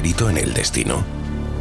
En 0.00 0.38
el 0.38 0.54
destino? 0.54 1.04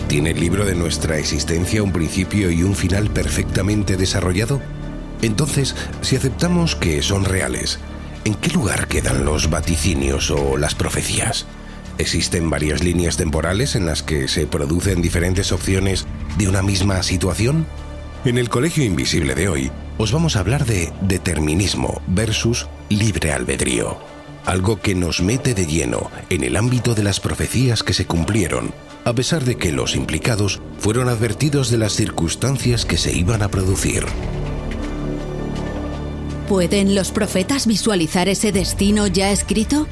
¿Tiene 0.08 0.32
el 0.32 0.40
libro 0.40 0.66
de 0.66 0.74
nuestra 0.74 1.18
existencia 1.18 1.84
un 1.84 1.92
principio 1.92 2.50
y 2.50 2.64
un 2.64 2.74
final 2.74 3.10
perfectamente 3.10 3.98
desarrollado? 3.98 4.62
Entonces, 5.22 5.76
si 6.02 6.16
aceptamos 6.16 6.78
que 6.78 7.02
son 7.02 7.26
reales, 7.26 7.80
¿en 8.24 8.36
qué 8.36 8.50
lugar 8.52 8.88
quedan 8.88 9.26
los 9.26 9.50
vaticinios 9.50 10.32
o 10.32 10.58
las 10.58 10.74
profecías? 10.74 11.48
¿Existen 11.98 12.50
varias 12.50 12.82
líneas 12.82 13.18
temporales 13.18 13.76
en 13.76 13.86
las 13.86 14.04
que 14.04 14.30
se 14.30 14.48
producen 14.48 15.02
diferentes 15.02 15.52
opciones 15.52 16.08
de 16.38 16.48
una 16.48 16.62
misma 16.62 17.04
situación? 17.04 17.68
En 18.24 18.38
el 18.38 18.48
Colegio 18.48 18.86
Invisible 18.86 19.36
de 19.36 19.50
hoy, 19.50 19.72
os 19.98 20.14
vamos 20.14 20.38
a 20.38 20.40
hablar 20.40 20.66
de 20.66 20.94
determinismo 21.02 22.02
versus 22.08 22.68
libre 22.88 23.34
albedrío, 23.34 23.98
algo 24.50 24.82
que 24.82 24.96
nos 24.96 25.22
mete 25.22 25.54
de 25.54 25.68
lleno 25.68 26.10
en 26.32 26.44
el 26.44 26.58
ámbito 26.58 26.96
de 26.96 27.04
las 27.04 27.20
profecías 27.20 27.84
que 27.84 27.94
se 27.94 28.08
cumplieron, 28.08 28.74
a 29.06 29.14
pesar 29.14 29.46
de 29.46 29.58
que 29.58 29.72
los 29.72 29.96
implicados 29.96 30.60
fueron 30.80 31.08
advertidos 31.08 31.70
de 31.70 31.78
las 31.78 31.94
circunstancias 31.94 32.84
que 32.84 32.98
se 32.98 33.16
iban 33.16 33.44
a 33.44 33.50
producir. 33.50 34.06
¿Pueden 36.48 36.96
los 36.96 37.12
profetas 37.12 37.68
visualizar 37.68 38.28
ese 38.28 38.52
destino 38.52 39.06
ya 39.06 39.32
escrito? 39.32 39.86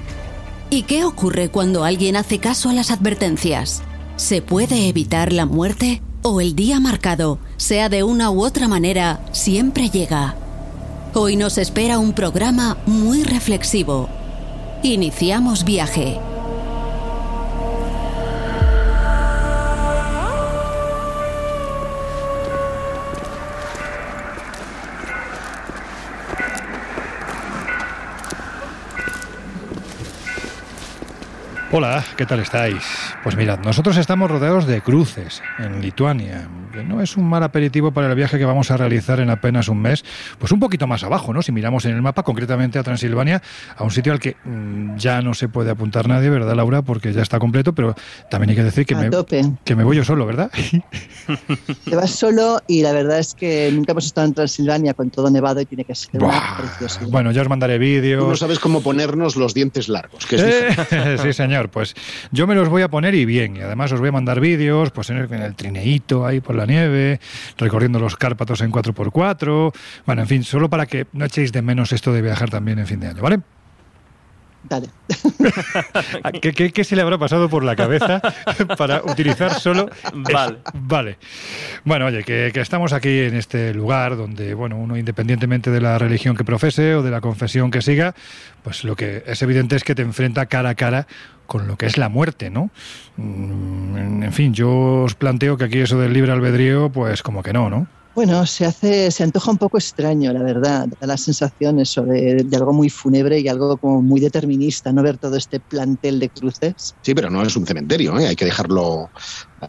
¿Y 0.71 0.83
qué 0.83 1.05
ocurre 1.05 1.49
cuando 1.49 1.83
alguien 1.83 2.15
hace 2.15 2.39
caso 2.39 2.71
a 2.71 2.73
las 2.73 2.89
advertencias? 2.89 3.83
¿Se 4.15 4.41
puede 4.41 4.89
evitar 4.89 5.33
la 5.33 5.45
muerte? 5.45 6.01
¿O 6.23 6.41
el 6.41 6.55
día 6.55 6.79
marcado, 6.79 7.37
sea 7.57 7.89
de 7.89 8.01
una 8.01 8.31
u 8.31 8.43
otra 8.43 8.67
manera, 8.67 9.23
siempre 9.33 9.91
llega? 9.91 10.35
Hoy 11.13 11.35
nos 11.35 11.59
espera 11.59 11.99
un 11.99 12.13
programa 12.13 12.77
muy 12.87 13.23
reflexivo. 13.23 14.09
Iniciamos 14.83 15.65
viaje. 15.65 16.19
Hola, 31.71 32.03
¿qué 32.15 32.25
tal 32.25 32.39
estáis? 32.39 32.83
Pues 33.23 33.35
mirad, 33.35 33.59
nosotros 33.59 33.97
estamos 33.97 34.31
rodeados 34.31 34.65
de 34.67 34.81
cruces 34.81 35.41
en 35.59 35.81
Lituania, 35.81 36.47
no 36.83 37.01
es 37.01 37.17
un 37.17 37.27
mal 37.27 37.43
aperitivo 37.43 37.91
para 37.91 38.07
el 38.07 38.15
viaje 38.15 38.37
que 38.37 38.45
vamos 38.45 38.71
a 38.71 38.77
realizar 38.77 39.19
en 39.19 39.29
apenas 39.29 39.67
un 39.67 39.81
mes, 39.81 40.03
pues 40.39 40.51
un 40.51 40.59
poquito 40.59 40.87
más 40.87 41.03
abajo, 41.03 41.33
¿no? 41.33 41.41
Si 41.41 41.51
miramos 41.51 41.85
en 41.85 41.95
el 41.95 42.01
mapa, 42.01 42.23
concretamente 42.23 42.79
a 42.79 42.83
Transilvania, 42.83 43.41
a 43.75 43.83
un 43.83 43.91
sitio 43.91 44.13
al 44.13 44.19
que 44.19 44.35
mm, 44.43 44.95
ya 44.97 45.21
no 45.21 45.33
se 45.33 45.47
puede 45.49 45.71
apuntar 45.71 46.07
nadie, 46.07 46.29
¿verdad, 46.29 46.55
Laura? 46.55 46.81
Porque 46.81 47.13
ya 47.13 47.21
está 47.21 47.39
completo, 47.39 47.73
pero 47.73 47.95
también 48.29 48.51
hay 48.51 48.55
que 48.55 48.63
decir 48.63 48.85
que, 48.85 48.95
A 48.95 48.99
me, 48.99 49.09
tope. 49.09 49.41
que 49.63 49.75
me 49.75 49.83
voy 49.83 49.97
yo 49.97 50.03
solo, 50.03 50.25
¿verdad? 50.25 50.51
Te 51.85 51.95
vas 51.95 52.11
solo 52.11 52.61
y 52.67 52.81
la 52.81 52.93
verdad 52.93 53.19
es 53.19 53.33
que 53.33 53.71
nunca 53.73 53.91
hemos 53.93 54.05
estado 54.05 54.27
en 54.27 54.33
Transilvania 54.33 54.93
con 54.93 55.09
todo 55.09 55.29
nevado 55.29 55.61
y 55.61 55.65
tiene 55.65 55.83
que 55.83 55.95
ser. 55.95 56.21
Bueno, 57.09 57.31
ya 57.31 57.41
os 57.41 57.49
mandaré 57.49 57.75
Tú 57.75 57.79
no 57.79 57.85
vídeos. 57.85 58.39
sabes 58.39 58.59
cómo 58.59 58.81
ponernos 58.81 59.35
los 59.35 59.53
dientes 59.53 59.89
largos, 59.89 60.25
que 60.25 60.35
es. 60.35 60.41
Eh, 60.91 61.17
sí, 61.21 61.33
señor. 61.33 61.69
Pues 61.69 61.95
yo 62.31 62.47
me 62.47 62.55
los 62.55 62.69
voy 62.69 62.81
a 62.81 62.87
poner 62.89 63.15
y 63.15 63.25
bien. 63.25 63.57
Y 63.57 63.61
además 63.61 63.91
os 63.91 63.99
voy 63.99 64.09
a 64.09 64.11
mandar 64.11 64.39
vídeos, 64.39 64.91
pues 64.91 65.09
en 65.09 65.17
el, 65.17 65.33
en 65.33 65.41
el 65.41 65.55
trineíto 65.55 66.25
ahí 66.25 66.39
por 66.39 66.55
la 66.55 66.65
nieve, 66.67 67.19
recorriendo 67.57 67.99
los 67.99 68.15
Cárpatos 68.15 68.61
en 68.61 68.71
4x4. 68.71 69.73
Bueno, 70.05 70.21
en 70.21 70.27
fin, 70.27 70.43
solo 70.43 70.69
para 70.69 70.85
que 70.85 71.07
no 71.13 71.25
echéis 71.25 71.51
de 71.51 71.61
menos 71.61 71.91
esto 71.93 72.13
de 72.13 72.21
viajar 72.21 72.49
también 72.49 72.79
en 72.79 72.87
fin 72.87 72.99
de 72.99 73.07
año, 73.07 73.21
¿vale? 73.21 73.39
Dale. 74.63 74.87
Ah, 76.23 76.31
¿Qué, 76.33 76.51
qué, 76.51 76.71
qué 76.71 76.83
se 76.83 76.95
le 76.95 77.01
habrá 77.01 77.17
pasado 77.17 77.47
por 77.49 77.63
la 77.63 77.75
cabeza 77.75 78.21
para 78.77 79.01
utilizar 79.03 79.59
solo 79.59 79.89
Vale. 80.13 80.57
eso? 80.65 80.71
Vale. 80.73 81.17
Bueno, 81.85 82.05
oye, 82.07 82.23
que, 82.23 82.51
que 82.53 82.59
estamos 82.59 82.91
aquí 82.91 83.19
en 83.19 83.35
este 83.35 83.73
lugar 83.73 84.17
donde, 84.17 84.53
bueno, 84.53 84.77
uno 84.77 84.97
independientemente 84.97 85.71
de 85.71 85.79
la 85.79 85.97
religión 85.97 86.35
que 86.35 86.43
profese 86.43 86.95
o 86.95 87.03
de 87.03 87.11
la 87.11 87.21
confesión 87.21 87.71
que 87.71 87.81
siga, 87.81 88.13
pues 88.63 88.83
lo 88.83 88.95
que 88.95 89.23
es 89.25 89.41
evidente 89.41 89.75
es 89.77 89.83
que 89.83 89.95
te 89.95 90.01
enfrenta 90.01 90.45
cara 90.47 90.69
a 90.69 90.75
cara 90.75 91.07
con 91.45 91.65
lo 91.67 91.77
que 91.77 91.85
es 91.85 91.97
la 91.97 92.09
muerte, 92.09 92.49
¿no? 92.49 92.69
Mm, 93.15 94.23
En 94.23 94.33
fin, 94.33 94.53
yo 94.53 95.03
os 95.03 95.15
planteo 95.15 95.55
que 95.57 95.63
aquí 95.65 95.79
eso 95.79 95.97
del 95.97 96.11
libre 96.11 96.33
albedrío, 96.33 96.89
pues 96.91 97.23
como 97.23 97.41
que 97.41 97.53
no, 97.53 97.69
¿no? 97.69 97.87
Bueno, 98.17 98.47
se 98.47 98.65
hace, 98.65 99.11
se 99.11 99.23
antoja 99.23 99.51
un 99.51 99.59
poco 99.59 99.77
extraño, 99.77 100.33
la 100.33 100.41
verdad. 100.41 100.87
Da 100.99 101.05
la 101.05 101.17
sensación 101.17 101.79
eso 101.79 102.01
de, 102.01 102.47
algo 102.51 102.73
muy 102.73 102.89
fúnebre 102.89 103.39
y 103.39 103.47
algo 103.47 103.77
como 103.77 104.01
muy 104.01 104.19
determinista, 104.19 104.91
no 104.91 105.03
ver 105.03 105.19
todo 105.19 105.35
este 105.35 105.59
plantel 105.59 106.19
de 106.19 106.29
cruces. 106.29 106.95
Sí, 107.03 107.13
pero 107.13 107.29
no 107.29 107.43
es 107.43 107.55
un 107.55 107.67
cementerio, 107.67 108.17
¿eh? 108.17 108.25
hay 108.25 108.35
que 108.35 108.45
dejarlo 108.45 109.11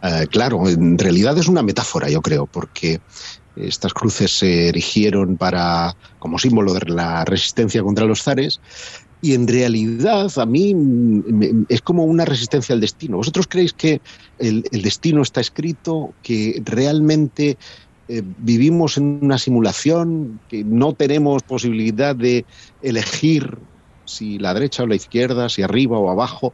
eh, 0.01 0.25
claro. 0.31 0.67
En 0.67 0.97
realidad 0.97 1.37
es 1.37 1.47
una 1.47 1.61
metáfora, 1.61 2.09
yo 2.09 2.23
creo, 2.23 2.47
porque 2.47 2.99
estas 3.55 3.93
cruces 3.93 4.31
se 4.31 4.69
erigieron 4.69 5.37
para, 5.37 5.95
como 6.17 6.39
símbolo 6.39 6.73
de 6.73 6.89
la 6.89 7.25
resistencia 7.25 7.83
contra 7.83 8.05
los 8.05 8.23
zares. 8.23 8.61
Y 9.21 9.33
en 9.35 9.47
realidad 9.47 10.31
a 10.37 10.45
mí 10.47 10.73
es 11.67 11.81
como 11.81 12.05
una 12.05 12.25
resistencia 12.25 12.73
al 12.73 12.81
destino. 12.81 13.17
¿Vosotros 13.17 13.47
creéis 13.47 13.73
que 13.73 14.01
el 14.39 14.63
destino 14.81 15.21
está 15.21 15.41
escrito, 15.41 16.15
que 16.23 16.59
realmente 16.63 17.57
eh, 18.09 18.21
vivimos 18.25 18.97
en 18.97 19.19
una 19.21 19.37
simulación, 19.37 20.41
que 20.49 20.63
no 20.65 20.93
tenemos 20.93 21.43
posibilidad 21.43 22.15
de 22.15 22.45
elegir 22.81 23.57
si 24.05 24.39
la 24.39 24.53
derecha 24.53 24.83
o 24.83 24.87
la 24.87 24.95
izquierda, 24.95 25.47
si 25.49 25.61
arriba 25.61 25.97
o 25.99 26.09
abajo? 26.09 26.53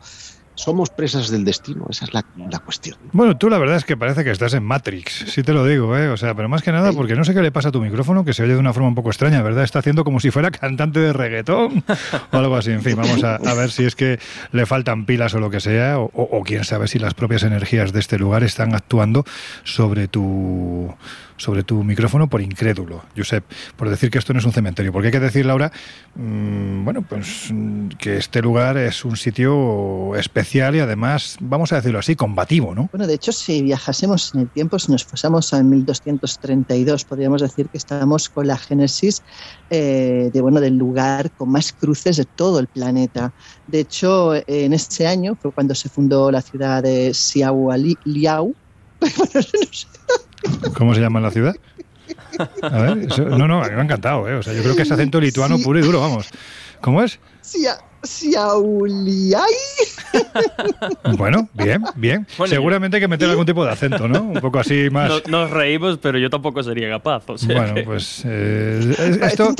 Somos 0.58 0.90
presas 0.90 1.30
del 1.30 1.44
destino, 1.44 1.86
esa 1.90 2.06
es 2.06 2.14
la, 2.14 2.24
la 2.50 2.60
cuestión. 2.60 2.98
Bueno, 3.12 3.38
tú 3.38 3.50
la 3.50 3.58
verdad 3.58 3.76
es 3.76 3.84
que 3.84 3.98
parece 3.98 4.24
que 4.24 4.32
estás 4.32 4.54
en 4.54 4.64
Matrix, 4.64 5.26
sí 5.28 5.44
te 5.44 5.52
lo 5.52 5.66
digo, 5.66 5.98
¿eh? 5.98 6.08
O 6.08 6.16
sea, 6.16 6.34
pero 6.34 6.48
más 6.48 6.62
que 6.64 6.72
nada 6.72 6.94
porque 6.94 7.14
no 7.16 7.26
sé 7.26 7.34
qué 7.34 7.42
le 7.42 7.52
pasa 7.52 7.70
a 7.70 7.72
tu 7.74 7.82
micrófono, 7.82 8.24
que 8.24 8.32
se 8.34 8.44
oye 8.44 8.54
de 8.54 8.60
una 8.60 8.72
forma 8.72 8.88
un 8.88 8.96
poco 8.96 9.10
extraña, 9.10 9.42
¿verdad? 9.42 9.66
Está 9.66 9.80
haciendo 9.80 10.06
como 10.06 10.22
si 10.22 10.32
fuera 10.32 10.52
cantante 10.52 11.02
de 11.02 11.12
reggaetón 11.12 11.84
o 12.32 12.38
algo 12.38 12.56
así. 12.56 12.72
En 12.72 12.82
fin, 12.84 12.96
vamos 12.96 13.22
a, 13.26 13.36
a 13.36 13.54
ver 13.54 13.70
si 13.70 13.84
es 13.84 13.98
que 13.98 14.18
le 14.54 14.66
faltan 14.66 15.06
pilas 15.06 15.34
o 15.34 15.42
lo 15.42 15.50
que 15.50 15.60
sea, 15.60 16.00
o, 16.00 16.06
o- 16.14 16.38
o 16.40 16.44
quién 16.44 16.64
sabe 16.64 16.88
si 16.88 17.00
las 17.00 17.14
propias 17.16 17.44
energías 17.44 17.92
de 17.92 18.00
este 18.00 18.18
lugar 18.18 18.44
están 18.46 18.76
actuando 18.76 19.26
sobre 19.66 20.08
tu 20.08 20.88
sobre 21.38 21.64
tu 21.64 21.84
micrófono 21.84 22.30
por 22.30 22.42
incrédulo, 22.42 23.04
Josep, 23.16 23.44
por 23.76 23.90
decir 23.90 24.10
que 24.10 24.18
esto 24.18 24.34
no 24.34 24.40
es 24.40 24.46
un 24.46 24.54
cementerio. 24.54 24.92
Porque 24.92 25.08
hay 25.08 25.12
que 25.12 25.20
decir, 25.20 25.46
Laura, 25.46 25.72
mm, 26.16 26.84
bueno, 26.84 27.02
pues 27.02 27.50
mm, 27.52 27.90
que 28.00 28.18
este 28.18 28.42
lugar 28.42 28.78
es 28.78 29.04
un 29.06 29.18
sitio 29.18 30.16
especial 30.16 30.76
y 30.76 30.80
además, 30.80 31.38
vamos 31.40 31.72
a 31.74 31.78
decirlo 31.78 32.00
así, 32.00 32.16
combativo, 32.16 32.74
¿no? 32.74 32.90
Bueno, 32.92 33.08
de 33.08 33.16
hecho, 33.16 33.32
si 33.32 33.62
viajásemos 33.62 34.34
en 34.34 34.42
el 34.42 34.50
tiempo, 34.50 34.80
si 34.80 34.92
nos 34.92 35.04
fuésemos 35.04 35.54
a 35.54 35.62
1232, 35.62 37.06
podríamos 37.06 37.42
decir 37.42 37.68
que 37.68 37.78
estamos 37.78 38.30
con 38.30 38.48
la 38.48 38.58
génesis 38.58 39.22
eh, 39.70 40.30
de, 40.34 40.42
bueno, 40.42 40.60
del 40.62 40.78
lugar 40.78 41.32
con 41.32 41.50
más 41.50 41.74
cruces 41.74 42.18
de 42.18 42.26
todo 42.26 42.60
el 42.60 42.68
planeta. 42.68 43.34
De 43.68 43.82
hecho, 43.82 44.34
en 44.48 44.74
este 44.74 45.08
año 45.08 45.36
fue 45.36 45.52
cuando 45.52 45.76
se 45.76 45.90
fundó 45.90 46.32
la 46.32 46.42
ciudad 46.42 46.84
de 46.84 47.14
Xiaoliao, 47.14 48.54
¿Cómo 50.78 50.94
se 50.94 51.02
llama 51.02 51.20
la 51.20 51.32
ciudad? 51.32 51.56
A 52.62 52.82
ver, 52.82 53.20
no, 53.20 53.48
no, 53.48 53.62
me 53.62 53.66
ha 53.68 53.82
encantado, 53.82 54.28
¿eh? 54.30 54.36
O 54.36 54.44
sea, 54.44 54.54
yo 54.54 54.62
creo 54.62 54.76
que 54.76 54.84
es 54.84 54.92
acento 54.92 55.20
lituano 55.20 55.58
puro 55.60 55.80
y 55.80 55.82
duro, 55.82 56.02
vamos. 56.02 56.30
¿Cómo 56.82 57.02
es? 57.02 57.20
Sí. 57.42 57.66
Bueno, 61.18 61.50
bien, 61.54 61.84
bien. 61.96 62.28
Seguramente 62.48 62.98
hay 62.98 63.02
que 63.02 63.08
meter 63.08 63.30
algún 63.30 63.46
tipo 63.46 63.66
de 63.66 63.72
acento, 63.72 64.08
¿no? 64.08 64.22
Un 64.22 64.42
poco 64.42 64.60
así 64.60 64.90
más. 64.90 65.28
nos 65.28 65.50
reímos, 65.50 65.98
pero 66.02 66.18
yo 66.18 66.30
tampoco 66.30 66.64
sería 66.64 66.90
capaz. 66.90 67.24
bueno, 67.46 67.76
pues. 67.86 68.24
Eh, 68.26 68.96
esto. 69.22 69.44
Es 69.44 69.50
un 69.50 69.56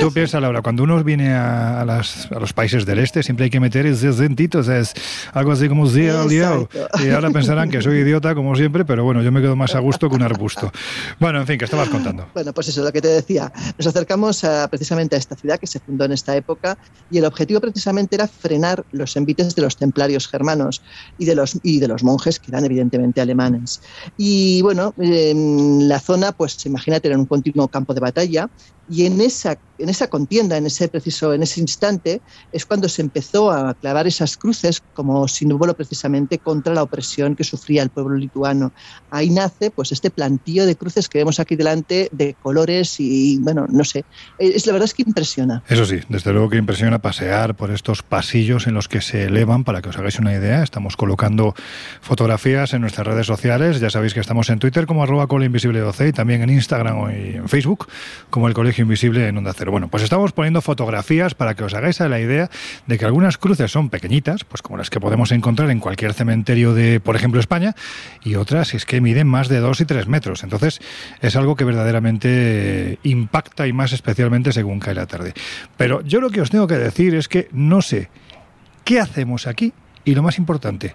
tú 0.00 0.12
piensas, 0.12 0.40
Laura, 0.40 0.62
cuando 0.62 0.82
uno 0.82 1.02
viene 1.02 1.34
a, 1.34 1.84
las, 1.84 2.30
a, 2.30 2.38
los 2.38 2.52
países 2.52 2.86
del 2.86 2.98
este, 2.98 3.22
siempre 3.22 3.44
hay 3.44 3.50
que 3.50 3.60
meter 3.60 3.86
ese 3.86 4.08
acentito, 4.08 4.58
o 4.58 4.62
sea, 4.62 4.78
es 4.78 4.94
algo 5.32 5.52
así 5.52 5.68
como 5.68 5.86
Y 5.88 7.10
ahora 7.10 7.30
pensarán 7.30 7.70
que 7.70 7.82
soy 7.82 7.98
idiota, 7.98 8.34
como 8.34 8.54
siempre, 8.56 8.84
pero 8.84 9.04
bueno, 9.04 9.22
yo 9.22 9.32
me 9.32 9.40
quedo 9.40 9.56
más 9.56 9.74
a 9.74 9.78
gusto 9.78 10.08
que 10.08 10.16
un 10.16 10.22
arbusto. 10.22 10.72
Bueno, 11.18 11.40
en 11.40 11.46
fin, 11.46 11.58
¿qué 11.58 11.64
estabas 11.64 11.88
contando? 11.88 12.28
Bueno, 12.34 12.52
pues 12.52 12.68
eso, 12.68 12.82
lo 12.82 12.92
que 12.92 13.00
te 13.00 13.08
decía. 13.08 13.52
Nos 13.78 13.86
acercamos 13.86 14.44
precisamente 14.70 15.16
a 15.16 15.18
esta 15.18 15.36
ciudad 15.36 15.58
que 15.58 15.66
se 15.66 15.80
fundó 15.80 16.04
en 16.04 16.12
esta 16.12 16.36
época 16.36 16.78
y 17.10 17.18
el 17.18 17.24
objetivo 17.24 17.39
objetivo 17.40 17.60
precisamente 17.60 18.16
era 18.16 18.28
frenar 18.28 18.84
los 18.92 19.16
envites 19.16 19.54
de 19.54 19.62
los 19.62 19.76
templarios 19.76 20.28
germanos 20.28 20.82
y 21.16 21.24
de 21.24 21.34
los, 21.34 21.58
y 21.62 21.80
de 21.80 21.88
los 21.88 22.04
monjes 22.04 22.38
que 22.38 22.50
eran 22.50 22.66
evidentemente 22.66 23.20
alemanes. 23.20 23.80
Y 24.18 24.60
bueno, 24.60 24.92
en 24.98 25.88
la 25.88 26.00
zona, 26.00 26.32
pues 26.32 26.66
imagínate, 26.66 27.08
era 27.08 27.16
un 27.16 27.24
continuo 27.24 27.68
campo 27.68 27.94
de 27.94 28.00
batalla 28.00 28.50
y 28.90 29.06
en 29.06 29.20
esa, 29.20 29.56
en 29.78 29.88
esa 29.88 30.08
contienda, 30.08 30.56
en 30.56 30.66
ese 30.66 30.88
preciso, 30.88 31.32
en 31.32 31.44
ese 31.44 31.60
instante, 31.60 32.20
es 32.50 32.66
cuando 32.66 32.88
se 32.88 33.02
empezó 33.02 33.52
a 33.52 33.72
clavar 33.74 34.08
esas 34.08 34.36
cruces 34.36 34.82
como 34.94 35.28
símbolo 35.28 35.74
precisamente 35.74 36.38
contra 36.38 36.74
la 36.74 36.82
opresión 36.82 37.36
que 37.36 37.44
sufría 37.44 37.84
el 37.84 37.90
pueblo 37.90 38.16
lituano. 38.16 38.72
Ahí 39.10 39.30
nace 39.30 39.70
pues 39.70 39.92
este 39.92 40.10
plantío 40.10 40.66
de 40.66 40.74
cruces 40.74 41.08
que 41.08 41.18
vemos 41.18 41.38
aquí 41.38 41.54
delante 41.54 42.08
de 42.10 42.34
colores 42.34 42.96
y 42.98 43.38
bueno, 43.38 43.66
no 43.70 43.84
sé, 43.84 44.04
es 44.38 44.66
la 44.66 44.72
verdad 44.72 44.86
es 44.86 44.94
que 44.94 45.04
impresiona. 45.06 45.62
Eso 45.68 45.86
sí, 45.86 46.00
desde 46.08 46.32
luego 46.32 46.50
que 46.50 46.56
impresiona 46.56 46.98
pasear 47.20 47.54
por 47.54 47.70
estos 47.70 48.02
pasillos 48.02 48.66
en 48.66 48.72
los 48.72 48.88
que 48.88 49.02
se 49.02 49.24
elevan, 49.24 49.62
para 49.62 49.82
que 49.82 49.90
os 49.90 49.98
hagáis 49.98 50.18
una 50.18 50.32
idea, 50.32 50.62
estamos 50.62 50.96
colocando 50.96 51.54
fotografías 52.00 52.72
en 52.72 52.80
nuestras 52.80 53.06
redes 53.06 53.26
sociales, 53.26 53.78
ya 53.78 53.90
sabéis 53.90 54.14
que 54.14 54.20
estamos 54.20 54.48
en 54.48 54.58
Twitter 54.58 54.86
como 54.86 55.02
arroba 55.02 55.26
invisible 55.44 55.84
y 56.00 56.12
también 56.12 56.40
en 56.40 56.48
Instagram 56.48 57.10
y 57.10 57.36
en 57.36 57.46
Facebook 57.50 57.88
como 58.30 58.48
el 58.48 58.54
Colegio 58.54 58.84
Invisible 58.84 59.28
en 59.28 59.36
Onda 59.36 59.52
Cero. 59.54 59.70
Bueno, 59.70 59.88
pues 59.88 60.02
estamos 60.02 60.32
poniendo 60.32 60.62
fotografías 60.62 61.34
para 61.34 61.54
que 61.54 61.62
os 61.62 61.74
hagáis 61.74 62.00
la 62.00 62.18
idea 62.18 62.48
de 62.86 62.98
que 62.98 63.04
algunas 63.04 63.36
cruces 63.36 63.70
son 63.70 63.90
pequeñitas, 63.90 64.44
pues 64.44 64.62
como 64.62 64.78
las 64.78 64.88
que 64.88 64.98
podemos 64.98 65.30
encontrar 65.30 65.68
en 65.70 65.78
cualquier 65.78 66.14
cementerio 66.14 66.72
de, 66.72 67.00
por 67.00 67.16
ejemplo, 67.16 67.38
España, 67.38 67.74
y 68.24 68.36
otras 68.36 68.72
es 68.72 68.86
que 68.86 69.02
miden 69.02 69.26
más 69.26 69.48
de 69.48 69.58
2 69.58 69.82
y 69.82 69.84
3 69.84 70.06
metros. 70.06 70.42
Entonces 70.42 70.80
es 71.20 71.36
algo 71.36 71.54
que 71.54 71.64
verdaderamente 71.64 72.98
impacta 73.02 73.66
y 73.66 73.74
más 73.74 73.92
especialmente 73.92 74.52
según 74.52 74.80
cae 74.80 74.94
la 74.94 75.04
tarde. 75.04 75.34
Pero 75.76 76.00
yo 76.00 76.22
lo 76.22 76.30
que 76.30 76.40
os 76.40 76.48
tengo 76.48 76.66
que 76.66 76.78
decir 76.78 77.09
es 77.18 77.28
que 77.28 77.48
no 77.52 77.82
sé 77.82 78.08
qué 78.84 79.00
hacemos 79.00 79.46
aquí 79.46 79.72
y 80.04 80.14
lo 80.14 80.22
más 80.22 80.38
importante, 80.38 80.94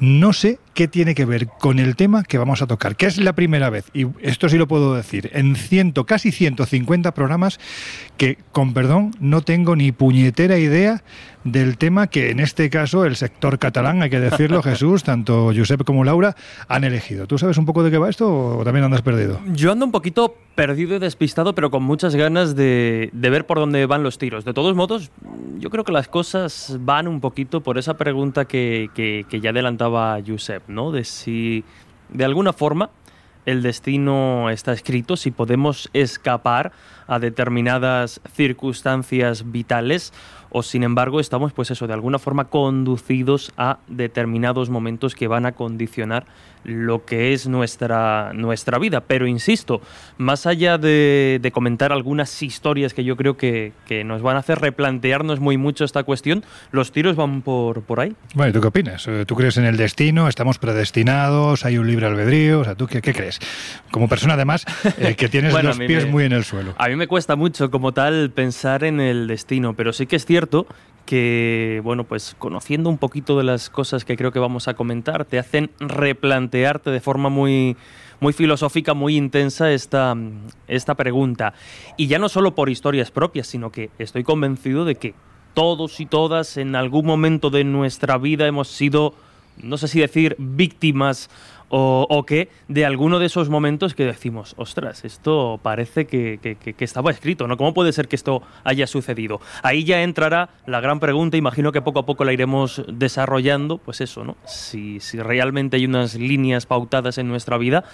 no 0.00 0.32
sé 0.32 0.60
qué 0.74 0.86
tiene 0.86 1.14
que 1.14 1.24
ver 1.24 1.48
con 1.48 1.78
el 1.78 1.96
tema 1.96 2.22
que 2.22 2.38
vamos 2.38 2.62
a 2.62 2.66
tocar, 2.66 2.94
que 2.94 3.06
es 3.06 3.18
la 3.18 3.32
primera 3.32 3.68
vez, 3.68 3.86
y 3.92 4.06
esto 4.20 4.48
sí 4.48 4.56
lo 4.56 4.68
puedo 4.68 4.94
decir, 4.94 5.30
en 5.32 5.56
ciento, 5.56 6.06
casi 6.06 6.30
150 6.30 7.12
programas 7.14 7.58
que, 8.16 8.38
con 8.52 8.74
perdón, 8.74 9.10
no 9.18 9.42
tengo 9.42 9.74
ni 9.74 9.90
puñetera 9.90 10.58
idea 10.58 11.02
del 11.52 11.78
tema 11.78 12.06
que 12.08 12.30
en 12.30 12.40
este 12.40 12.70
caso 12.70 13.04
el 13.04 13.16
sector 13.16 13.58
catalán, 13.58 14.02
hay 14.02 14.10
que 14.10 14.20
decirlo, 14.20 14.62
Jesús, 14.64 15.02
tanto 15.02 15.52
Josep 15.54 15.84
como 15.84 16.04
Laura, 16.04 16.36
han 16.68 16.84
elegido. 16.84 17.26
¿Tú 17.26 17.38
sabes 17.38 17.58
un 17.58 17.66
poco 17.66 17.82
de 17.82 17.90
qué 17.90 17.98
va 17.98 18.08
esto 18.08 18.58
o 18.58 18.64
también 18.64 18.84
andas 18.84 19.02
perdido? 19.02 19.40
Yo 19.52 19.72
ando 19.72 19.84
un 19.84 19.92
poquito 19.92 20.36
perdido 20.54 20.96
y 20.96 20.98
despistado, 20.98 21.54
pero 21.54 21.70
con 21.70 21.82
muchas 21.82 22.14
ganas 22.14 22.56
de, 22.56 23.10
ver 23.12 23.46
por 23.46 23.58
dónde 23.58 23.86
van 23.86 24.02
los 24.02 24.18
tiros. 24.18 24.44
De 24.44 24.54
todos 24.54 24.74
modos, 24.74 25.10
yo 25.58 25.70
creo 25.70 25.84
que 25.84 25.92
las 25.92 26.08
cosas 26.08 26.76
van 26.80 27.08
un 27.08 27.20
poquito 27.20 27.62
por 27.62 27.78
esa 27.78 27.96
pregunta 27.96 28.44
que, 28.46 28.90
que 28.94 29.40
ya 29.40 29.50
adelantaba 29.50 30.18
Josep. 30.26 30.68
¿no? 30.68 30.92
De 30.92 31.04
si 31.04 31.64
de 32.10 32.24
alguna 32.24 32.52
forma 32.52 32.90
el 33.48 33.62
destino 33.62 34.50
está 34.50 34.72
escrito, 34.72 35.16
si 35.16 35.30
podemos 35.30 35.88
escapar 35.94 36.72
a 37.06 37.18
determinadas 37.18 38.20
circunstancias 38.34 39.50
vitales 39.50 40.12
o 40.58 40.62
sin 40.62 40.82
embargo 40.82 41.20
estamos 41.20 41.52
pues 41.52 41.70
eso 41.70 41.86
de 41.86 41.94
alguna 41.94 42.18
forma 42.18 42.46
conducidos 42.46 43.52
a 43.56 43.78
determinados 43.86 44.70
momentos 44.70 45.14
que 45.14 45.28
van 45.28 45.46
a 45.46 45.52
condicionar 45.52 46.26
lo 46.64 47.04
que 47.04 47.32
es 47.32 47.46
nuestra, 47.46 48.32
nuestra 48.34 48.78
vida. 48.78 49.00
Pero 49.00 49.26
insisto, 49.26 49.80
más 50.16 50.46
allá 50.46 50.78
de, 50.78 51.50
comentar 51.52 51.92
algunas 51.92 52.42
historias 52.42 52.94
que 52.94 53.04
yo 53.04 53.16
creo 53.16 53.36
que, 53.36 53.72
nos 54.04 54.22
van 54.22 54.36
a 54.36 54.40
hacer 54.40 54.58
replantearnos 54.58 55.40
muy 55.40 55.56
mucho 55.56 55.84
esta 55.84 56.02
cuestión, 56.02 56.44
los 56.70 56.92
tiros 56.92 57.16
van 57.16 57.42
por, 57.42 57.82
por 57.82 58.00
ahí. 58.00 58.14
Bueno, 58.34 58.52
¿tú 58.52 58.60
qué 58.60 58.66
opinas? 58.68 59.06
Eh, 59.08 59.24
¿Tú 59.26 59.34
crees 59.34 59.56
en 59.56 59.64
el 59.64 59.76
destino? 59.76 60.28
¿Estamos 60.28 60.58
predestinados? 60.58 61.64
¿Hay 61.64 61.78
un 61.78 61.86
libre 61.86 62.06
albedrío? 62.06 62.60
O 62.60 62.64
sea, 62.64 62.74
¿tú 62.74 62.86
qué, 62.86 63.00
crees? 63.00 63.40
Como 63.90 64.08
persona 64.08 64.34
además 64.34 64.64
eh, 64.98 65.14
que 65.14 65.28
tienes 65.28 65.52
los 65.62 65.78
pies 65.78 66.06
muy 66.06 66.24
en 66.24 66.32
el 66.32 66.44
suelo. 66.44 66.74
A 66.78 66.88
mí 66.88 66.96
me 66.96 67.06
cuesta 67.06 67.36
mucho 67.36 67.70
como 67.70 67.92
tal 67.92 68.30
pensar 68.30 68.84
en 68.84 69.00
el 69.00 69.26
destino, 69.26 69.74
pero 69.74 69.92
sí 69.92 70.06
que 70.06 70.16
es 70.16 70.26
cierto 70.26 70.47
que, 71.08 71.80
bueno, 71.84 72.04
pues 72.04 72.36
conociendo 72.38 72.90
un 72.90 72.98
poquito 72.98 73.38
de 73.38 73.44
las 73.44 73.70
cosas 73.70 74.04
que 74.04 74.16
creo 74.16 74.30
que 74.30 74.38
vamos 74.38 74.68
a 74.68 74.74
comentar, 74.74 75.24
te 75.24 75.38
hacen 75.38 75.70
replantearte 75.80 76.90
de 76.90 77.00
forma 77.00 77.30
muy, 77.30 77.78
muy 78.20 78.34
filosófica, 78.34 78.92
muy 78.92 79.16
intensa 79.16 79.72
esta, 79.72 80.14
esta 80.66 80.94
pregunta. 80.96 81.54
Y 81.96 82.08
ya 82.08 82.18
no 82.18 82.28
solo 82.28 82.54
por 82.54 82.68
historias 82.68 83.10
propias, 83.10 83.46
sino 83.46 83.72
que 83.72 83.88
estoy 83.98 84.22
convencido 84.22 84.84
de 84.84 84.96
que 84.96 85.14
todos 85.54 85.98
y 86.00 86.06
todas 86.06 86.56
en 86.56 86.76
algún 86.76 87.06
momento 87.06 87.48
de 87.48 87.64
nuestra 87.64 88.18
vida 88.18 88.46
hemos 88.46 88.68
sido, 88.68 89.14
no 89.62 89.78
sé 89.78 89.88
si 89.88 90.00
decir 90.00 90.36
víctimas 90.38 91.30
o, 91.70 92.24
que 92.26 92.48
de 92.68 92.86
alguno 92.86 93.18
de 93.18 93.26
esos 93.26 93.48
momentos 93.48 93.94
que 93.94 94.04
decimos, 94.04 94.54
ostras, 94.56 95.04
esto 95.04 95.60
parece 95.62 96.06
que, 96.06 96.56
estaba 96.78 97.10
escrito, 97.10 97.46
¿no? 97.46 97.56
¿Cómo 97.56 97.74
puede 97.74 97.92
ser 97.92 98.08
que 98.08 98.16
esto 98.16 98.42
haya 98.64 98.86
sucedido? 98.86 99.40
Ahí 99.62 99.84
ya 99.84 100.02
entrará 100.02 100.50
la 100.66 100.80
gran 100.80 101.00
pregunta, 101.00 101.36
imagino 101.36 101.72
que 101.72 101.82
poco 101.82 102.00
a 102.00 102.06
poco 102.06 102.24
la 102.24 102.32
iremos 102.32 102.82
desarrollando, 102.88 103.78
pues 103.78 104.00
eso, 104.00 104.24
¿no? 104.24 104.36
Si, 104.46 104.98
realmente 105.18 105.76
hay 105.76 105.84
unas 105.84 106.14
líneas 106.14 106.66
pautadas 106.66 107.18
en 107.18 107.28
nuestra 107.28 107.58
vida 107.58 107.84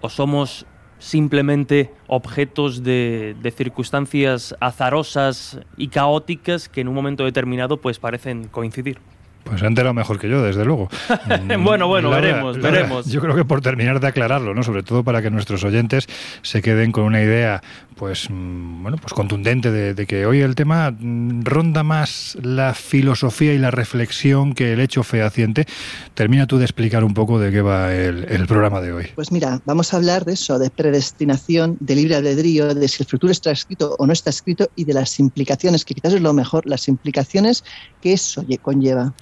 o 0.00 0.08
somos 0.08 0.66
simplemente 0.98 1.92
objetos 2.06 2.82
de, 2.82 3.36
de, 3.40 3.50
circunstancias 3.50 4.56
azarosas 4.60 5.60
y 5.76 5.88
caóticas 5.88 6.68
que 6.68 6.80
en 6.80 6.88
un 6.88 6.94
momento 6.94 7.24
determinado 7.24 7.80
pues 7.80 7.98
parecen 7.98 8.48
coincidir. 8.48 8.98
Pues 9.44 9.60
se 9.60 9.66
ha 9.66 9.68
enterado 9.68 9.94
mejor 9.94 10.18
que 10.18 10.28
yo, 10.28 10.42
desde 10.42 10.64
luego. 10.64 10.88
bueno, 11.60 11.86
bueno, 11.86 12.10
veremos, 12.10 12.58
veremos. 12.58 13.06
Yo 13.06 13.20
creo 13.20 13.36
que 13.36 13.44
por 13.44 13.60
terminar 13.60 14.00
de 14.00 14.08
aclararlo, 14.08 14.54
¿no? 14.54 14.62
Sobre 14.62 14.82
todo 14.82 15.04
para 15.04 15.22
que 15.22 15.30
nuestros 15.30 15.62
oyentes 15.64 16.06
se 16.42 16.62
queden 16.62 16.92
con 16.92 17.04
una 17.04 17.22
idea, 17.22 17.62
pues, 17.94 18.28
mm, 18.30 18.82
bueno, 18.82 18.96
pues 18.96 19.12
contundente 19.12 19.70
de, 19.70 20.06
que 20.06 20.26
hoy 20.26 20.40
el 20.40 20.54
tema 20.54 20.90
mm, 20.90 21.42
ronda 21.44 21.82
más 21.82 22.36
la 22.42 22.74
filosofía 22.74 23.52
y 23.52 23.58
la 23.58 23.70
reflexión 23.70 24.54
que 24.54 24.72
el 24.72 24.80
hecho 24.80 25.02
fehaciente. 25.02 25.66
Termina 26.14 26.46
tú 26.46 26.58
de 26.58 26.64
explicar 26.64 27.04
un 27.04 27.14
poco 27.14 27.38
de 27.38 27.52
qué 27.52 27.60
va 27.60 27.94
el, 27.94 28.24
el 28.24 28.46
programa 28.46 28.80
de 28.80 28.92
hoy. 28.92 29.06
Pues 29.14 29.30
mira, 29.30 29.60
vamos 29.66 29.92
a 29.92 29.98
hablar 29.98 30.24
de 30.24 30.32
eso, 30.32 30.58
de 30.58 30.70
predestinación, 30.70 31.76
de 31.80 31.96
libre 31.96 32.16
albedrío, 32.16 32.74
de 32.74 32.88
si 32.88 33.02
el 33.02 33.08
futuro 33.08 33.30
está 33.30 33.50
escrito 33.50 33.94
o 33.98 34.06
no 34.06 34.12
está 34.12 34.30
escrito 34.30 34.70
y 34.74 34.84
de 34.84 34.94
las 34.94 35.20
implicaciones, 35.20 35.84
que 35.84 35.94
quizás 35.94 36.14
es 36.14 36.22
lo 36.22 36.32
mejor, 36.32 36.66
las 36.66 36.88
implicaciones 36.88 37.64
que 38.00 38.14
eso 38.14 38.44
conlleva. 38.62 39.12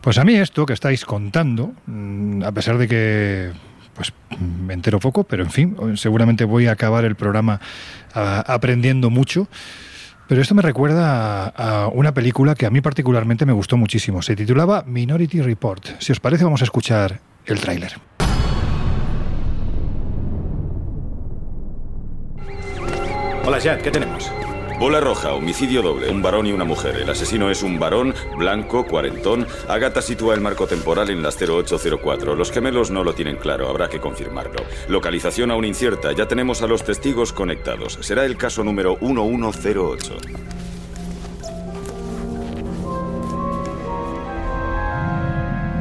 Pues 0.00 0.18
a 0.18 0.24
mí 0.24 0.34
esto 0.34 0.66
que 0.66 0.72
estáis 0.72 1.04
contando, 1.04 1.72
mm, 1.86 2.42
a 2.42 2.52
pesar 2.52 2.78
de 2.78 2.88
que 2.88 3.50
pues 3.94 4.12
me 4.40 4.72
entero 4.72 4.98
poco, 4.98 5.24
pero 5.24 5.42
en 5.42 5.50
fin, 5.50 5.76
seguramente 5.96 6.44
voy 6.44 6.66
a 6.68 6.72
acabar 6.72 7.04
el 7.04 7.16
programa 7.16 7.60
aprendiendo 8.14 9.10
mucho. 9.10 9.48
Pero 10.26 10.42
esto 10.42 10.54
me 10.54 10.62
recuerda 10.62 11.48
a, 11.48 11.88
una 11.88 12.14
película 12.14 12.54
que 12.54 12.64
a 12.64 12.70
mí 12.70 12.80
particularmente 12.80 13.44
me 13.44 13.52
gustó 13.52 13.76
muchísimo. 13.76 14.22
Se 14.22 14.36
titulaba 14.36 14.84
Minority 14.86 15.42
Report. 15.42 15.84
Si 15.98 16.12
os 16.12 16.20
parece, 16.20 16.44
vamos 16.44 16.60
a 16.60 16.64
escuchar 16.64 17.20
el 17.46 17.58
tráiler. 17.58 17.94
Hola, 23.44 23.58
Jack, 23.58 23.82
¿qué 23.82 23.90
tenemos? 23.90 24.30
Bola 24.80 24.98
roja, 24.98 25.34
homicidio 25.34 25.82
doble, 25.82 26.08
un 26.08 26.22
varón 26.22 26.46
y 26.46 26.52
una 26.52 26.64
mujer. 26.64 26.96
El 26.96 27.10
asesino 27.10 27.50
es 27.50 27.62
un 27.62 27.78
varón, 27.78 28.14
blanco, 28.38 28.86
cuarentón. 28.86 29.46
Agata 29.68 30.00
sitúa 30.00 30.34
el 30.34 30.40
marco 30.40 30.66
temporal 30.66 31.10
en 31.10 31.22
las 31.22 31.36
0804. 31.36 32.34
Los 32.34 32.50
gemelos 32.50 32.90
no 32.90 33.04
lo 33.04 33.12
tienen 33.12 33.36
claro, 33.36 33.68
habrá 33.68 33.90
que 33.90 34.00
confirmarlo. 34.00 34.64
Localización 34.88 35.50
aún 35.50 35.66
incierta, 35.66 36.12
ya 36.12 36.26
tenemos 36.26 36.62
a 36.62 36.66
los 36.66 36.82
testigos 36.82 37.34
conectados. 37.34 37.98
Será 38.00 38.24
el 38.24 38.38
caso 38.38 38.64
número 38.64 38.96
1108. 39.02 40.16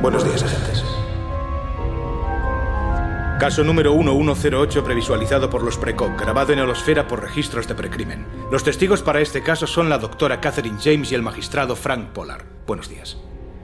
Buenos 0.01 0.25
días, 0.25 0.43
agentes. 0.43 0.68
Caso 3.39 3.63
número 3.63 3.95
1108 3.95 4.83
previsualizado 4.83 5.49
por 5.49 5.63
los 5.63 5.77
PRECOC, 5.77 6.19
grabado 6.19 6.51
en 6.51 6.59
Holosfera 6.59 7.07
por 7.07 7.21
registros 7.21 7.69
de 7.69 7.73
precrimen. 7.73 8.25
Los 8.51 8.65
testigos 8.65 9.01
para 9.01 9.21
este 9.21 9.41
caso 9.41 9.65
son 9.65 9.87
la 9.87 9.97
doctora 9.97 10.41
Catherine 10.41 10.77
James 10.83 11.09
y 11.13 11.15
el 11.15 11.21
magistrado 11.21 11.77
Frank 11.77 12.09
Pollard. 12.09 12.43
Buenos 12.67 12.89
días. 12.89 13.15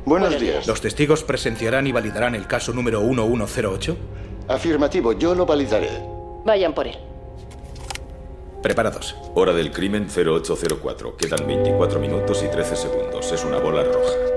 Buenos 0.06 0.40
días. 0.40 0.66
¿Los 0.66 0.80
testigos 0.80 1.26
presenciarán 1.26 1.88
y 1.88 1.92
validarán 1.92 2.36
el 2.36 2.48
caso 2.48 2.72
número 2.72 3.02
1108? 3.02 3.98
Afirmativo, 4.48 5.12
yo 5.12 5.36
lo 5.36 5.46
validaré. 5.46 5.90
Vayan 6.46 6.74
por 6.74 6.88
él. 6.88 6.96
Preparados. 8.64 9.18
Hora 9.34 9.52
del 9.52 9.74
crimen 9.74 10.08
0804. 10.08 11.18
Quedan 11.18 11.46
24 11.46 12.00
minutos 12.00 12.42
y 12.44 12.50
13 12.50 12.78
segundos. 12.78 13.30
Es 13.30 13.44
una 13.44 13.58
bola 13.58 13.84
roja. 13.84 14.35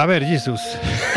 A 0.00 0.06
ver, 0.06 0.24
Jesus. 0.24 0.62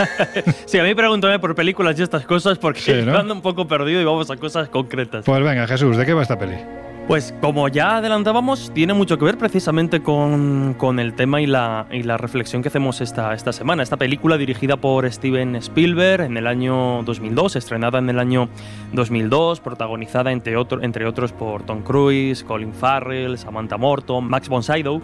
sí, 0.65 0.77
a 0.77 0.83
mí 0.83 0.93
pregúntame 0.93 1.39
por 1.39 1.55
películas 1.55 1.97
y 1.97 2.03
estas 2.03 2.25
cosas 2.25 2.57
porque 2.57 2.81
Sí, 2.81 2.91
¿no? 3.05 3.17
ando 3.17 3.33
un 3.33 3.41
poco 3.41 3.65
perdido 3.65 4.01
y 4.01 4.03
vamos 4.03 4.29
a 4.29 4.35
cosas 4.35 4.67
concretas. 4.67 5.23
Pues 5.23 5.41
venga, 5.41 5.65
Jesús, 5.67 5.95
¿de 5.95 6.05
qué 6.05 6.13
va 6.13 6.21
esta 6.21 6.37
peli? 6.37 6.57
Pues 7.07 7.33
como 7.41 7.67
ya 7.67 7.97
adelantábamos, 7.97 8.71
tiene 8.73 8.93
mucho 8.93 9.17
que 9.19 9.25
ver 9.25 9.37
precisamente 9.37 10.01
con, 10.01 10.73
con 10.77 10.99
el 10.99 11.13
tema 11.13 11.41
y 11.41 11.45
la, 11.45 11.85
y 11.91 12.01
la 12.03 12.15
reflexión 12.17 12.61
que 12.61 12.69
hacemos 12.69 13.01
esta, 13.01 13.33
esta 13.33 13.51
semana. 13.51 13.83
Esta 13.83 13.97
película 13.97 14.37
dirigida 14.37 14.77
por 14.77 15.11
Steven 15.11 15.57
Spielberg 15.57 16.21
en 16.23 16.37
el 16.37 16.47
año 16.47 17.03
2002, 17.03 17.57
estrenada 17.57 17.99
en 17.99 18.09
el 18.09 18.19
año 18.19 18.47
2002, 18.93 19.59
protagonizada 19.59 20.31
entre, 20.31 20.55
otro- 20.55 20.81
entre 20.81 21.05
otros 21.05 21.33
por 21.33 21.63
Tom 21.63 21.81
Cruise, 21.83 22.41
Colin 22.45 22.73
Farrell, 22.73 23.37
Samantha 23.37 23.75
Morton, 23.77 24.23
Max 24.29 24.47
von 24.47 24.63
Sydow. 24.63 25.01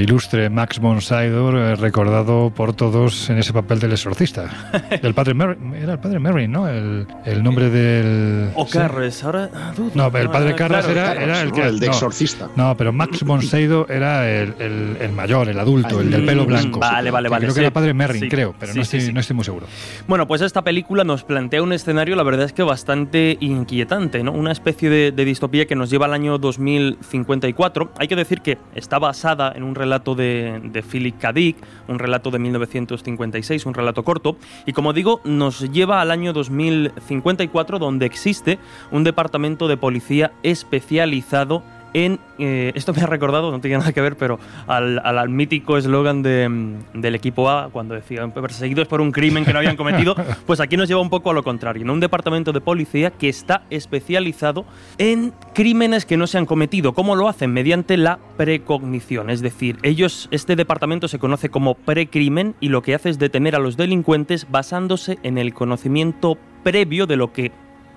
Ilustre 0.00 0.48
Max 0.48 0.78
von 0.78 1.00
Sydow, 1.00 1.56
eh, 1.56 1.74
recordado 1.74 2.50
por 2.54 2.72
todos 2.72 3.28
en 3.30 3.38
ese 3.38 3.52
papel 3.52 3.80
del 3.80 3.92
exorcista. 3.92 4.48
Del 5.02 5.12
padre 5.12 5.34
era 5.82 5.94
el 5.94 5.98
padre 5.98 6.18
Merrin, 6.20 6.52
¿no? 6.52 6.68
El, 6.68 7.06
el 7.24 7.42
nombre 7.42 7.68
del... 7.68 8.50
O 8.54 8.64
sí. 8.66 8.78
Carres, 8.78 9.22
ahora 9.24 9.48
dudo. 9.76 9.90
No, 9.94 10.06
el 10.16 10.30
padre 10.30 10.54
Carras 10.68 10.86
claro, 10.86 11.00
era, 11.00 11.08
Carras, 11.14 11.22
era 11.28 11.40
el 11.42 11.48
¿no? 11.50 11.64
El 11.64 11.80
de 11.80 11.86
exorcista. 11.86 12.48
No, 12.56 12.76
pero 12.76 12.92
Max 12.92 13.22
von 13.24 13.42
Sydow 13.42 13.86
era 13.88 14.28
el, 14.30 14.54
el- 14.58 14.96
el 15.00 15.12
mayor, 15.12 15.48
el 15.48 15.58
adulto, 15.58 16.00
el 16.00 16.10
del 16.10 16.24
pelo 16.24 16.44
Mm, 16.44 16.46
blanco. 16.46 16.80
Vale, 16.80 17.10
vale, 17.10 17.28
vale. 17.28 17.44
Creo 17.44 17.54
que 17.54 17.60
era 17.60 17.70
padre 17.72 17.94
Merrin, 17.94 18.22
Sí, 18.22 18.28
creo, 18.28 18.54
pero 18.58 18.72
sí, 18.72 18.78
no, 18.78 18.84
sí, 18.84 18.96
estoy, 18.96 19.08
sí. 19.08 19.12
no 19.12 19.20
estoy 19.20 19.36
muy 19.36 19.44
seguro. 19.44 19.66
Bueno, 20.06 20.26
pues 20.26 20.40
esta 20.42 20.62
película 20.62 21.04
nos 21.04 21.24
plantea 21.24 21.62
un 21.62 21.72
escenario, 21.72 22.14
la 22.16 22.22
verdad 22.22 22.46
es 22.46 22.52
que 22.52 22.62
bastante 22.62 23.36
inquietante, 23.40 24.22
¿no? 24.22 24.32
Una 24.32 24.52
especie 24.52 24.88
de, 24.90 25.12
de 25.12 25.24
distopía 25.24 25.66
que 25.66 25.74
nos 25.76 25.90
lleva 25.90 26.06
al 26.06 26.14
año 26.14 26.38
2054. 26.38 27.92
Hay 27.98 28.08
que 28.08 28.16
decir 28.16 28.40
que 28.40 28.58
está 28.74 28.98
basada 28.98 29.52
en 29.54 29.62
un 29.62 29.74
relato 29.74 30.14
de, 30.14 30.60
de 30.64 30.82
Philip 30.82 31.18
K. 31.18 31.32
Dick, 31.32 31.56
un 31.88 31.98
relato 31.98 32.30
de 32.30 32.38
1956, 32.38 33.66
un 33.66 33.74
relato 33.74 34.02
corto, 34.02 34.36
y 34.66 34.72
como 34.72 34.92
digo, 34.92 35.20
nos 35.24 35.60
lleva 35.72 36.00
al 36.00 36.10
año 36.10 36.32
2054 36.32 37.78
donde 37.78 38.06
existe 38.06 38.58
un 38.90 39.04
departamento 39.04 39.68
de 39.68 39.76
policía 39.76 40.32
especializado 40.58 41.62
en... 41.94 42.18
eh, 42.38 42.70
esto 42.74 42.92
me 42.92 43.00
ha 43.00 43.06
recordado, 43.06 43.50
no 43.50 43.60
tiene 43.60 43.78
nada 43.78 43.94
que 43.94 44.02
ver, 44.02 44.14
pero 44.16 44.38
al, 44.66 45.00
al- 45.02 45.16
al 45.18 45.28
mítico 45.30 45.78
eslogan 45.78 46.22
de, 46.22 46.46
mm, 46.46 47.00
del 47.00 47.14
equipo 47.14 47.48
A, 47.48 47.70
cuando 47.70 47.94
decían 47.94 48.30
perseguidos 48.30 48.86
por 48.88 49.00
un 49.00 49.10
crimen 49.10 49.46
que 49.46 49.54
no 49.54 49.58
habían 49.60 49.74
cometido, 49.76 50.14
pues 50.46 50.60
aquí 50.60 50.76
nos 50.76 50.86
lleva 50.86 51.00
un 51.00 51.08
poco 51.08 51.30
a 51.30 51.32
lo 51.34 51.42
contrario, 51.42 51.82
en 51.82 51.88
un 51.90 51.98
departamento 51.98 52.52
de 52.52 52.60
policía 52.60 53.10
que 53.10 53.30
está 53.30 53.62
especializado 53.70 54.66
en 54.98 55.32
crímenes 55.54 56.04
que 56.04 56.18
no 56.18 56.26
se 56.26 56.36
han 56.36 56.44
cometido. 56.44 56.92
¿Cómo 56.92 57.16
lo 57.16 57.26
hacen? 57.26 57.54
Mediante 57.54 57.96
la 57.96 58.18
precognición, 58.36 59.30
es 59.30 59.40
decir, 59.40 59.78
ellos, 59.82 60.28
este 60.30 60.56
departamento 60.56 61.08
se 61.08 61.18
conoce 61.18 61.48
como 61.48 61.72
precrimen 61.74 62.54
y 62.60 62.68
lo 62.68 62.82
que 62.82 62.94
hace 62.94 63.08
es 63.08 63.18
detener 63.18 63.56
a 63.56 63.60
los 63.60 63.78
delincuentes 63.78 64.46
basándose 64.50 65.18
en 65.22 65.38
el 65.38 65.54
conocimiento 65.54 66.36
previo 66.62 67.06
de 67.06 67.16
lo 67.16 67.32
que 67.32 67.50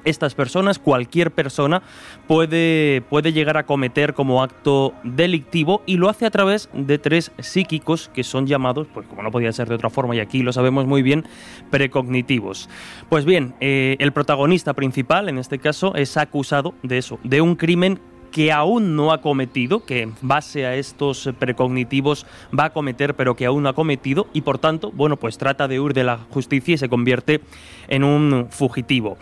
estas 0.05 0.35
personas, 0.35 0.79
cualquier 0.79 1.31
persona, 1.31 1.81
puede, 2.27 3.01
puede 3.09 3.33
llegar 3.33 3.57
a 3.57 3.65
cometer 3.65 4.13
como 4.13 4.43
acto 4.43 4.93
delictivo 5.03 5.81
y 5.85 5.97
lo 5.97 6.09
hace 6.09 6.25
a 6.25 6.31
través 6.31 6.69
de 6.73 6.97
tres 6.97 7.31
psíquicos 7.39 8.09
que 8.13 8.23
son 8.23 8.47
llamados, 8.47 8.87
pues 8.93 9.07
como 9.07 9.23
no 9.23 9.31
podía 9.31 9.51
ser 9.51 9.69
de 9.69 9.75
otra 9.75 9.89
forma 9.89 10.15
y 10.15 10.19
aquí 10.19 10.43
lo 10.43 10.53
sabemos 10.53 10.85
muy 10.85 11.01
bien, 11.01 11.25
precognitivos. 11.69 12.69
Pues 13.09 13.25
bien, 13.25 13.53
eh, 13.59 13.95
el 13.99 14.11
protagonista 14.11 14.73
principal 14.73 15.29
en 15.29 15.37
este 15.37 15.59
caso 15.59 15.95
es 15.95 16.17
acusado 16.17 16.73
de 16.83 16.97
eso, 16.97 17.19
de 17.23 17.41
un 17.41 17.55
crimen 17.55 17.99
que 18.31 18.51
aún 18.51 18.95
no 18.95 19.11
ha 19.11 19.21
cometido, 19.21 19.85
que 19.85 20.01
en 20.01 20.15
base 20.21 20.65
a 20.65 20.75
estos 20.75 21.29
precognitivos 21.37 22.25
va 22.57 22.65
a 22.65 22.73
cometer, 22.73 23.15
pero 23.15 23.35
que 23.35 23.45
aún 23.45 23.63
no 23.63 23.69
ha 23.69 23.73
cometido, 23.73 24.27
y 24.33 24.41
por 24.41 24.57
tanto, 24.57 24.91
bueno, 24.91 25.17
pues 25.17 25.37
trata 25.37 25.67
de 25.67 25.79
huir 25.79 25.93
de 25.93 26.05
la 26.05 26.17
justicia 26.29 26.75
y 26.75 26.77
se 26.77 26.89
convierte 26.89 27.41
en 27.87 28.03
un 28.03 28.47
fugitivo. 28.49 29.17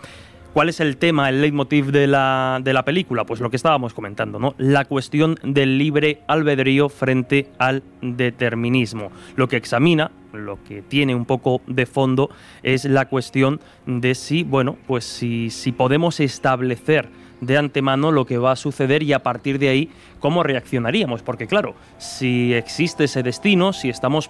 ¿Cuál 0.52 0.68
es 0.68 0.80
el 0.80 0.96
tema, 0.96 1.28
el 1.28 1.40
leitmotiv 1.42 1.92
de 1.92 2.08
la, 2.08 2.58
de 2.60 2.72
la 2.72 2.84
película? 2.84 3.24
Pues 3.24 3.38
lo 3.38 3.50
que 3.50 3.56
estábamos 3.56 3.94
comentando, 3.94 4.40
¿no? 4.40 4.56
La 4.58 4.84
cuestión 4.84 5.36
del 5.44 5.78
libre 5.78 6.22
albedrío 6.26 6.88
frente 6.88 7.46
al 7.58 7.84
determinismo. 8.02 9.12
Lo 9.36 9.46
que 9.46 9.56
examina, 9.56 10.10
lo 10.32 10.58
que 10.64 10.82
tiene 10.82 11.14
un 11.14 11.24
poco 11.24 11.60
de 11.68 11.86
fondo, 11.86 12.30
es 12.64 12.84
la 12.84 13.08
cuestión 13.08 13.60
de 13.86 14.16
si, 14.16 14.42
bueno, 14.42 14.76
pues 14.88 15.04
si, 15.04 15.50
si 15.50 15.70
podemos 15.70 16.18
establecer 16.18 17.08
de 17.40 17.56
antemano 17.56 18.10
lo 18.10 18.26
que 18.26 18.38
va 18.38 18.52
a 18.52 18.56
suceder 18.56 19.04
y 19.04 19.12
a 19.12 19.22
partir 19.22 19.58
de 19.60 19.68
ahí 19.68 19.90
cómo 20.18 20.42
reaccionaríamos. 20.42 21.22
Porque 21.22 21.46
claro, 21.46 21.76
si 21.98 22.54
existe 22.54 23.04
ese 23.04 23.22
destino, 23.22 23.72
si 23.72 23.88
estamos 23.88 24.28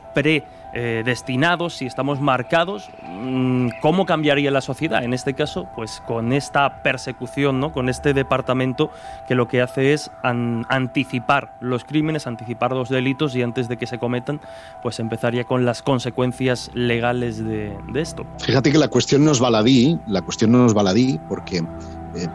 predestinados, 0.72 1.74
si 1.74 1.86
estamos 1.86 2.20
marcados, 2.20 2.90
mm, 3.02 3.68
¿cómo 3.80 4.06
cambiaría 4.06 4.50
la 4.50 4.60
sociedad? 4.60 5.02
En 5.04 5.14
este 5.14 5.34
caso, 5.34 5.68
pues 5.74 6.02
con 6.06 6.32
esta 6.32 6.82
persecución, 6.82 7.60
¿no? 7.60 7.72
con 7.72 7.88
este 7.88 8.12
departamento 8.14 8.90
que 9.28 9.34
lo 9.34 9.48
que 9.48 9.62
hace 9.62 9.92
es 9.92 10.10
an- 10.22 10.66
anticipar 10.68 11.52
los 11.60 11.84
crímenes, 11.84 12.26
anticipar 12.26 12.72
los 12.72 12.88
delitos 12.88 13.34
y 13.36 13.42
antes 13.42 13.68
de 13.68 13.76
que 13.76 13.86
se 13.86 13.98
cometan, 13.98 14.40
pues 14.82 14.98
empezaría 15.00 15.44
con 15.44 15.64
las 15.64 15.82
consecuencias 15.82 16.70
legales 16.74 17.38
de, 17.44 17.76
de 17.92 18.00
esto. 18.00 18.26
Fíjate 18.38 18.70
que 18.72 18.78
la 18.78 18.88
cuestión 18.88 19.24
no 19.24 19.32
es 19.32 19.40
baladí, 19.40 19.98
la 20.06 20.22
cuestión 20.22 20.52
no 20.52 20.66
es 20.66 20.74
baladí, 20.74 21.18
porque, 21.28 21.58
eh, 21.58 22.26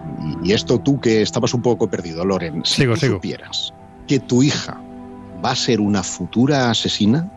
y 0.44 0.52
esto 0.52 0.80
tú 0.80 1.00
que 1.00 1.22
estabas 1.22 1.54
un 1.54 1.62
poco 1.62 1.88
perdido, 1.90 2.26
Loren, 2.26 2.64
si 2.66 2.82
Sigo, 2.82 2.94
tú 2.94 3.00
sigo. 3.02 3.16
supieras 3.16 3.74
que 4.08 4.20
tu 4.20 4.44
hija 4.44 4.78
va 5.44 5.52
a 5.52 5.56
ser 5.56 5.82
una 5.82 6.04
futura 6.04 6.70
asesina, 6.70 7.28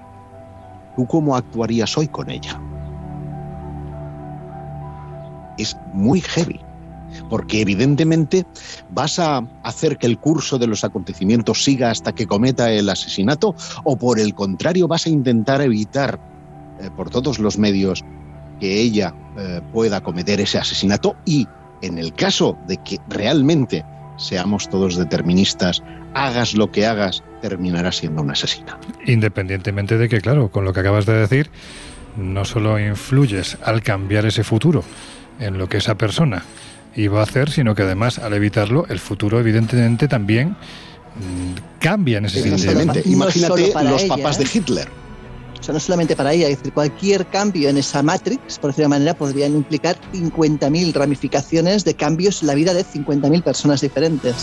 ¿tú 0.99 1.07
cómo 1.07 1.37
actuarías 1.37 1.97
hoy 1.97 2.09
con 2.09 2.29
ella? 2.29 2.61
Es 5.57 5.77
muy 5.93 6.21
heavy, 6.21 6.61
porque 7.31 7.61
evidentemente 7.61 8.45
vas 8.91 9.21
a 9.21 9.47
hacer 9.63 9.97
que 9.97 10.09
el 10.09 10.19
curso 10.19 10.59
de 10.59 10.67
los 10.67 10.83
acontecimientos 10.83 11.63
siga 11.63 11.93
hasta 11.93 12.13
que 12.13 12.27
cometa 12.27 12.73
el 12.73 12.89
asesinato, 12.89 13.55
o 13.85 13.97
por 13.97 14.19
el 14.19 14.35
contrario 14.35 14.89
vas 14.89 15.07
a 15.07 15.11
intentar 15.11 15.61
evitar 15.61 16.19
eh, 16.81 16.91
por 16.97 17.11
todos 17.11 17.39
los 17.39 17.59
medios 17.59 18.05
que 18.59 18.81
ella 18.81 19.15
eh, 19.39 19.61
pueda 19.73 20.01
cometer 20.01 20.41
ese 20.41 20.59
asesinato 20.59 21.15
y 21.25 21.47
en 21.81 21.99
el 21.99 22.13
caso 22.13 22.59
de 22.67 22.79
que 22.79 22.99
realmente 23.09 23.85
seamos 24.19 24.69
todos 24.69 24.97
deterministas, 24.97 25.83
hagas 26.15 26.55
lo 26.55 26.71
que 26.71 26.87
hagas, 26.87 27.23
terminará 27.41 27.93
siendo 27.93 28.23
una 28.23 28.35
asesina. 28.35 28.79
Independientemente 29.07 29.97
de 29.97 30.09
que, 30.09 30.21
claro, 30.21 30.51
con 30.51 30.65
lo 30.65 30.73
que 30.73 30.81
acabas 30.81 31.07
de 31.07 31.15
decir, 31.15 31.51
no 32.17 32.45
solo 32.45 32.79
influyes 32.79 33.57
al 33.65 33.83
cambiar 33.83 34.27
ese 34.27 34.45
futuro 34.45 34.85
en 35.41 35.57
lo 35.57 35.69
que 35.69 35.79
esa 35.79 35.97
persona 35.97 36.43
iba 36.97 37.21
a 37.21 37.23
hacer, 37.23 37.51
sino 37.51 37.75
que 37.75 37.83
además 37.83 38.19
al 38.19 38.35
evitarlo, 38.35 38.87
el 38.89 38.99
futuro 38.99 39.39
evidentemente 39.39 40.09
también 40.09 40.51
mm, 40.51 41.79
cambia 41.79 42.19
en 42.19 42.27
ese 42.27 42.43
sentido. 42.43 42.93
Imagínate 43.05 43.73
los 43.85 44.05
papás 44.05 44.39
de 44.39 44.45
¿eh? 44.45 44.49
Hitler. 44.53 45.08
O 45.61 45.63
sea, 45.63 45.75
no 45.75 45.81
solamente 45.81 46.17
para 46.17 46.33
ella, 46.33 46.49
es 46.49 46.59
decir, 46.59 46.73
cualquier 46.73 47.27
cambio 47.27 47.69
en 47.69 47.79
esa 47.79 48.03
matrix, 48.03 48.59
por 48.59 48.71
decirlo 48.71 48.87
de 48.87 48.89
manera, 48.89 49.15
podrían 49.15 49.55
implicar 49.55 49.97
50.000 50.13 50.93
ramificaciones 50.93 51.85
de 51.85 51.95
cambios 51.95 52.43
en 52.43 52.49
la 52.49 52.55
vida 52.55 52.75
de 52.75 52.85
50.000 52.85 53.43
personas 53.43 53.81
diferentes. 53.81 54.35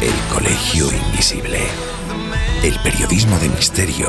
El 0.00 0.34
colegio 0.34 0.86
invisible. 0.92 1.60
El 2.62 2.78
periodismo 2.80 3.38
de 3.38 3.48
misterio 3.50 4.08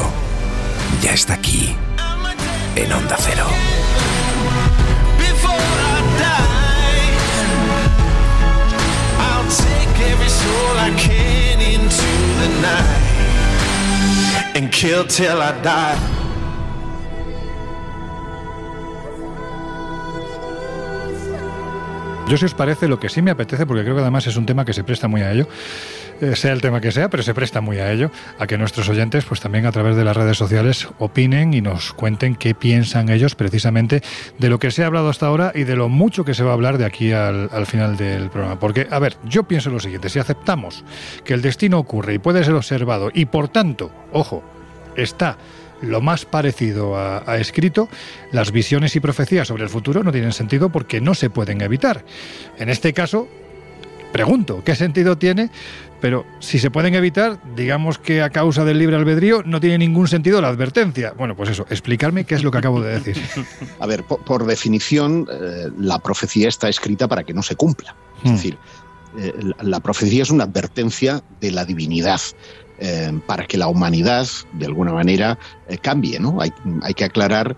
ya 1.01 1.13
está 1.13 1.33
aquí, 1.33 1.75
en 2.75 2.91
Onda 2.91 3.17
Cero. 3.19 3.45
And 14.55 14.71
kill 14.71 15.05
till 15.05 15.41
I 15.41 15.51
die. 15.61 15.97
Yo 22.27 22.37
si 22.37 22.45
os 22.45 22.55
parece, 22.55 22.87
lo 22.87 22.99
que 22.99 23.09
sí 23.09 23.21
me 23.21 23.31
apetece, 23.31 23.67
porque 23.67 23.83
creo 23.83 23.95
que 23.95 24.01
además 24.01 24.25
es 24.25 24.35
un 24.35 24.45
tema 24.47 24.65
que 24.65 24.73
se 24.73 24.83
presta 24.83 25.07
muy 25.07 25.21
a 25.21 25.31
ello, 25.31 25.47
sea 26.35 26.53
el 26.53 26.61
tema 26.61 26.81
que 26.81 26.91
sea, 26.91 27.09
pero 27.09 27.23
se 27.23 27.33
presta 27.33 27.61
muy 27.61 27.79
a 27.79 27.91
ello, 27.91 28.11
a 28.39 28.47
que 28.47 28.57
nuestros 28.57 28.89
oyentes, 28.89 29.25
pues 29.25 29.39
también 29.41 29.65
a 29.65 29.71
través 29.71 29.95
de 29.95 30.03
las 30.03 30.15
redes 30.15 30.37
sociales, 30.37 30.87
opinen 30.99 31.53
y 31.53 31.61
nos 31.61 31.93
cuenten 31.93 32.35
qué 32.35 32.55
piensan 32.55 33.09
ellos 33.09 33.35
precisamente 33.35 34.01
de 34.39 34.49
lo 34.49 34.59
que 34.59 34.71
se 34.71 34.83
ha 34.83 34.87
hablado 34.87 35.09
hasta 35.09 35.27
ahora 35.27 35.51
y 35.53 35.63
de 35.63 35.75
lo 35.75 35.89
mucho 35.89 36.23
que 36.23 36.33
se 36.33 36.43
va 36.43 36.51
a 36.51 36.53
hablar 36.53 36.77
de 36.77 36.85
aquí 36.85 37.11
al, 37.11 37.49
al 37.51 37.65
final 37.65 37.97
del 37.97 38.29
programa. 38.29 38.59
Porque, 38.59 38.87
a 38.89 38.99
ver, 38.99 39.17
yo 39.25 39.43
pienso 39.43 39.69
lo 39.69 39.79
siguiente, 39.79 40.09
si 40.09 40.19
aceptamos 40.19 40.83
que 41.23 41.33
el 41.33 41.41
destino 41.41 41.79
ocurre 41.79 42.13
y 42.13 42.19
puede 42.19 42.43
ser 42.43 42.53
observado 42.53 43.11
y 43.13 43.25
por 43.25 43.49
tanto, 43.49 43.91
ojo, 44.11 44.43
está 44.95 45.37
lo 45.81 46.01
más 46.01 46.25
parecido 46.25 46.97
a, 46.97 47.23
a, 47.29 47.37
escrito, 47.37 47.89
las 48.31 48.51
visiones 48.51 48.95
y 48.95 48.99
profecías 48.99 49.47
sobre 49.47 49.63
el 49.63 49.69
futuro 49.69 50.03
no 50.03 50.11
tienen 50.11 50.31
sentido 50.31 50.69
porque 50.69 51.01
no 51.01 51.13
se 51.13 51.29
pueden 51.29 51.61
evitar. 51.61 52.05
En 52.57 52.69
este 52.69 52.93
caso, 52.93 53.27
pregunto, 54.11 54.61
¿qué 54.63 54.75
sentido 54.75 55.17
tiene 55.17 55.49
pero 56.05 56.23
si 56.39 56.59
se 56.59 56.69
pueden 56.69 56.93
evitar, 56.93 57.39
digamos 57.55 57.97
que 57.97 58.21
a 58.21 58.29
causa 58.29 58.63
del 58.63 58.77
libre 58.77 58.95
albedrío 58.95 59.41
no 59.43 59.59
tiene 59.59 59.79
ningún 59.79 60.07
sentido 60.07 60.39
la 60.39 60.49
advertencia. 60.49 61.13
Bueno, 61.17 61.35
pues 61.35 61.49
eso, 61.49 61.65
explicarme 61.69 62.25
qué 62.25 62.35
es 62.35 62.43
lo 62.43 62.51
que 62.51 62.59
acabo 62.59 62.79
de 62.79 62.99
decir. 62.99 63.19
A 63.79 63.87
ver, 63.87 64.03
por, 64.03 64.45
definición, 64.45 65.27
eh, 65.31 65.69
la 65.79 65.97
profecía 65.97 66.47
está 66.47 66.69
escrita 66.69 67.07
para 67.07 67.23
que 67.23 67.33
no 67.33 67.41
se 67.41 67.55
cumpla. 67.55 67.95
Es 68.23 68.29
hmm. 68.29 68.35
decir, 68.35 68.57
eh, 69.17 69.33
la 69.61 69.79
profecía 69.79 70.21
es 70.21 70.29
una 70.29 70.43
advertencia 70.43 71.23
de 71.41 71.49
la 71.49 71.65
divinidad. 71.65 72.21
Eh, 72.77 73.19
para 73.25 73.45
que 73.45 73.57
la 73.57 73.67
humanidad, 73.67 74.27
de 74.53 74.65
alguna 74.65 74.91
manera, 74.91 75.39
cambie. 75.81 76.19
¿no? 76.19 76.39
Hay, 76.39 76.51
hay 76.83 76.93
que 76.93 77.05
aclarar 77.05 77.55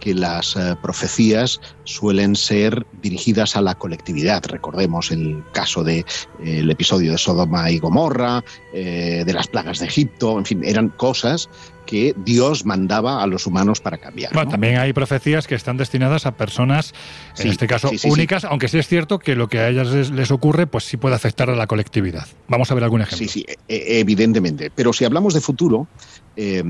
que 0.00 0.14
las 0.14 0.56
eh, 0.56 0.76
profecías 0.82 1.60
suelen 1.84 2.34
ser 2.34 2.86
dirigidas 3.02 3.54
a 3.56 3.60
la 3.60 3.74
colectividad. 3.74 4.42
Recordemos 4.46 5.10
el 5.10 5.44
caso 5.52 5.84
del 5.84 6.04
de, 6.42 6.60
el 6.60 6.70
episodio 6.70 7.12
de 7.12 7.18
Sodoma 7.18 7.70
y 7.70 7.78
Gomorra, 7.78 8.42
eh, 8.72 9.22
de 9.24 9.32
las 9.32 9.46
plagas 9.46 9.78
de 9.78 9.86
Egipto, 9.86 10.38
en 10.38 10.46
fin, 10.46 10.62
eran 10.64 10.88
cosas 10.88 11.48
que 11.90 12.14
Dios 12.16 12.64
mandaba 12.64 13.20
a 13.20 13.26
los 13.26 13.48
humanos 13.48 13.80
para 13.80 13.98
cambiar. 13.98 14.32
Bueno, 14.32 14.48
también 14.48 14.78
hay 14.78 14.92
profecías 14.92 15.48
que 15.48 15.56
están 15.56 15.76
destinadas 15.76 16.24
a 16.24 16.36
personas, 16.36 16.94
en 17.36 17.48
este 17.48 17.66
caso 17.66 17.90
únicas, 18.04 18.44
aunque 18.44 18.68
sí 18.68 18.78
es 18.78 18.86
cierto 18.86 19.18
que 19.18 19.34
lo 19.34 19.48
que 19.48 19.58
a 19.58 19.68
ellas 19.68 20.10
les, 20.10 20.30
ocurre, 20.30 20.68
pues 20.68 20.84
sí 20.84 20.96
puede 20.96 21.16
afectar 21.16 21.50
a 21.50 21.56
la 21.56 21.66
colectividad. 21.66 22.28
Vamos 22.46 22.70
a 22.70 22.74
ver 22.74 22.84
algún 22.84 23.00
ejemplo. 23.00 23.26
Sí, 23.26 23.40
sí, 23.40 23.44
e, 23.66 23.98
evidentemente. 23.98 24.70
Pero 24.72 24.92
si 24.92 25.04
hablamos 25.04 25.34
de 25.34 25.40
futuro, 25.40 25.88
eh, 26.36 26.62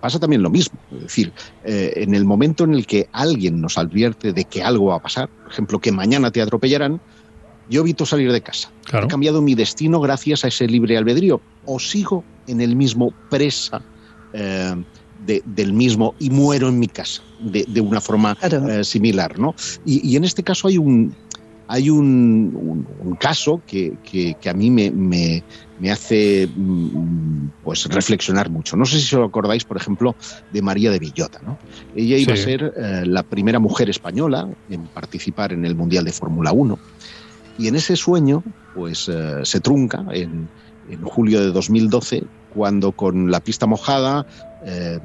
pasa 0.00 0.20
también 0.20 0.40
lo 0.40 0.50
mismo. 0.50 0.78
Es 0.94 1.02
decir, 1.02 1.32
eh, 1.64 1.94
en 1.96 2.14
el 2.14 2.24
momento 2.24 2.62
en 2.62 2.74
el 2.74 2.86
que 2.86 3.08
alguien 3.10 3.60
nos 3.60 3.76
advierte 3.76 4.32
de 4.32 4.44
que 4.44 4.62
algo 4.62 4.86
va 4.86 4.96
a 4.96 5.02
pasar, 5.02 5.28
por 5.28 5.50
ejemplo, 5.50 5.80
que 5.80 5.90
mañana 5.90 6.30
te 6.30 6.40
atropellarán, 6.42 7.00
yo 7.68 7.80
evito 7.80 8.06
salir 8.06 8.30
de 8.30 8.40
casa. 8.40 8.70
He 8.92 9.08
cambiado 9.08 9.42
mi 9.42 9.56
destino 9.56 10.00
gracias 10.00 10.44
a 10.44 10.48
ese 10.48 10.68
libre 10.68 10.96
albedrío. 10.96 11.40
O 11.66 11.80
sigo 11.80 12.22
en 12.46 12.60
el 12.60 12.76
mismo 12.76 13.12
presa 13.30 13.82
eh, 14.32 14.74
del 15.26 15.72
mismo 15.74 16.14
y 16.18 16.30
muero 16.30 16.68
en 16.68 16.78
mi 16.78 16.88
casa 16.88 17.22
de, 17.40 17.80
una 17.80 18.00
forma 18.00 18.36
eh, 18.40 18.82
similar. 18.84 19.38
¿no? 19.38 19.54
Y, 19.84 20.16
en 20.16 20.24
este 20.24 20.42
caso 20.42 20.68
hay 20.68 20.78
un, 20.78 21.14
hay 21.68 21.90
un, 21.90 22.86
caso 23.18 23.60
que, 23.66 24.36
a 24.46 24.54
mí 24.54 24.70
me, 24.70 24.90
me, 24.90 25.90
hace 25.90 26.48
mm, 26.54 27.48
pues 27.62 27.84
reflexionar 27.86 28.48
mucho. 28.48 28.76
No 28.78 28.86
sé 28.86 28.98
si 28.98 29.14
os 29.14 29.28
acordáis, 29.28 29.64
por 29.64 29.76
ejemplo, 29.76 30.16
de 30.52 30.62
María 30.62 30.90
de 30.90 30.98
Villota. 30.98 31.40
¿no? 31.44 31.58
Ella 31.94 32.16
iba 32.16 32.32
a 32.32 32.38
ser 32.38 32.72
eh, 32.76 33.02
la 33.04 33.22
primera 33.22 33.58
mujer 33.58 33.90
española 33.90 34.48
en 34.70 34.86
participar 34.86 35.52
en 35.52 35.66
el 35.66 35.74
Mundial 35.74 36.04
de 36.04 36.12
Fórmula 36.12 36.52
1 36.52 36.78
y 37.58 37.68
en 37.68 37.76
ese 37.76 37.94
sueño 37.94 38.42
pues 38.74 39.10
se 39.42 39.60
trunca 39.60 40.02
en, 40.12 40.48
en 40.88 41.02
julio 41.02 41.40
de 41.40 41.52
2012 41.52 42.24
cuando 42.54 42.92
con 42.92 43.30
la 43.30 43.40
pista 43.40 43.66
mojada 43.66 44.26
eh, 44.64 44.98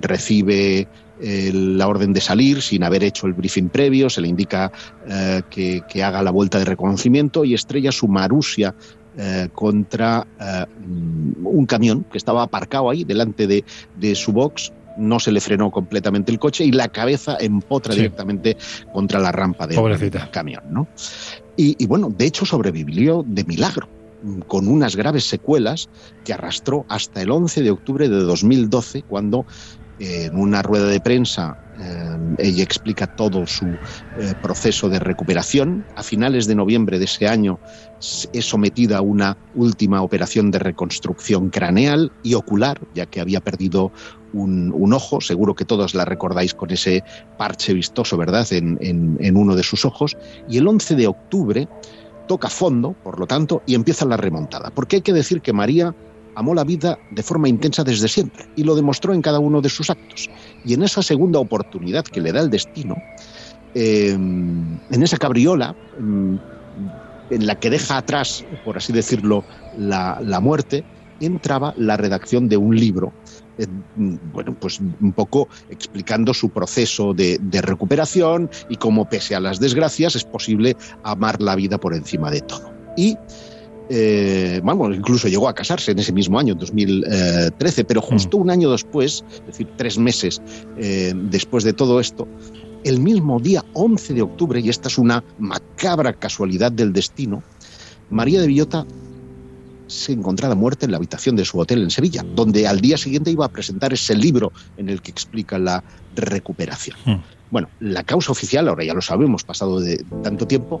recibe 0.00 0.86
eh, 1.20 1.50
la 1.52 1.88
orden 1.88 2.12
de 2.12 2.20
salir 2.20 2.60
sin 2.62 2.84
haber 2.84 3.02
hecho 3.02 3.26
el 3.26 3.32
briefing 3.32 3.68
previo, 3.68 4.10
se 4.10 4.20
le 4.20 4.28
indica 4.28 4.70
eh, 5.08 5.42
que, 5.48 6.02
haga 6.02 6.22
la 6.22 6.30
vuelta 6.30 6.58
de 6.58 6.64
reconocimiento 6.64 7.44
y 7.44 7.54
estrella 7.54 7.92
su 7.92 8.08
marusia 8.08 8.74
contra 9.52 10.24
un 11.42 11.66
camión 11.66 12.04
que 12.04 12.18
estaba 12.18 12.44
aparcado 12.44 12.88
ahí 12.88 13.02
delante 13.02 13.48
de, 13.48 14.14
su 14.14 14.30
box 14.30 14.72
no 14.96 15.18
se 15.18 15.32
le 15.32 15.40
frenó 15.40 15.72
completamente 15.72 16.30
el 16.30 16.38
coche 16.38 16.64
y 16.64 16.70
la 16.70 16.86
cabeza 16.86 17.36
empotra 17.40 17.96
directamente 17.96 18.56
contra 18.92 19.18
la 19.18 19.32
rampa 19.32 19.66
del 19.66 19.76
camión. 20.30 20.62
¿no? 20.70 20.86
y, 21.56 21.84
bueno, 21.86 22.14
de 22.16 22.26
hecho 22.26 22.46
sobrevivió 22.46 23.24
de 23.26 23.42
milagro 23.42 23.88
con 24.46 24.68
unas 24.68 24.96
graves 24.96 25.24
secuelas 25.24 25.88
que 26.24 26.32
arrastró 26.32 26.84
hasta 26.88 27.22
el 27.22 27.30
11 27.30 27.62
de 27.62 27.70
octubre 27.70 28.08
de 28.08 28.16
2012, 28.16 29.02
cuando 29.02 29.46
eh, 30.00 30.26
en 30.26 30.38
una 30.38 30.62
rueda 30.62 30.86
de 30.86 31.00
prensa 31.00 31.58
eh, 31.80 32.34
ella 32.38 32.62
explica 32.62 33.16
todo 33.16 33.46
su 33.46 33.66
eh, 33.66 34.34
proceso 34.40 34.88
de 34.88 35.00
recuperación. 35.00 35.84
A 35.96 36.02
finales 36.02 36.46
de 36.46 36.54
noviembre 36.54 36.98
de 36.98 37.06
ese 37.06 37.26
año 37.26 37.58
es 37.98 38.44
sometida 38.44 38.98
a 38.98 39.00
una 39.00 39.36
última 39.54 40.02
operación 40.02 40.52
de 40.52 40.60
reconstrucción 40.60 41.50
craneal 41.50 42.12
y 42.22 42.34
ocular, 42.34 42.80
ya 42.94 43.06
que 43.06 43.20
había 43.20 43.40
perdido 43.40 43.90
un, 44.32 44.92
ojo. 44.92 45.20
Seguro 45.20 45.54
que 45.54 45.64
todos 45.64 45.94
la 45.94 46.04
recordáis 46.04 46.54
con 46.54 46.70
ese 46.70 47.02
parche 47.36 47.74
vistoso, 47.74 48.16
¿verdad?, 48.16 48.46
en, 48.52 48.78
en 48.80 49.36
uno 49.36 49.56
de 49.56 49.62
sus 49.64 49.84
ojos. 49.84 50.16
Y 50.48 50.58
el 50.58 50.68
11 50.68 50.94
de 50.94 51.06
octubre 51.08 51.68
toca 52.28 52.48
fondo, 52.48 52.94
por 53.02 53.18
lo 53.18 53.26
tanto, 53.26 53.62
y 53.66 53.74
empieza 53.74 54.04
la 54.04 54.16
remontada. 54.16 54.70
Porque 54.70 54.96
hay 54.96 55.02
que 55.02 55.12
decir 55.12 55.40
que 55.40 55.52
María 55.52 55.92
amó 56.36 56.54
la 56.54 56.62
vida 56.62 56.96
de 57.10 57.22
forma 57.24 57.48
intensa 57.48 57.82
desde 57.82 58.06
siempre 58.06 58.46
y 58.54 58.62
lo 58.62 58.76
demostró 58.76 59.12
en 59.12 59.22
cada 59.22 59.40
uno 59.40 59.60
de 59.60 59.68
sus 59.68 59.90
actos. 59.90 60.30
Y 60.64 60.74
en 60.74 60.84
esa 60.84 61.02
segunda 61.02 61.40
oportunidad 61.40 62.04
que 62.04 62.20
le 62.20 62.30
da 62.30 62.40
el 62.40 62.50
destino, 62.50 62.94
em, 63.74 64.78
en 64.90 65.02
esa 65.02 65.16
cabriola, 65.16 65.74
em, 65.98 66.38
en 67.30 67.46
la 67.46 67.56
que 67.56 67.70
deja 67.70 67.96
atrás, 67.96 68.44
por 68.64 68.76
así 68.76 68.92
decirlo, 68.92 69.44
la, 69.76 70.20
la 70.22 70.38
muerte, 70.38 70.84
entraba 71.20 71.74
la 71.76 71.96
redacción 71.96 72.48
de 72.48 72.56
un 72.56 72.76
libro 72.76 73.12
eh, 73.58 73.66
bueno, 74.32 74.54
pues 74.58 74.80
un 74.80 75.12
poco 75.12 75.48
explicando 75.68 76.32
su 76.32 76.50
proceso 76.50 77.12
de, 77.12 77.38
recuperación 77.60 78.48
y 78.68 78.76
cómo 78.76 79.08
pese 79.08 79.34
a 79.34 79.40
las 79.40 79.58
desgracias 79.58 80.14
es 80.16 80.24
posible 80.24 80.76
amar 81.02 81.42
la 81.42 81.56
vida 81.56 81.78
por 81.78 81.94
encima 81.94 82.30
de 82.30 82.40
todo. 82.40 82.72
Y 82.96 83.16
eh, 83.90 84.60
vamos, 84.62 84.94
incluso 84.94 85.28
llegó 85.28 85.48
a 85.48 85.54
casarse 85.54 85.92
en 85.92 85.98
ese 85.98 86.12
mismo 86.12 86.38
año, 86.38 86.54
2013, 86.54 87.84
pero 87.84 88.00
justo 88.00 88.38
mm. 88.38 88.40
un 88.40 88.50
año 88.50 88.70
después, 88.70 89.24
es 89.32 89.46
decir, 89.46 89.68
tres 89.76 89.98
meses 89.98 90.40
eh, 90.76 91.12
después 91.14 91.64
de 91.64 91.72
todo 91.72 91.98
esto, 91.98 92.28
el 92.84 93.00
mismo 93.00 93.40
día 93.40 93.64
11 93.74 94.14
de 94.14 94.22
octubre, 94.22 94.60
y 94.60 94.68
esta 94.68 94.88
es 94.88 94.98
una 94.98 95.24
macabra 95.38 96.12
casualidad 96.12 96.70
del 96.70 96.92
destino, 96.92 97.42
María 98.10 98.40
de 98.40 98.46
Villota 98.46 98.86
se 99.88 100.12
encontraba 100.12 100.54
muerta 100.54 100.86
en 100.86 100.92
la 100.92 100.98
habitación 100.98 101.34
de 101.34 101.44
su 101.44 101.58
hotel 101.58 101.82
en 101.82 101.90
Sevilla, 101.90 102.24
donde 102.34 102.68
al 102.68 102.80
día 102.80 102.96
siguiente 102.96 103.30
iba 103.30 103.46
a 103.46 103.48
presentar 103.48 103.92
ese 103.92 104.14
libro 104.14 104.52
en 104.76 104.88
el 104.88 105.02
que 105.02 105.10
explica 105.10 105.58
la 105.58 105.82
recuperación. 106.14 106.96
Hmm. 107.04 107.22
Bueno, 107.50 107.68
la 107.80 108.04
causa 108.04 108.30
oficial, 108.30 108.68
ahora 108.68 108.84
ya 108.84 108.94
lo 108.94 109.00
sabemos, 109.00 109.42
pasado 109.42 109.80
de 109.80 110.04
tanto 110.22 110.46
tiempo, 110.46 110.80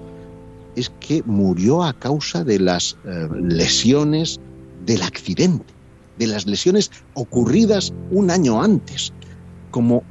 es 0.76 0.92
que 1.00 1.22
murió 1.24 1.82
a 1.82 1.94
causa 1.94 2.44
de 2.44 2.60
las 2.60 2.96
eh, 3.04 3.28
lesiones 3.34 4.38
del 4.84 5.02
accidente. 5.02 5.74
de 6.18 6.26
las 6.26 6.46
lesiones 6.46 6.90
ocurridas 7.14 7.92
un 8.10 8.30
año 8.30 8.60
antes, 8.60 9.12
como 9.70 10.02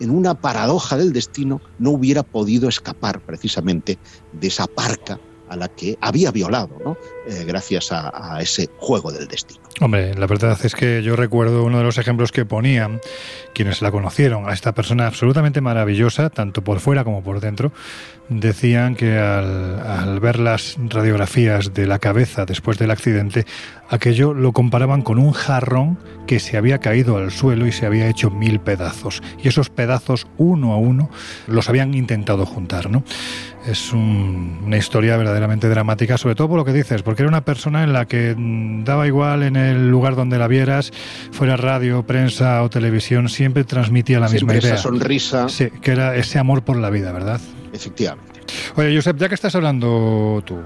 en 0.00 0.10
una 0.10 0.34
paradoja 0.34 0.98
del 0.98 1.14
destino 1.14 1.62
no 1.78 1.92
hubiera 1.92 2.22
podido 2.22 2.68
escapar 2.68 3.20
precisamente 3.20 3.98
de 4.38 4.48
esa 4.48 4.66
parca 4.66 5.18
a 5.48 5.56
la 5.56 5.68
que 5.68 5.96
había 6.00 6.30
violado, 6.30 6.76
¿no? 6.84 6.96
Eh, 7.28 7.44
gracias 7.44 7.90
a, 7.90 8.38
ese 8.40 8.70
juego 8.76 9.10
del 9.10 9.26
destino. 9.26 9.60
Hombre, 9.80 10.14
la 10.14 10.26
verdad 10.26 10.58
es 10.62 10.74
que 10.74 11.02
yo 11.02 11.16
recuerdo 11.16 11.64
uno 11.64 11.78
de 11.78 11.84
los 11.84 11.98
ejemplos 11.98 12.30
que 12.30 12.44
ponían 12.44 13.00
quienes 13.52 13.82
la 13.82 13.90
conocieron, 13.90 14.48
a 14.48 14.52
esta 14.52 14.72
persona 14.72 15.06
absolutamente 15.06 15.60
maravillosa, 15.60 16.30
tanto 16.30 16.62
por 16.62 16.78
fuera 16.78 17.04
como 17.04 17.24
por 17.24 17.40
dentro, 17.40 17.72
decían 18.28 18.94
que 18.94 19.18
al, 19.18 20.20
ver 20.20 20.38
las 20.38 20.76
radiografías 20.78 21.74
de 21.74 21.86
la 21.86 21.98
cabeza 21.98 22.44
después 22.44 22.78
del 22.78 22.90
accidente, 22.90 23.46
aquello 23.88 24.34
lo 24.34 24.52
comparaban 24.52 25.02
con 25.02 25.18
un 25.18 25.32
jarrón 25.32 25.98
que 26.26 26.38
se 26.38 26.56
había 26.56 26.78
caído 26.78 27.16
al 27.16 27.30
suelo 27.30 27.66
y 27.66 27.72
se 27.72 27.86
había 27.86 28.08
hecho 28.08 28.30
mil 28.30 28.60
pedazos. 28.60 29.22
Y 29.42 29.48
esos 29.48 29.70
pedazos, 29.70 30.26
uno 30.36 30.72
a 30.72 30.76
uno, 30.76 31.10
los 31.46 31.68
habían 31.68 31.94
intentado 31.94 32.46
juntar, 32.46 32.90
¿no? 32.90 33.04
Es 33.66 33.92
una 33.92 34.76
historia 34.76 35.16
verdaderamente 35.16 35.68
dramática, 35.68 36.18
sobre 36.18 36.34
todo 36.34 36.48
por 36.48 36.58
lo 36.58 36.64
que 36.64 36.72
dices, 36.72 37.02
porque 37.02 37.15
era 37.22 37.28
una 37.28 37.44
persona 37.44 37.84
en 37.84 37.92
la 37.92 38.06
que 38.06 38.34
mm, 38.36 38.84
daba 38.84 39.06
igual 39.06 39.42
en 39.42 39.56
el 39.56 39.88
lugar 39.90 40.16
donde 40.16 40.38
la 40.38 40.48
vieras, 40.48 40.92
fuera 41.32 41.56
radio, 41.56 42.04
prensa 42.04 42.62
o 42.62 42.70
televisión, 42.70 43.28
siempre 43.28 43.64
transmitía 43.64 44.20
la 44.20 44.28
misma 44.28 44.54
idea. 44.54 44.74
Esa 44.74 44.82
sonrisa. 44.82 45.48
Sí, 45.48 45.68
que 45.80 45.92
era 45.92 46.16
ese 46.16 46.38
amor 46.38 46.62
por 46.62 46.76
la 46.76 46.90
vida, 46.90 47.12
¿verdad? 47.12 47.40
Efectivamente. 47.72 48.40
Oye, 48.76 48.94
Josep, 48.94 49.16
ya 49.18 49.28
que 49.28 49.34
estás 49.34 49.54
hablando 49.54 50.42
tú, 50.44 50.58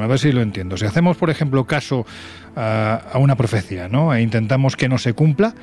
a 0.00 0.06
ver 0.06 0.18
si 0.18 0.32
lo 0.32 0.40
entiendo. 0.40 0.76
Si 0.76 0.84
hacemos, 0.86 1.16
por 1.16 1.30
ejemplo, 1.30 1.64
caso 1.64 2.06
a, 2.54 3.02
a 3.12 3.18
una 3.18 3.36
profecía, 3.36 3.88
¿no? 3.88 4.14
E 4.14 4.22
intentamos 4.22 4.76
que 4.76 4.88
no 4.88 4.98
se 4.98 5.12
cumpla, 5.12 5.54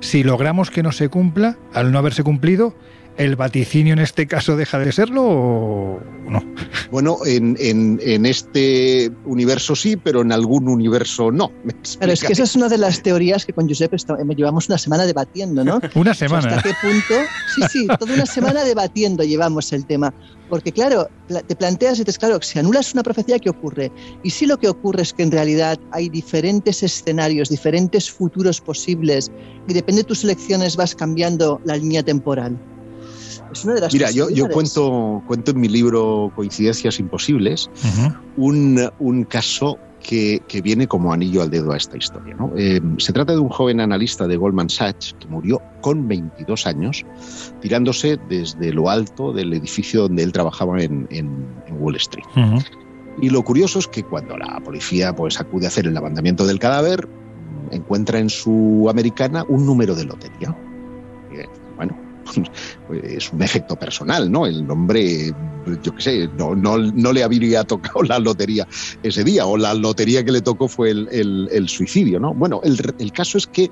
si 0.00 0.24
logramos 0.24 0.70
que 0.70 0.82
no 0.82 0.92
se 0.92 1.08
cumpla, 1.08 1.56
al 1.72 1.92
no 1.92 1.98
haberse 1.98 2.22
cumplido, 2.24 2.74
¿El 3.16 3.36
vaticinio 3.36 3.92
en 3.92 3.98
este 3.98 4.26
caso 4.26 4.56
deja 4.56 4.78
de 4.78 4.90
serlo 4.90 5.22
o 5.22 6.00
no? 6.28 6.42
Bueno, 6.90 7.18
en, 7.26 7.56
en, 7.60 8.26
este 8.26 9.10
universo 9.24 9.76
sí, 9.76 9.96
pero 9.96 10.22
en 10.22 10.32
algún 10.32 10.68
universo 10.68 11.30
no. 11.30 11.52
Pero 12.00 12.12
es 12.12 12.22
que 12.22 12.32
esa 12.32 12.44
es 12.44 12.56
una 12.56 12.68
de 12.68 12.78
las 12.78 13.02
teorías 13.02 13.44
que 13.44 13.52
con 13.52 13.68
Josep 13.68 13.94
llevamos 14.34 14.68
una 14.68 14.78
semana 14.78 15.04
debatiendo, 15.04 15.64
¿no? 15.64 15.80
Una 15.94 16.14
semana. 16.14 16.56
¿Hasta 16.56 16.62
qué 16.62 16.74
punto? 16.80 17.14
Sí, 17.54 17.62
sí, 17.70 17.86
toda 17.98 18.14
una 18.14 18.26
semana 18.26 18.64
debatiendo 18.64 19.24
llevamos 19.24 19.72
el 19.72 19.86
tema. 19.86 20.12
Porque 20.48 20.72
claro, 20.72 21.08
te 21.28 21.56
planteas 21.56 21.96
y 21.96 22.00
dices, 22.02 22.18
claro, 22.18 22.40
si 22.42 22.58
anulas 22.58 22.92
una 22.92 23.02
profecía, 23.02 23.38
¿qué 23.38 23.50
ocurre? 23.50 23.90
Y 24.22 24.30
si 24.30 24.46
lo 24.46 24.58
que 24.58 24.68
ocurre 24.68 25.02
es 25.02 25.12
que 25.12 25.22
en 25.22 25.32
realidad 25.32 25.78
hay 25.92 26.08
diferentes 26.08 26.82
escenarios, 26.82 27.48
diferentes 27.48 28.10
futuros 28.10 28.60
posibles, 28.60 29.30
y 29.66 29.72
depende 29.72 30.02
de 30.02 30.08
tus 30.08 30.24
elecciones 30.24 30.76
vas 30.76 30.94
cambiando 30.94 31.60
la 31.64 31.76
línea 31.76 32.02
temporal. 32.02 32.58
Mira, 33.92 34.10
yo, 34.10 34.30
yo 34.30 34.48
cuento, 34.48 35.22
cuento 35.26 35.50
en 35.50 35.60
mi 35.60 35.68
libro 35.68 36.32
Coincidencias 36.34 36.98
Imposibles 36.98 37.70
un, 38.36 38.90
un, 38.98 39.24
caso 39.24 39.78
que, 40.00 40.42
que, 40.48 40.60
viene 40.60 40.86
como 40.86 41.12
anillo 41.12 41.42
al 41.42 41.50
dedo 41.50 41.72
a 41.72 41.76
esta 41.76 41.96
historia. 41.96 42.34
¿no? 42.34 42.52
Eh, 42.56 42.80
se 42.98 43.12
trata 43.12 43.32
de 43.32 43.38
un 43.38 43.48
joven 43.48 43.80
analista 43.80 44.26
de 44.26 44.36
Goldman 44.36 44.68
Sachs 44.68 45.14
que 45.18 45.26
murió 45.28 45.60
con 45.80 46.08
22 46.08 46.66
años 46.66 47.04
tirándose 47.60 48.18
desde 48.28 48.72
lo 48.72 48.90
alto 48.90 49.32
del 49.32 49.52
edificio 49.52 50.02
donde 50.02 50.22
él 50.22 50.32
trabajaba 50.32 50.82
en, 50.82 51.06
en, 51.10 51.46
Wall 51.78 51.96
Street. 51.96 52.26
Y 53.20 53.30
lo 53.30 53.42
curioso 53.42 53.78
es 53.78 53.88
que 53.88 54.02
cuando 54.02 54.36
la 54.36 54.60
policía 54.60 55.14
pues, 55.14 55.40
acude 55.40 55.66
a 55.66 55.68
hacer 55.68 55.86
el 55.86 55.94
levantamiento 55.94 56.46
del 56.46 56.58
cadáver, 56.58 57.08
encuentra 57.70 58.18
en 58.18 58.30
su 58.30 58.86
americana 58.88 59.44
un 59.48 59.66
número 59.66 59.94
de 59.94 60.04
lotería. 60.04 60.56
es 63.02 63.32
un 63.32 63.42
efecto 63.42 63.76
personal, 63.76 64.30
¿no? 64.30 64.46
El 64.46 64.70
hombre, 64.70 65.32
yo 65.82 65.94
qué 65.94 66.02
sé, 66.02 66.30
no, 66.38 66.54
no, 66.54 66.78
no, 66.78 67.12
le 67.12 67.22
habría 67.22 67.64
tocado 67.64 68.02
la 68.02 68.18
lotería 68.18 68.66
ese 69.02 69.24
día, 69.24 69.46
o 69.46 69.56
la 69.56 69.74
lotería 69.74 70.24
que 70.24 70.32
le 70.32 70.40
tocó 70.40 70.68
fue 70.68 70.90
el, 70.90 71.48
el, 71.50 71.68
suicidio, 71.68 72.20
¿no? 72.20 72.34
Bueno, 72.34 72.60
el, 72.64 72.78
el 72.98 73.12
caso 73.12 73.38
es 73.38 73.46
que 73.46 73.70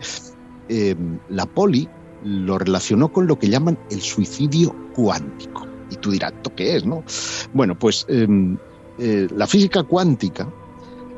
eh, 0.68 0.94
la 1.28 1.46
poli 1.46 1.88
lo 2.24 2.58
relacionó 2.58 3.12
con 3.12 3.26
lo 3.26 3.38
que 3.38 3.48
llaman 3.48 3.78
el 3.90 4.00
suicidio 4.00 4.74
cuántico. 4.94 5.66
Y 5.90 5.96
tú 5.96 6.10
dirás, 6.12 6.32
qué 6.54 6.76
es, 6.76 6.86
no? 6.86 7.02
Bueno, 7.52 7.78
pues 7.78 8.06
em, 8.08 8.56
eh, 8.98 9.26
la 9.34 9.46
física 9.46 9.82
cuántica 9.82 10.48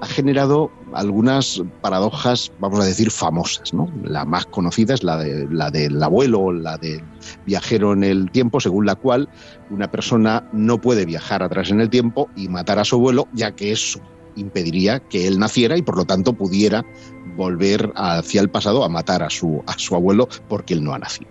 ha 0.00 0.06
generado 0.06 0.70
algunas 0.94 1.62
paradojas, 1.80 2.52
vamos 2.58 2.80
a 2.80 2.84
decir, 2.84 3.10
famosas. 3.10 3.72
¿no? 3.74 3.88
La 4.04 4.24
más 4.24 4.46
conocida 4.46 4.94
es 4.94 5.02
la, 5.02 5.18
de, 5.18 5.46
la 5.50 5.70
del 5.70 6.02
abuelo, 6.02 6.52
la 6.52 6.76
del 6.78 7.02
viajero 7.46 7.92
en 7.92 8.04
el 8.04 8.30
tiempo, 8.30 8.60
según 8.60 8.86
la 8.86 8.94
cual 8.94 9.28
una 9.70 9.90
persona 9.90 10.48
no 10.52 10.80
puede 10.80 11.04
viajar 11.04 11.42
atrás 11.42 11.70
en 11.70 11.80
el 11.80 11.90
tiempo 11.90 12.28
y 12.36 12.48
matar 12.48 12.78
a 12.78 12.84
su 12.84 12.96
abuelo, 12.96 13.28
ya 13.32 13.52
que 13.52 13.72
eso 13.72 14.00
impediría 14.36 15.00
que 15.00 15.26
él 15.26 15.38
naciera 15.38 15.76
y 15.76 15.82
por 15.82 15.96
lo 15.96 16.04
tanto 16.04 16.32
pudiera 16.32 16.84
volver 17.36 17.92
hacia 17.96 18.40
el 18.40 18.50
pasado 18.50 18.84
a 18.84 18.88
matar 18.88 19.22
a 19.22 19.30
su, 19.30 19.62
a 19.66 19.78
su 19.78 19.94
abuelo 19.94 20.28
porque 20.48 20.74
él 20.74 20.84
no 20.84 20.94
ha 20.94 20.98
nacido. 20.98 21.28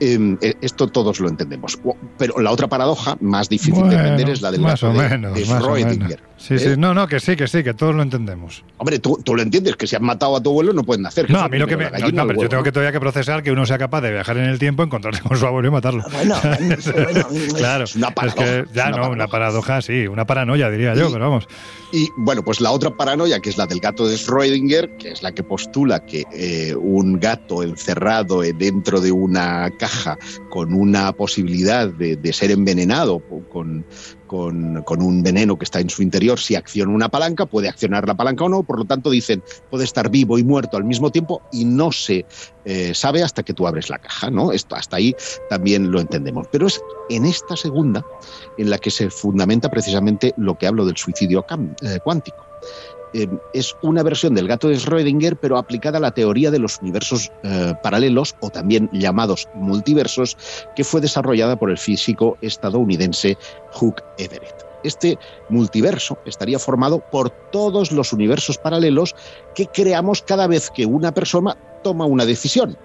Eh, 0.00 0.54
esto 0.60 0.88
todos 0.88 1.20
lo 1.20 1.28
entendemos. 1.28 1.78
Pero 2.16 2.38
la 2.40 2.50
otra 2.50 2.68
paradoja, 2.68 3.16
más 3.20 3.48
difícil 3.48 3.88
de 3.88 3.96
entender, 3.96 4.30
es 4.30 4.42
la 4.42 4.50
del 4.50 4.60
más 4.60 4.82
o 4.82 4.92
menos, 4.92 5.34
de, 5.34 5.44
Schrödinger. 5.44 6.20
Sí, 6.38 6.56
sí, 6.58 6.68
¿eh? 6.68 6.76
no, 6.76 6.94
no, 6.94 7.08
que 7.08 7.18
sí, 7.18 7.34
que 7.34 7.48
sí, 7.48 7.64
que 7.64 7.74
todos 7.74 7.94
lo 7.94 8.02
entendemos. 8.02 8.64
Hombre, 8.76 9.00
tú, 9.00 9.20
tú 9.24 9.34
lo 9.34 9.42
entiendes, 9.42 9.74
que 9.74 9.88
si 9.88 9.96
has 9.96 10.02
matado 10.02 10.36
a 10.36 10.42
tu 10.42 10.50
abuelo 10.50 10.72
no 10.72 10.84
pueden 10.84 11.02
nacer. 11.02 11.28
No, 11.28 11.40
a 11.40 11.48
mí 11.48 11.58
lo 11.58 11.66
que 11.66 11.76
me. 11.76 11.90
No, 12.12 12.26
pero 12.26 12.42
yo 12.42 12.48
tengo 12.48 12.62
que 12.62 12.70
todavía 12.70 12.92
que 12.92 13.00
procesar 13.00 13.42
que 13.42 13.50
uno 13.50 13.66
sea 13.66 13.76
capaz 13.76 14.02
de 14.02 14.12
viajar 14.12 14.36
en 14.38 14.44
el 14.44 14.58
tiempo, 14.58 14.84
encontrarse 14.84 15.20
con 15.20 15.36
su 15.36 15.46
abuelo 15.46 15.68
y 15.68 15.70
matarlo. 15.72 16.04
Ah, 16.06 16.10
bueno, 16.12 16.36
bueno 16.94 17.26
claro. 17.56 17.84
Es 17.84 17.96
una 17.96 18.10
paradoja. 18.12 18.64
ya 18.72 18.90
no, 18.90 19.10
una 19.10 19.26
paradoja, 19.26 19.82
sí, 19.82 20.06
una 20.06 20.26
paranoia, 20.26 20.70
diría 20.70 20.94
yo, 20.94 21.10
pero 21.10 21.28
vamos. 21.28 21.48
Y 21.92 22.08
bueno, 22.16 22.44
pues 22.44 22.60
la 22.60 22.70
otra 22.70 22.90
paranoia, 22.90 23.40
que 23.40 23.50
es 23.50 23.58
la 23.58 23.66
del 23.66 23.80
gato 23.80 24.06
de 24.06 24.14
Schrödinger, 24.14 24.96
que 24.96 25.10
es 25.10 25.22
la 25.22 25.32
que 25.32 25.42
postula 25.42 26.04
que 26.04 26.24
eh, 26.32 26.74
un 26.76 27.18
gato 27.18 27.62
encerrado 27.64 28.42
dentro 28.42 29.00
de 29.00 29.10
una 29.10 29.70
caja 29.78 29.87
con 30.50 30.72
una 30.74 31.12
posibilidad 31.12 31.88
de, 31.88 32.32
ser 32.32 32.50
envenenado 32.50 33.20
con, 33.48 33.84
con, 34.26 35.02
un 35.02 35.22
veneno 35.22 35.58
que 35.58 35.64
está 35.64 35.80
en 35.80 35.90
su 35.90 36.02
interior, 36.02 36.38
si 36.38 36.54
acciona 36.54 36.92
una 36.92 37.08
palanca, 37.08 37.46
puede 37.46 37.68
accionar 37.68 38.06
la 38.06 38.14
palanca 38.14 38.44
o 38.44 38.48
no, 38.48 38.62
por 38.62 38.78
lo 38.78 38.84
tanto 38.84 39.10
dicen, 39.10 39.42
puede 39.70 39.84
estar 39.84 40.10
vivo 40.10 40.38
y 40.38 40.44
muerto 40.44 40.76
al 40.76 40.84
mismo 40.84 41.10
tiempo 41.10 41.42
y 41.50 41.64
no 41.64 41.90
se 41.90 42.26
eh, 42.64 42.94
sabe 42.94 43.22
hasta 43.22 43.42
que 43.42 43.54
tú 43.54 43.66
abres 43.66 43.88
la 43.88 43.98
caja, 43.98 44.30
¿no? 44.30 44.52
Esto, 44.52 44.76
hasta 44.76 44.96
ahí 44.96 45.16
también 45.48 45.90
lo 45.90 46.00
entendemos. 46.00 46.46
Pero 46.52 46.66
es 46.66 46.80
en 47.08 47.24
esta 47.24 47.56
segunda 47.56 48.04
en 48.58 48.70
la 48.70 48.78
que 48.78 48.90
se 48.90 49.10
fundamenta 49.10 49.70
precisamente 49.70 50.34
lo 50.36 50.56
que 50.58 50.66
hablo 50.66 50.84
del 50.84 50.96
suicidio 50.96 51.44
eh, 51.82 51.98
cuántico. 52.04 52.44
Em, 53.14 53.38
es 53.54 53.74
una 53.82 54.02
versión 54.02 54.34
del 54.34 54.48
gato 54.48 54.68
de 54.68 54.76
Schrödinger, 54.76 55.38
pero 55.40 55.56
aplicada 55.56 55.98
a 55.98 56.00
la 56.00 56.10
teoría 56.10 56.50
de 56.50 56.58
los 56.58 56.78
universos 56.80 57.30
eh, 57.42 57.72
paralelos 57.82 58.34
o 58.40 58.50
también 58.50 58.90
llamados 58.92 59.48
multiversos, 59.54 60.36
que 60.76 60.84
fue 60.84 61.00
desarrollada 61.00 61.56
por 61.56 61.70
el 61.70 61.78
físico 61.78 62.36
estadounidense 62.42 63.38
Hugh 63.80 64.02
Everett. 64.18 64.66
Este 64.84 65.18
multiverso 65.48 66.18
estaría 66.24 66.58
formado 66.58 67.02
por 67.10 67.30
todos 67.50 67.90
los 67.90 68.12
universos 68.12 68.58
paralelos 68.58 69.14
que 69.54 69.66
creamos 69.66 70.22
cada 70.22 70.46
vez 70.46 70.70
que 70.70 70.86
una 70.86 71.12
persona 71.12 71.56
toma 71.82 72.06
una 72.06 72.26
decisión, 72.26 72.76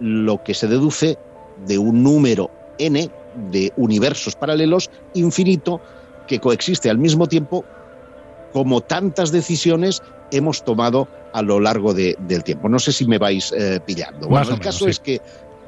lo 0.00 0.42
que 0.42 0.54
se 0.54 0.66
deduce 0.66 1.18
de 1.66 1.78
un 1.78 2.02
número 2.02 2.50
n 2.78 3.10
de 3.50 3.72
universos 3.76 4.34
paralelos 4.34 4.90
infinito 5.14 5.80
que 6.26 6.40
coexiste 6.40 6.90
al 6.90 6.98
mismo 6.98 7.28
tiempo 7.28 7.64
como 8.52 8.80
tantas 8.80 9.32
decisiones 9.32 10.02
hemos 10.30 10.64
tomado 10.64 11.08
a 11.32 11.42
lo 11.42 11.60
largo 11.60 11.94
del 11.94 12.44
tiempo. 12.44 12.68
No 12.68 12.78
sé 12.78 12.92
si 12.92 13.06
me 13.06 13.18
vais 13.18 13.52
eh, 13.52 13.80
pillando. 13.84 14.28
Bueno, 14.28 14.52
el 14.52 14.60
caso 14.60 14.88
es 14.88 14.98
que 14.98 15.20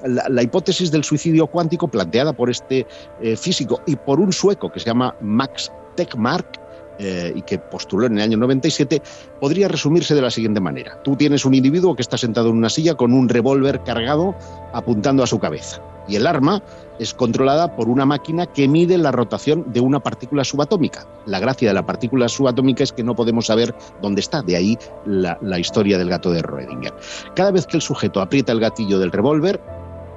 la, 0.04 0.42
hipótesis 0.42 0.90
del 0.90 1.04
suicidio 1.04 1.46
cuántico 1.46 1.88
planteada 1.88 2.32
por 2.32 2.50
este 2.50 2.86
eh, 3.20 3.36
físico 3.36 3.82
y 3.86 3.96
por 3.96 4.20
un 4.20 4.32
sueco 4.32 4.70
que 4.70 4.80
se 4.80 4.86
llama 4.86 5.14
Max 5.20 5.70
Tegmark, 5.96 6.68
eh, 7.00 7.32
y 7.36 7.42
que 7.42 7.58
postuló 7.58 8.06
en 8.06 8.18
el 8.18 8.24
año 8.24 8.38
97, 8.38 9.00
podría 9.38 9.68
resumirse 9.68 10.16
de 10.16 10.22
la 10.22 10.32
siguiente 10.32 10.58
manera. 10.58 11.00
Tú 11.04 11.14
tienes 11.14 11.44
un 11.44 11.54
individuo 11.54 11.94
que 11.94 12.02
está 12.02 12.18
sentado 12.18 12.48
en 12.48 12.56
una 12.56 12.68
silla 12.68 12.94
con 12.94 13.12
un 13.12 13.28
revólver 13.28 13.82
cargado 13.84 14.34
apuntando 14.72 15.22
a 15.22 15.28
su 15.28 15.38
cabeza 15.38 15.80
y 16.08 16.16
el 16.16 16.26
arma 16.26 16.62
es 16.98 17.14
controlada 17.14 17.76
por 17.76 17.88
una 17.88 18.04
máquina 18.06 18.46
que 18.46 18.66
mide 18.66 18.98
la 18.98 19.12
rotación 19.12 19.64
de 19.72 19.80
una 19.80 20.00
partícula 20.00 20.44
subatómica. 20.44 21.06
La 21.26 21.38
gracia 21.38 21.68
de 21.68 21.74
la 21.74 21.86
partícula 21.86 22.28
subatómica 22.28 22.82
es 22.82 22.92
que 22.92 23.04
no 23.04 23.14
podemos 23.14 23.46
saber 23.46 23.74
dónde 24.02 24.20
está, 24.20 24.42
de 24.42 24.56
ahí 24.56 24.78
la, 25.04 25.58
historia 25.58 25.98
del 25.98 26.08
gato 26.08 26.30
de 26.30 26.42
Rödinger. 26.42 26.94
Cada 27.34 27.50
vez 27.50 27.66
que 27.66 27.76
el 27.76 27.82
sujeto 27.82 28.20
aprieta 28.20 28.52
el 28.52 28.60
gatillo 28.60 28.98
del 28.98 29.12
revólver, 29.12 29.60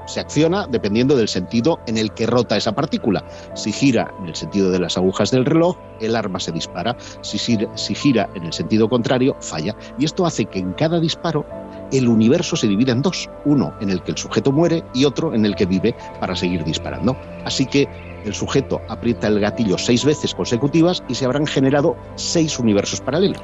se 0.06 0.20
acciona 0.20 0.68
dependiendo 0.68 1.16
del 1.16 1.28
sentido 1.28 1.80
en 1.88 1.98
el 1.98 2.12
que 2.12 2.26
rota 2.26 2.58
esa 2.58 2.74
partícula. 2.74 3.24
Si 3.54 3.72
gira 3.72 4.14
en 4.20 4.28
el 4.30 4.36
sentido 4.36 4.72
de 4.72 4.80
las 4.80 4.98
agujas 4.98 5.32
del 5.32 5.46
reloj, 5.46 5.78
el 6.00 6.16
arma 6.16 6.40
se 6.40 6.52
dispara. 6.52 6.98
Si 7.22 7.38
gira 7.38 8.30
en 8.34 8.44
el 8.44 8.54
sentido 8.54 8.90
contrario, 8.90 9.36
falla. 9.40 9.76
Y 9.98 10.06
esto 10.06 10.26
hace 10.26 10.46
que 10.46 10.60
en 10.60 10.74
cada 10.74 11.00
disparo 11.00 11.46
el 11.92 12.08
universo 12.08 12.56
se 12.56 12.68
divida 12.68 12.92
en 12.92 13.02
dos, 13.02 13.30
uno 13.46 13.74
en 13.82 13.90
el 13.90 14.02
que 14.04 14.12
el 14.12 14.18
sujeto 14.18 14.52
muere 14.52 14.84
y 14.94 15.06
otro 15.06 15.34
en 15.34 15.46
el 15.46 15.56
que 15.56 15.66
vive 15.66 15.96
para 16.20 16.36
seguir 16.36 16.64
disparando. 16.64 17.16
Así 17.46 17.66
que 17.66 17.88
el 18.26 18.34
sujeto 18.34 18.82
aprieta 18.88 19.28
el 19.28 19.40
gatillo 19.40 19.78
seis 19.78 20.06
veces 20.06 20.34
consecutivas 20.34 21.04
y 21.08 21.16
se 21.16 21.26
habrán 21.26 21.48
generado 21.48 21.96
seis 22.16 22.60
universos 22.60 23.02
paralelos. 23.02 23.42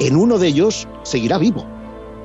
En 0.00 0.16
uno 0.16 0.38
de 0.38 0.48
ellos 0.48 0.86
seguirá 1.02 1.38
vivo 1.38 1.66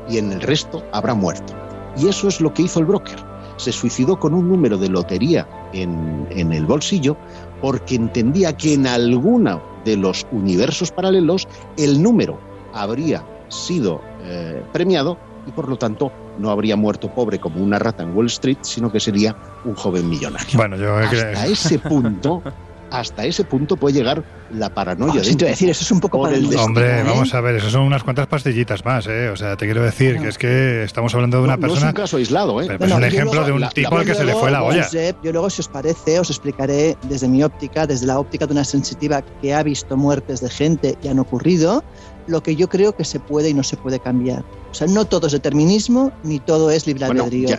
y 0.10 0.18
en 0.18 0.32
el 0.32 0.42
resto 0.42 0.84
habrá 0.92 1.14
muerto. 1.14 1.54
Y 1.98 2.08
eso 2.08 2.28
es 2.28 2.42
lo 2.42 2.54
que 2.54 2.64
hizo 2.64 2.80
el 2.80 2.86
broker. 2.86 3.18
Se 3.58 3.72
suicidó 3.72 4.20
con 4.20 4.34
un 4.34 4.48
número 4.48 4.78
de 4.78 4.90
lotería 4.90 5.48
en, 5.74 6.28
el 6.32 6.66
bolsillo 6.66 7.18
porque 7.62 7.96
entendía 7.96 8.56
que 8.56 8.74
en 8.74 8.88
alguno 8.88 9.62
de 9.86 9.98
los 9.98 10.26
universos 10.32 10.92
paralelos 10.92 11.48
el 11.78 12.02
número 12.02 12.40
habría 12.74 13.24
sido 13.50 14.02
eh, 14.22 14.64
premiado 14.72 15.18
y 15.46 15.52
por 15.52 15.70
lo 15.70 15.78
tanto 15.78 16.12
no 16.40 16.50
habría 16.50 16.76
muerto 16.76 17.10
pobre 17.14 17.40
como 17.40 17.62
una 17.62 17.80
rata 17.80 18.04
en 18.04 18.16
Wall 18.16 18.28
Street, 18.28 18.58
sino 18.62 18.92
que 18.92 19.00
sería 19.00 19.36
un 19.66 19.76
joven 19.76 20.10
millonario. 20.10 20.58
Bueno, 20.58 20.78
yo 20.78 20.96
hasta 20.98 21.46
ese 21.46 21.80
punto, 21.80 22.42
hasta 22.92 23.26
ese 23.26 23.44
punto 23.44 23.76
puede 23.76 23.96
llegar 23.96 24.24
la 24.52 24.70
paranoia. 24.70 25.22
Oh, 25.22 25.24
de 25.24 25.46
decir, 25.46 25.70
eso 25.70 25.84
es 25.84 25.92
un 25.92 26.00
poco 26.00 26.20
por 26.20 26.34
el 26.34 26.56
Hombre, 26.58 27.00
¿eh? 27.00 27.04
vamos 27.04 27.34
a 27.34 27.42
ver, 27.42 27.56
eso 27.56 27.70
son 27.70 27.82
unas 27.82 28.04
cuantas 28.04 28.28
pastillitas 28.28 28.86
más, 28.86 29.08
¿eh? 29.08 29.30
O 29.30 29.36
sea, 29.36 29.58
te 29.58 29.66
quiero 29.66 29.82
decir 29.82 30.20
que 30.20 30.28
es 30.28 30.38
que 30.38 30.84
estamos 30.84 31.14
hablando 31.16 31.38
de 31.38 31.44
una 31.44 31.58
persona. 31.58 31.82
No 31.82 31.88
es 31.88 31.94
un 31.94 32.02
caso 32.02 32.18
aislado, 32.18 32.62
¿eh? 32.62 32.78
es 32.80 32.92
un 32.92 33.04
ejemplo 33.04 33.44
de 33.44 33.52
un 33.52 33.68
tipo 33.70 33.98
al 33.98 34.06
que 34.06 34.16
se 34.16 34.24
le 34.24 34.34
fue 34.34 34.52
la 34.52 34.64
olla. 34.64 34.88
yo 34.92 35.32
luego, 35.32 35.50
si 35.50 35.62
os 35.62 35.68
parece, 35.68 36.20
os 36.20 36.30
explicaré 36.30 36.98
desde 37.10 37.28
mi 37.28 37.44
óptica, 37.44 37.88
desde 37.88 38.06
la 38.06 38.20
óptica 38.20 38.46
de 38.46 38.54
una 38.54 38.64
sensitiva 38.64 39.24
que 39.42 39.54
ha 39.54 39.64
visto 39.64 39.98
muertes 39.98 40.42
de 40.42 40.50
gente 40.50 40.96
que 41.02 41.10
han 41.10 41.20
ocurrido 41.20 41.84
lo 42.28 42.42
que 42.42 42.56
yo 42.56 42.68
creo 42.68 42.96
que 42.96 43.04
se 43.06 43.20
puede 43.20 43.50
y 43.50 43.54
no 43.54 43.64
se 43.64 43.78
puede 43.78 44.00
cambiar. 44.00 44.44
O 44.72 44.74
sea, 44.74 44.88
no 44.88 45.06
todo 45.06 45.28
es 45.28 45.34
determinismo, 45.34 46.12
ni 46.24 46.40
todo 46.40 46.72
es 46.72 46.88
libre 46.88 47.06
albedrío. 47.06 47.50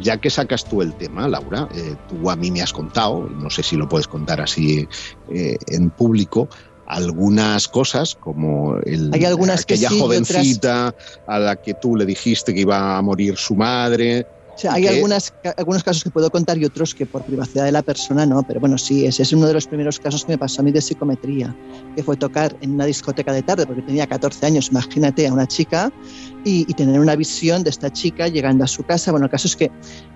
ya, 0.00 0.16
que 0.18 0.30
sacas 0.30 0.64
tú 0.64 0.82
el 0.82 0.92
tema, 0.94 1.28
Laura, 1.28 1.68
eh, 1.74 1.96
tú 2.08 2.30
a 2.30 2.36
mí 2.36 2.50
me 2.50 2.62
has 2.62 2.72
contado, 2.72 3.28
no 3.28 3.50
sé 3.50 3.62
si 3.62 3.76
lo 3.76 3.88
puedes 3.88 4.06
contar 4.06 4.40
así 4.40 4.86
eh, 5.30 5.56
en 5.68 5.90
público, 5.90 6.48
algunas 6.86 7.68
cosas, 7.68 8.14
como 8.14 8.76
el, 8.84 9.10
Hay 9.12 9.24
algunas 9.24 9.62
aquella 9.62 9.88
que 9.88 9.98
jovencita 9.98 10.94
a 11.26 11.38
la 11.38 11.56
que 11.56 11.74
tú 11.74 11.96
le 11.96 12.06
dijiste 12.06 12.54
que 12.54 12.60
iba 12.60 12.96
a 12.96 13.02
morir 13.02 13.36
su 13.36 13.56
madre, 13.56 14.26
hay 14.70 14.86
algunas, 14.86 15.34
algunos 15.56 15.84
casos 15.84 16.02
que 16.04 16.10
puedo 16.10 16.30
contar 16.30 16.58
y 16.58 16.64
otros 16.64 16.94
que 16.94 17.06
por 17.06 17.22
privacidad 17.24 17.64
de 17.64 17.72
la 17.72 17.82
persona 17.82 18.24
no, 18.24 18.42
pero 18.42 18.60
bueno, 18.60 18.78
sí, 18.78 19.06
ese 19.06 19.22
es 19.22 19.32
uno 19.32 19.46
de 19.46 19.54
los 19.54 19.66
primeros 19.66 19.98
casos 19.98 20.24
que 20.24 20.32
me 20.32 20.38
pasó 20.38 20.62
a 20.62 20.64
mí 20.64 20.72
de 20.72 20.80
psicometría, 20.80 21.54
que 21.94 22.02
fue 22.02 22.16
tocar 22.16 22.56
en 22.60 22.72
una 22.72 22.86
discoteca 22.86 23.32
de 23.32 23.42
tarde, 23.42 23.66
porque 23.66 23.82
tenía 23.82 24.06
14 24.06 24.46
años, 24.46 24.68
imagínate, 24.70 25.26
a 25.26 25.32
una 25.32 25.46
chica 25.46 25.92
y, 26.44 26.64
tener 26.74 27.00
una 27.00 27.16
visión 27.16 27.64
de 27.64 27.70
esta 27.70 27.90
chica 27.90 28.28
llegando 28.28 28.62
a 28.62 28.66
su 28.66 28.84
casa. 28.84 29.10
Bueno, 29.10 29.26
el 29.26 29.30
caso 29.30 29.48
es 29.48 29.56
que 29.56 29.70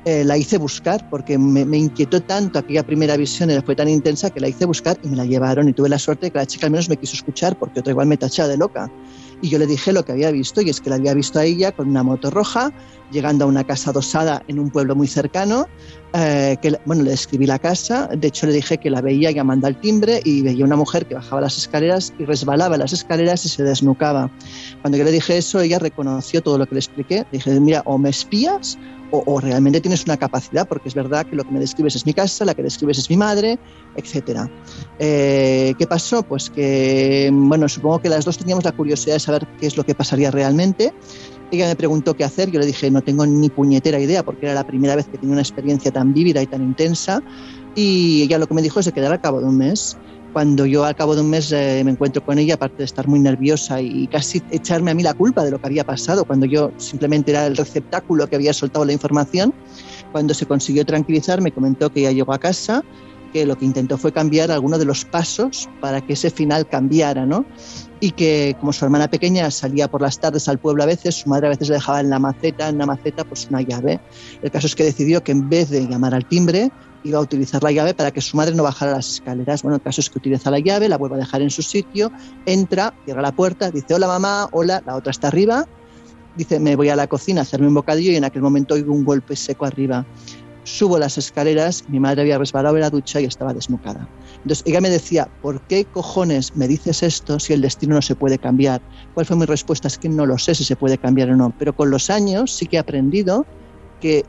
eh, 0.04 0.24
la 0.24 0.36
hice 0.36 0.58
buscar 0.58 1.08
porque 1.10 1.36
me, 1.36 1.64
me, 1.64 1.78
inquietó 1.78 2.22
tanto 2.22 2.58
aquella 2.58 2.84
primera 2.84 3.16
visión, 3.16 3.50
fue 3.64 3.74
tan 3.74 3.88
intensa 3.88 4.30
que 4.30 4.38
la 4.40 4.48
hice 4.48 4.64
buscar 4.64 4.98
y 5.02 5.08
me 5.08 5.16
la 5.16 5.24
llevaron 5.24 5.68
y 5.68 5.72
tuve 5.72 5.88
la 5.88 5.98
suerte 5.98 6.26
de 6.26 6.30
que 6.30 6.38
la 6.38 6.46
chica 6.46 6.66
al 6.66 6.72
menos 6.72 6.88
me 6.88 6.96
quiso 6.96 7.14
escuchar 7.14 7.58
porque 7.58 7.80
otra 7.80 7.90
igual 7.90 8.06
me 8.06 8.16
tachaba 8.16 8.48
de 8.48 8.56
loca. 8.56 8.90
Y 9.42 9.48
yo 9.48 9.58
le 9.58 9.66
dije 9.66 9.92
lo 9.92 10.04
que 10.04 10.12
había 10.12 10.30
visto 10.30 10.60
y 10.60 10.70
es 10.70 10.80
que 10.80 10.90
la 10.90 10.96
había 10.96 11.14
visto 11.14 11.38
a 11.38 11.44
ella 11.44 11.72
con 11.72 11.88
una 11.88 12.02
moto 12.02 12.30
roja 12.30 12.72
llegando 13.10 13.44
a 13.44 13.48
una 13.48 13.64
casa 13.64 13.90
adosada 13.90 14.42
en 14.48 14.58
un 14.58 14.70
pueblo 14.70 14.94
muy 14.94 15.06
cercano. 15.06 15.66
Eh, 16.12 16.56
bueno, 16.86 17.02
le 17.04 17.10
describí 17.10 17.46
la 17.46 17.58
casa, 17.58 18.08
de 18.08 18.28
hecho 18.28 18.46
le 18.46 18.52
dije 18.52 18.78
que 18.78 18.90
la 18.90 19.00
veía 19.00 19.30
llamando 19.30 19.68
al 19.68 19.80
timbre 19.80 20.20
y 20.24 20.42
veía 20.42 20.64
una 20.64 20.74
mujer 20.74 21.06
que 21.06 21.14
bajaba 21.14 21.40
las 21.40 21.56
escaleras 21.56 22.12
y 22.18 22.24
resbalaba 22.24 22.76
las 22.76 22.92
escaleras 22.92 23.44
y 23.44 23.48
se 23.48 23.62
desnucaba. 23.62 24.30
Cuando 24.80 24.98
yo 24.98 25.04
le 25.04 25.12
dije 25.12 25.38
eso, 25.38 25.60
ella 25.60 25.78
reconoció 25.78 26.42
todo 26.42 26.58
lo 26.58 26.66
que 26.66 26.74
le 26.74 26.80
expliqué. 26.80 27.18
Le 27.30 27.38
dije, 27.38 27.60
mira, 27.60 27.82
o 27.84 27.96
me 27.98 28.10
espías 28.10 28.76
o, 29.12 29.40
realmente 29.40 29.80
tienes 29.80 30.04
una 30.04 30.16
capacidad, 30.16 30.68
porque 30.68 30.88
es 30.88 30.94
verdad 30.94 31.26
que 31.26 31.36
lo 31.36 31.44
que 31.44 31.50
me 31.50 31.60
describes 31.60 31.96
es 31.96 32.06
mi 32.06 32.14
casa, 32.14 32.44
la 32.44 32.54
que 32.54 32.62
describes 32.62 32.98
es 32.98 33.10
mi 33.10 33.16
madre, 33.16 33.58
etc. 33.96 34.48
Eh, 34.98 35.74
¿Qué 35.78 35.86
pasó? 35.86 36.22
Pues 36.22 36.50
que, 36.50 37.30
bueno, 37.32 37.68
supongo 37.68 38.00
que 38.00 38.08
las 38.08 38.24
dos 38.24 38.38
teníamos 38.38 38.64
la 38.64 38.72
curiosidad 38.72 39.14
de 39.14 39.20
saber 39.20 39.46
qué 39.58 39.66
es 39.66 39.76
lo 39.76 39.84
que 39.84 39.94
pasaría 39.94 40.30
realmente. 40.30 40.92
Ella 41.50 41.66
me 41.66 41.76
preguntó 41.76 42.14
qué 42.14 42.24
hacer, 42.24 42.50
yo 42.50 42.60
le 42.60 42.66
dije, 42.66 42.90
no 42.90 43.02
tengo 43.02 43.26
ni 43.26 43.48
puñetera 43.48 43.98
idea, 43.98 44.22
porque 44.22 44.46
era 44.46 44.54
la 44.54 44.64
primera 44.64 44.94
vez 44.94 45.08
que 45.08 45.18
tenía 45.18 45.32
una 45.32 45.42
experiencia 45.42 45.90
tan 45.90 46.12
vívida 46.12 46.40
y 46.42 46.46
tan 46.46 46.62
intensa. 46.62 47.22
Y 47.74 48.22
ella 48.22 48.38
lo 48.38 48.46
que 48.46 48.54
me 48.54 48.62
dijo 48.62 48.80
es 48.80 48.86
de 48.86 48.92
quedar 48.92 49.12
al 49.12 49.20
cabo 49.20 49.40
de 49.40 49.46
un 49.46 49.58
mes. 49.58 49.96
Cuando 50.32 50.64
yo 50.64 50.84
al 50.84 50.94
cabo 50.94 51.16
de 51.16 51.22
un 51.22 51.30
mes 51.30 51.50
eh, 51.50 51.82
me 51.84 51.90
encuentro 51.90 52.24
con 52.24 52.38
ella, 52.38 52.54
aparte 52.54 52.78
de 52.78 52.84
estar 52.84 53.08
muy 53.08 53.18
nerviosa 53.18 53.80
y 53.80 54.06
casi 54.06 54.40
echarme 54.52 54.92
a 54.92 54.94
mí 54.94 55.02
la 55.02 55.14
culpa 55.14 55.44
de 55.44 55.50
lo 55.50 55.58
que 55.58 55.66
había 55.66 55.82
pasado, 55.82 56.24
cuando 56.24 56.46
yo 56.46 56.70
simplemente 56.76 57.32
era 57.32 57.46
el 57.46 57.56
receptáculo 57.56 58.28
que 58.28 58.36
había 58.36 58.52
soltado 58.52 58.84
la 58.84 58.92
información, 58.92 59.52
cuando 60.12 60.32
se 60.34 60.46
consiguió 60.46 60.86
tranquilizar, 60.86 61.40
me 61.40 61.50
comentó 61.50 61.90
que 61.90 62.00
ella 62.00 62.12
llegó 62.12 62.32
a 62.32 62.38
casa, 62.38 62.84
que 63.32 63.46
lo 63.46 63.56
que 63.56 63.64
intentó 63.64 63.98
fue 63.98 64.12
cambiar 64.12 64.50
algunos 64.50 64.78
de 64.78 64.84
los 64.84 65.04
pasos 65.04 65.68
para 65.80 66.00
que 66.00 66.14
ese 66.14 66.30
final 66.30 66.68
cambiara, 66.68 67.26
¿no? 67.26 67.44
Y 68.00 68.12
que 68.12 68.56
como 68.58 68.72
su 68.72 68.84
hermana 68.84 69.08
pequeña 69.08 69.50
salía 69.50 69.88
por 69.88 70.02
las 70.02 70.18
tardes 70.18 70.48
al 70.48 70.58
pueblo 70.58 70.82
a 70.82 70.86
veces, 70.86 71.16
su 71.16 71.28
madre 71.28 71.48
a 71.48 71.50
veces 71.50 71.68
le 71.68 71.74
dejaba 71.74 72.00
en 72.00 72.10
la 72.10 72.18
maceta, 72.18 72.68
en 72.68 72.78
la 72.78 72.86
maceta, 72.86 73.24
pues 73.24 73.46
una 73.50 73.62
llave. 73.62 74.00
El 74.42 74.50
caso 74.50 74.66
es 74.66 74.74
que 74.74 74.84
decidió 74.84 75.22
que 75.22 75.32
en 75.32 75.48
vez 75.48 75.70
de 75.70 75.86
llamar 75.86 76.14
al 76.14 76.26
timbre, 76.26 76.70
iba 77.04 77.18
a 77.18 77.22
utilizar 77.22 77.62
la 77.62 77.72
llave 77.72 77.94
para 77.94 78.10
que 78.10 78.20
su 78.20 78.36
madre 78.36 78.54
no 78.54 78.62
bajara 78.62 78.92
las 78.92 79.14
escaleras. 79.14 79.62
Bueno, 79.62 79.76
el 79.76 79.82
caso 79.82 80.00
es 80.00 80.10
que 80.10 80.18
utiliza 80.18 80.50
la 80.50 80.58
llave, 80.58 80.88
la 80.88 80.98
vuelve 80.98 81.16
a 81.16 81.18
dejar 81.18 81.42
en 81.42 81.50
su 81.50 81.62
sitio, 81.62 82.12
entra, 82.46 82.94
cierra 83.04 83.22
la 83.22 83.32
puerta, 83.32 83.70
dice 83.70 83.94
hola 83.94 84.06
mamá, 84.06 84.48
hola, 84.52 84.82
la 84.84 84.96
otra 84.96 85.10
está 85.10 85.28
arriba, 85.28 85.66
dice 86.36 86.60
me 86.60 86.76
voy 86.76 86.88
a 86.88 86.96
la 86.96 87.06
cocina 87.06 87.40
a 87.40 87.42
hacerme 87.42 87.68
un 87.68 87.74
bocadillo 87.74 88.12
y 88.12 88.16
en 88.16 88.24
aquel 88.24 88.42
momento 88.42 88.74
oigo 88.74 88.92
un 88.92 89.04
golpe 89.04 89.36
seco 89.36 89.64
arriba 89.64 90.04
subo 90.64 90.98
las 90.98 91.18
escaleras, 91.18 91.84
mi 91.88 92.00
madre 92.00 92.22
había 92.22 92.38
resbalado 92.38 92.76
en 92.76 92.82
la 92.82 92.90
ducha 92.90 93.20
y 93.20 93.24
estaba 93.24 93.52
desnucada. 93.52 94.08
Entonces 94.36 94.62
ella 94.66 94.80
me 94.80 94.90
decía, 94.90 95.28
¿por 95.42 95.60
qué 95.66 95.84
cojones 95.84 96.54
me 96.56 96.68
dices 96.68 97.02
esto 97.02 97.38
si 97.38 97.52
el 97.52 97.60
destino 97.60 97.94
no 97.94 98.02
se 98.02 98.14
puede 98.14 98.38
cambiar? 98.38 98.82
¿Cuál 99.14 99.26
fue 99.26 99.36
mi 99.36 99.44
respuesta? 99.46 99.88
Es 99.88 99.98
que 99.98 100.08
no 100.08 100.26
lo 100.26 100.38
sé 100.38 100.54
si 100.54 100.64
se 100.64 100.76
puede 100.76 100.98
cambiar 100.98 101.30
o 101.30 101.36
no, 101.36 101.54
pero 101.58 101.74
con 101.74 101.90
los 101.90 102.10
años 102.10 102.52
sí 102.56 102.66
que 102.66 102.76
he 102.76 102.78
aprendido 102.78 103.46
que 104.00 104.24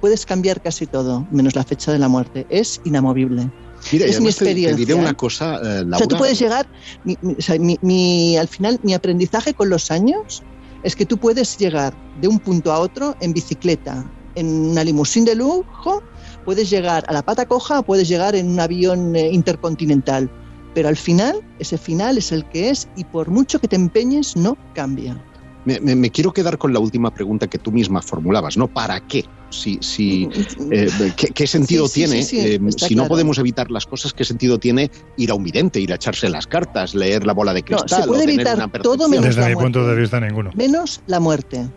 puedes 0.00 0.26
cambiar 0.26 0.60
casi 0.60 0.86
todo, 0.86 1.26
menos 1.30 1.54
la 1.54 1.64
fecha 1.64 1.92
de 1.92 1.98
la 1.98 2.08
muerte. 2.08 2.46
Es 2.48 2.80
inamovible. 2.84 3.50
es 3.92 4.20
mi 4.20 4.28
experiencia. 4.28 4.76
Te, 4.76 4.80
diré 4.80 4.94
una 4.94 5.14
cosa, 5.14 5.60
eh, 5.62 5.84
O 5.92 5.98
sea, 5.98 6.06
tú 6.06 6.16
puedes 6.16 6.38
llegar, 6.38 6.68
al 7.06 8.48
final, 8.48 8.80
mi 8.82 8.94
aprendizaje 8.94 9.54
con 9.54 9.70
los 9.70 9.90
años 9.90 10.42
es 10.82 10.96
que 10.96 11.06
tú 11.06 11.18
puedes 11.18 11.56
llegar 11.56 11.94
de 12.20 12.28
un 12.28 12.40
punto 12.40 12.72
a 12.72 12.80
otro 12.80 13.16
en 13.20 13.32
bicicleta, 13.32 14.04
en 14.34 14.70
una 14.70 14.84
limusín 14.84 15.24
de 15.24 15.34
lujo, 15.34 16.02
puedes 16.44 16.70
llegar 16.70 17.04
a 17.08 17.12
la 17.12 17.22
pata 17.22 17.46
coja 17.46 17.82
puedes 17.82 18.08
llegar 18.08 18.34
en 18.34 18.50
un 18.50 18.60
avión 18.60 19.14
eh, 19.16 19.30
intercontinental. 19.32 20.30
Pero 20.74 20.88
al 20.88 20.96
final, 20.96 21.42
ese 21.58 21.76
final 21.76 22.16
es 22.16 22.32
el 22.32 22.44
que 22.46 22.70
es 22.70 22.88
y 22.96 23.04
por 23.04 23.28
mucho 23.28 23.58
que 23.60 23.68
te 23.68 23.76
empeñes, 23.76 24.36
no 24.36 24.56
cambia. 24.74 25.22
Me, 25.64 26.10
quiero 26.10 26.32
quedar 26.32 26.58
con 26.58 26.72
la 26.72 26.80
última 26.80 27.14
pregunta 27.14 27.46
que 27.46 27.56
tú 27.56 27.70
misma 27.70 28.02
formulabas, 28.02 28.56
¿no? 28.56 28.66
¿Para 28.66 28.98
qué? 29.06 29.24
Si, 29.50 29.78
si, 29.80 30.28
eh, 30.72 30.88
¿qué, 31.14 31.46
sentido 31.46 31.88
tiene? 31.88 32.20
Eh, 32.20 32.58
si 32.76 32.96
no 32.96 33.06
podemos 33.06 33.38
evitar 33.38 33.70
las 33.70 33.86
cosas, 33.86 34.12
¿qué 34.12 34.24
sentido 34.24 34.58
tiene 34.58 34.90
ir 35.18 35.30
a 35.30 35.34
un 35.34 35.44
vidente, 35.44 35.78
ir 35.78 35.92
a 35.92 35.96
echarse 35.96 36.28
las 36.30 36.48
cartas, 36.48 36.96
leer 36.96 37.24
la 37.24 37.32
bola 37.32 37.54
de 37.54 37.62
cristal? 37.62 37.86
No, 37.90 38.04
se 38.04 38.08
puede 38.08 38.24
evitar 38.24 38.72
todo 38.82 39.08
menos 39.08 39.26
Desde 39.26 39.42
la 39.42 39.48
mi 39.50 39.54
punto 39.54 39.86
de 39.86 39.94
vista, 39.94 40.18
ninguno. 40.18 40.50
Menos 40.54 41.00
la 41.06 41.20
muerte. 41.20 41.68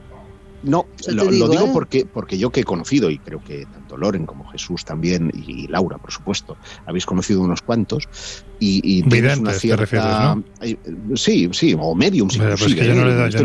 No, 0.65 0.87
lo, 1.07 1.29
digo, 1.29 1.53
¿eh? 1.53 1.69
porque, 1.71 2.05
porque 2.11 2.37
yo 2.39 2.49
que 2.49 2.61
he 2.61 2.63
conocido, 2.63 3.11
y 3.11 3.19
creo 3.19 3.43
que 3.43 3.65
tanto 3.65 3.97
Loren 3.97 4.25
como 4.25 4.47
Jesús 4.47 4.83
también, 4.83 5.31
y 5.33 5.67
Laura, 5.67 5.99
por 5.99 6.11
supuesto, 6.11 6.57
habéis 6.87 7.05
conocido 7.05 7.41
unos 7.41 7.61
cuantos, 7.61 8.09
y, 8.59 8.81
y 8.83 9.03
Videntes, 9.03 9.39
una 9.39 9.53
cierta... 9.53 9.85
te 9.85 9.97
refieres, 9.97 10.87
¿no? 11.07 11.15
Sí, 11.17 11.49
sí, 11.51 11.75
o 11.79 11.93
mediums 11.93 12.37
pues 12.37 12.65
yo, 12.65 12.95
no 12.95 13.05
le 13.05 13.13
doy, 13.13 13.31
yo, 13.31 13.41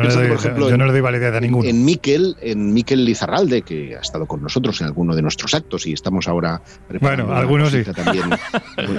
no 0.76 0.86
le 0.86 0.92
doy, 0.92 1.00
validez 1.00 1.34
a 1.34 1.40
ninguno. 1.40 1.68
En 1.68 1.84
Miquel, 1.84 2.36
en 2.40 2.72
Miquel 2.72 3.04
Lizarralde, 3.04 3.62
que 3.62 3.96
ha 3.96 4.00
estado 4.00 4.26
con 4.26 4.42
nosotros 4.42 4.80
en 4.80 4.86
alguno 4.86 5.14
de 5.14 5.20
nuestros 5.20 5.52
actos, 5.52 5.86
y 5.86 5.92
estamos 5.92 6.26
ahora 6.26 6.62
bueno, 7.00 7.34
algunos 7.34 7.70
sí. 7.70 7.82
también 7.94 8.30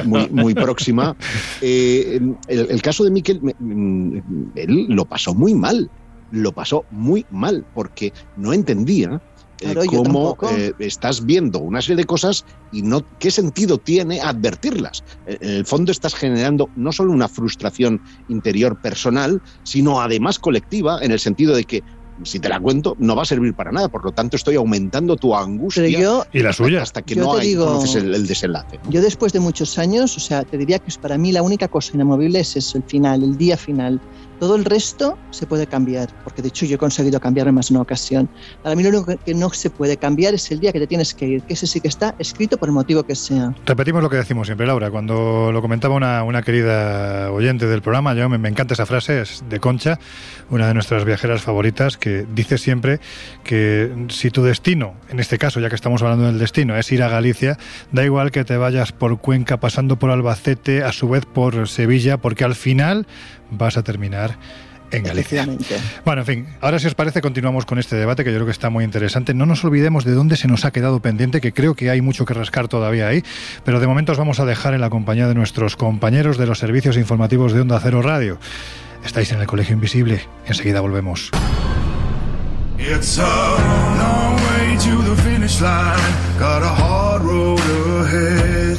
muy, 0.06 0.28
muy 0.30 0.54
próxima. 0.54 1.16
Eh, 1.64 2.20
el, 2.48 2.68
el, 2.70 2.82
caso 2.82 3.04
de 3.04 3.12
Miquel, 3.12 3.40
mm, 3.60 4.18
él 4.56 4.86
lo 4.90 5.06
pasó 5.06 5.34
muy 5.34 5.54
mal 5.54 5.90
lo 6.32 6.52
pasó 6.52 6.86
muy 6.90 7.26
mal 7.30 7.66
porque 7.74 8.14
no 8.36 8.54
entendía 8.54 9.22
eh, 9.62 9.76
cómo 9.88 10.36
eh, 10.50 10.74
estás 10.80 11.24
viendo 11.24 11.60
una 11.60 11.82
serie 11.82 11.98
de 11.98 12.06
cosas 12.06 12.46
y 12.72 12.82
no 12.82 13.06
qué 13.20 13.30
sentido 13.30 13.78
tiene 13.78 14.20
advertirlas. 14.20 15.04
En 15.28 15.50
el 15.50 15.66
fondo 15.66 15.92
estás 15.92 16.16
generando 16.16 16.70
no 16.76 16.92
solo 16.92 17.12
una 17.12 17.28
frustración 17.28 18.02
interior 18.28 18.80
personal, 18.82 19.42
sino 19.64 20.02
además 20.02 20.40
colectiva, 20.40 21.00
en 21.04 21.12
el 21.12 21.20
sentido 21.20 21.56
de 21.56 21.66
que 21.66 21.84
si 22.24 22.40
te 22.40 22.50
la 22.50 22.60
cuento, 22.60 22.96
no 23.00 23.16
va 23.16 23.24
a 23.24 23.26
servir 23.26 23.54
para 23.54 23.72
nada. 23.72 23.90
Por 23.90 24.04
lo 24.04 24.12
tanto, 24.12 24.36
estoy 24.36 24.56
aumentando 24.56 25.16
tu 25.16 25.36
angustia 25.36 26.26
y 26.32 26.40
la 26.42 26.54
suya 26.54 26.82
hasta 26.82 27.02
que 27.02 27.16
no 27.16 27.36
hay, 27.36 27.56
conoces 27.56 27.96
el, 27.96 28.14
el 28.14 28.28
desenlace. 28.28 28.80
Yo 28.90 29.02
después 29.02 29.34
de 29.34 29.40
muchos 29.40 29.78
años, 29.78 30.16
o 30.18 30.20
sea, 30.20 30.44
te 30.44 30.58
diría 30.58 30.80
que 30.80 30.92
para 31.00 31.18
mí 31.18 31.32
la 31.32 31.42
única 31.42 31.68
cosa 31.68 31.92
inamovible 31.94 32.40
es 32.40 32.56
eso, 32.56 32.78
el 32.78 32.84
final, 32.84 33.24
el 33.24 33.38
día 33.38 33.58
final. 33.58 34.00
Todo 34.42 34.56
el 34.56 34.66
resto 34.66 35.20
se 35.30 35.46
puede 35.46 35.68
cambiar, 35.68 36.10
porque 36.24 36.42
de 36.42 36.48
hecho 36.48 36.66
yo 36.66 36.74
he 36.74 36.78
conseguido 36.80 37.20
cambiarme 37.20 37.52
más 37.52 37.70
de 37.70 37.76
una 37.76 37.84
ocasión. 37.84 38.28
Para 38.64 38.76
mí 38.76 38.82
lo 38.82 38.90
único 38.90 39.16
que 39.24 39.36
no 39.36 39.52
se 39.52 39.70
puede 39.70 39.98
cambiar 39.98 40.34
es 40.34 40.50
el 40.50 40.60
día 40.60 40.74
que 40.74 40.80
te 40.80 40.88
tienes 40.88 41.14
que 41.14 41.28
ir, 41.28 41.44
que 41.44 41.54
ese 41.54 41.68
sí 41.68 41.80
que 41.80 41.88
está 41.88 42.16
escrito 42.18 42.58
por 42.58 42.68
el 42.68 42.74
motivo 42.74 43.04
que 43.04 43.14
sea. 43.14 43.54
Repetimos 43.68 44.02
lo 44.02 44.10
que 44.10 44.16
decimos 44.16 44.48
siempre, 44.48 44.66
Laura. 44.66 44.90
Cuando 44.90 45.52
lo 45.52 45.62
comentaba 45.62 45.94
una, 45.94 46.24
una 46.24 46.42
querida 46.42 47.32
oyente 47.32 47.68
del 47.68 47.84
programa, 47.84 48.16
yo 48.16 48.30
me, 48.30 48.40
me, 48.40 48.50
encanta 48.50 48.74
esa 48.74 48.88
frase, 48.88 49.22
es 49.22 49.44
de 49.48 49.60
Concha, 49.60 50.00
una 50.50 50.68
de 50.68 50.74
nuestras 50.74 51.06
viajeras 51.06 51.44
favoritas, 51.44 51.98
que 52.02 52.26
dice 52.36 52.58
siempre 52.58 53.00
que 53.46 53.90
si 54.10 54.30
tu 54.30 54.44
destino, 54.44 54.96
en 55.10 55.22
este 55.22 55.38
caso, 55.38 55.62
ya 55.62 55.70
que 55.70 55.76
estamos 55.76 56.02
hablando 56.02 56.26
del 56.26 56.40
destino, 56.40 56.76
es 56.76 56.92
ir 56.92 57.04
a 57.04 57.08
Galicia, 57.08 57.58
da 57.94 58.04
igual 58.04 58.32
que 58.32 58.44
te 58.44 58.58
vayas 58.58 58.92
por 58.92 59.20
Cuenca, 59.20 59.62
pasando 59.62 59.98
por 59.98 60.10
Albacete, 60.10 60.84
a 60.84 60.92
su 60.92 61.08
vez 61.08 61.26
por 61.26 61.70
Sevilla, 61.70 62.18
porque 62.18 62.44
al 62.44 62.56
final 62.56 63.08
vas 63.52 63.78
a 63.78 63.84
terminar 63.84 64.38
en 64.92 65.04
Galicia. 65.04 65.48
Bueno, 66.06 66.22
en 66.22 66.26
fin, 66.26 66.48
ahora 66.60 66.80
si 66.80 66.88
os 66.88 66.96
parece 66.96 67.22
continuamos 67.22 67.66
con 67.66 67.80
este 67.80 67.96
debate 67.96 68.24
que 68.24 68.32
yo 68.32 68.38
creo 68.38 68.46
que 68.46 68.52
está 68.52 68.70
muy 68.70 68.84
interesante. 68.84 69.34
No 69.34 69.46
nos 69.46 69.64
olvidemos 69.64 70.04
de 70.04 70.12
dónde 70.12 70.36
se 70.36 70.48
nos 70.48 70.66
ha 70.66 70.72
quedado 70.72 71.00
pendiente, 71.00 71.40
que 71.40 71.54
creo 71.54 71.76
que 71.76 71.90
hay 71.90 72.02
mucho 72.02 72.26
que 72.26 72.34
rascar 72.34 72.68
todavía 72.68 73.08
ahí, 73.08 73.24
pero 73.64 73.80
de 73.80 73.88
momento 73.88 74.12
os 74.12 74.18
vamos 74.18 74.40
a 74.40 74.46
dejar 74.46 74.74
en 74.74 74.82
la 74.82 74.90
compañía 74.90 75.28
de 75.28 75.36
nuestros 75.36 75.78
compañeros 75.78 76.38
de 76.38 76.46
los 76.46 76.60
servicios 76.60 76.98
informativos 76.98 77.54
de 77.54 77.62
Onda 77.62 77.80
Cero 77.82 78.02
Radio. 78.02 78.38
Estáis 79.06 79.32
en 79.32 79.42
el 79.42 79.48
Colegio 79.48 79.74
Invisible, 79.74 80.22
enseguida 80.46 80.82
volvemos. 80.82 81.32
It's 82.78 83.18
a 83.20 83.24
long 83.24 84.36
way 84.36 84.78
to 84.78 85.04
the 85.04 85.22
finish 85.22 85.62
line, 85.62 86.00
got 86.40 86.64
a 86.64 86.70
hard 86.70 87.24
road 87.24 87.60
ahead. 88.02 88.78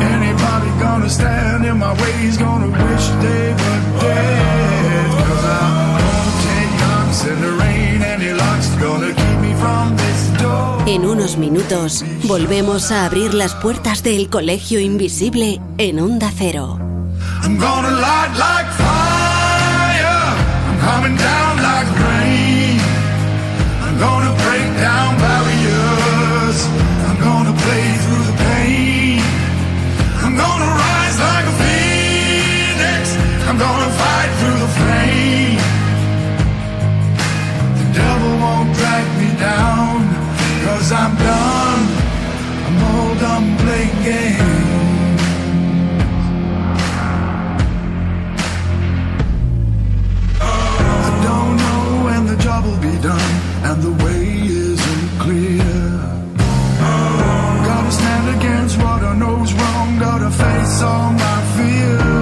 Anybody 0.00 0.68
gonna 0.80 1.08
stand 1.08 1.64
in 1.64 1.78
my 1.78 1.92
way 1.92 2.26
is 2.26 2.38
gonna 2.38 2.66
wish 2.66 3.08
they 3.20 3.52
were 3.52 4.00
dead. 4.00 5.10
Cause 5.28 5.44
I 5.44 5.98
won't 5.98 6.34
take 6.42 6.72
knocks 6.80 7.24
in 7.26 7.40
the 7.40 7.52
rain, 7.62 8.02
any 8.02 8.32
luck's 8.32 8.68
gonna 8.80 9.14
keep 9.14 9.38
me 9.40 9.54
from 9.54 9.96
this 9.96 10.42
door. 10.42 10.82
En 10.86 11.06
unos 11.06 11.36
minutos 11.36 12.04
volvemos 12.24 12.90
a 12.90 13.06
abrir 13.06 13.34
las 13.34 13.54
puertas 13.54 14.02
del 14.02 14.28
Colegio 14.28 14.80
Invisible 14.80 15.60
en 15.78 16.00
Onda 16.00 16.32
Cero. 16.36 16.80
I'm 17.40 17.56
gonna 17.56 17.90
light 17.90 18.32
like 18.36 18.68
fire. 18.76 20.24
I'm 20.68 20.78
coming 20.88 21.16
down 21.16 21.52
like 21.68 21.88
rain. 22.04 22.78
I'm 23.84 23.96
gonna 23.98 24.34
break 24.44 24.68
down 24.76 25.16
barriers. 25.16 26.58
I'm 27.08 27.18
gonna 27.28 27.54
play 27.64 27.86
through 28.04 28.24
the 28.30 28.36
pain. 28.48 29.20
I'm 30.22 30.36
gonna 30.36 30.70
rise 30.84 31.16
like 31.28 31.46
a 31.52 31.56
phoenix. 31.62 33.02
I'm 33.48 33.58
gonna 33.58 33.90
fight 34.02 34.30
through 34.38 34.58
the 34.64 34.72
flame. 34.78 35.58
The 37.80 37.86
devil 38.00 38.32
won't 38.44 38.70
drag 38.76 39.06
me 39.20 39.30
down. 39.40 39.96
Cause 40.64 40.92
I'm 40.92 41.14
done. 41.16 41.82
I'm 42.66 42.76
all 42.84 43.14
done 43.16 43.61
job 52.42 52.64
will 52.64 52.78
be 52.78 52.98
done 52.98 53.34
and 53.68 53.82
the 53.82 54.04
way 54.04 54.24
isn't 54.42 55.20
clear. 55.20 55.62
Gotta 57.68 57.92
stand 57.92 58.36
against 58.36 58.78
what 58.78 59.00
I 59.04 59.14
know's 59.14 59.52
wrong, 59.52 59.98
gotta 60.00 60.30
face 60.30 60.82
all 60.82 61.12
my 61.12 61.38
fears. 61.56 62.21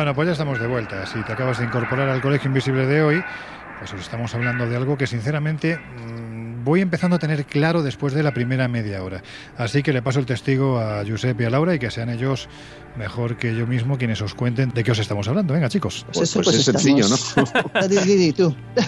Bueno, 0.00 0.14
pues 0.14 0.28
ya 0.28 0.32
estamos 0.32 0.58
de 0.58 0.66
vuelta. 0.66 1.04
Si 1.04 1.22
te 1.24 1.32
acabas 1.34 1.58
de 1.58 1.66
incorporar 1.66 2.08
al 2.08 2.22
Colegio 2.22 2.48
Invisible 2.48 2.86
de 2.86 3.02
hoy, 3.02 3.22
pues 3.78 3.92
os 3.92 4.00
estamos 4.00 4.34
hablando 4.34 4.66
de 4.66 4.74
algo 4.74 4.96
que 4.96 5.06
sinceramente 5.06 5.76
mmm, 5.76 6.64
voy 6.64 6.80
empezando 6.80 7.16
a 7.16 7.18
tener 7.18 7.44
claro 7.44 7.82
después 7.82 8.14
de 8.14 8.22
la 8.22 8.32
primera 8.32 8.66
media 8.66 9.04
hora. 9.04 9.22
Así 9.58 9.82
que 9.82 9.92
le 9.92 10.00
paso 10.00 10.18
el 10.18 10.24
testigo 10.24 10.78
a 10.78 11.04
Josep 11.06 11.38
y 11.42 11.44
a 11.44 11.50
Laura 11.50 11.74
y 11.74 11.78
que 11.78 11.90
sean 11.90 12.08
ellos 12.08 12.48
mejor 12.96 13.36
que 13.36 13.54
yo 13.54 13.66
mismo 13.66 13.98
quienes 13.98 14.22
os 14.22 14.32
cuenten 14.32 14.70
de 14.70 14.84
qué 14.84 14.92
os 14.92 14.98
estamos 14.98 15.28
hablando. 15.28 15.52
Venga, 15.52 15.68
chicos. 15.68 16.06
Pues, 16.06 16.30
eso, 16.30 16.38
pues, 16.38 16.46
pues 16.46 16.56
es 16.56 16.64
sencillo, 16.64 17.06
¿no? 17.06 17.16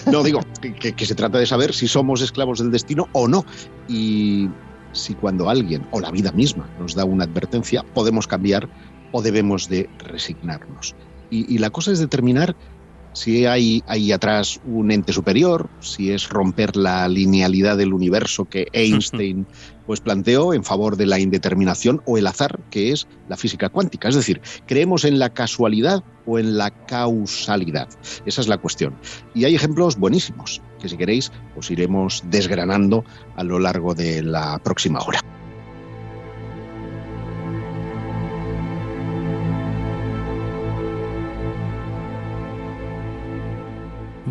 no, 0.11 0.23
digo, 0.23 0.41
que, 0.61 0.93
que 0.93 1.05
se 1.05 1.13
trata 1.13 1.37
de 1.37 1.45
saber 1.45 1.75
si 1.75 1.87
somos 1.87 2.23
esclavos 2.23 2.57
del 2.57 2.71
destino 2.71 3.07
o 3.11 3.27
no. 3.27 3.45
Y 3.87 4.49
si 4.93 5.13
cuando 5.15 5.49
alguien 5.49 5.85
o 5.91 5.99
la 5.99 6.09
vida 6.09 6.31
misma 6.31 6.67
nos 6.79 6.95
da 6.95 7.05
una 7.05 7.25
advertencia, 7.25 7.83
podemos 7.83 8.25
cambiar 8.25 8.67
o 9.13 9.21
debemos 9.21 9.69
de 9.69 9.89
resignarnos. 9.99 10.95
Y, 11.29 11.55
y, 11.55 11.59
la 11.59 11.69
cosa 11.69 11.93
es 11.93 11.99
determinar 11.99 12.55
si 13.13 13.45
hay 13.45 13.83
ahí 13.87 14.11
atrás 14.11 14.59
un 14.65 14.91
ente 14.91 15.13
superior, 15.13 15.69
si 15.79 16.11
es 16.11 16.29
romper 16.29 16.75
la 16.75 17.07
linealidad 17.07 17.77
del 17.77 17.93
universo 17.93 18.45
que 18.45 18.67
Einstein 18.73 19.45
pues 19.85 20.01
planteó 20.01 20.53
en 20.53 20.63
favor 20.63 20.97
de 20.97 21.05
la 21.05 21.19
indeterminación 21.19 22.01
o 22.05 22.17
el 22.17 22.27
azar, 22.27 22.59
que 22.69 22.91
es 22.91 23.07
la 23.29 23.37
física 23.37 23.69
cuántica. 23.69 24.09
Es 24.09 24.15
decir, 24.15 24.41
¿creemos 24.65 25.05
en 25.05 25.19
la 25.19 25.29
casualidad 25.29 26.03
o 26.25 26.39
en 26.39 26.57
la 26.57 26.71
causalidad? 26.71 27.89
Esa 28.25 28.41
es 28.41 28.47
la 28.47 28.57
cuestión. 28.57 28.95
Y 29.35 29.45
hay 29.45 29.55
ejemplos 29.55 29.97
buenísimos 29.97 30.61
que 30.81 30.89
si 30.89 30.97
queréis 30.97 31.31
os 31.55 31.69
iremos 31.69 32.23
desgranando 32.29 33.03
a 33.35 33.43
lo 33.43 33.59
largo 33.59 33.93
de 33.93 34.23
la 34.23 34.59
próxima 34.59 34.99
hora. 35.01 35.19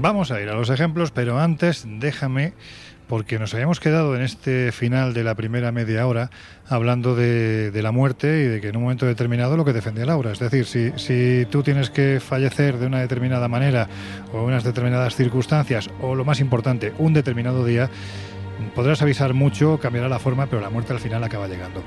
Vamos 0.02 0.32
a 0.32 0.40
ir 0.40 0.48
a 0.48 0.54
los 0.54 0.68
ejemplos, 0.68 1.12
pero 1.12 1.38
antes 1.38 1.84
déjame 1.86 2.54
porque 3.06 3.38
nos 3.38 3.54
habíamos 3.54 3.78
quedado 3.78 4.16
en 4.16 4.22
este 4.22 4.72
final 4.72 5.14
de 5.14 5.22
la 5.22 5.36
primera 5.36 5.70
media 5.70 6.04
hora 6.08 6.28
hablando 6.68 7.14
de, 7.14 7.70
la 7.72 7.92
muerte 7.92 8.26
y 8.42 8.46
de 8.48 8.60
que 8.60 8.70
en 8.70 8.76
un 8.78 8.82
momento 8.82 9.06
determinado 9.06 9.56
lo 9.56 9.64
que 9.64 9.72
defendía 9.72 10.04
Laura. 10.04 10.32
Es 10.32 10.40
decir, 10.40 10.66
si, 10.66 10.90
si 10.96 11.46
tú 11.52 11.62
tienes 11.62 11.88
que 11.88 12.18
fallecer 12.18 12.78
de 12.78 12.86
una 12.86 12.98
determinada 12.98 13.46
manera 13.46 13.86
o 14.32 14.42
unas 14.42 14.64
determinadas 14.64 15.14
circunstancias, 15.14 15.88
o 16.00 16.16
lo 16.16 16.24
más 16.24 16.40
importante, 16.40 16.92
un 16.98 17.12
determinado 17.12 17.64
día, 17.64 17.88
podrás 18.74 19.02
avisar 19.02 19.34
mucho, 19.34 19.78
cambiará 19.78 20.08
la 20.08 20.18
forma, 20.18 20.46
pero 20.46 20.60
la 20.60 20.70
muerte 20.70 20.92
al 20.92 20.98
final 20.98 21.22
acaba 21.22 21.46
llegando. 21.46 21.80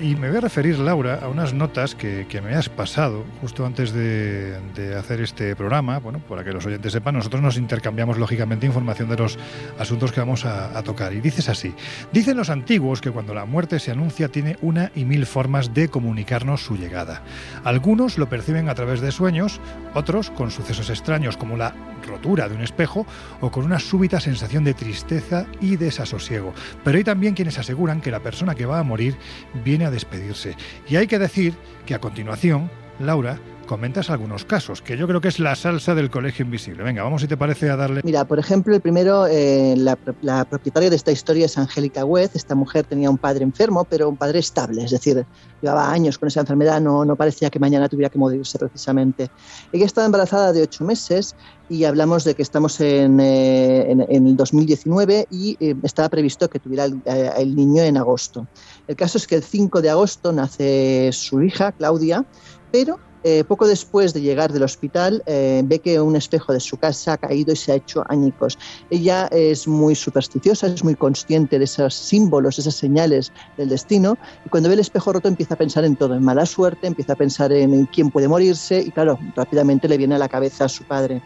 Y 0.00 0.16
me 0.16 0.28
voy 0.28 0.38
a 0.38 0.40
referir, 0.40 0.78
Laura, 0.78 1.20
a 1.22 1.28
unas 1.28 1.54
notas 1.54 1.94
que, 1.94 2.26
que 2.28 2.40
me 2.40 2.54
has 2.54 2.68
pasado 2.68 3.24
justo 3.40 3.64
antes 3.64 3.92
de, 3.92 4.58
de, 4.74 4.96
hacer 4.96 5.20
este 5.20 5.54
programa. 5.54 5.98
Bueno, 5.98 6.18
para 6.18 6.42
que 6.42 6.52
los 6.52 6.66
oyentes 6.66 6.92
sepan, 6.92 7.14
nosotros 7.14 7.40
nos 7.40 7.56
intercambiamos 7.56 8.18
lógicamente 8.18 8.66
información 8.66 9.08
de 9.08 9.16
los 9.16 9.38
asuntos 9.78 10.10
que 10.10 10.20
vamos 10.20 10.44
a, 10.44 10.76
a 10.76 10.82
tocar. 10.82 11.12
Y 11.12 11.20
dices 11.20 11.48
así: 11.48 11.74
Dicen 12.12 12.36
los 12.36 12.50
antiguos 12.50 13.00
que 13.00 13.12
cuando 13.12 13.34
la 13.34 13.44
muerte 13.44 13.78
se 13.78 13.92
anuncia 13.92 14.28
tiene 14.28 14.56
una 14.60 14.90
y 14.94 15.04
mil 15.04 15.26
formas 15.26 15.72
de 15.72 15.88
comunicarnos 15.88 16.64
su 16.64 16.76
llegada. 16.76 17.22
Algunos 17.62 18.18
lo 18.18 18.28
perciben 18.28 18.68
a 18.68 18.74
través 18.74 19.00
de 19.00 19.12
sueños, 19.12 19.60
otros 19.94 20.30
con 20.30 20.50
sucesos 20.50 20.90
extraños 20.90 21.36
como 21.36 21.56
la 21.56 21.74
rotura 22.04 22.48
de 22.48 22.54
un 22.54 22.62
espejo 22.62 23.06
o 23.40 23.50
con 23.50 23.64
una 23.64 23.78
súbita 23.78 24.20
sensación 24.20 24.64
de 24.64 24.74
tristeza 24.74 25.46
y 25.60 25.76
desasosiego. 25.76 26.54
Pero 26.84 26.98
hay 26.98 27.04
también 27.04 27.34
quienes 27.34 27.58
aseguran 27.58 28.00
que 28.00 28.10
la 28.10 28.20
persona 28.20 28.54
que 28.54 28.66
va 28.66 28.78
a 28.78 28.84
morir 28.84 29.16
viene 29.64 29.84
a 29.86 29.90
despedirse. 29.90 30.56
Y 30.88 30.96
hay 30.96 31.06
que 31.06 31.18
decir 31.18 31.54
que 31.86 31.94
a 31.94 32.00
continuación, 32.00 32.70
Laura, 32.98 33.38
comentas 33.64 34.10
algunos 34.10 34.44
casos, 34.44 34.82
que 34.82 34.96
yo 34.96 35.06
creo 35.06 35.20
que 35.20 35.28
es 35.28 35.38
la 35.38 35.54
salsa 35.54 35.94
del 35.94 36.10
colegio 36.10 36.44
invisible. 36.44 36.82
Venga, 36.82 37.02
vamos 37.02 37.22
si 37.22 37.28
te 37.28 37.36
parece 37.36 37.70
a 37.70 37.76
darle... 37.76 38.00
Mira, 38.04 38.24
por 38.24 38.38
ejemplo, 38.38 38.74
el 38.74 38.80
primero, 38.80 39.26
eh, 39.26 39.74
la, 39.76 39.96
propietaria 40.44 40.90
de 40.90 40.96
esta 40.96 41.12
historia 41.12 41.46
es 41.46 41.56
Angélica 41.58 42.04
Wez. 42.04 42.34
Esta 42.34 42.54
mujer 42.54 42.84
tenía 42.84 43.10
un 43.10 43.18
padre 43.18 43.44
enfermo, 43.44 43.84
pero 43.84 44.08
un 44.08 44.16
padre 44.16 44.38
estable, 44.38 44.84
es 44.84 44.90
decir, 44.90 45.24
llevaba 45.60 45.90
años 45.90 46.18
con 46.18 46.28
esa 46.28 46.40
enfermedad, 46.40 46.80
no, 46.80 47.04
no 47.04 47.16
parecía 47.16 47.50
que 47.50 47.58
mañana 47.58 47.88
tuviera 47.88 48.10
que 48.10 48.18
morirse 48.18 48.58
precisamente. 48.58 49.30
Ella 49.72 49.86
estaba 49.86 50.06
embarazada 50.06 50.52
de 50.52 50.62
ocho 50.62 50.84
meses 50.84 51.34
y 51.68 51.84
hablamos 51.84 52.24
de 52.24 52.34
que 52.34 52.42
estamos 52.42 52.80
en, 52.80 53.18
eh, 53.20 53.90
en, 53.90 54.26
el 54.26 54.36
2019 54.36 55.28
y 55.30 55.56
eh, 55.60 55.74
estaba 55.82 56.08
previsto 56.08 56.48
que 56.50 56.58
tuviera 56.58 56.84
el, 56.84 57.02
el 57.36 57.56
niño 57.56 57.82
en 57.82 57.96
agosto. 57.96 58.46
El 58.86 58.96
caso 58.96 59.18
es 59.18 59.26
que 59.26 59.36
el 59.36 59.42
5 59.42 59.80
de 59.80 59.90
agosto 59.90 60.32
nace 60.32 61.10
su 61.12 61.42
hija, 61.42 61.72
Claudia, 61.72 62.24
pero 62.70 62.98
eh, 63.26 63.42
poco 63.42 63.66
después 63.66 64.12
de 64.12 64.20
llegar 64.20 64.52
del 64.52 64.62
hospital, 64.62 65.22
eh, 65.24 65.62
ve 65.64 65.78
que 65.78 65.98
un 65.98 66.14
espejo 66.14 66.52
de 66.52 66.60
su 66.60 66.76
casa 66.76 67.14
ha 67.14 67.16
caído 67.16 67.54
y 67.54 67.56
se 67.56 67.72
ha 67.72 67.76
hecho 67.76 68.04
añicos. 68.08 68.58
Ella 68.90 69.28
es 69.32 69.66
muy 69.66 69.94
supersticiosa, 69.94 70.66
es 70.66 70.84
muy 70.84 70.94
consciente 70.94 71.58
de 71.58 71.64
esos 71.64 71.94
símbolos, 71.94 72.58
esas 72.58 72.74
señales 72.74 73.32
del 73.56 73.70
destino, 73.70 74.18
y 74.44 74.50
cuando 74.50 74.68
ve 74.68 74.74
el 74.74 74.80
espejo 74.80 75.10
roto 75.10 75.28
empieza 75.28 75.54
a 75.54 75.56
pensar 75.56 75.86
en 75.86 75.96
todo, 75.96 76.14
en 76.14 76.22
mala 76.22 76.44
suerte, 76.44 76.86
empieza 76.86 77.14
a 77.14 77.16
pensar 77.16 77.50
en, 77.52 77.86
quién 77.86 78.10
puede 78.10 78.28
morirse, 78.28 78.80
y 78.80 78.90
claro, 78.90 79.18
rápidamente 79.34 79.88
le 79.88 79.96
viene 79.96 80.16
a 80.16 80.18
la 80.18 80.28
cabeza 80.28 80.66
a 80.66 80.68
su 80.68 80.84
padre. 80.84 81.22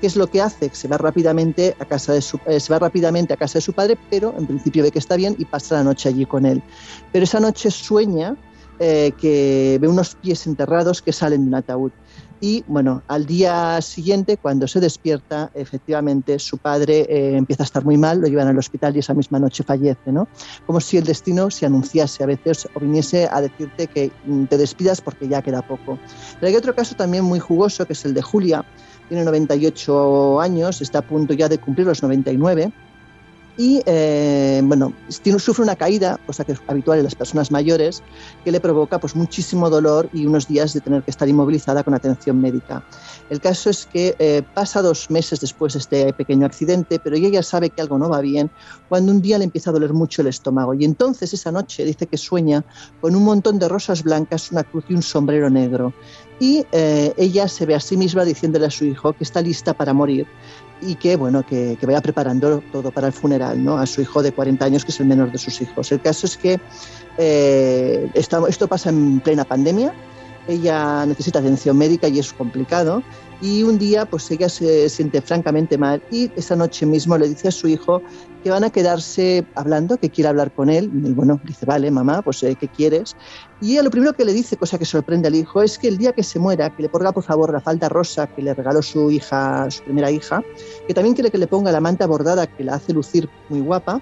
¿Qué 0.00 0.06
es 0.06 0.16
lo 0.16 0.26
que 0.26 0.42
hace? 0.42 0.66
Eh, 0.66 0.70
se 0.72 0.88
va 0.88 0.98
rápidamente 0.98 1.74
a 1.78 1.84
casa 1.86 2.12
de 2.12 2.20
su 2.20 3.72
padre, 3.72 3.98
pero 4.10 4.34
en 4.36 4.46
principio 4.46 4.82
ve 4.82 4.90
que 4.90 4.98
está 4.98 5.16
bien 5.16 5.36
y 5.38 5.46
pasa 5.46 5.76
la 5.76 5.84
noche 5.84 6.10
allí 6.10 6.26
con 6.26 6.44
él. 6.44 6.62
Pero 7.12 7.24
esa 7.24 7.40
noche 7.40 7.70
sueña 7.70 8.36
eh, 8.82 9.12
que 9.20 9.76
ve 9.78 9.88
unos 9.88 10.14
pies 10.14 10.46
enterrados 10.46 11.02
que 11.02 11.12
salen 11.12 11.42
de 11.42 11.48
un 11.48 11.54
ataúd. 11.54 11.92
Y 12.40 12.64
bueno, 12.66 13.02
al 13.08 13.26
día 13.26 13.78
siguiente, 13.82 14.38
cuando 14.38 14.66
se 14.66 14.80
despierta, 14.80 15.50
efectivamente 15.52 16.38
su 16.38 16.56
padre 16.56 17.00
eh, 17.00 17.36
empieza 17.36 17.64
a 17.64 17.66
estar 17.66 17.84
muy 17.84 17.98
mal, 17.98 18.22
lo 18.22 18.26
llevan 18.26 18.48
al 18.48 18.56
hospital 18.56 18.96
y 18.96 19.00
esa 19.00 19.12
misma 19.12 19.38
noche 19.38 19.62
fallece, 19.64 20.10
¿no? 20.10 20.26
Como 20.66 20.80
si 20.80 20.96
el 20.96 21.04
destino 21.04 21.50
se 21.50 21.66
anunciase 21.66 22.24
a 22.24 22.26
veces 22.26 22.66
o 22.74 22.80
viniese 22.80 23.28
a 23.30 23.42
decirte 23.42 23.86
que 23.86 24.10
te 24.48 24.56
despidas 24.56 25.02
porque 25.02 25.28
ya 25.28 25.42
queda 25.42 25.60
poco. 25.60 25.98
Pero 26.40 26.46
hay 26.46 26.56
otro 26.56 26.74
caso 26.74 26.96
también 26.96 27.24
muy 27.24 27.38
jugoso, 27.38 27.86
que 27.86 27.92
es 27.92 28.04
el 28.06 28.14
de 28.14 28.22
Julia, 28.22 28.64
tiene 29.10 29.24
98 29.24 30.40
años, 30.40 30.80
está 30.80 31.00
a 31.00 31.06
punto 31.06 31.34
ya 31.34 31.50
de 31.50 31.58
cumplir 31.58 31.86
los 31.86 32.02
99 32.02 32.72
y 33.60 33.82
eh, 33.84 34.62
bueno, 34.64 34.94
tiene, 35.20 35.38
sufre 35.38 35.62
una 35.62 35.76
caída, 35.76 36.18
cosa 36.24 36.46
que 36.46 36.52
es 36.52 36.62
habitual 36.66 36.96
en 36.96 37.04
las 37.04 37.14
personas 37.14 37.50
mayores, 37.50 38.02
que 38.42 38.52
le 38.52 38.58
provoca 38.58 38.98
pues, 38.98 39.14
muchísimo 39.14 39.68
dolor 39.68 40.08
y 40.14 40.24
unos 40.24 40.48
días 40.48 40.72
de 40.72 40.80
tener 40.80 41.02
que 41.02 41.10
estar 41.10 41.28
inmovilizada 41.28 41.84
con 41.84 41.92
atención 41.92 42.40
médica. 42.40 42.82
El 43.28 43.38
caso 43.38 43.68
es 43.68 43.84
que 43.84 44.16
eh, 44.18 44.42
pasa 44.54 44.80
dos 44.80 45.10
meses 45.10 45.40
después 45.40 45.74
de 45.74 45.80
este 45.80 46.10
pequeño 46.14 46.46
accidente, 46.46 46.98
pero 47.00 47.16
ella 47.16 47.28
ya 47.28 47.42
sabe 47.42 47.68
que 47.68 47.82
algo 47.82 47.98
no 47.98 48.08
va 48.08 48.22
bien, 48.22 48.50
cuando 48.88 49.12
un 49.12 49.20
día 49.20 49.36
le 49.36 49.44
empieza 49.44 49.68
a 49.68 49.74
doler 49.74 49.92
mucho 49.92 50.22
el 50.22 50.28
estómago. 50.28 50.72
Y 50.72 50.86
entonces 50.86 51.34
esa 51.34 51.52
noche 51.52 51.84
dice 51.84 52.06
que 52.06 52.16
sueña 52.16 52.64
con 53.02 53.14
un 53.14 53.24
montón 53.24 53.58
de 53.58 53.68
rosas 53.68 54.02
blancas, 54.02 54.50
una 54.52 54.64
cruz 54.64 54.86
y 54.88 54.94
un 54.94 55.02
sombrero 55.02 55.50
negro. 55.50 55.92
Y 56.38 56.64
eh, 56.72 57.12
ella 57.18 57.46
se 57.48 57.66
ve 57.66 57.74
a 57.74 57.80
sí 57.80 57.98
misma 57.98 58.24
diciéndole 58.24 58.64
a 58.64 58.70
su 58.70 58.86
hijo 58.86 59.12
que 59.12 59.24
está 59.24 59.42
lista 59.42 59.74
para 59.74 59.92
morir 59.92 60.26
y 60.82 60.94
que 60.96 61.16
bueno 61.16 61.44
que, 61.44 61.78
vaya 61.82 62.00
preparando 62.00 62.62
todo 62.72 62.90
para 62.90 63.08
el 63.08 63.12
funeral 63.12 63.62
¿no? 63.62 63.78
a 63.78 63.86
su 63.86 64.00
hijo 64.00 64.22
de 64.22 64.32
40 64.32 64.64
años 64.64 64.84
que 64.84 64.92
es 64.92 65.00
el 65.00 65.06
menor 65.06 65.30
de 65.32 65.38
sus 65.38 65.60
hijos. 65.60 65.90
El 65.92 66.00
caso 66.00 66.26
es 66.26 66.36
que 66.36 66.60
eh, 67.18 68.10
esto 68.14 68.68
pasa 68.68 68.90
en 68.90 69.20
plena 69.20 69.44
pandemia. 69.44 69.92
Ella 70.48 71.04
necesita 71.06 71.38
atención 71.38 71.76
médica 71.76 72.08
y 72.08 72.18
es 72.18 72.32
complicado 72.32 73.02
y 73.40 73.62
un 73.62 73.78
día 73.78 74.04
pues 74.04 74.30
ella 74.30 74.48
se 74.48 74.88
siente 74.88 75.22
francamente 75.22 75.78
mal 75.78 76.02
y 76.10 76.30
esa 76.36 76.56
noche 76.56 76.84
mismo 76.84 77.16
le 77.16 77.28
dice 77.28 77.48
a 77.48 77.50
su 77.50 77.68
hijo 77.68 78.02
que 78.42 78.50
van 78.50 78.64
a 78.64 78.70
quedarse 78.70 79.46
hablando, 79.54 79.98
que 79.98 80.10
quiere 80.10 80.28
hablar 80.28 80.52
con 80.52 80.70
él. 80.70 80.90
Y 81.04 81.12
bueno, 81.12 81.40
dice, 81.44 81.66
vale, 81.66 81.90
mamá, 81.90 82.22
pues 82.22 82.42
eh, 82.42 82.56
¿qué 82.58 82.68
quieres? 82.68 83.16
Y 83.60 83.72
ella 83.72 83.82
lo 83.82 83.90
primero 83.90 84.14
que 84.14 84.24
le 84.24 84.32
dice, 84.32 84.56
cosa 84.56 84.78
que 84.78 84.84
sorprende 84.84 85.28
al 85.28 85.34
hijo, 85.34 85.62
es 85.62 85.78
que 85.78 85.88
el 85.88 85.98
día 85.98 86.12
que 86.12 86.22
se 86.22 86.38
muera, 86.38 86.74
que 86.74 86.82
le 86.82 86.88
ponga 86.88 87.12
por 87.12 87.22
favor 87.22 87.52
la 87.52 87.60
falda 87.60 87.88
rosa 87.88 88.26
que 88.26 88.42
le 88.42 88.54
regaló 88.54 88.80
su 88.82 89.10
hija, 89.10 89.70
su 89.70 89.82
primera 89.84 90.10
hija, 90.10 90.42
que 90.86 90.94
también 90.94 91.14
quiere 91.14 91.30
que 91.30 91.38
le 91.38 91.46
ponga 91.46 91.70
la 91.70 91.80
manta 91.80 92.06
bordada 92.06 92.46
que 92.46 92.64
la 92.64 92.74
hace 92.74 92.92
lucir 92.92 93.28
muy 93.48 93.60
guapa. 93.60 94.00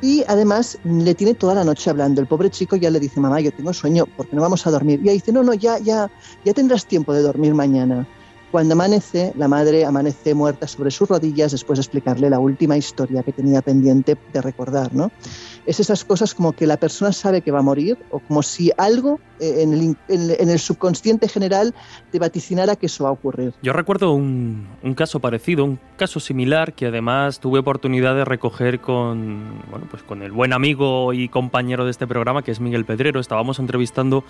Y 0.00 0.24
además 0.28 0.78
le 0.84 1.12
tiene 1.14 1.34
toda 1.34 1.54
la 1.54 1.64
noche 1.64 1.90
hablando. 1.90 2.20
El 2.20 2.28
pobre 2.28 2.50
chico 2.50 2.76
ya 2.76 2.88
le 2.88 3.00
dice, 3.00 3.18
mamá, 3.18 3.40
yo 3.40 3.50
tengo 3.50 3.72
sueño, 3.72 4.06
porque 4.16 4.36
no 4.36 4.42
vamos 4.42 4.64
a 4.64 4.70
dormir? 4.70 5.00
Y 5.00 5.04
ella 5.04 5.12
dice, 5.12 5.32
no, 5.32 5.42
no, 5.42 5.54
ya, 5.54 5.78
ya, 5.78 6.08
ya 6.44 6.54
tendrás 6.54 6.86
tiempo 6.86 7.12
de 7.12 7.22
dormir 7.22 7.52
mañana. 7.52 8.06
Cuando 8.50 8.72
amanece, 8.72 9.32
la 9.36 9.46
madre 9.46 9.84
amanece 9.84 10.34
muerta 10.34 10.66
sobre 10.66 10.90
sus 10.90 11.08
rodillas 11.08 11.52
después 11.52 11.78
de 11.78 11.82
explicarle 11.82 12.30
la 12.30 12.38
última 12.38 12.76
historia 12.76 13.22
que 13.22 13.32
tenía 13.32 13.60
pendiente 13.60 14.16
de 14.32 14.40
recordar, 14.40 14.94
¿no? 14.94 15.10
Es 15.66 15.80
esas 15.80 16.04
cosas 16.04 16.34
como 16.34 16.52
que 16.52 16.66
la 16.66 16.78
persona 16.78 17.12
sabe 17.12 17.42
que 17.42 17.50
va 17.50 17.58
a 17.58 17.62
morir 17.62 17.98
o 18.10 18.20
como 18.20 18.42
si 18.42 18.72
algo 18.78 19.20
en 19.40 19.72
el, 19.72 19.96
en 20.08 20.48
el 20.48 20.58
subconsciente 20.58 21.28
general 21.28 21.74
te 22.10 22.18
vaticinara 22.18 22.76
que 22.76 22.86
eso 22.86 23.04
va 23.04 23.10
a 23.10 23.12
ocurrir. 23.12 23.52
Yo 23.62 23.72
recuerdo 23.72 24.12
un, 24.12 24.66
un, 24.82 24.94
caso 24.94 25.20
parecido, 25.20 25.64
un 25.64 25.78
caso 25.96 26.20
similar 26.20 26.72
que 26.72 26.86
además 26.86 27.40
tuve 27.40 27.60
oportunidad 27.60 28.14
de 28.14 28.24
recoger 28.24 28.80
con, 28.80 29.62
bueno, 29.70 29.86
pues 29.90 30.02
con 30.02 30.22
el 30.22 30.32
buen 30.32 30.52
amigo 30.52 31.12
y 31.12 31.28
compañero 31.28 31.84
de 31.84 31.90
este 31.90 32.06
programa 32.06 32.42
que 32.42 32.50
es 32.50 32.60
Miguel 32.60 32.84
Pedrero. 32.84 33.20
Estábamos 33.20 33.58
entrevistando 33.58 34.24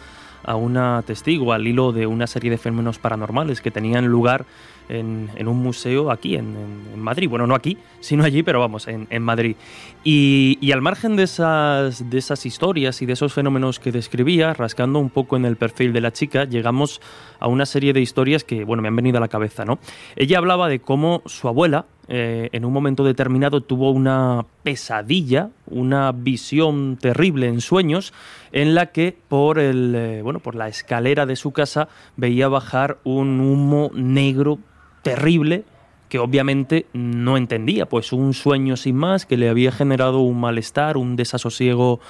a 0.45 0.57
una 0.57 1.03
testigo 1.07 1.53
al 1.53 1.67
hilo 1.67 1.93
de 1.93 2.07
una 2.07 2.27
serie 2.27 2.51
de 2.51 2.59
fenómenos 2.59 2.99
paranormales 2.99 3.61
que 3.61 3.71
tenían 3.71 4.07
lugar 4.09 4.47
en, 4.89 5.49
un 5.49 5.63
museo 5.63 6.11
aquí 6.11 6.37
en, 6.37 6.99
Madrid. 6.99 7.29
Bueno, 7.29 7.47
no 7.47 7.55
aquí, 7.55 7.79
sino 8.01 8.25
allí, 8.25 8.43
pero 8.43 8.61
vamos, 8.61 8.89
en, 8.89 9.07
en 9.11 9.23
Madrid. 9.23 9.57
Y, 10.05 10.59
y, 10.61 10.73
al 10.73 10.83
margen 10.83 11.17
de 11.17 11.25
esas, 11.25 12.09
de 12.09 12.19
esas 12.19 12.47
historias 12.47 13.03
y 13.03 13.07
de 13.07 13.13
esos 13.13 13.33
fenómenos 13.33 13.79
que 13.79 13.93
describía, 13.93 14.55
rascando 14.55 14.99
un 14.99 15.11
poco 15.11 15.37
en 15.37 15.45
el 15.45 15.57
perfil 15.57 15.93
de 15.93 16.01
la 16.01 16.13
chica, 16.13 16.45
llegamos 16.45 17.01
a 17.39 17.49
una 17.49 17.67
serie 17.67 17.93
de 17.93 18.01
historias 18.01 18.45
que, 18.45 18.65
bueno, 18.65 18.83
me 18.83 18.89
han 18.89 18.97
venido 18.97 19.19
a 19.19 19.21
la 19.21 19.29
cabeza, 19.29 19.65
¿no? 19.65 19.79
Ella 20.17 20.39
hablaba 20.39 20.69
de 20.69 20.81
cómo 20.81 21.23
su 21.27 21.49
abuela, 21.49 21.87
eh, 22.09 22.49
en 22.53 22.65
un 22.65 22.73
momento 22.73 23.05
determinado 23.05 23.61
tuvo 23.61 23.91
una 23.91 24.47
pesadilla, 24.63 25.51
una 25.67 26.13
visión 26.13 26.97
terrible 26.99 27.49
en 27.49 27.61
sueños, 27.61 28.15
en 28.51 28.75
la 28.75 28.87
que 28.87 29.17
por 29.29 29.59
el 29.59 29.95
eh, 29.95 30.23
bueno 30.23 30.41
por 30.41 30.55
la 30.55 30.69
escalera 30.69 31.27
de 31.27 31.37
su 31.37 31.53
casa 31.53 31.89
veía 32.17 32.49
bajar 32.49 32.99
un 33.05 33.41
humo 33.41 33.91
negro 33.93 34.59
terrible 35.03 35.65
que 36.09 36.19
obviamente 36.19 36.87
no 36.95 37.37
entendía, 37.37 37.87
pues 37.87 38.15
un 38.15 38.33
sueño 38.33 38.77
sin 38.79 38.97
más 38.97 39.27
que 39.27 39.37
le 39.37 39.51
había 39.51 39.71
generado 39.71 40.21
un 40.21 40.41
malestar, 40.41 40.97
un 40.97 41.17
desasosiego 41.17 42.01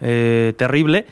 eh, 0.00 0.52
terrible 0.58 1.06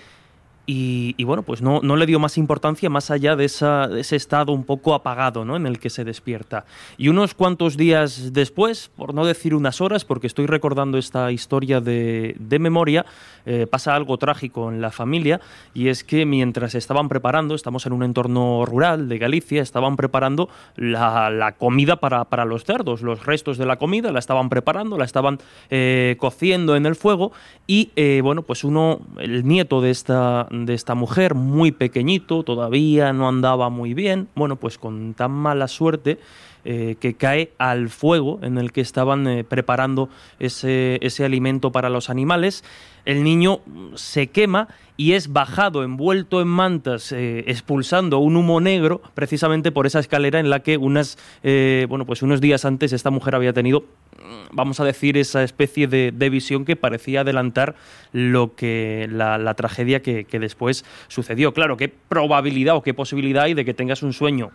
y, 0.66 1.22
bueno, 1.24 1.42
pues 1.42 1.60
no, 1.60 1.80
no 1.82 1.96
le 1.96 2.06
dio 2.06 2.18
más 2.18 2.38
importancia 2.38 2.88
más 2.88 3.10
allá 3.10 3.36
de 3.36 3.44
ese 3.44 4.16
estado 4.16 4.52
un 4.52 4.64
poco 4.64 4.94
apagado 4.94 5.44
¿no? 5.44 5.56
en 5.56 5.66
el 5.66 5.78
que 5.78 5.90
se 5.90 6.04
despierta. 6.04 6.64
Y 6.96 7.08
unos 7.08 7.34
cuantos 7.34 7.76
días 7.76 8.32
después, 8.32 8.90
por 8.96 9.14
no 9.14 9.26
decir 9.26 9.54
unas 9.54 9.80
horas, 9.80 10.04
porque 10.04 10.26
estoy 10.26 10.46
recordando 10.46 10.96
esta 10.96 11.30
historia 11.32 11.80
de, 11.80 12.34
de 12.38 12.58
memoria, 12.58 13.04
eh, 13.46 13.66
pasa 13.66 13.94
algo 13.94 14.16
trágico 14.16 14.70
en 14.70 14.80
la 14.80 14.90
familia 14.90 15.40
y 15.74 15.88
es 15.88 16.02
que 16.02 16.24
mientras 16.24 16.74
estaban 16.74 17.10
preparando, 17.10 17.54
estamos 17.54 17.84
en 17.84 17.92
un 17.92 18.02
entorno 18.02 18.64
rural 18.64 19.08
de 19.08 19.18
Galicia, 19.18 19.60
estaban 19.60 19.96
preparando 19.96 20.48
la, 20.76 21.28
la 21.28 21.52
comida 21.52 21.96
para, 21.96 22.24
para 22.24 22.46
los 22.46 22.64
cerdos, 22.64 23.02
los 23.02 23.26
restos 23.26 23.58
de 23.58 23.66
la 23.66 23.76
comida 23.76 24.12
la 24.12 24.18
estaban 24.18 24.48
preparando, 24.48 24.96
la 24.96 25.04
estaban 25.04 25.38
eh, 25.68 26.16
cociendo 26.18 26.74
en 26.74 26.86
el 26.86 26.96
fuego 26.96 27.32
y 27.66 27.90
eh, 27.96 28.20
bueno, 28.22 28.42
pues 28.42 28.64
uno, 28.64 29.00
el 29.18 29.46
nieto 29.46 29.80
de 29.82 29.90
esta, 29.90 30.46
de 30.66 30.74
esta 30.74 30.94
mujer, 30.94 31.34
muy 31.34 31.72
pequeñito, 31.72 32.42
todavía 32.42 33.12
no 33.12 33.28
andaba 33.28 33.68
muy 33.68 33.94
bien, 33.94 34.28
bueno, 34.34 34.56
pues 34.56 34.78
con 34.78 35.14
tan 35.14 35.32
mala 35.32 35.68
suerte 35.68 36.18
eh, 36.66 36.96
que 36.98 37.12
cae 37.12 37.52
al 37.58 37.90
fuego 37.90 38.38
en 38.42 38.56
el 38.56 38.72
que 38.72 38.80
estaban 38.80 39.26
eh, 39.26 39.44
preparando 39.44 40.08
ese, 40.38 40.98
ese 41.02 41.22
alimento 41.22 41.72
para 41.72 41.90
los 41.90 42.08
animales. 42.08 42.64
El 43.04 43.22
niño 43.22 43.60
mm, 43.66 43.96
se 43.96 44.28
quema 44.28 44.68
y 44.96 45.12
es 45.12 45.30
bajado, 45.30 45.84
envuelto 45.84 46.40
en 46.40 46.48
mantas, 46.48 47.12
eh, 47.12 47.44
expulsando 47.48 48.18
un 48.18 48.36
humo 48.36 48.62
negro, 48.62 49.02
precisamente 49.12 49.72
por 49.72 49.86
esa 49.86 49.98
escalera 50.00 50.40
en 50.40 50.48
la 50.48 50.60
que 50.60 50.78
unas, 50.78 51.18
bueno, 51.42 52.06
pues 52.06 52.22
unos 52.22 52.40
días 52.40 52.64
antes 52.64 52.94
esta 52.94 53.10
mujer 53.10 53.34
había 53.34 53.52
tenido, 53.52 53.80
mm, 53.80 54.56
vamos 54.56 54.80
a 54.80 54.84
decir, 54.84 55.18
esa 55.18 55.42
especie 55.42 55.86
de, 55.86 56.12
de 56.14 56.30
visión 56.30 56.64
que 56.64 56.76
parecía 56.76 57.20
adelantar 57.20 57.74
lo 58.12 58.54
que 58.54 59.06
la, 59.10 59.36
la 59.36 59.52
tragedia 59.52 60.00
que, 60.00 60.24
que 60.24 60.38
después 60.38 60.86
sucedió. 61.08 61.52
Claro, 61.52 61.76
qué 61.76 61.90
probabilidad 61.90 62.74
o 62.76 62.82
qué 62.82 62.94
posibilidad 62.94 63.44
hay 63.44 63.52
de 63.52 63.66
que 63.66 63.74
tengas 63.74 64.02
un 64.02 64.14
sueño 64.14 64.50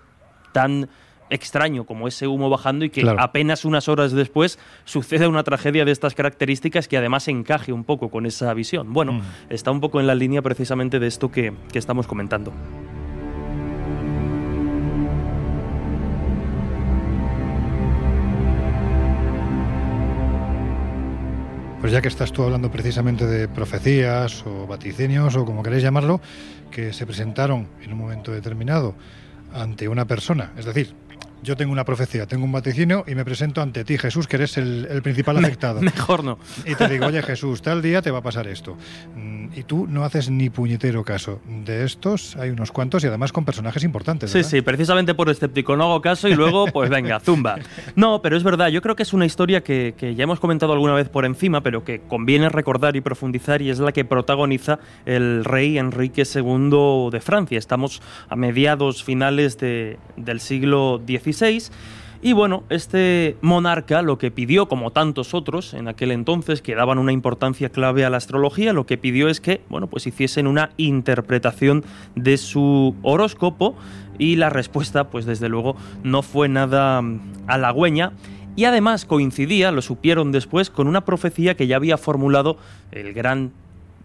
tan 0.53 0.89
extraño 1.29 1.85
como 1.85 2.07
ese 2.07 2.27
humo 2.27 2.49
bajando 2.49 2.85
y 2.85 2.89
que 2.89 3.01
Claro. 3.01 3.19
apenas 3.21 3.65
unas 3.65 3.87
horas 3.87 4.11
después 4.11 4.59
suceda 4.85 5.27
una 5.29 5.43
tragedia 5.43 5.85
de 5.85 5.91
estas 5.91 6.15
características 6.15 6.87
que 6.87 6.97
además 6.97 7.27
encaje 7.27 7.71
un 7.73 7.83
poco 7.83 8.09
con 8.09 8.25
esa 8.25 8.53
visión. 8.53 8.93
Bueno, 8.93 9.13
Mm. 9.13 9.21
está 9.49 9.71
un 9.71 9.79
poco 9.81 9.99
en 9.99 10.07
la 10.07 10.15
línea 10.15 10.41
precisamente 10.41 10.99
de 10.99 11.07
esto 11.07 11.31
que, 11.31 11.53
que 11.71 11.79
estamos 11.79 12.07
comentando. 12.07 12.53
Pues 21.81 21.93
ya 21.93 22.01
que 22.01 22.09
estás 22.09 22.33
tú 22.33 22.43
hablando 22.43 22.69
precisamente 22.69 23.25
de 23.25 23.47
profecías 23.47 24.45
o 24.45 24.67
vaticinios 24.67 25.35
o 25.37 25.45
como 25.45 25.63
queréis 25.63 25.81
llamarlo, 25.81 26.19
que 26.71 26.91
se 26.91 27.05
presentaron 27.05 27.67
en 27.81 27.93
un 27.93 27.99
momento 27.99 28.31
determinado 28.33 28.95
ante 29.53 29.87
una 29.87 30.05
persona, 30.05 30.51
es 30.57 30.65
decir, 30.65 30.93
yo 31.43 31.55
tengo 31.55 31.71
una 31.71 31.85
profecía, 31.85 32.25
tengo 32.27 32.45
un 32.45 32.51
vaticinio 32.51 33.03
y 33.07 33.15
me 33.15 33.23
presento 33.25 33.61
ante 33.61 33.83
ti, 33.83 33.97
Jesús, 33.97 34.27
que 34.27 34.35
eres 34.37 34.57
el, 34.57 34.87
el 34.89 35.01
principal 35.01 35.37
afectado. 35.37 35.81
Mejor 35.81 36.23
no. 36.23 36.37
Y 36.65 36.75
te 36.75 36.87
digo, 36.87 37.05
oye 37.07 37.21
Jesús, 37.21 37.61
tal 37.61 37.81
día 37.81 38.01
te 38.01 38.11
va 38.11 38.19
a 38.19 38.21
pasar 38.23 38.47
esto. 38.47 38.77
Mm, 39.15 39.39
Y 39.55 39.63
tú 39.63 39.87
no 39.87 40.03
haces 40.03 40.29
ni 40.29 40.49
puñetero 40.49 41.03
caso. 41.03 41.41
De 41.65 41.83
estos 41.85 42.35
hay 42.37 42.49
unos 42.51 42.71
cuantos 42.71 43.03
y 43.03 43.07
además 43.07 43.31
con 43.31 43.45
personajes 43.45 43.83
importantes. 43.83 44.31
Sí, 44.31 44.37
¿verdad? 44.39 44.49
sí, 44.51 44.61
precisamente 44.61 45.13
por 45.15 45.29
escéptico 45.29 45.75
no 45.75 45.85
hago 45.85 46.01
caso 46.01 46.27
y 46.27 46.35
luego, 46.35 46.67
pues 46.67 46.89
venga, 46.89 47.19
zumba. 47.25 47.57
No, 47.95 48.21
pero 48.21 48.37
es 48.37 48.43
verdad, 48.43 48.67
yo 48.69 48.81
creo 48.81 48.95
que 48.95 49.03
es 49.03 49.13
una 49.13 49.25
historia 49.25 49.63
que, 49.63 49.95
que 49.97 50.15
ya 50.15 50.23
hemos 50.23 50.39
comentado 50.39 50.73
alguna 50.73 50.93
vez 50.93 51.09
por 51.09 51.25
encima, 51.25 51.61
pero 51.61 51.83
que 51.83 52.01
conviene 52.01 52.49
recordar 52.49 52.95
y 52.95 53.01
profundizar 53.01 53.61
y 53.61 53.69
es 53.69 53.79
la 53.79 53.91
que 53.91 54.05
protagoniza 54.05 54.79
el 55.05 55.43
rey 55.45 55.77
Enrique 55.77 56.23
II 56.23 57.09
de 57.11 57.19
Francia. 57.21 57.57
Estamos 57.57 58.01
a 58.29 58.35
mediados 58.35 59.03
finales 59.03 59.57
de- 59.57 59.97
del 60.17 60.39
siglo 60.39 60.99
Y 62.21 62.33
bueno, 62.33 62.63
este 62.69 63.37
monarca 63.41 64.01
lo 64.01 64.17
que 64.17 64.29
pidió, 64.29 64.67
como 64.67 64.91
tantos 64.91 65.33
otros 65.33 65.73
en 65.73 65.87
aquel 65.87 66.11
entonces, 66.11 66.61
que 66.61 66.75
daban 66.75 66.97
una 66.97 67.13
importancia 67.13 67.69
clave 67.69 68.03
a 68.03 68.09
la 68.09 68.17
astrología, 68.17 68.73
lo 68.73 68.85
que 68.85 68.97
pidió 68.97 69.29
es 69.29 69.39
que, 69.39 69.61
bueno, 69.69 69.87
pues 69.87 70.05
hiciesen 70.05 70.45
una 70.45 70.71
interpretación 70.75 71.85
de 72.15 72.37
su 72.37 72.93
horóscopo 73.03 73.75
y 74.17 74.35
la 74.35 74.49
respuesta, 74.49 75.09
pues 75.09 75.25
desde 75.25 75.47
luego, 75.47 75.77
no 76.03 76.21
fue 76.21 76.49
nada 76.49 77.01
mm, 77.01 77.21
halagüeña. 77.47 78.11
Y 78.57 78.65
además 78.65 79.05
coincidía, 79.05 79.71
lo 79.71 79.81
supieron 79.81 80.33
después, 80.33 80.69
con 80.69 80.89
una 80.89 81.05
profecía 81.05 81.55
que 81.55 81.67
ya 81.67 81.77
había 81.77 81.97
formulado 81.97 82.57
el 82.91 83.13
gran 83.13 83.53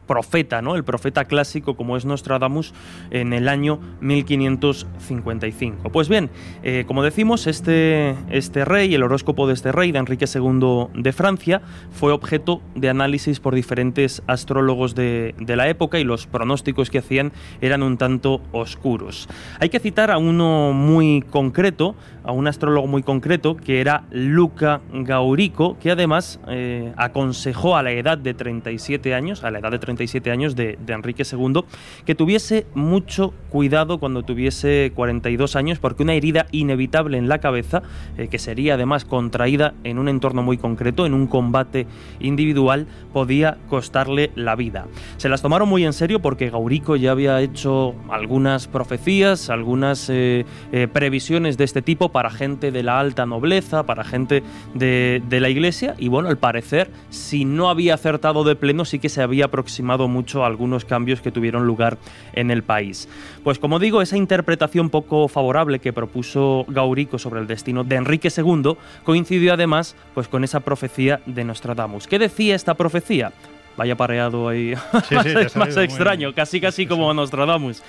profeta, 0.07 0.63
¿no? 0.63 0.77
El 0.77 0.85
profeta 0.85 1.25
clásico 1.25 1.77
como 1.77 1.97
es 1.97 2.05
Nostradamus 2.05 2.73
en 3.11 3.33
el 3.33 3.49
año 3.49 3.81
1555. 4.01 5.91
Pues 5.91 6.09
bien, 6.09 6.31
eh, 6.63 6.85
como 6.87 7.03
decimos, 7.03 7.47
este, 7.47 8.15
este 8.31 8.65
rey, 8.65 8.95
el 8.95 9.03
horóscopo 9.03 9.47
de 9.47 9.55
este 9.55 9.73
rey, 9.73 9.93
de 9.93 9.99
Enrique 9.99 10.27
II 10.33 10.89
de 10.95 11.13
Francia, 11.13 11.63
fue 11.91 12.13
objeto 12.13 12.63
de 12.75 12.89
análisis 12.89 13.41
por 13.41 13.55
diferentes 13.55 14.23
astrólogos 14.27 14.95
de, 14.95 15.35
de 15.39 15.57
la 15.57 15.69
época 15.69 15.99
y 15.99 16.05
los 16.05 16.27
pronósticos 16.27 16.91
que 16.91 16.99
hacían 16.99 17.33
eran 17.61 17.83
un 17.83 17.97
tanto 17.97 18.41
oscuros. 18.53 19.29
Hay 19.61 19.69
que 19.69 19.81
citar 19.81 20.11
a 20.11 20.19
uno 20.19 20.73
muy 20.73 21.23
concreto, 21.31 21.95
a 22.25 22.33
un 22.33 22.47
astrólogo 22.47 22.87
muy 22.87 23.03
concreto, 23.03 23.57
que 23.57 23.81
era 23.81 24.05
Luca 24.11 24.81
Gaurico, 24.93 25.79
que 25.79 25.91
además 25.91 26.41
eh, 26.49 26.93
aconsejó 26.97 27.77
a 27.77 27.83
la 27.83 27.93
edad 27.93 28.19
de 28.19 28.35
37 28.35 29.15
años, 29.15 29.45
a 29.45 29.51
la 29.51 29.59
edad 29.59 29.71
de 29.71 29.79
37 29.79 29.94
años 30.31 30.57
de, 30.57 30.79
Enrique 30.89 31.25
II, 31.31 31.65
que 32.05 32.15
tuviese 32.15 32.67
mucho 32.75 33.35
cuidado 33.51 33.99
cuando 33.99 34.23
tuviese 34.23 34.93
42 34.95 35.57
años, 35.57 35.79
porque 35.79 36.03
una 36.03 36.15
herida 36.15 36.47
inevitable 36.53 37.19
en 37.19 37.29
la 37.29 37.39
cabeza, 37.39 37.83
eh, 38.17 38.29
que 38.29 38.39
sería 38.39 38.75
además 38.75 39.05
contraída 39.05 39.75
en 39.85 39.99
un 39.99 40.09
entorno 40.09 40.43
muy 40.43 40.57
concreto, 40.57 41.07
en 41.07 41.15
un 41.15 41.27
combate 41.27 41.87
individual, 42.21 42.87
podía 43.13 43.59
costarle 43.69 44.31
la 44.35 44.57
vida. 44.57 44.87
Se 45.17 45.29
las 45.29 45.43
tomaron 45.43 45.69
muy 45.69 45.85
en 45.85 45.93
serio 45.93 46.21
porque 46.21 46.51
Gaurico 46.51 46.97
ya 46.97 47.13
había 47.13 47.41
hecho 47.41 47.95
algunas 48.11 48.69
profecías, 48.69 49.51
algunas 49.51 50.09
eh, 50.11 50.45
eh, 50.73 50.89
previsiones 50.93 51.57
de 51.57 51.65
este 51.65 51.83
tipo 51.83 52.11
para 52.11 52.31
gente 52.31 52.71
de 52.71 52.83
la 52.83 53.01
alta 53.01 53.27
nobleza, 53.27 53.85
para 53.85 54.05
gente 54.05 54.43
de, 54.75 55.23
de 55.29 55.41
la 55.41 55.49
iglesia, 55.49 55.95
y 55.99 56.09
bueno, 56.09 56.29
al 56.29 56.39
parecer, 56.39 56.91
si 57.11 57.45
no 57.45 57.69
había 57.69 57.95
acertado 57.95 58.45
de 58.45 58.57
pleno, 58.57 58.85
sí 58.85 58.99
que 58.99 59.09
se 59.09 59.23
había 59.23 59.47
aproximado 59.47 59.84
mucho 59.85 60.43
a 60.43 60.47
algunos 60.47 60.85
cambios 60.85 61.21
que 61.21 61.31
tuvieron 61.31 61.67
lugar 61.67 61.99
en 62.33 62.51
el 62.51 62.63
país. 62.63 63.09
Pues 63.43 63.59
como 63.59 63.79
digo, 63.79 64.03
esa 64.03 64.17
interpretación 64.17 64.91
poco 64.91 65.29
favorable 65.29 65.79
que 65.79 65.93
propuso 65.93 66.65
Gaurico 66.69 67.19
sobre 67.19 67.41
el 67.41 67.47
destino 67.47 67.85
de 67.85 67.97
Enrique 67.97 68.29
II 68.35 68.77
coincidió 69.05 69.55
además 69.55 69.95
pues, 70.15 70.27
con 70.29 70.43
esa 70.43 70.61
profecía 70.61 71.21
de 71.27 71.45
Nostradamus. 71.45 72.07
¿Qué 72.07 72.19
decía 72.19 72.55
esta 72.55 72.75
profecía? 72.75 73.33
Vaya 73.77 73.97
pareado 73.97 74.49
ahí 74.49 74.75
Sí, 75.09 75.15
más, 75.59 75.75
sí, 75.75 75.81
extraño, 75.81 76.35
casi 76.35 76.61
casi 76.61 76.87
como 76.87 77.13
Nostradamus. 77.13 77.83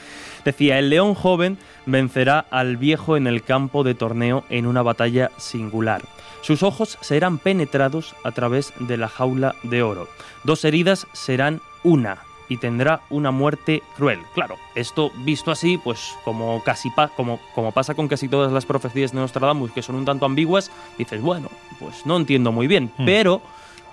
Decía, 0.44 0.78
el 0.78 0.90
león 0.90 1.16
joven 1.16 1.58
vencerá 1.86 2.46
al 2.52 2.78
viejo 2.78 3.18
en 3.18 3.26
el 3.26 3.44
campo 3.44 3.84
de 3.84 3.96
torneo 3.96 4.44
en 4.50 4.68
una 4.68 4.84
batalla 4.84 5.32
singular. 5.38 6.02
Sus 6.42 6.62
ojos 6.62 7.00
serán 7.02 7.40
penetrados 7.40 8.16
a 8.24 8.32
través 8.32 8.72
de 8.78 8.98
la 8.98 9.08
jaula 9.08 9.56
de 9.64 9.82
oro. 9.82 10.08
Dos 10.44 10.64
heridas 10.64 11.08
serán 11.12 11.60
una 11.86 12.18
y 12.50 12.58
tendrá 12.58 13.02
una 13.10 13.32
muerte 13.32 13.82
cruel. 13.96 14.20
Claro, 14.34 14.58
esto 14.76 15.12
visto 15.24 15.50
así, 15.50 15.78
pues 15.78 16.14
como 16.24 16.62
casi 16.64 16.90
pa- 16.92 17.08
como, 17.08 17.40
como 17.56 17.72
pasa 17.72 17.96
con 17.96 18.08
casi 18.08 18.28
todas 18.28 18.52
las 18.52 18.66
profecías 18.66 19.14
de 19.14 19.20
Nostradamus, 19.20 19.72
que 19.72 19.82
son 19.82 19.96
un 19.96 20.06
tanto 20.06 20.26
ambiguas, 20.26 20.70
dices, 20.98 21.22
bueno, 21.22 21.50
pues 21.80 22.06
no 22.06 22.18
entiendo 22.18 22.52
muy 22.52 22.68
bien, 22.68 22.92
Mm. 22.98 23.06
pero 23.06 23.42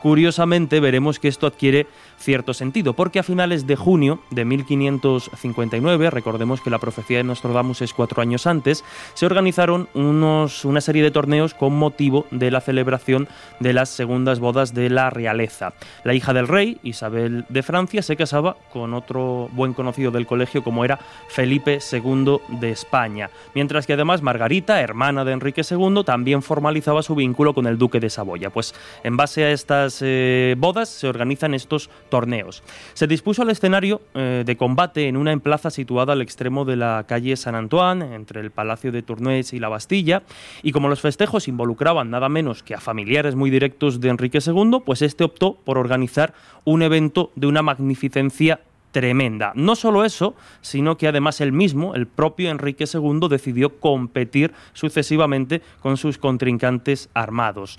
Curiosamente 0.03 0.80
veremos 0.80 1.20
que 1.20 1.28
esto 1.28 1.47
adquiere 1.47 1.86
cierto 2.23 2.55
sentido, 2.55 2.95
porque 2.95 3.18
a 3.18 3.23
finales 3.23 3.66
de 3.66 3.77
junio 3.77 4.20
de 4.31 4.45
1559, 4.45 6.11
recordemos 6.11 6.61
que 6.61 6.70
la 6.70 6.79
profecía 6.79 7.18
de 7.18 7.25
Nostradamus 7.25 7.83
es 7.83 7.93
cuatro 7.93 8.23
años 8.23 8.47
antes, 8.47 8.85
se 9.14 9.27
organizaron 9.27 9.89
unos, 9.95 10.64
una 10.64 10.81
serie 10.81 11.03
de 11.03 11.11
torneos 11.11 11.55
con 11.55 11.77
motivo 11.77 12.27
de 12.31 12.51
la 12.51 12.61
celebración 12.61 13.29
de 13.61 13.73
las 13.73 13.89
segundas 13.89 14.41
bodas 14.41 14.75
de 14.75 14.89
la 14.89 15.11
realeza. 15.11 15.75
La 16.05 16.14
hija 16.14 16.33
del 16.33 16.49
rey, 16.49 16.79
Isabel 16.83 17.45
de 17.49 17.62
Francia, 17.62 18.03
se 18.03 18.16
casaba 18.16 18.57
con 18.73 18.95
otro 18.95 19.49
buen 19.53 19.75
conocido 19.75 20.11
del 20.11 20.27
colegio 20.27 20.62
como 20.62 20.85
era 20.85 20.99
Felipe 21.29 21.79
II 21.91 22.39
de 22.61 22.70
España, 22.70 23.31
mientras 23.55 23.87
que 23.87 23.95
además 23.95 24.23
Margarita, 24.23 24.81
hermana 24.81 25.25
de 25.25 25.33
Enrique 25.33 25.62
II, 25.68 26.03
también 26.05 26.43
formalizaba 26.43 27.03
su 27.03 27.14
vínculo 27.14 27.55
con 27.55 27.66
el 27.66 27.79
duque 27.79 28.01
de 28.01 28.11
Saboya. 28.11 28.51
Pues 28.51 28.75
en 29.03 29.16
base 29.16 29.45
a 29.45 29.51
estas 29.51 29.99
eh, 30.03 30.55
bodas 30.59 30.89
se 30.89 31.09
organizan 31.09 31.55
estos 31.55 31.91
torneos. 32.13 32.63
Se 32.93 33.07
dispuso 33.07 33.43
el 33.43 33.49
escenario 33.49 34.03
eh, 34.13 34.43
de 34.45 34.57
combate 34.59 35.09
en 35.09 35.17
una 35.17 35.35
plaza 35.39 35.71
situada 35.71 36.13
al 36.13 36.21
extremo 36.21 36.67
de 36.67 36.77
la 36.77 37.07
calle 37.09 37.39
San 37.39 37.55
Antoine, 37.55 38.15
entre 38.15 38.43
el 38.43 38.51
Palacio 38.51 38.93
de 38.93 39.01
Tournais 39.01 39.55
y 39.55 39.59
la 39.59 39.71
Bastilla, 39.71 40.23
y 40.63 40.73
como 40.73 40.91
los 40.91 41.01
festejos 41.01 41.49
involucraban 41.49 42.11
nada 42.11 42.29
menos 42.29 42.63
que 42.63 42.75
a 42.75 42.81
familiares 42.81 43.35
muy 43.35 43.49
directos 43.49 43.99
de 43.99 44.11
Enrique 44.11 44.41
II, 44.47 44.83
pues 44.85 45.01
este 45.01 45.25
optó 45.25 45.55
por 45.55 45.79
organizar 45.79 46.35
un 46.65 46.83
evento 46.83 47.31
de 47.35 47.47
una 47.47 47.63
magnificencia 47.63 48.61
tremenda. 48.91 49.53
No 49.55 49.75
solo 49.75 50.05
eso, 50.05 50.35
sino 50.61 50.99
que 50.99 51.09
además 51.09 51.41
él 51.41 51.53
mismo, 51.53 51.95
el 51.95 52.07
propio 52.07 52.51
Enrique 52.51 52.85
II, 52.93 53.27
decidió 53.31 53.81
competir 53.81 54.53
sucesivamente 54.75 55.63
con 55.81 55.97
sus 55.97 56.19
contrincantes 56.19 57.09
armados. 57.15 57.79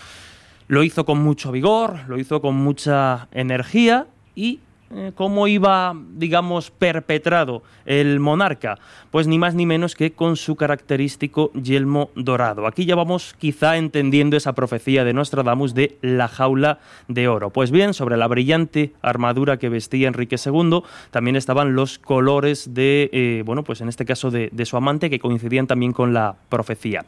Lo 0.68 0.82
hizo 0.82 1.06
con 1.06 1.22
mucho 1.22 1.52
vigor, 1.52 2.00
lo 2.08 2.18
hizo 2.18 2.42
con 2.42 2.56
mucha 2.56 3.28
energía 3.32 4.08
y 4.36 4.60
eh, 4.96 5.12
¿Cómo 5.16 5.48
iba, 5.48 5.96
digamos, 6.16 6.70
perpetrado 6.70 7.64
el 7.86 8.20
monarca? 8.20 8.78
Pues 9.10 9.28
ni 9.28 9.40
más 9.40 9.56
ni 9.56 9.66
menos 9.66 9.96
que 9.96 10.12
con 10.12 10.38
su 10.38 10.56
característico 10.56 11.52
yelmo 11.54 12.12
dorado. 12.16 12.68
Aquí 12.68 12.86
ya 12.86 12.96
vamos 12.96 13.36
quizá 13.40 13.78
entendiendo 13.78 14.38
esa 14.38 14.54
profecía 14.54 15.04
de 15.04 15.14
Nostradamus 15.14 15.74
de 15.74 15.98
la 16.02 16.28
jaula 16.28 16.80
de 17.08 17.28
oro. 17.28 17.50
Pues 17.50 17.72
bien, 17.72 17.94
sobre 17.96 18.18
la 18.18 18.28
brillante 18.28 18.94
armadura 19.02 19.58
que 19.58 19.70
vestía 19.70 20.08
Enrique 20.08 20.36
II 20.44 20.84
también 21.10 21.36
estaban 21.36 21.76
los 21.76 21.98
colores 21.98 22.74
de, 22.76 23.10
eh, 23.14 23.44
bueno, 23.46 23.64
pues 23.64 23.82
en 23.82 23.90
este 23.90 24.06
caso 24.06 24.30
de, 24.30 24.50
de 24.52 24.66
su 24.66 24.78
amante 24.78 25.10
que 25.10 25.20
coincidían 25.20 25.66
también 25.66 25.94
con 25.94 26.14
la 26.14 26.36
profecía. 26.50 27.04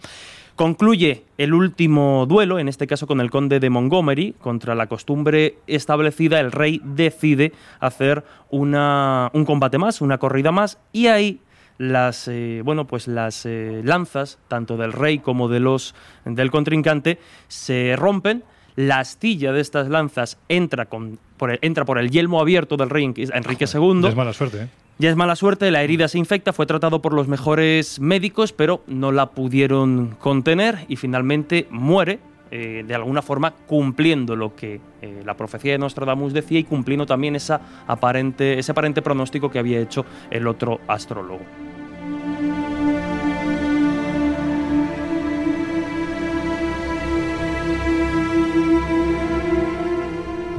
Concluye 0.56 1.24
el 1.38 1.54
último 1.54 2.26
duelo, 2.28 2.60
en 2.60 2.70
este 2.70 2.88
caso 2.88 3.08
con 3.08 3.20
el 3.20 3.30
conde 3.30 3.60
de 3.60 3.70
Montgomery, 3.70 4.36
contra 4.40 4.74
la 4.74 4.88
costumbre 4.88 5.58
establecida, 5.68 6.40
el 6.40 6.54
rey 6.54 6.82
decide 6.84 7.52
hacer 7.82 8.24
una, 8.50 9.30
un 9.34 9.44
combate 9.44 9.78
más, 9.78 10.00
una 10.00 10.18
corrida 10.18 10.54
más, 10.54 10.78
y 10.94 11.08
ahí 11.08 11.42
las 11.78 12.30
eh, 12.30 12.62
bueno 12.64 12.88
pues 12.88 13.10
las 13.10 13.46
eh, 13.46 13.82
lanzas 13.84 14.40
tanto 14.48 14.78
del 14.78 14.94
rey 14.94 15.20
como 15.20 15.50
de 15.50 15.60
los 15.60 15.94
del 16.24 16.50
contrincante 16.50 17.20
se 17.50 17.98
rompen 17.98 18.46
la 18.78 19.00
astilla 19.00 19.52
de 19.52 19.60
estas 19.60 19.90
lanzas 19.90 20.38
entra, 20.48 20.86
con, 20.86 21.20
por 21.38 21.52
el, 21.52 21.60
entra 21.62 21.86
por 21.86 21.98
el 21.98 22.10
yelmo 22.12 22.40
abierto 22.40 22.78
del 22.78 22.90
rey 22.90 23.06
Enrique 23.06 23.66
II. 23.74 24.08
Es 24.08 24.16
mala 24.16 24.34
suerte, 24.34 24.64
¿eh? 24.64 24.68
Ya 24.98 25.10
es 25.10 25.18
mala 25.18 25.36
suerte, 25.36 25.72
la 25.72 25.84
herida 25.84 26.08
se 26.08 26.18
infecta, 26.18 26.54
fue 26.54 26.66
tratado 26.66 27.02
por 27.02 27.12
los 27.12 27.28
mejores 27.28 28.00
médicos, 28.00 28.54
pero 28.54 28.82
no 28.88 29.12
la 29.12 29.32
pudieron 29.32 30.16
contener 30.22 30.86
y 30.88 30.96
finalmente 30.96 31.68
muere, 31.70 32.20
eh, 32.50 32.86
de 32.88 32.96
alguna 32.96 33.22
forma 33.22 33.52
cumpliendo 33.52 34.38
lo 34.38 34.56
que 34.56 34.80
eh, 35.02 35.22
la 35.26 35.36
profecía 35.36 35.74
de 35.74 35.80
Nostradamus 35.80 36.32
decía 36.32 36.60
y 36.60 36.64
cumpliendo 36.64 37.06
también 37.06 37.36
esa 37.36 37.60
aparente, 37.88 38.58
ese 38.58 38.72
aparente 38.72 39.02
pronóstico 39.02 39.52
que 39.52 39.60
había 39.60 39.82
hecho 39.82 40.06
el 40.32 40.48
otro 40.48 40.80
astrólogo. 40.88 41.42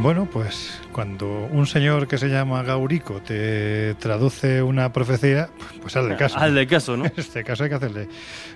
Bueno, 0.03 0.28
pues 0.30 0.82
cuando 0.97 1.47
un 1.53 1.66
señor 1.66 2.09
que 2.09 2.16
se 2.16 2.30
llama 2.30 2.62
Gaurico 2.62 3.20
te 3.20 3.94
traduce 3.97 4.62
una 4.62 4.94
profecía, 4.94 5.51
pues 5.82 5.94
hazle 5.94 6.16
caso. 6.18 6.38
Hazle 6.38 6.66
caso, 6.66 6.97
¿no? 6.97 7.05
En 7.05 7.12
este 7.18 7.44
caso 7.44 7.64
hay 7.64 7.68
que 7.68 7.74
hacerle 7.74 8.09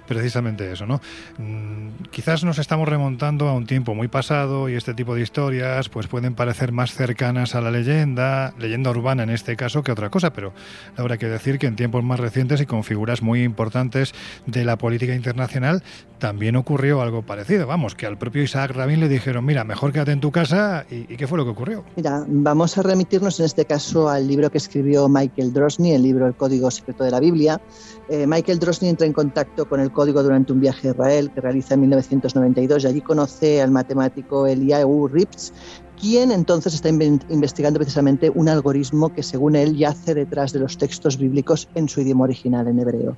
precisamente 0.09 0.73
eso, 0.73 0.87
¿no? 0.87 1.03
Mm, 1.37 2.05
quizás 2.11 2.43
nos 2.43 2.59
estamos 2.59 2.89
remontando 2.89 3.47
a 3.47 3.53
un 3.53 3.67
tiempo 3.67 3.95
muy 3.95 4.09
pasado 4.09 4.71
y 4.71 4.75
este 4.75 4.95
tipo 4.95 5.15
de 5.15 5.21
historias 5.21 5.91
pues 5.91 6.07
pueden 6.07 6.35
parecer 6.35 6.73
más 6.73 6.95
cercanas 6.95 7.55
a 7.55 7.61
la 7.61 7.71
leyenda, 7.71 8.55
leyenda 8.59 8.89
urbana 8.89 9.25
en 9.25 9.31
este 9.31 9.55
caso, 9.55 9.83
que 9.83 9.93
otra 9.93 10.09
cosa, 10.09 10.33
pero 10.33 10.55
habrá 10.97 11.19
que 11.19 11.27
decir 11.27 11.59
que 11.59 11.67
en 11.67 11.77
tiempos 11.77 12.03
más 12.03 12.21
recientes 12.21 12.63
y 12.63 12.65
con 12.65 12.85
figuras 12.85 13.21
muy 13.21 13.43
importantes 13.43 14.15
de 14.47 14.65
la 14.65 14.79
política 14.79 15.15
internacional 15.15 15.83
también 16.19 16.57
ocurrió 16.57 17.03
algo 17.03 17.23
parecido. 17.23 17.67
Vamos, 17.67 17.95
que 17.95 18.07
al 18.07 18.17
propio 18.17 18.43
Isaac 18.43 18.71
Rabin 18.73 19.01
le 19.01 19.09
dijeron, 19.09 19.45
mira, 19.45 19.65
mejor 19.65 19.93
quédate 19.93 20.13
en 20.13 20.21
tu 20.21 20.31
casa 20.31 20.87
y, 20.91 21.13
y 21.13 21.17
¿qué 21.17 21.27
fue 21.27 21.37
lo 21.37 21.45
que 21.45 21.51
ocurrió? 21.51 21.85
Mira, 21.97 22.25
vamos 22.33 22.79
a 22.79 22.83
remitirnos 22.83 23.41
en 23.41 23.47
este 23.47 23.65
caso 23.65 24.09
al 24.09 24.29
libro 24.29 24.51
que 24.51 24.59
escribió 24.59 25.09
Michael 25.09 25.53
Drosny, 25.53 25.93
el 25.93 26.03
libro 26.03 26.27
El 26.27 26.35
Código 26.35 26.71
Secreto 26.71 27.03
de 27.03 27.11
la 27.11 27.19
Biblia. 27.19 27.61
Eh, 28.09 28.27
Michael 28.27 28.61
Drosny 28.61 28.89
entra 28.89 29.07
en 29.07 29.13
contacto 29.13 29.69
con 29.69 29.81
el 29.81 29.91
código 29.91 30.23
durante 30.23 30.53
un 30.53 30.61
viaje 30.61 30.89
a 30.89 30.91
Israel 30.93 31.31
que 31.35 31.41
realiza 31.41 31.75
en 31.75 31.81
1992 31.81 32.85
y 32.85 32.87
allí 32.87 33.01
conoce 33.01 33.61
al 33.61 33.73
matemático 33.73 34.47
Eliyahu 34.47 35.09
Rips, 35.09 35.53
quien 36.01 36.33
entonces 36.33 36.73
está 36.75 36.89
investigando 36.89 37.79
precisamente 37.79 38.31
un 38.31 38.49
algoritmo 38.49 39.13
que 39.13 39.23
según 39.23 39.55
él 39.55 39.77
yace 39.77 40.15
detrás 40.15 40.53
de 40.53 40.61
los 40.61 40.79
textos 40.79 41.19
bíblicos 41.19 41.69
en 41.75 41.89
su 41.89 42.01
idioma 42.01 42.25
original, 42.25 42.67
en 42.69 42.79
hebreo. 42.79 43.17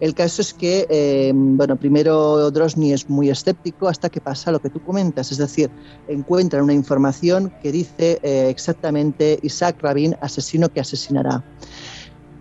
El 0.00 0.14
caso 0.14 0.40
es 0.40 0.54
que, 0.54 0.86
eh, 0.88 1.32
bueno, 1.34 1.76
primero 1.76 2.50
Drosny 2.50 2.92
es 2.92 3.10
muy 3.10 3.28
escéptico 3.28 3.86
hasta 3.86 4.08
que 4.08 4.20
pasa 4.20 4.50
lo 4.50 4.60
que 4.60 4.70
tú 4.70 4.82
comentas, 4.82 5.30
es 5.30 5.38
decir, 5.38 5.70
encuentra 6.08 6.62
una 6.62 6.72
información 6.72 7.52
que 7.62 7.70
dice 7.70 8.18
eh, 8.22 8.48
exactamente 8.48 9.38
Isaac 9.42 9.76
Rabin, 9.82 10.16
asesino 10.20 10.70
que 10.70 10.80
asesinará. 10.80 11.44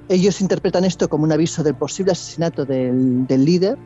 Ellos 0.07 0.41
interpretan 0.41 0.85
esto 0.85 1.09
como 1.09 1.25
un 1.25 1.31
aviso 1.31 1.63
del 1.63 1.75
posible 1.75 2.13
asesinato 2.13 2.65
del 2.65 3.27
líder 3.27 3.77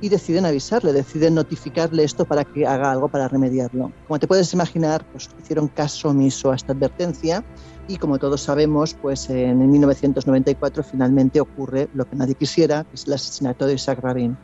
y 0.00 0.08
deciden 0.08 0.46
avisarle, 0.46 0.92
deciden 0.92 1.34
notificarle 1.34 2.04
esto 2.04 2.24
para 2.24 2.44
que 2.44 2.66
haga 2.66 2.92
algo 2.92 3.08
para 3.08 3.28
remediarlo. 3.28 3.92
Como 4.06 4.18
te 4.18 4.26
puedes 4.26 4.52
imaginar, 4.52 5.04
pues 5.12 5.28
hicieron 5.40 5.68
caso 5.68 6.10
omiso 6.10 6.52
a 6.52 6.56
esta 6.56 6.72
advertencia 6.72 7.44
y 7.86 7.96
como 7.98 8.18
todos 8.18 8.40
sabemos, 8.40 8.94
pues 8.94 9.28
en 9.28 9.70
1994 9.70 10.82
finalmente 10.82 11.40
ocurre 11.40 11.88
lo 11.94 12.08
que 12.08 12.16
nadie 12.16 12.34
quisiera, 12.34 12.84
que 12.84 12.94
es 12.94 13.06
el 13.06 13.12
asesinato 13.12 13.66
de 13.66 13.74
Isaac 13.74 14.00
Rabin. 14.00 14.36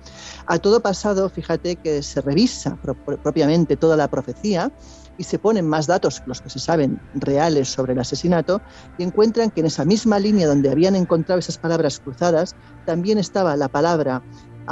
A 0.46 0.58
todo 0.58 0.80
pasado, 0.80 1.28
fíjate 1.30 1.76
que 1.76 2.02
se 2.02 2.20
revisa 2.20 2.76
pro 2.76 2.94
propiamente 2.94 3.76
toda 3.76 3.96
la 3.96 4.08
profecía 4.08 4.70
y 5.16 5.24
se 5.24 5.38
ponen 5.38 5.68
más 5.68 5.86
datos, 5.86 6.22
los 6.26 6.40
que 6.40 6.48
se 6.48 6.58
saben 6.58 6.98
reales 7.14 7.68
sobre 7.68 7.92
el 7.92 7.98
asesinato, 7.98 8.62
y 8.96 9.02
encuentran 9.02 9.50
que 9.50 9.60
en 9.60 9.66
esa 9.66 9.84
misma 9.84 10.18
línea 10.18 10.46
donde 10.46 10.70
habían 10.70 10.96
encontrado 10.96 11.38
esas 11.38 11.58
palabras 11.58 12.00
cruzadas, 12.00 12.56
también 12.86 13.18
estaba 13.18 13.54
la 13.56 13.68
palabra 13.68 14.22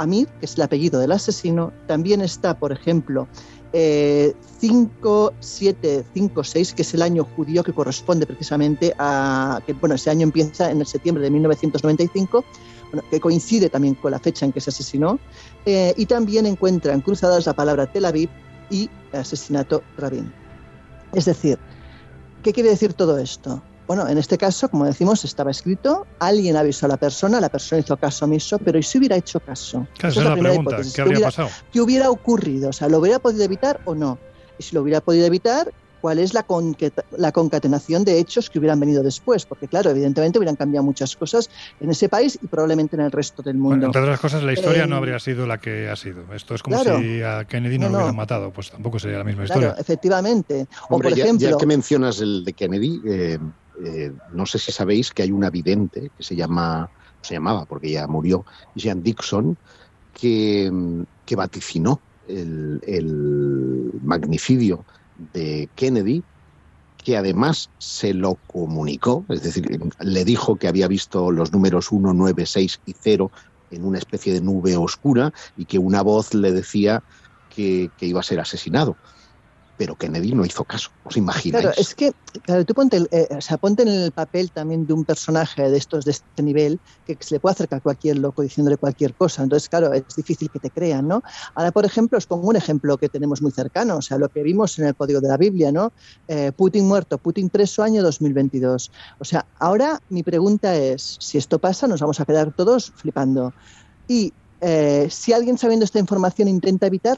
Amir, 0.01 0.27
que 0.39 0.45
es 0.45 0.55
el 0.55 0.63
apellido 0.63 0.99
del 0.99 1.11
asesino, 1.11 1.73
también 1.87 2.21
está, 2.21 2.57
por 2.57 2.71
ejemplo, 2.71 3.27
eh, 3.71 4.33
5756, 4.59 6.73
que 6.73 6.81
es 6.81 6.93
el 6.93 7.01
año 7.01 7.25
judío 7.35 7.63
que 7.63 7.71
corresponde 7.71 8.25
precisamente 8.25 8.93
a, 8.97 9.61
que 9.65 9.73
bueno, 9.73 9.95
ese 9.95 10.09
año 10.09 10.23
empieza 10.23 10.71
en 10.71 10.79
el 10.79 10.87
septiembre 10.87 11.23
de 11.23 11.31
1995, 11.31 12.43
bueno, 12.91 13.07
que 13.09 13.19
coincide 13.19 13.69
también 13.69 13.95
con 13.95 14.11
la 14.11 14.19
fecha 14.19 14.45
en 14.45 14.51
que 14.51 14.61
se 14.61 14.71
asesinó, 14.71 15.19
eh, 15.65 15.93
y 15.95 16.05
también 16.07 16.45
encuentran 16.45 17.01
cruzadas 17.01 17.45
la 17.45 17.53
palabra 17.53 17.91
Tel 17.91 18.05
Aviv 18.05 18.29
y 18.69 18.89
asesinato 19.13 19.83
Rabin. 19.97 20.31
Es 21.13 21.25
decir, 21.25 21.57
¿qué 22.43 22.53
quiere 22.53 22.69
decir 22.69 22.93
todo 22.93 23.17
esto? 23.17 23.61
Bueno, 23.89 24.07
en 24.07 24.19
este 24.19 24.37
caso, 24.37 24.69
como 24.69 24.85
decimos, 24.85 25.25
estaba 25.25 25.49
escrito, 25.49 26.05
alguien 26.19 26.55
avisó 26.55 26.85
a 26.85 26.89
la 26.89 26.97
persona, 26.97 27.41
la 27.41 27.49
persona 27.49 27.81
hizo 27.81 27.97
caso 27.97 28.25
omiso, 28.25 28.59
pero 28.59 28.77
¿y 28.77 28.83
si 28.83 28.99
hubiera 28.99 29.15
hecho 29.15 29.39
caso? 29.39 29.87
Claro, 29.97 30.11
esa 30.11 30.19
es 30.21 30.25
la 30.27 30.33
pregunta, 30.35 30.61
hipótesis. 30.73 30.93
¿qué 30.93 31.01
habría 31.01 31.15
hubiera, 31.17 31.27
pasado? 31.27 31.49
¿Qué 31.71 31.81
hubiera 31.81 32.09
ocurrido? 32.11 32.69
O 32.69 32.73
sea, 32.73 32.87
¿lo 32.87 32.99
hubiera 32.99 33.17
podido 33.17 33.43
evitar 33.43 33.81
o 33.85 33.95
no? 33.95 34.19
Y 34.59 34.63
si 34.63 34.75
lo 34.75 34.83
hubiera 34.83 35.01
podido 35.01 35.25
evitar, 35.25 35.73
¿cuál 36.01 36.19
es 36.19 36.35
la, 36.35 36.43
conqueta- 36.43 37.03
la 37.17 37.31
concatenación 37.31 38.03
de 38.03 38.19
hechos 38.19 38.51
que 38.51 38.59
hubieran 38.59 38.79
venido 38.79 39.01
después? 39.01 39.47
Porque, 39.47 39.67
claro, 39.67 39.89
evidentemente 39.89 40.37
hubieran 40.37 40.55
cambiado 40.55 40.85
muchas 40.85 41.15
cosas 41.15 41.49
en 41.79 41.89
ese 41.89 42.09
país 42.09 42.37
y 42.39 42.47
probablemente 42.47 42.95
en 42.95 43.01
el 43.01 43.11
resto 43.11 43.41
del 43.41 43.55
mundo. 43.55 43.69
Bueno, 43.77 43.85
entre 43.87 44.03
otras 44.03 44.19
cosas, 44.19 44.43
la 44.43 44.53
historia 44.53 44.83
Eh, 44.83 44.87
no 44.87 44.97
habría 44.97 45.17
sido 45.17 45.47
la 45.47 45.57
que 45.57 45.89
ha 45.89 45.95
sido. 45.95 46.31
Esto 46.35 46.53
es 46.53 46.61
como 46.61 46.79
claro. 46.79 46.99
si 46.99 47.23
a 47.23 47.43
Kennedy 47.45 47.79
no, 47.79 47.85
No, 47.87 47.91
lo 47.93 47.97
hubieran 47.97 48.15
matado, 48.17 48.53
pues 48.53 48.69
tampoco 48.69 48.99
sería 48.99 49.17
la 49.17 49.23
misma 49.23 49.45
Claro, 49.45 49.61
historia. 49.61 49.81
efectivamente. 49.81 50.67
O, 50.91 50.99
por 50.99 51.11
ya- 51.15 51.23
ejemplo, 51.23 51.49
ya, 51.49 51.57
que 51.57 51.65
mencionas 51.65 52.21
el 52.21 52.43
de 52.45 52.53
Kennedy, 52.53 53.01
eh, 53.07 53.39
eh, 53.83 54.11
no 54.33 54.45
sé 54.45 54.59
si 54.59 54.71
sabéis 54.71 55.11
que 55.11 55.23
hay 55.23 55.31
una 55.31 55.49
vidente 55.49 56.11
que 56.17 56.23
se 56.23 56.35
llama, 56.35 56.89
se 57.21 57.35
llamaba 57.35 57.65
porque 57.65 57.91
ya 57.91 58.07
murió, 58.07 58.45
Jean 58.75 59.03
Dixon, 59.03 59.57
que, 60.13 60.71
vaticinó 61.35 61.99
el, 62.27 62.81
el 62.85 63.91
magnicidio 64.03 64.83
de 65.33 65.69
Kennedy, 65.75 66.23
que 67.03 67.15
además 67.15 67.69
se 67.77 68.13
lo 68.13 68.35
comunicó, 68.47 69.23
es 69.29 69.43
decir, 69.43 69.79
le 69.99 70.25
dijo 70.25 70.57
que 70.57 70.67
había 70.67 70.87
visto 70.87 71.31
los 71.31 71.53
números 71.53 71.91
1, 71.91 72.13
9, 72.13 72.45
6 72.45 72.81
y 72.85 72.95
0 72.99 73.31
en 73.71 73.85
una 73.85 73.99
especie 73.99 74.33
de 74.33 74.41
nube 74.41 74.75
oscura 74.75 75.31
y 75.55 75.65
que 75.65 75.79
una 75.79 76.01
voz 76.01 76.33
le 76.33 76.51
decía 76.51 77.03
que 77.55 77.91
iba 77.99 78.21
a 78.21 78.23
ser 78.23 78.39
asesinado. 78.39 78.95
Pero 79.79 79.95
Kennedy 79.95 80.33
no 80.33 80.43
hizo 80.43 80.65
caso, 80.65 80.89
¿os 81.05 81.15
imagináis? 81.15 81.63
Claro, 81.63 81.73
es 81.77 81.95
que, 81.95 82.11
claro, 82.43 82.65
tú 82.65 82.73
ponte, 82.73 82.97
eh, 83.11 83.29
o 83.31 83.67
en 83.69 83.87
el 83.87 84.11
papel 84.11 84.51
también 84.51 84.85
de 84.85 84.91
un 84.91 85.05
personaje 85.05 85.71
de 85.71 85.77
estos 85.77 86.03
de 86.03 86.11
este 86.11 86.43
nivel 86.43 86.81
que 87.07 87.15
se 87.21 87.35
le 87.35 87.39
puede 87.39 87.53
acercar 87.53 87.77
a 87.77 87.81
cualquier 87.81 88.17
loco 88.17 88.41
diciéndole 88.41 88.75
cualquier 88.75 89.13
cosa. 89.13 89.41
Entonces, 89.41 89.69
claro, 89.69 89.93
es 89.93 90.03
difícil 90.17 90.49
que 90.49 90.59
te 90.59 90.69
crean, 90.69 91.07
¿no? 91.07 91.23
Ahora, 91.55 91.71
por 91.71 91.85
ejemplo, 91.85 92.17
os 92.17 92.25
pongo 92.25 92.49
un 92.49 92.57
ejemplo 92.57 92.97
que 92.97 93.07
tenemos 93.07 93.41
muy 93.41 93.53
cercano, 93.53 93.95
o 93.95 94.01
sea, 94.01 94.17
lo 94.17 94.27
que 94.27 94.43
vimos 94.43 94.77
en 94.79 94.87
el 94.87 94.95
código 94.95 95.21
de 95.21 95.29
la 95.29 95.37
Biblia, 95.37 95.71
¿no? 95.71 95.93
Eh, 96.27 96.51
Putin 96.51 96.85
muerto, 96.85 97.17
Putin 97.17 97.49
preso, 97.49 97.81
año 97.81 98.03
2022. 98.03 98.91
O 99.19 99.23
sea, 99.23 99.45
ahora 99.59 100.01
mi 100.09 100.23
pregunta 100.23 100.75
es, 100.75 101.15
si 101.21 101.37
esto 101.37 101.57
pasa, 101.57 101.87
nos 101.87 102.01
vamos 102.01 102.19
a 102.19 102.25
quedar 102.25 102.51
todos 102.51 102.91
flipando. 102.97 103.53
Y 104.09 104.33
eh, 104.59 105.07
si 105.09 105.31
alguien 105.31 105.57
sabiendo 105.57 105.85
esta 105.85 105.99
información 105.99 106.49
intenta 106.49 106.87
evitar 106.87 107.17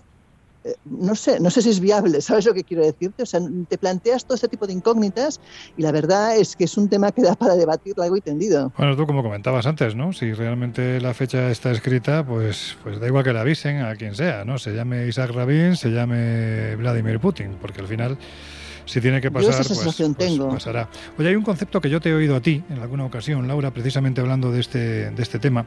eh, 0.64 0.76
no 0.86 1.16
sé, 1.16 1.40
no 1.40 1.50
sé 1.50 1.62
si 1.62 1.70
es 1.70 1.80
viable, 1.80 2.22
¿sabes 2.22 2.46
lo 2.46 2.54
que 2.54 2.64
quiero 2.64 2.86
decirte? 2.86 3.24
O 3.24 3.26
sea, 3.26 3.40
te 3.68 3.78
planteas 3.78 4.26
todo 4.26 4.36
este 4.36 4.48
tipo 4.48 4.68
de 4.68 4.74
incógnitas 4.74 5.40
y 5.78 5.82
la 5.82 5.92
verdad 5.92 6.38
es 6.38 6.56
que 6.56 6.66
es 6.66 6.78
un 6.78 6.90
tema 6.90 7.12
que 7.12 7.22
da 7.22 7.36
para 7.36 7.56
debatir 7.56 7.98
largo 7.98 8.18
y 8.18 8.22
tendido. 8.22 8.72
Bueno, 8.78 8.96
tú 8.96 9.08
como 9.08 9.24
comentabas 9.24 9.66
antes, 9.66 9.96
¿no? 9.96 10.14
Si 10.14 10.34
realmente 10.34 11.02
la 11.02 11.14
fecha 11.14 11.50
está 11.50 11.72
escrita, 11.72 12.26
pues, 12.26 12.78
pues 12.84 13.00
da 13.00 13.08
igual 13.08 13.24
que 13.24 13.34
la 13.34 13.42
avisen 13.42 13.82
a 13.82 13.96
quien 13.96 14.16
sea, 14.16 14.46
¿no? 14.46 14.58
Se 14.58 14.74
llame 14.74 15.08
Isaac 15.08 15.32
Rabin, 15.32 15.76
se 15.76 15.90
llame 15.90 16.76
Vladimir 16.76 17.20
Putin, 17.20 17.58
porque 17.60 17.82
al 17.82 17.88
final 17.88 18.18
si 18.86 19.00
tiene 19.00 19.22
que 19.22 19.32
pasar, 19.32 19.62
esa 19.62 19.74
pues, 19.74 19.96
pues 19.96 20.18
tengo. 20.18 20.50
pasará. 20.50 20.90
Oye, 21.18 21.30
hay 21.30 21.36
un 21.36 21.44
concepto 21.44 21.80
que 21.82 21.90
yo 21.90 22.02
te 22.02 22.10
he 22.10 22.14
oído 22.14 22.36
a 22.36 22.42
ti 22.42 22.64
en 22.70 22.80
alguna 22.80 23.06
ocasión, 23.06 23.48
Laura, 23.48 23.72
precisamente 23.72 24.22
hablando 24.22 24.52
de 24.52 24.60
este, 24.60 25.12
de 25.12 25.24
este 25.24 25.40
tema, 25.40 25.66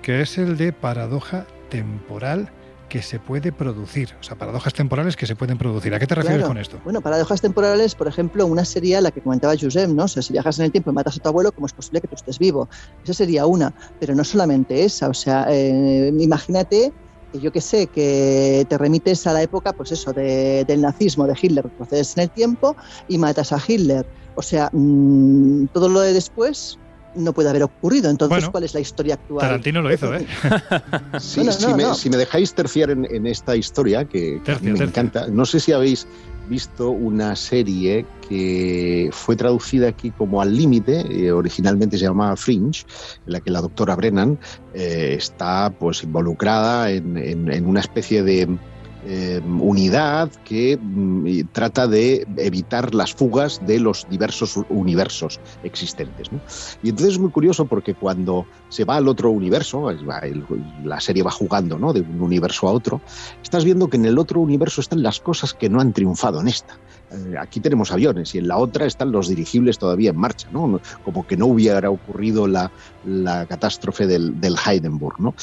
que 0.00 0.22
es 0.22 0.38
el 0.38 0.56
de 0.56 0.72
paradoja 0.72 1.46
temporal 1.68 2.50
que 2.92 3.00
se 3.00 3.18
puede 3.18 3.52
producir, 3.52 4.10
o 4.20 4.22
sea, 4.22 4.36
paradojas 4.36 4.74
temporales 4.74 5.16
que 5.16 5.24
se 5.26 5.34
pueden 5.34 5.56
producir. 5.56 5.94
¿A 5.94 5.98
qué 5.98 6.06
te 6.06 6.14
refieres 6.14 6.40
Claro. 6.40 6.48
con 6.50 6.58
esto? 6.58 6.78
Bueno, 6.84 7.00
paradojas 7.00 7.40
temporales, 7.40 7.94
por 7.94 8.06
ejemplo, 8.06 8.44
una 8.46 8.66
sería 8.66 9.00
la 9.00 9.10
que 9.10 9.22
comentaba 9.22 9.54
Josep, 9.58 9.88
¿no? 9.88 10.04
O 10.04 10.08
sea, 10.08 10.22
si 10.22 10.34
viajas 10.34 10.58
en 10.58 10.66
el 10.66 10.72
tiempo 10.72 10.90
y 10.90 10.92
matas 10.92 11.16
a 11.16 11.20
tu 11.20 11.28
abuelo, 11.30 11.52
¿cómo 11.52 11.66
es 11.66 11.72
posible 11.72 12.02
que 12.02 12.08
tú 12.08 12.16
estés 12.16 12.38
vivo? 12.38 12.68
Esa 13.02 13.14
sería 13.14 13.46
una, 13.46 13.74
pero 13.98 14.14
no 14.14 14.24
solamente 14.24 14.84
esa, 14.84 15.08
o 15.08 15.14
sea, 15.14 15.46
eh, 15.48 16.12
imagínate 16.18 16.92
que 17.32 17.40
yo 17.40 17.50
que 17.50 17.62
sé, 17.62 17.86
que 17.86 18.66
te 18.68 18.76
remites 18.76 19.26
a 19.26 19.32
la 19.32 19.40
época, 19.42 19.72
pues 19.72 19.90
eso, 19.92 20.12
de- 20.12 20.66
del 20.68 20.82
nazismo, 20.82 21.26
de 21.26 21.34
Hitler, 21.40 21.64
procedes 21.74 22.14
en 22.18 22.24
el 22.24 22.30
tiempo 22.30 22.76
y 23.08 23.16
matas 23.16 23.54
a 23.54 23.58
Hitler. 23.66 24.06
O 24.34 24.42
sea, 24.42 24.68
mm, 24.70 25.68
todo 25.72 25.88
lo 25.88 26.00
de 26.00 26.12
después 26.12 26.78
no 27.14 27.32
puede 27.32 27.50
haber 27.50 27.62
ocurrido. 27.64 28.10
Entonces, 28.10 28.36
Bueno, 28.38 28.50
¿cuál 28.52 28.64
es 28.64 28.74
la 28.74 28.80
historia 28.80 29.14
actual? 29.14 29.40
Tarantino 29.40 29.82
lo 29.82 29.92
hizo, 29.92 30.14
¿eh? 30.14 30.26
Sí, 31.20 31.40
No, 31.40 31.46
no, 31.46 31.52
si, 31.52 31.66
no, 31.66 31.76
me, 31.76 31.82
no. 31.84 31.94
si 31.94 32.10
me 32.10 32.16
dejáis 32.16 32.54
terciar 32.54 32.90
en, 32.90 33.06
en 33.10 33.26
esta 33.26 33.56
historia, 33.56 34.04
que, 34.04 34.40
me 34.62 34.70
encanta, 34.70 35.26
no 35.28 35.44
sé 35.44 35.60
si 35.60 35.72
habéis 35.72 36.06
visto 36.48 36.90
una 36.90 37.36
serie 37.36 38.04
que 38.28 39.08
fue 39.12 39.36
traducida 39.36 39.88
aquí 39.88 40.10
como 40.10 40.42
Al 40.42 40.56
Límite, 40.56 41.04
eh, 41.08 41.30
originalmente 41.32 41.96
se 41.96 42.04
llamaba 42.04 42.36
Fringe, 42.36 42.84
en 43.26 43.32
la 43.32 43.40
que 43.40 43.50
la 43.50 43.60
doctora 43.60 43.94
Brennan 43.94 44.38
eh, 44.74 45.14
está 45.16 45.70
pues 45.78 46.02
involucrada 46.02 46.90
en, 46.90 47.16
en- 47.16 47.50
en 47.52 47.66
una 47.66 47.80
especie 47.80 48.22
de 48.22 48.48
eh, 49.04 49.40
unidad 49.44 50.30
que 50.44 50.78
mm, 50.80 51.48
trata 51.52 51.86
de 51.86 52.26
evitar 52.36 52.94
las 52.94 53.14
fugas 53.14 53.60
de 53.66 53.80
los 53.80 54.06
diversos 54.08 54.58
universos 54.68 55.40
existentes. 55.62 56.30
Y 56.82 56.90
entonces 56.90 57.14
es 57.14 57.18
muy 57.18 57.30
curioso 57.30 57.66
porque 57.66 57.94
cuando 57.94 58.46
se 58.68 58.84
va 58.84 58.96
al 58.96 59.08
otro 59.08 59.30
universo, 59.30 59.90
la 60.84 61.00
serie 61.00 61.22
va 61.22 61.30
jugando 61.30 61.78
¿no? 61.78 61.92
de 61.92 62.00
un 62.00 62.20
universo 62.20 62.68
a 62.68 62.72
otro, 62.72 63.00
estás 63.42 63.64
viendo 63.64 63.88
que 63.88 63.96
en 63.96 64.06
el 64.06 64.18
otro 64.18 64.40
universo 64.40 64.80
están 64.80 65.02
las 65.02 65.20
cosas 65.20 65.54
que 65.54 65.68
no 65.68 65.80
han 65.80 65.92
triunfado 65.92 66.40
en 66.40 66.48
esta. 66.48 66.78
Eh, 67.12 67.36
Aquí 67.38 67.60
tenemos 67.60 67.92
aviones 67.92 68.34
y 68.34 68.38
en 68.38 68.48
la 68.48 68.56
otra 68.56 68.86
están 68.86 69.12
los 69.12 69.28
dirigibles 69.28 69.78
todavía 69.78 70.10
en 70.10 70.16
marcha, 70.16 70.48
¿no? 70.52 70.80
Como 71.04 71.26
que 71.26 71.36
no 71.36 71.46
hubiera 71.46 71.90
ocurrido 71.90 72.46
la, 72.46 72.70
catástrofe 73.48 74.06
del, 74.06 74.56
Heidenburg. 74.66 75.20
¿no? 75.20 75.34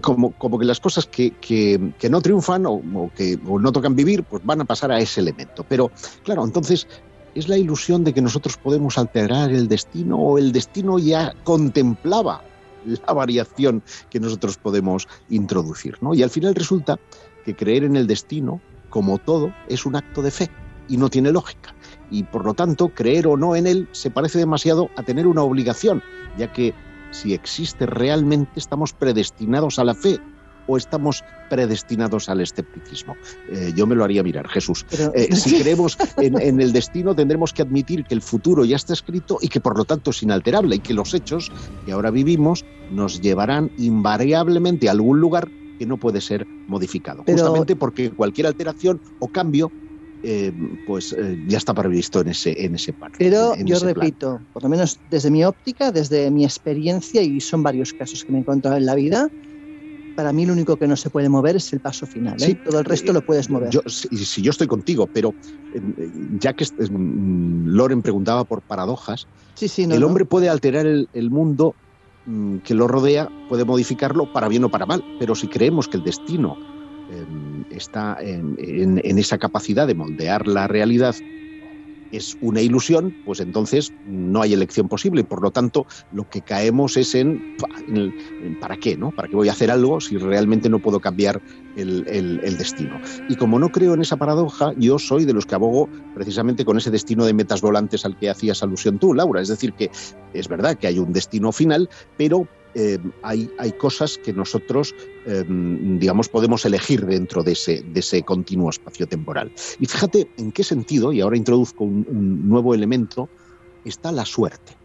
Como, 0.00 0.58
que 0.58 0.64
las 0.64 0.80
cosas 0.80 1.06
que, 1.06 1.92
no 2.10 2.20
triunfan 2.20 2.66
o, 2.66 3.10
que 3.14 3.38
no 3.44 3.72
tocan 3.72 3.94
vivir, 3.94 4.24
pues 4.24 4.44
van 4.44 4.62
a 4.62 4.64
pasar 4.64 4.90
a 4.92 5.00
ese 5.00 5.20
elemento. 5.20 5.64
Pero 5.68 5.90
claro, 6.24 6.44
entonces 6.44 6.86
es 7.34 7.48
la 7.48 7.58
ilusión 7.58 8.02
de 8.02 8.14
que 8.14 8.22
nosotros 8.22 8.56
podemos 8.56 8.98
alterar 8.98 9.50
el 9.50 9.68
destino 9.68 10.16
o 10.16 10.38
el 10.38 10.52
destino 10.52 10.98
ya 10.98 11.34
contemplaba 11.44 12.42
la 12.86 13.12
variación 13.12 13.82
que 14.10 14.20
nosotros 14.20 14.56
podemos 14.56 15.06
introducir. 15.28 15.98
¿no? 16.00 16.14
Y 16.14 16.22
al 16.22 16.30
final 16.30 16.54
resulta 16.54 16.98
que 17.44 17.54
creer 17.54 17.84
en 17.84 17.96
el 17.96 18.06
destino, 18.06 18.60
como 18.88 19.18
todo, 19.18 19.52
es 19.68 19.84
un 19.84 19.96
acto 19.96 20.22
de 20.22 20.30
fe 20.30 20.50
y 20.88 20.96
no 20.96 21.08
tiene 21.10 21.32
lógica. 21.32 21.74
Y 22.10 22.22
por 22.24 22.44
lo 22.44 22.54
tanto, 22.54 22.88
creer 22.90 23.26
o 23.26 23.36
no 23.36 23.56
en 23.56 23.66
él 23.66 23.88
se 23.92 24.10
parece 24.10 24.38
demasiado 24.38 24.90
a 24.96 25.02
tener 25.02 25.26
una 25.26 25.42
obligación, 25.42 26.02
ya 26.38 26.52
que 26.52 26.72
si 27.10 27.34
existe 27.34 27.86
realmente 27.86 28.52
estamos 28.56 28.92
predestinados 28.92 29.78
a 29.78 29.84
la 29.84 29.94
fe 29.94 30.18
o 30.68 30.76
estamos 30.76 31.22
predestinados 31.48 32.28
al 32.28 32.40
escepticismo. 32.40 33.14
Eh, 33.48 33.72
yo 33.76 33.86
me 33.86 33.94
lo 33.94 34.02
haría 34.02 34.22
mirar, 34.24 34.48
Jesús. 34.48 34.84
Pero- 34.90 35.12
Eh, 35.14 35.34
si 35.34 35.60
creemos 35.62 35.96
en, 36.16 36.40
en 36.40 36.60
el 36.60 36.72
destino, 36.72 37.14
tendremos 37.14 37.52
que 37.52 37.62
admitir 37.62 38.04
que 38.04 38.14
el 38.14 38.22
futuro 38.22 38.64
ya 38.64 38.74
está 38.76 38.92
escrito 38.92 39.38
y 39.40 39.48
que 39.48 39.60
por 39.60 39.78
lo 39.78 39.84
tanto 39.84 40.10
es 40.10 40.22
inalterable 40.24 40.76
y 40.76 40.78
que 40.80 40.92
los 40.94 41.14
hechos 41.14 41.52
que 41.84 41.92
ahora 41.92 42.10
vivimos 42.10 42.64
nos 42.90 43.20
llevarán 43.20 43.70
invariablemente 43.78 44.88
a 44.88 44.92
algún 44.92 45.20
lugar 45.20 45.48
que 45.78 45.86
no 45.86 45.98
puede 45.98 46.20
ser 46.20 46.46
modificado. 46.66 47.22
Pero- 47.24 47.38
Justamente 47.38 47.76
porque 47.76 48.10
cualquier 48.10 48.46
alteración 48.48 49.00
o 49.20 49.28
cambio 49.28 49.70
eh, 50.22 50.52
pues 50.86 51.12
eh, 51.12 51.36
ya 51.46 51.58
está 51.58 51.74
previsto 51.74 52.20
en 52.20 52.28
ese, 52.28 52.64
en 52.64 52.74
ese 52.74 52.92
plan. 52.92 53.10
Pero 53.18 53.54
en 53.54 53.66
yo 53.66 53.76
ese 53.76 53.94
plan. 53.94 54.06
repito, 54.06 54.40
por 54.52 54.62
lo 54.62 54.68
menos 54.68 54.98
desde 55.10 55.30
mi 55.30 55.44
óptica, 55.44 55.92
desde 55.92 56.30
mi 56.30 56.44
experiencia, 56.44 57.22
y 57.22 57.40
son 57.40 57.62
varios 57.62 57.92
casos 57.92 58.24
que 58.24 58.32
me 58.32 58.38
he 58.38 58.40
encontrado 58.40 58.76
en 58.76 58.86
la 58.86 58.94
vida, 58.94 59.28
para 60.16 60.32
mí 60.32 60.46
lo 60.46 60.54
único 60.54 60.76
que 60.78 60.88
no 60.88 60.96
se 60.96 61.10
puede 61.10 61.28
mover 61.28 61.56
es 61.56 61.72
el 61.72 61.80
paso 61.80 62.06
final. 62.06 62.36
¿eh? 62.42 62.46
Sí, 62.46 62.54
Todo 62.64 62.78
el 62.80 62.84
resto 62.86 63.12
lo 63.12 63.20
puedes 63.22 63.50
mover. 63.50 63.68
Yo, 63.70 63.82
si, 63.86 64.08
si 64.24 64.42
yo 64.42 64.50
estoy 64.50 64.66
contigo, 64.66 65.06
pero 65.12 65.34
eh, 65.74 66.10
ya 66.40 66.54
que 66.54 66.64
eh, 66.64 66.90
mm, 66.90 67.66
Loren 67.66 68.02
preguntaba 68.02 68.44
por 68.44 68.62
paradojas, 68.62 69.26
sí, 69.54 69.68
sí, 69.68 69.86
no, 69.86 69.94
el 69.94 70.00
no. 70.00 70.06
hombre 70.08 70.24
puede 70.24 70.48
alterar 70.48 70.86
el, 70.86 71.08
el 71.12 71.30
mundo 71.30 71.76
mm, 72.24 72.58
que 72.58 72.74
lo 72.74 72.88
rodea, 72.88 73.28
puede 73.48 73.64
modificarlo 73.66 74.32
para 74.32 74.48
bien 74.48 74.64
o 74.64 74.70
para 74.70 74.86
mal, 74.86 75.04
pero 75.18 75.34
si 75.34 75.48
creemos 75.48 75.86
que 75.86 75.98
el 75.98 76.02
destino 76.02 76.56
eh, 76.56 76.75
está 77.68 78.16
en, 78.20 79.00
esa 79.18 79.38
capacidad 79.38 79.86
de 79.86 79.94
moldear 79.94 80.46
la 80.46 80.66
realidad, 80.66 81.16
es 82.10 82.36
una 82.40 82.60
ilusión, 82.60 83.16
pues 83.24 83.40
entonces 83.40 83.92
no 84.04 84.42
hay 84.42 84.52
elección 84.52 84.88
posible. 84.88 85.24
Por 85.24 85.42
lo 85.42 85.50
tanto, 85.50 85.86
lo 86.10 86.24
que 86.24 86.42
caemos 86.42 86.96
es 86.96 87.14
en, 87.14 87.42
¿para 88.58 88.76
qué? 88.76 88.96
¿no? 88.96 89.10
¿Para 89.12 89.28
qué 89.28 89.36
voy 89.36 89.48
a 89.48 89.52
hacer 89.52 89.70
algo 89.70 90.00
si 90.00 90.16
realmente 90.16 90.68
no 90.68 90.80
puedo 90.80 91.00
cambiar 91.00 91.42
el- 91.74 92.04
el 92.42 92.56
destino? 92.56 93.00
Y 93.28 93.34
como 93.36 93.58
no 93.58 93.70
creo 93.70 93.94
en 93.94 94.02
esa 94.02 94.16
paradoja, 94.16 94.72
yo 94.76 94.98
soy 94.98 95.24
de 95.24 95.32
los 95.32 95.46
que 95.46 95.56
abogo 95.56 95.90
precisamente 96.14 96.64
con 96.64 96.78
ese 96.78 96.90
destino 96.90 97.24
de 97.24 97.34
metas 97.34 97.60
volantes 97.60 98.04
al 98.04 98.16
que 98.16 98.30
hacías 98.30 98.62
alusión 98.62 98.98
tú, 98.98 99.12
Laura. 99.12 99.40
Es 99.40 99.48
decir, 99.48 99.72
que 99.74 99.90
es 100.32 100.48
verdad 100.48 100.76
que 100.78 100.86
hay 100.86 100.98
un 100.98 101.12
destino 101.12 101.50
final, 101.52 101.88
pero 102.16 102.46
eh, 102.76 102.98
hay, 103.22 103.48
hay 103.56 103.72
cosas 103.72 104.18
que 104.18 104.32
nosotros, 104.34 104.94
eh, 105.24 105.44
digamos, 105.48 106.28
podemos 106.28 106.64
elegir 106.66 107.06
dentro 107.06 107.42
de 107.42 107.52
ese, 107.52 107.82
de 107.84 108.00
ese 108.00 108.22
continuo 108.22 108.70
espacio 108.70 109.06
temporal. 109.06 109.50
Y 109.78 109.86
fíjate 109.86 110.30
en 110.36 110.52
qué 110.52 110.62
sentido, 110.64 111.12
y 111.12 111.20
ahora 111.22 111.38
introduzco 111.38 111.84
un, 111.84 112.04
un 112.08 112.48
nuevo 112.48 112.74
elemento, 112.74 113.30
está 113.84 114.12
la 114.12 114.26
suerte. 114.26 114.78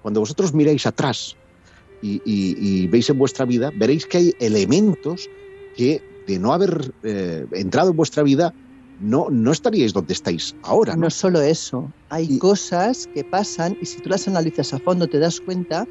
Cuando 0.00 0.20
vosotros 0.20 0.54
miráis 0.54 0.86
atrás 0.86 1.36
y, 2.00 2.16
y- 2.24 2.54
y 2.84 2.86
veis 2.88 3.10
en 3.10 3.18
vuestra 3.18 3.44
vida, 3.44 3.70
veréis 3.74 4.06
que 4.06 4.18
hay 4.18 4.32
elementos 4.38 5.30
que 5.74 6.00
de 6.26 6.38
no 6.38 6.52
haber 6.52 6.94
eh, 7.02 7.46
entrado 7.52 7.90
en 7.90 7.96
vuestra 7.96 8.22
vida, 8.22 8.52
no, 8.98 9.28
no 9.30 9.52
estaríais 9.52 9.92
donde 9.92 10.14
estáis 10.14 10.54
ahora. 10.62 10.94
¿no? 10.94 11.02
No 11.02 11.10
solo 11.10 11.40
eso, 11.40 11.92
hay 12.08 12.38
cosas 12.38 13.06
que 13.12 13.24
pasan 13.24 13.76
y 13.80 13.86
si 13.86 14.00
tú 14.00 14.08
las 14.10 14.26
analizas 14.28 14.72
a 14.72 14.78
fondo 14.80 15.06
te 15.08 15.18
das 15.18 15.40
cuenta 15.40 15.86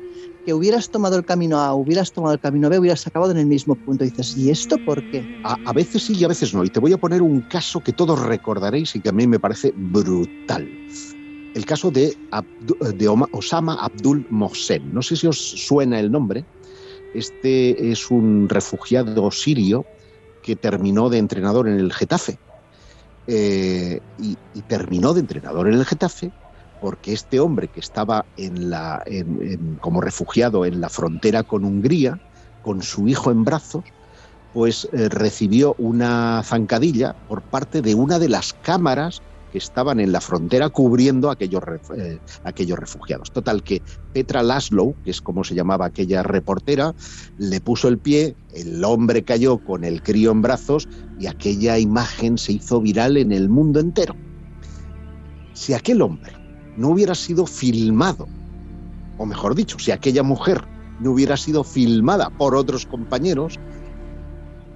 que 0.46 0.54
hubieras 0.54 0.90
tomado 0.90 1.18
el 1.18 1.26
camino 1.26 1.60
A, 1.60 1.74
hubieras 1.74 2.12
tomado 2.12 2.34
el 2.34 2.40
camino 2.40 2.70
B, 2.70 2.80
hubieras 2.80 3.06
acabado 3.08 3.32
en 3.32 3.40
el 3.40 3.48
mismo 3.48 3.76
punto. 3.76 4.04
Dices, 4.04 4.38
¿y 4.38 4.52
esto 4.52 4.78
por 4.86 5.02
qué? 5.12 5.42
A, 5.44 5.74
veces 5.74 6.04
sí 6.04 6.16
y 6.16 6.24
a 6.24 6.28
veces 6.28 6.54
no. 6.54 6.64
Y 6.64 6.70
te 6.70 6.80
voy 6.80 6.94
a 6.94 6.98
poner 6.98 7.22
un 7.22 7.42
caso 7.42 7.82
que 7.82 7.92
todos 7.92 8.22
recordaréis 8.22 8.96
y 8.96 9.02
que 9.02 9.10
a 9.10 9.12
mí 9.12 9.26
me 9.28 9.40
parece 9.40 9.74
brutal. 9.76 10.70
El 11.56 11.66
caso 11.66 11.90
de, 11.90 12.16
Osama 13.32 13.78
Abdul 13.82 14.26
Mohsen. 14.30 14.94
No 14.94 15.02
sé 15.02 15.16
si 15.16 15.28
os 15.28 15.40
suena 15.40 16.00
el 16.00 16.12
nombre. 16.12 16.46
Este 17.14 17.92
es 17.92 18.12
un 18.12 18.48
refugiado 18.48 19.32
sirio 19.32 19.86
que 20.44 20.56
terminó 20.56 21.10
de 21.10 21.18
entrenador 21.18 21.68
en 21.68 21.80
el 21.80 21.92
Getafe. 21.92 22.38
Eh, 23.28 24.00
y 24.20 24.62
terminó 24.68 25.16
de 25.16 25.22
entrenador 25.22 25.68
en 25.68 25.74
el 25.74 25.86
Getafe 25.86 26.32
porque 26.80 27.14
este 27.14 27.40
hombre 27.40 27.70
que 27.70 27.80
estaba 27.80 28.26
en 28.36 28.70
la, 28.70 29.02
en- 29.06 29.78
como 29.78 30.02
refugiado 30.02 30.66
en 30.66 30.82
la 30.82 30.90
frontera 30.90 31.44
con 31.44 31.64
Hungría, 31.66 32.20
con 32.62 32.82
su 32.82 33.08
hijo 33.08 33.32
en 33.32 33.44
brazos, 33.44 33.84
pues 34.52 34.88
eh, 34.94 35.10
recibió 35.10 35.76
una 35.78 36.42
zancadilla 36.44 37.14
por 37.28 37.44
parte 37.44 37.82
de 37.82 37.94
una 37.96 38.20
de 38.20 38.30
las 38.30 38.54
cámaras 38.54 39.22
que 39.50 39.58
estaban 39.58 40.00
en 40.00 40.12
la 40.12 40.22
frontera 40.22 40.70
cubriendo 40.70 41.30
aquellos, 41.30 41.62
eh, 41.98 42.20
aquellos 42.44 42.80
refugiados. 42.80 43.32
Total 43.32 43.64
que 43.64 43.84
Petra 44.12 44.44
Laszlo, 44.44 44.96
que 45.04 45.12
es 45.12 45.22
como 45.22 45.44
se 45.44 45.56
llamaba 45.56 45.86
aquella 45.86 46.24
reportera, 46.24 46.94
le 47.38 47.62
puso 47.62 47.88
el 47.88 48.00
pie, 48.00 48.38
el 48.50 48.84
hombre 48.84 49.24
cayó 49.24 49.60
con 49.60 49.84
el 49.84 50.02
crío 50.02 50.32
en 50.32 50.42
brazos 50.42 50.88
y 51.18 51.28
aquella 51.28 51.78
imagen 51.78 52.38
se 52.38 52.54
hizo 52.54 52.82
viral 52.82 53.18
en 53.18 53.32
el 53.32 53.50
mundo 53.50 53.80
entero. 53.80 54.16
Si 55.54 55.74
aquel 55.74 56.02
hombre 56.02 56.34
no 56.76 56.90
hubiera 56.90 57.16
sido 57.16 57.46
filmado, 57.48 58.28
o 59.18 59.26
mejor 59.26 59.56
dicho, 59.56 59.78
si 59.80 59.92
aquella 59.92 60.24
mujer 60.24 60.70
no 61.00 61.12
hubiera 61.12 61.38
sido 61.38 61.64
filmada 61.64 62.30
por 62.32 62.56
otros 62.56 62.86
compañeros, 62.86 63.60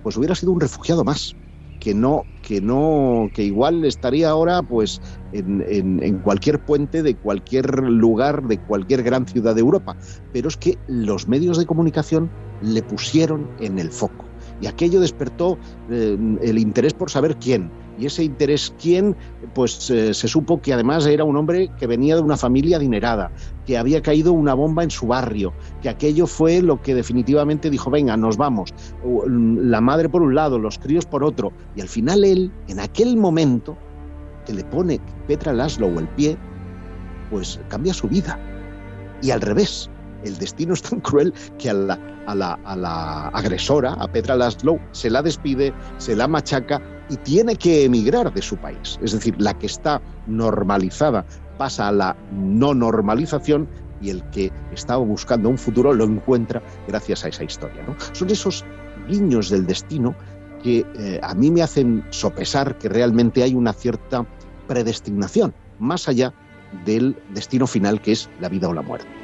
pues 0.01 0.17
hubiera 0.17 0.35
sido 0.35 0.51
un 0.51 0.61
refugiado 0.61 1.03
más. 1.03 1.35
que 1.79 1.93
no, 1.93 2.27
que 2.41 2.59
no, 2.59 3.29
que 3.33 3.43
igual 3.43 3.85
estaría 3.85 4.29
ahora 4.29 4.61
pues 4.63 4.99
en, 5.31 5.63
en- 5.65 6.19
cualquier 6.19 6.59
puente 6.59 7.03
de 7.03 7.15
cualquier 7.17 7.79
lugar, 7.89 8.43
de 8.43 8.59
cualquier 8.59 9.01
gran 9.03 9.25
ciudad 9.25 9.55
de 9.55 9.61
Europa. 9.61 9.95
Pero 10.33 10.49
es 10.49 10.57
que 10.57 10.81
los 10.87 11.27
medios 11.29 11.57
de 11.57 11.65
comunicación 11.65 12.31
le 12.59 12.83
pusieron 12.83 13.49
en 13.57 13.79
el 13.79 13.91
foco. 13.91 14.29
Y 14.59 14.67
aquello 14.67 14.99
despertó 14.99 15.59
eh, 15.87 16.17
el 16.41 16.59
interés 16.59 16.93
por 16.93 17.09
saber 17.11 17.37
quién. 17.37 17.71
Y 17.99 18.05
ese 18.05 18.23
interés 18.23 18.73
quién, 18.81 19.15
pues 19.53 19.89
eh, 19.89 20.13
se 20.13 20.27
supo 20.27 20.61
que 20.61 20.73
además 20.73 21.05
era 21.05 21.23
un 21.23 21.35
hombre 21.35 21.69
que 21.77 21.87
venía 21.87 22.15
de 22.15 22.21
una 22.21 22.37
familia 22.37 22.77
adinerada, 22.77 23.31
que 23.65 23.77
había 23.77 24.01
caído 24.01 24.31
una 24.33 24.53
bomba 24.53 24.83
en 24.83 24.91
su 24.91 25.07
barrio, 25.07 25.53
que 25.81 25.89
aquello 25.89 26.25
fue 26.25 26.61
lo 26.61 26.81
que 26.81 26.95
definitivamente 26.95 27.69
dijo, 27.69 27.91
venga, 27.91 28.15
nos 28.15 28.37
vamos. 28.37 28.73
Mm, 29.05 29.69
La 29.69 29.81
madre 29.81 30.07
por 30.09 30.21
un 30.21 30.33
lado, 30.33 30.59
los 30.59 30.79
críos 30.79 31.05
por 31.05 31.23
otro. 31.23 31.51
Y 31.75 31.81
al 31.81 31.89
final 31.89 32.23
él, 32.23 32.51
en 32.67 32.79
aquel 32.79 33.17
momento, 33.17 33.77
que 34.45 34.53
le 34.53 34.63
pone 34.63 34.99
Petra 35.27 35.53
Laszlo 35.53 35.87
el 35.99 36.07
pie, 36.09 36.37
pues 37.29 37.59
cambia 37.67 37.93
su 37.93 38.07
vida. 38.07 38.39
Y 39.21 39.31
al 39.31 39.41
revés, 39.41 39.89
el 40.23 40.37
destino 40.37 40.73
es 40.73 40.81
tan 40.81 40.99
cruel 40.99 41.33
que 41.57 41.69
a 41.69 41.73
la, 41.73 43.29
agresora, 43.33 43.93
a 43.93 44.07
Petra 44.07 44.35
Laszlo, 44.35 44.79
se 44.91 45.09
la 45.09 45.21
despide, 45.21 45.73
se 45.97 46.15
la 46.15 46.27
machaca 46.27 46.81
y 47.09 47.17
tiene 47.17 47.55
que 47.55 47.85
emigrar 47.85 48.33
de 48.33 48.41
su 48.41 48.57
país. 48.57 48.99
Es 49.01 49.13
decir, 49.13 49.35
la 49.39 49.57
que 49.57 49.65
está 49.65 50.01
normalizada 50.27 51.25
pasa 51.57 51.87
a 51.87 51.91
la 51.91 52.15
no 52.31 52.73
normalización 52.73 53.67
y 54.01 54.09
el 54.09 54.23
que 54.29 54.51
estaba 54.71 55.03
buscando 55.03 55.49
un 55.49 55.57
futuro 55.57 55.93
lo 55.93 56.05
encuentra 56.05 56.61
gracias 56.87 57.25
a 57.25 57.29
esa 57.29 57.43
historia. 57.43 57.83
Son 58.13 58.29
esos 58.29 58.63
guiños 59.07 59.49
del 59.49 59.65
destino 59.65 60.15
que 60.63 60.85
eh, 60.97 61.19
a 61.23 61.33
mí 61.33 61.51
me 61.51 61.61
hacen 61.61 62.05
sopesar 62.09 62.77
que 62.77 62.89
realmente 62.89 63.43
hay 63.43 63.55
una 63.55 63.73
cierta 63.73 64.25
predestinación, 64.67 65.53
más 65.79 66.07
allá 66.07 66.33
del 66.85 67.17
destino 67.33 67.65
final 67.65 68.01
que 68.01 68.11
es 68.11 68.29
la 68.39 68.49
vida 68.49 68.69
o 68.69 68.73
la 68.73 68.81
muerte. 68.81 69.18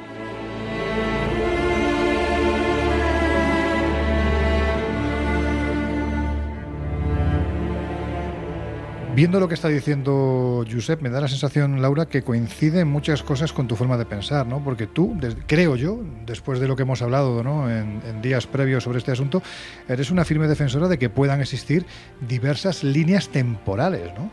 Viendo 9.16 9.40
lo 9.40 9.48
que 9.48 9.54
está 9.54 9.68
diciendo 9.68 10.62
Josep, 10.70 11.00
me 11.00 11.08
da 11.08 11.22
la 11.22 11.28
sensación, 11.28 11.80
Laura, 11.80 12.04
que 12.04 12.20
coincide 12.20 12.80
en 12.80 12.88
muchas 12.88 13.22
cosas 13.22 13.50
con 13.50 13.66
tu 13.66 13.74
forma 13.74 13.96
de 13.96 14.04
pensar, 14.04 14.46
¿no? 14.46 14.62
Porque 14.62 14.86
tú, 14.86 15.16
creo 15.46 15.74
yo, 15.74 15.98
después 16.26 16.60
de 16.60 16.68
lo 16.68 16.76
que 16.76 16.82
hemos 16.82 17.00
hablado 17.00 17.42
¿no? 17.42 17.70
en, 17.70 18.02
en 18.06 18.20
días 18.20 18.46
previos 18.46 18.84
sobre 18.84 18.98
este 18.98 19.12
asunto, 19.12 19.42
eres 19.88 20.10
una 20.10 20.26
firme 20.26 20.46
defensora 20.48 20.86
de 20.86 20.98
que 20.98 21.08
puedan 21.08 21.40
existir 21.40 21.86
diversas 22.28 22.84
líneas 22.84 23.30
temporales, 23.30 24.12
¿no? 24.18 24.30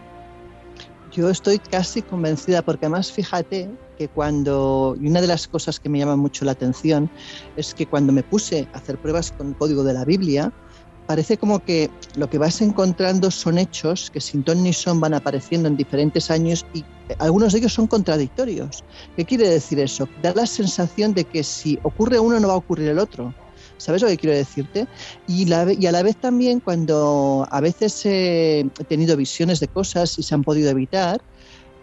Yo 1.13 1.29
estoy 1.29 1.59
casi 1.59 2.01
convencida, 2.01 2.61
porque 2.61 2.88
además 2.88 3.09
fíjate 3.09 3.69
que 3.97 4.09
cuando, 4.09 4.97
y 4.99 5.07
una 5.07 5.21
de 5.21 5.27
las 5.27 5.47
cosas 5.47 5.79
que 5.79 5.88
me 5.88 5.99
llama 5.99 6.17
mucho 6.17 6.43
la 6.43 6.51
atención 6.51 7.09
es 7.55 7.73
que 7.73 7.86
cuando 7.86 8.11
me 8.11 8.23
puse 8.23 8.67
a 8.73 8.79
hacer 8.79 8.97
pruebas 8.97 9.31
con 9.31 9.47
el 9.47 9.55
código 9.55 9.86
de 9.86 9.93
la 9.93 10.03
Biblia, 10.03 10.51
parece 11.06 11.38
como 11.38 11.60
que 11.60 11.89
lo 12.16 12.30
que 12.30 12.38
vas 12.38 12.62
encontrando 12.62 13.32
son 13.32 13.58
hechos 13.58 14.10
que 14.12 14.22
sin 14.22 14.43
ton 14.43 14.64
ni 14.64 14.74
son 14.74 14.99
van 14.99 15.14
apareciendo 15.14 15.68
en 15.68 15.78
diferentes 15.78 16.32
años 16.32 16.66
y 16.74 16.80
eh, 16.80 17.16
algunos 17.20 17.54
de 17.54 17.60
ellos 17.60 17.74
son 17.74 17.88
contradictorios. 17.88 18.84
¿Qué 19.16 19.26
quiere 19.26 19.49
decir 19.49 19.80
eso? 19.80 20.08
Da 20.22 20.34
la 20.34 20.45
sensación 20.45 21.14
de 21.14 21.26
que 21.26 21.43
si 21.43 21.80
ocurre 21.84 22.20
uno 22.20 22.39
no 22.39 22.47
va 22.47 22.54
a 22.54 22.58
ocurrir 22.58 22.89
el 22.89 22.99
otro. 22.99 23.34
¿Sabes 23.78 24.01
lo 24.01 24.08
que 24.08 24.18
quiero 24.18 24.36
decirte? 24.36 24.88
Y, 25.28 25.45
la 25.45 25.74
y 25.74 25.88
a 25.88 25.91
la 25.91 26.04
vez 26.04 26.16
también 26.16 26.60
cuando 26.60 27.45
a 27.49 27.60
veces 27.60 28.06
he 28.06 28.66
tenido 28.88 29.18
visiones 29.18 29.60
de 29.60 29.68
cosas 29.68 30.18
y 30.18 30.24
se 30.24 30.36
han 30.36 30.43
podido 30.43 30.70
evitar, 30.70 31.22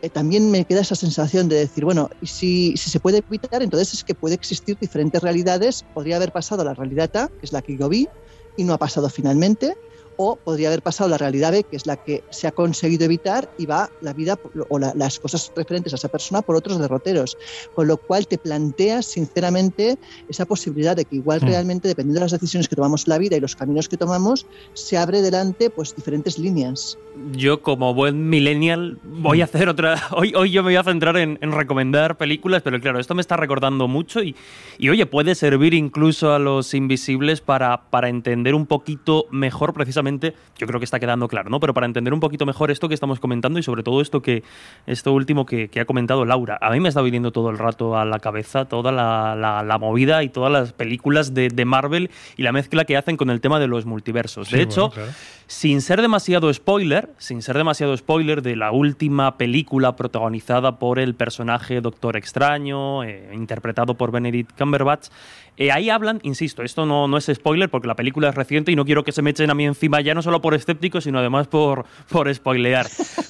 eh, 0.03 0.09
también 0.09 0.51
me 0.51 0.65
queda 0.65 0.81
esa 0.81 0.95
sensación 0.95 1.49
de 1.49 1.57
decir, 1.57 1.85
bueno, 1.85 2.09
y 2.23 2.27
si, 2.27 2.77
si 2.77 2.89
se 2.89 3.01
puede 3.01 3.19
evitar, 3.19 3.63
entonces 3.63 3.93
es 3.93 4.05
que 4.05 4.15
puede 4.15 4.35
existir 4.35 4.79
diferentes 4.81 5.21
realidades. 5.23 5.85
Podría 5.93 6.17
haber 6.17 6.33
pasado 6.33 6.65
la 6.65 6.73
realidad 6.73 7.15
A, 7.17 7.29
que 7.29 7.45
es 7.45 7.53
la 7.53 7.61
que 7.61 7.77
yo 7.77 7.89
vi, 7.89 8.09
y 8.57 8.65
no 8.65 8.75
ha 8.75 8.79
pasado 8.79 9.09
finalmente, 9.09 9.77
o 10.23 10.37
podría 10.37 10.69
haber 10.69 10.83
pasado 10.83 11.09
la 11.09 11.17
realidad 11.17 11.51
B, 11.51 11.65
que 11.65 11.77
es 11.77 11.87
la 11.87 11.97
que 11.97 12.23
se 12.31 12.47
ha 12.47 12.53
conseguido 12.53 13.07
evitar 13.07 13.49
y 13.57 13.65
va 13.65 13.89
la 14.03 14.13
vida 14.13 14.39
o 14.69 14.79
la- 14.79 14.93
las 14.95 15.19
cosas 15.19 15.51
referentes 15.57 15.95
a 15.95 15.97
esa 15.97 16.09
persona 16.11 16.43
por 16.43 16.57
otros 16.57 16.79
derroteros. 16.79 17.39
Con 17.75 17.87
lo 17.89 17.97
cual 17.97 18.27
te 18.27 18.37
planteas 18.37 19.07
sinceramente 19.07 19.97
esa 20.29 20.45
posibilidad 20.45 20.95
de 20.95 21.07
que 21.07 21.17
igual 21.17 21.41
Mm. 21.41 21.47
realmente, 21.47 21.89
dependiendo 21.89 22.19
de 22.21 22.25
las 22.27 22.33
decisiones 22.33 22.69
que 22.69 22.77
tomamos 22.77 23.07
en 23.07 23.13
la 23.13 23.19
vida 23.19 23.37
y 23.37 23.41
los 23.41 23.57
caminos 23.57 23.89
que 23.89 23.97
tomamos, 23.97 24.45
se 24.75 24.99
abre 24.99 25.23
delante 25.23 25.71
pues 25.71 25.95
diferentes 25.95 26.39
líneas. 26.39 26.99
Yo, 27.33 27.63
como 27.63 27.95
buen 27.95 28.29
millennial, 28.29 28.99
voy 29.03 29.41
a 29.41 29.45
hacer 29.45 29.69
otra. 29.71 29.95
Hoy, 30.15 30.35
hoy 30.37 30.51
yo 30.51 30.63
me 30.63 30.69
voy 30.69 30.77
a 30.77 30.85
centrar 30.85 31.17
en, 31.17 31.39
en 31.41 31.53
recomendar 31.53 32.19
películas, 32.19 32.61
pero 32.63 32.79
claro, 32.79 32.99
esto 33.01 33.15
me 33.15 33.21
está 33.23 33.37
recordando 33.37 33.89
mucho 33.89 34.23
y, 34.23 34.37
y, 34.79 34.91
oye, 34.91 35.07
puede 35.07 35.35
servir 35.35 35.73
incluso 35.73 36.35
a 36.35 36.39
los 36.39 36.75
invisibles 36.75 37.41
para, 37.41 37.89
para 37.91 38.09
entender 38.11 38.55
un 38.55 38.67
poquito 38.67 39.25
mejor, 39.31 39.73
precisamente, 39.73 40.10
yo 40.19 40.67
creo 40.67 40.81
que 40.81 40.85
está 40.85 40.99
quedando 41.01 41.29
claro, 41.29 41.51
¿no? 41.51 41.61
Pero 41.61 41.73
para 41.75 41.87
entender 41.87 42.13
un 42.13 42.21
poquito 42.21 42.47
mejor 42.47 42.71
esto 42.71 42.89
que 42.89 42.95
estamos 42.95 43.21
comentando 43.21 43.59
y 43.59 43.63
sobre 43.63 43.83
todo 43.83 44.01
esto 44.01 44.21
que 44.23 44.43
esto 44.87 45.13
último 45.13 45.47
que, 45.47 45.69
que 45.69 45.81
ha 45.81 45.85
comentado 45.85 46.25
Laura. 46.25 46.59
A 46.61 46.71
mí 46.71 46.81
me 46.81 46.89
está 46.89 47.03
viniendo 47.03 47.31
todo 47.33 47.51
el 47.51 47.59
rato 47.59 47.97
a 47.97 48.05
la 48.05 48.19
cabeza 48.19 48.65
toda 48.65 48.93
la, 48.93 49.35
la- 49.37 49.63
la 49.63 49.79
movida 49.79 50.23
y 50.23 50.29
todas 50.29 50.51
las 50.53 50.73
películas 50.73 51.35
de, 51.35 51.49
de 51.49 51.65
Marvel 51.65 52.11
y 52.37 52.43
la 52.43 52.53
mezcla 52.53 52.85
que 52.85 52.97
hacen 52.97 53.17
con 53.17 53.31
el 53.31 53.41
tema 53.41 53.59
de 53.61 53.67
los 53.69 53.87
multiversos. 53.87 54.49
Sí, 54.49 54.57
de 54.57 54.65
bueno, 54.67 54.71
hecho, 54.73 54.91
claro. 54.91 55.11
sin 55.47 55.81
ser 55.81 56.01
demasiado 56.01 56.53
spoiler, 56.53 57.11
sin 57.19 57.43
ser 57.43 57.57
demasiado 57.57 57.97
spoiler 57.97 58.43
de 58.43 58.57
la 58.57 58.73
última 58.73 59.37
película 59.37 59.97
protagonizada 59.97 60.79
por 60.79 60.99
el 60.99 61.15
personaje 61.15 61.81
Doctor 61.81 62.17
Extraño, 62.17 63.05
eh, 63.05 63.31
interpretado 63.35 63.95
por 63.95 64.11
Benedict 64.13 64.57
Cumberbatch, 64.59 65.09
eh, 65.57 65.73
ahí 65.73 65.91
hablan, 65.91 66.21
insisto, 66.23 66.63
esto 66.63 66.87
no, 66.87 67.07
no 67.07 67.19
es 67.19 67.31
spoiler 67.35 67.69
porque 67.69 67.87
la 67.87 67.95
película 67.95 68.31
es 68.31 68.35
reciente 68.35 68.73
y 68.73 68.77
no 68.77 68.85
quiero 68.87 69.05
que 69.05 69.13
se 69.13 69.21
me 69.21 69.31
echen 69.31 69.51
a 69.51 69.55
mí 69.55 69.67
encima 69.67 70.00
ya 70.01 70.15
no 70.15 70.23
solo 70.23 70.41
por 70.41 70.55
escéptico, 70.55 71.01
sino 71.01 71.19
además 71.19 71.47
por, 71.47 71.85
por 72.09 72.33
spoilear. 72.35 72.87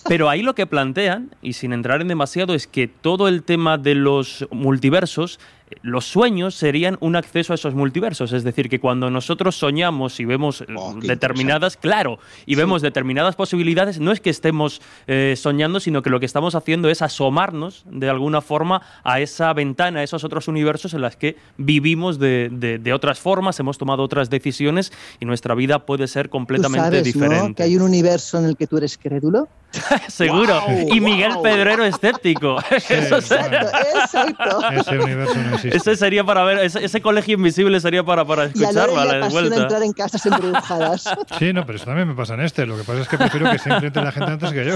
Pero 0.08 0.28
ahí 0.28 0.42
lo 0.42 0.54
que 0.54 0.66
plantean, 0.66 1.30
y 1.42 1.52
sin 1.54 1.72
entrar 1.72 2.00
en 2.00 2.08
demasiado, 2.08 2.54
es 2.54 2.66
que 2.66 2.88
todo 2.88 3.28
el 3.28 3.42
tema 3.42 3.78
de 3.78 3.94
los 3.94 4.46
multiversos 4.50 5.38
los 5.82 6.04
sueños 6.04 6.54
serían 6.54 6.96
un 7.00 7.16
acceso 7.16 7.52
a 7.52 7.54
esos 7.54 7.74
multiversos, 7.74 8.32
es 8.32 8.42
decir, 8.44 8.68
que 8.68 8.80
cuando 8.80 9.10
nosotros 9.10 9.56
soñamos 9.56 10.18
y 10.20 10.24
vemos 10.24 10.62
eh, 10.62 10.66
determinadas, 11.02 11.76
claro, 11.76 12.18
y 12.46 12.54
vemos 12.54 12.82
determinadas 12.82 13.36
posibilidades, 13.36 14.00
no 14.00 14.12
es 14.12 14.20
que 14.20 14.30
estemos 14.30 14.80
eh, 15.06 15.34
soñando, 15.36 15.80
sino 15.80 16.02
que 16.02 16.10
lo 16.10 16.18
que 16.20 16.26
estamos 16.26 16.54
haciendo 16.54 16.88
es 16.90 17.02
asomarnos 17.02 17.84
de 17.90 18.08
alguna 18.10 18.40
forma 18.40 18.82
a 19.04 19.20
esa 19.20 19.52
ventana, 19.52 20.00
a 20.00 20.02
esos 20.02 20.24
otros 20.24 20.48
universos 20.48 20.94
en 20.94 21.02
las 21.02 21.16
que 21.16 21.36
vivimos 21.56 22.18
de, 22.18 22.48
de- 22.52 22.78
de 22.78 22.92
otras 22.92 23.18
formas, 23.20 23.58
hemos 23.60 23.78
tomado 23.78 24.02
otras 24.02 24.30
decisiones 24.30 24.92
y 25.20 25.24
nuestra 25.24 25.54
vida 25.54 25.86
puede 25.86 26.08
ser 26.08 26.26
Tú 26.26 26.32
completamente 26.32 26.84
sabes, 26.98 27.16
¿no? 27.16 27.22
diferente. 27.22 27.54
Que 27.54 27.62
hay 27.62 27.76
un 27.76 27.82
universo 27.82 28.38
en 28.38 28.44
el 28.46 28.56
que 28.56 28.66
tú 28.66 28.76
eres 28.78 28.98
crédulo. 28.98 29.48
Seguro. 30.08 30.60
Y 30.92 31.00
Miguel 31.00 31.32
guau. 31.32 31.42
Pedrero 31.42 31.84
escéptico. 31.84 32.58
Eso 32.88 33.20
se- 33.20 33.34
Exacto. 33.36 34.70
Ese 34.72 34.98
universo 34.98 35.34
no 35.36 35.54
existe. 35.54 35.76
Ese 35.76 35.96
sería 35.96 36.24
para 36.24 36.42
ver, 36.44 36.58
ese, 36.58 36.84
ese 36.84 37.00
colegio 37.00 37.34
invisible 37.34 37.78
sería 37.80 38.02
para, 38.02 38.24
para 38.24 38.44
Y 38.44 38.46
a 38.46 38.50
escucharlo 38.70 38.98
a 39.00 39.04
la 39.04 39.28
vuelta. 39.28 39.56
entrar 39.56 39.82
en 39.82 39.92
casas 39.92 40.24
embrujadas. 40.26 41.04
Sí, 41.38 41.52
no, 41.52 41.64
pero 41.64 41.76
eso 41.76 41.86
también 41.86 42.08
me 42.08 42.14
pasa 42.14 42.34
en 42.34 42.40
este. 42.40 42.66
Lo 42.66 42.76
que 42.76 42.84
pasa 42.84 43.00
es 43.00 43.08
que 43.08 43.16
prefiero 43.16 43.50
que 43.50 43.58
siempre 43.58 43.86
entre 43.86 44.02
la 44.02 44.12
gente 44.12 44.32
antes 44.32 44.52
que 44.52 44.64
yo. 44.64 44.74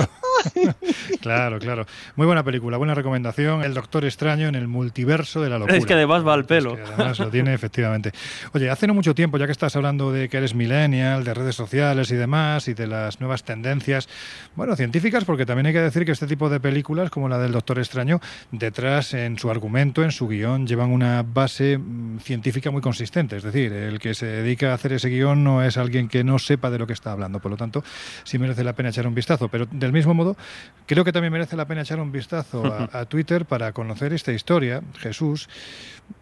claro, 1.20 1.58
claro. 1.58 1.86
Muy 2.16 2.26
buena 2.26 2.42
película, 2.42 2.76
buena 2.76 2.94
recomendación. 2.94 3.62
El 3.62 3.74
Doctor 3.74 4.04
Extraño 4.04 4.48
en 4.48 4.54
el 4.54 4.68
multiverso 4.68 5.40
de 5.40 5.50
la 5.50 5.58
locura. 5.58 5.76
Es 5.76 5.86
que 5.86 5.94
además 5.94 6.26
va 6.26 6.34
al 6.34 6.44
pelo. 6.44 6.76
Además 6.94 7.18
lo 7.18 7.28
tiene 7.30 7.54
efectivamente. 7.54 8.12
Oye, 8.52 8.70
hace 8.70 8.86
no 8.86 8.94
mucho 8.94 9.14
tiempo, 9.14 9.36
ya 9.38 9.46
que 9.46 9.52
estás 9.52 9.74
hablando 9.76 10.12
de 10.12 10.28
que 10.28 10.36
eres 10.38 10.54
millennial, 10.54 11.24
de 11.24 11.34
redes 11.34 11.54
sociales 11.54 12.10
y 12.10 12.16
demás, 12.16 12.68
y 12.68 12.74
de 12.74 12.86
las 12.86 13.20
nuevas 13.20 13.44
tendencias, 13.44 14.08
bueno, 14.54 14.76
científicas, 14.84 15.24
porque 15.24 15.46
también 15.46 15.64
hay 15.64 15.72
que 15.72 15.80
decir 15.80 16.04
que 16.04 16.12
este 16.12 16.26
tipo 16.26 16.50
de 16.50 16.60
películas, 16.60 17.08
como 17.08 17.26
la 17.26 17.38
del 17.38 17.52
Doctor 17.52 17.78
Extraño, 17.78 18.20
detrás 18.52 19.14
en 19.14 19.38
su 19.38 19.50
argumento, 19.50 20.04
en 20.04 20.12
su 20.12 20.28
guion, 20.28 20.66
llevan 20.66 20.90
una 20.90 21.22
base 21.22 21.78
mm, 21.78 22.18
científica 22.18 22.70
muy 22.70 22.82
consistente. 22.82 23.38
Es 23.38 23.44
decir, 23.44 23.72
el 23.72 23.98
que 23.98 24.12
se 24.12 24.26
dedica 24.26 24.72
a 24.72 24.74
hacer 24.74 24.92
ese 24.92 25.08
guion 25.08 25.42
no 25.42 25.62
es 25.62 25.78
alguien 25.78 26.06
que 26.06 26.22
no 26.22 26.38
sepa 26.38 26.68
de 26.68 26.78
lo 26.78 26.86
que 26.86 26.92
está 26.92 27.12
hablando. 27.12 27.40
Por 27.40 27.50
lo 27.50 27.56
tanto, 27.56 27.82
sí 28.24 28.38
merece 28.38 28.62
la 28.62 28.74
pena 28.74 28.90
echar 28.90 29.06
un 29.06 29.14
vistazo. 29.14 29.48
Pero 29.48 29.64
del 29.70 29.90
mismo 29.90 30.12
modo, 30.12 30.36
creo 30.84 31.02
que 31.02 31.12
también 31.12 31.32
merece 31.32 31.56
la 31.56 31.66
pena 31.66 31.80
echar 31.80 31.98
un 31.98 32.12
vistazo 32.12 32.66
a, 32.66 32.90
a 33.00 33.06
Twitter 33.06 33.46
para 33.46 33.72
conocer 33.72 34.12
esta 34.12 34.32
historia, 34.32 34.82
Jesús, 34.98 35.48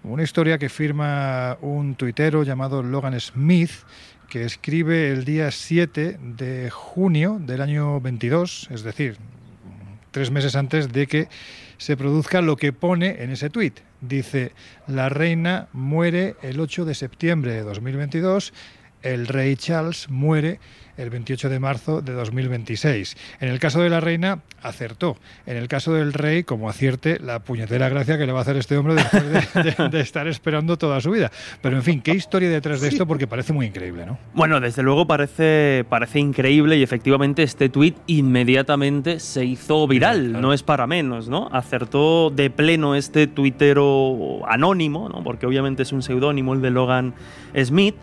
una 0.04 0.22
historia 0.22 0.56
que 0.58 0.68
firma 0.68 1.56
un 1.60 1.96
tuitero 1.96 2.44
llamado 2.44 2.80
Logan 2.84 3.18
Smith, 3.20 3.72
que 4.32 4.46
escribe 4.46 5.12
el 5.12 5.26
día 5.26 5.50
7 5.50 6.16
de 6.18 6.70
junio 6.70 7.38
del 7.38 7.60
año 7.60 8.00
22, 8.00 8.68
es 8.70 8.82
decir, 8.82 9.18
tres 10.10 10.30
meses 10.30 10.56
antes 10.56 10.90
de 10.90 11.06
que 11.06 11.28
se 11.76 11.98
produzca 11.98 12.40
lo 12.40 12.56
que 12.56 12.72
pone 12.72 13.22
en 13.22 13.28
ese 13.28 13.50
tuit. 13.50 13.80
Dice, 14.00 14.52
la 14.86 15.10
reina 15.10 15.68
muere 15.74 16.36
el 16.40 16.60
8 16.60 16.86
de 16.86 16.94
septiembre 16.94 17.52
de 17.52 17.60
2022 17.60 18.54
el 19.02 19.26
rey 19.26 19.56
Charles 19.56 20.08
muere 20.10 20.58
el 20.98 21.08
28 21.08 21.48
de 21.48 21.58
marzo 21.58 22.02
de 22.02 22.12
2026. 22.12 23.16
En 23.40 23.48
el 23.48 23.58
caso 23.58 23.80
de 23.80 23.88
la 23.88 24.00
reina, 24.00 24.40
acertó. 24.62 25.16
En 25.46 25.56
el 25.56 25.66
caso 25.66 25.94
del 25.94 26.12
rey, 26.12 26.44
como 26.44 26.68
acierte, 26.68 27.18
la 27.18 27.38
puñetera 27.40 27.88
gracia 27.88 28.18
que 28.18 28.26
le 28.26 28.32
va 28.32 28.40
a 28.40 28.42
hacer 28.42 28.58
este 28.58 28.76
hombre 28.76 28.94
después 28.96 29.24
de, 29.24 29.62
de- 29.62 29.88
de 29.90 30.00
estar 30.00 30.28
esperando 30.28 30.76
toda 30.76 31.00
su 31.00 31.10
vida. 31.10 31.32
Pero 31.62 31.76
en 31.78 31.82
fin, 31.82 32.02
¿qué 32.02 32.12
historia 32.12 32.50
detrás 32.50 32.82
de 32.82 32.88
esto? 32.88 33.06
Porque 33.06 33.26
parece 33.26 33.54
muy 33.54 33.66
increíble, 33.66 34.04
¿no? 34.04 34.18
Bueno, 34.34 34.60
desde 34.60 34.82
luego 34.82 35.06
parece, 35.06 35.84
parece 35.88 36.18
increíble 36.20 36.76
y 36.76 36.82
efectivamente 36.82 37.42
este 37.42 37.70
tuit 37.70 37.96
inmediatamente 38.06 39.18
se 39.18 39.46
hizo 39.46 39.88
viral, 39.88 40.40
no 40.42 40.52
es 40.52 40.62
para 40.62 40.86
menos, 40.86 41.26
¿no? 41.26 41.48
Acertó 41.52 42.28
de 42.28 42.50
pleno 42.50 42.94
este 42.96 43.26
tuitero 43.26 44.42
anónimo, 44.46 45.08
¿no? 45.08 45.24
Porque 45.24 45.46
obviamente 45.46 45.84
es 45.84 45.92
un 45.92 46.02
seudónimo 46.02 46.52
el 46.52 46.60
de 46.60 46.70
Logan 46.70 47.14
Smith. 47.64 47.94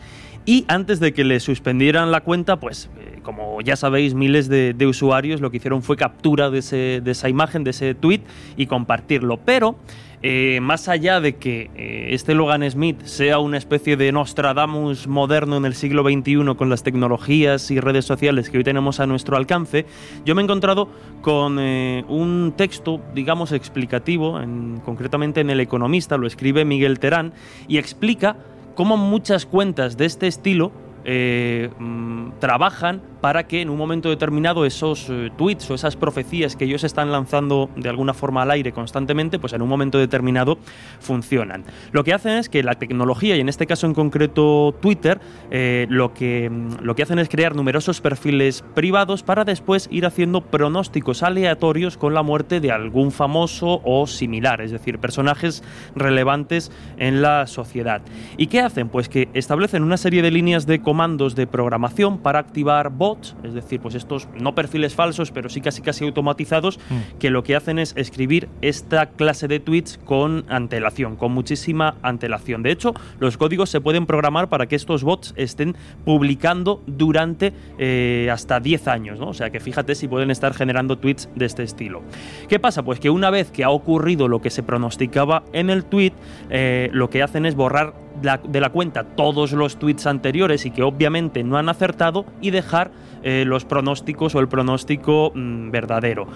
Y 0.49 0.65
antes 0.67 0.99
de 0.99 1.13
que 1.13 1.23
le 1.23 1.39
suspendieran 1.39 2.11
la 2.11 2.21
cuenta, 2.21 2.59
pues 2.59 2.89
eh, 2.97 3.19
como 3.21 3.61
ya 3.61 3.75
sabéis, 3.75 4.15
miles 4.15 4.49
de, 4.49 4.73
usuarios 4.87 5.41
lo 5.41 5.51
que 5.51 5.57
hicieron 5.57 5.83
fue 5.83 5.95
captura 5.95 6.49
de, 6.49 6.57
esa 7.05 7.29
imagen, 7.29 7.63
de 7.63 7.69
ese 7.69 7.93
tweet 7.93 8.21
y 8.57 8.65
compartirlo. 8.65 9.37
Pero 9.37 9.75
eh, 10.23 10.57
más 10.59 10.87
allá 10.89 11.21
de 11.21 11.35
que 11.35 11.69
eh, 11.75 12.07
este 12.15 12.33
Logan 12.33 12.67
Smith 12.67 13.03
sea 13.03 13.37
una 13.37 13.59
especie 13.59 13.95
de 13.95 14.11
Nostradamus 14.11 15.05
moderno 15.07 15.55
en 15.55 15.65
el 15.65 15.75
siglo 15.75 16.01
XXI 16.01 16.55
con 16.57 16.67
las 16.71 16.81
tecnologías 16.81 17.69
y 17.69 17.79
redes 17.79 18.05
sociales 18.05 18.49
que 18.49 18.57
hoy 18.57 18.63
tenemos 18.63 18.99
a 18.99 19.05
nuestro 19.05 19.37
alcance, 19.37 19.85
yo 20.25 20.33
me 20.33 20.41
he 20.41 20.45
encontrado 20.45 20.89
con 21.21 21.59
un 21.59 22.53
texto, 22.57 22.99
digamos, 23.13 23.51
explicativo, 23.51 24.41
en- 24.41 24.81
concretamente 24.83 25.41
en 25.41 25.51
El 25.51 25.59
Economista, 25.59 26.17
lo 26.17 26.25
escribe 26.25 26.65
Miguel 26.65 26.97
Terán, 26.97 27.33
y 27.67 27.77
explica 27.77 28.35
cómo 28.75 28.97
muchas 28.97 29.45
cuentas 29.45 29.97
de 29.97 30.05
este 30.05 30.27
estilo 30.27 30.71
eh, 31.05 31.69
mm, 31.79 32.31
trabajan 32.39 33.01
para 33.21 33.47
que 33.47 33.61
en 33.61 33.69
un 33.69 33.77
momento 33.77 34.09
determinado 34.09 34.65
esos 34.65 35.09
eh, 35.09 35.29
tweets 35.37 35.69
o 35.71 35.75
esas 35.75 35.95
profecías 35.95 36.55
que 36.55 36.65
ellos 36.65 36.83
están 36.83 37.11
lanzando 37.11 37.69
de 37.75 37.89
alguna 37.89 38.13
forma 38.13 38.43
al 38.43 38.51
aire 38.51 38.71
constantemente, 38.71 39.39
pues 39.39 39.53
en 39.53 39.61
un 39.61 39.69
momento 39.69 39.97
determinado 39.97 40.57
funcionan. 40.99 41.63
Lo 41.91 42.03
que 42.03 42.13
hacen 42.13 42.33
es 42.33 42.49
que 42.49 42.63
la 42.63 42.75
tecnología, 42.75 43.35
y 43.35 43.39
en 43.39 43.49
este 43.49 43.67
caso 43.67 43.87
en 43.87 43.93
concreto 43.93 44.75
Twitter, 44.81 45.19
eh, 45.51 45.87
lo, 45.89 46.13
que, 46.13 46.49
mm, 46.49 46.83
lo 46.83 46.95
que 46.95 47.03
hacen 47.03 47.19
es 47.19 47.29
crear 47.29 47.55
numerosos 47.55 48.01
perfiles 48.01 48.63
privados 48.73 49.23
para 49.23 49.45
después 49.45 49.87
ir 49.91 50.05
haciendo 50.05 50.41
pronósticos 50.41 51.23
aleatorios 51.23 51.97
con 51.97 52.13
la 52.13 52.23
muerte 52.23 52.59
de 52.59 52.71
algún 52.71 53.11
famoso 53.11 53.81
o 53.83 54.07
similar, 54.07 54.61
es 54.61 54.71
decir, 54.71 54.99
personajes 54.99 55.63
relevantes 55.95 56.71
en 56.97 57.21
la 57.21 57.47
sociedad. 57.47 58.01
¿Y 58.37 58.47
qué 58.47 58.61
hacen? 58.61 58.89
Pues 58.89 59.09
que 59.09 59.29
establecen 59.33 59.83
una 59.83 59.97
serie 59.97 60.21
de 60.21 60.31
líneas 60.31 60.65
de 60.65 60.81
comandos 60.81 61.35
de 61.35 61.47
programación 61.47 62.19
para 62.19 62.39
activar 62.39 62.89
bots, 62.89 63.08
es 63.43 63.53
decir, 63.53 63.79
pues 63.79 63.95
estos 63.95 64.27
no 64.39 64.55
perfiles 64.55 64.95
falsos, 64.95 65.31
pero 65.31 65.49
sí 65.49 65.61
casi 65.61 65.81
casi 65.81 66.05
automatizados, 66.05 66.79
que 67.19 67.29
lo 67.29 67.43
que 67.43 67.55
hacen 67.55 67.79
es 67.79 67.93
escribir 67.95 68.49
esta 68.61 69.07
clase 69.07 69.47
de 69.47 69.59
tweets 69.59 69.99
con 70.05 70.45
antelación, 70.49 71.15
con 71.15 71.31
muchísima 71.31 71.95
antelación. 72.01 72.63
De 72.63 72.71
hecho, 72.71 72.93
los 73.19 73.37
códigos 73.37 73.69
se 73.69 73.81
pueden 73.81 74.05
programar 74.05 74.49
para 74.49 74.67
que 74.67 74.75
estos 74.75 75.03
bots 75.03 75.33
estén 75.37 75.75
publicando 76.05 76.81
durante 76.87 77.53
eh, 77.77 78.29
hasta 78.31 78.59
10 78.59 78.87
años, 78.87 79.19
¿no? 79.19 79.29
O 79.29 79.33
sea 79.33 79.49
que 79.49 79.59
fíjate 79.59 79.95
si 79.95 80.07
pueden 80.07 80.31
estar 80.31 80.53
generando 80.53 80.97
tweets 80.97 81.29
de 81.35 81.45
este 81.45 81.63
estilo. 81.63 82.01
¿Qué 82.47 82.59
pasa? 82.59 82.83
Pues 82.83 82.99
que 82.99 83.09
una 83.09 83.29
vez 83.29 83.51
que 83.51 83.63
ha 83.63 83.69
ocurrido 83.69 84.27
lo 84.27 84.41
que 84.41 84.49
se 84.49 84.63
pronosticaba 84.63 85.43
en 85.53 85.69
el 85.69 85.85
tweet, 85.85 86.13
eh, 86.49 86.89
lo 86.93 87.09
que 87.09 87.23
hacen 87.23 87.45
es 87.45 87.55
borrar 87.55 87.93
de 88.21 88.61
la 88.61 88.69
cuenta 88.69 89.03
todos 89.03 89.51
los 89.51 89.77
tweets 89.77 90.07
anteriores 90.07 90.65
y 90.65 90.71
que 90.71 90.83
obviamente 90.83 91.43
no 91.43 91.57
han 91.57 91.69
acertado 91.69 92.25
y 92.41 92.51
dejar 92.51 92.91
eh, 93.21 93.43
los 93.45 93.65
pronósticos 93.65 94.35
o 94.35 94.39
el 94.39 94.47
pronóstico 94.47 95.31
mm, 95.33 95.71
verdadero. 95.71 96.27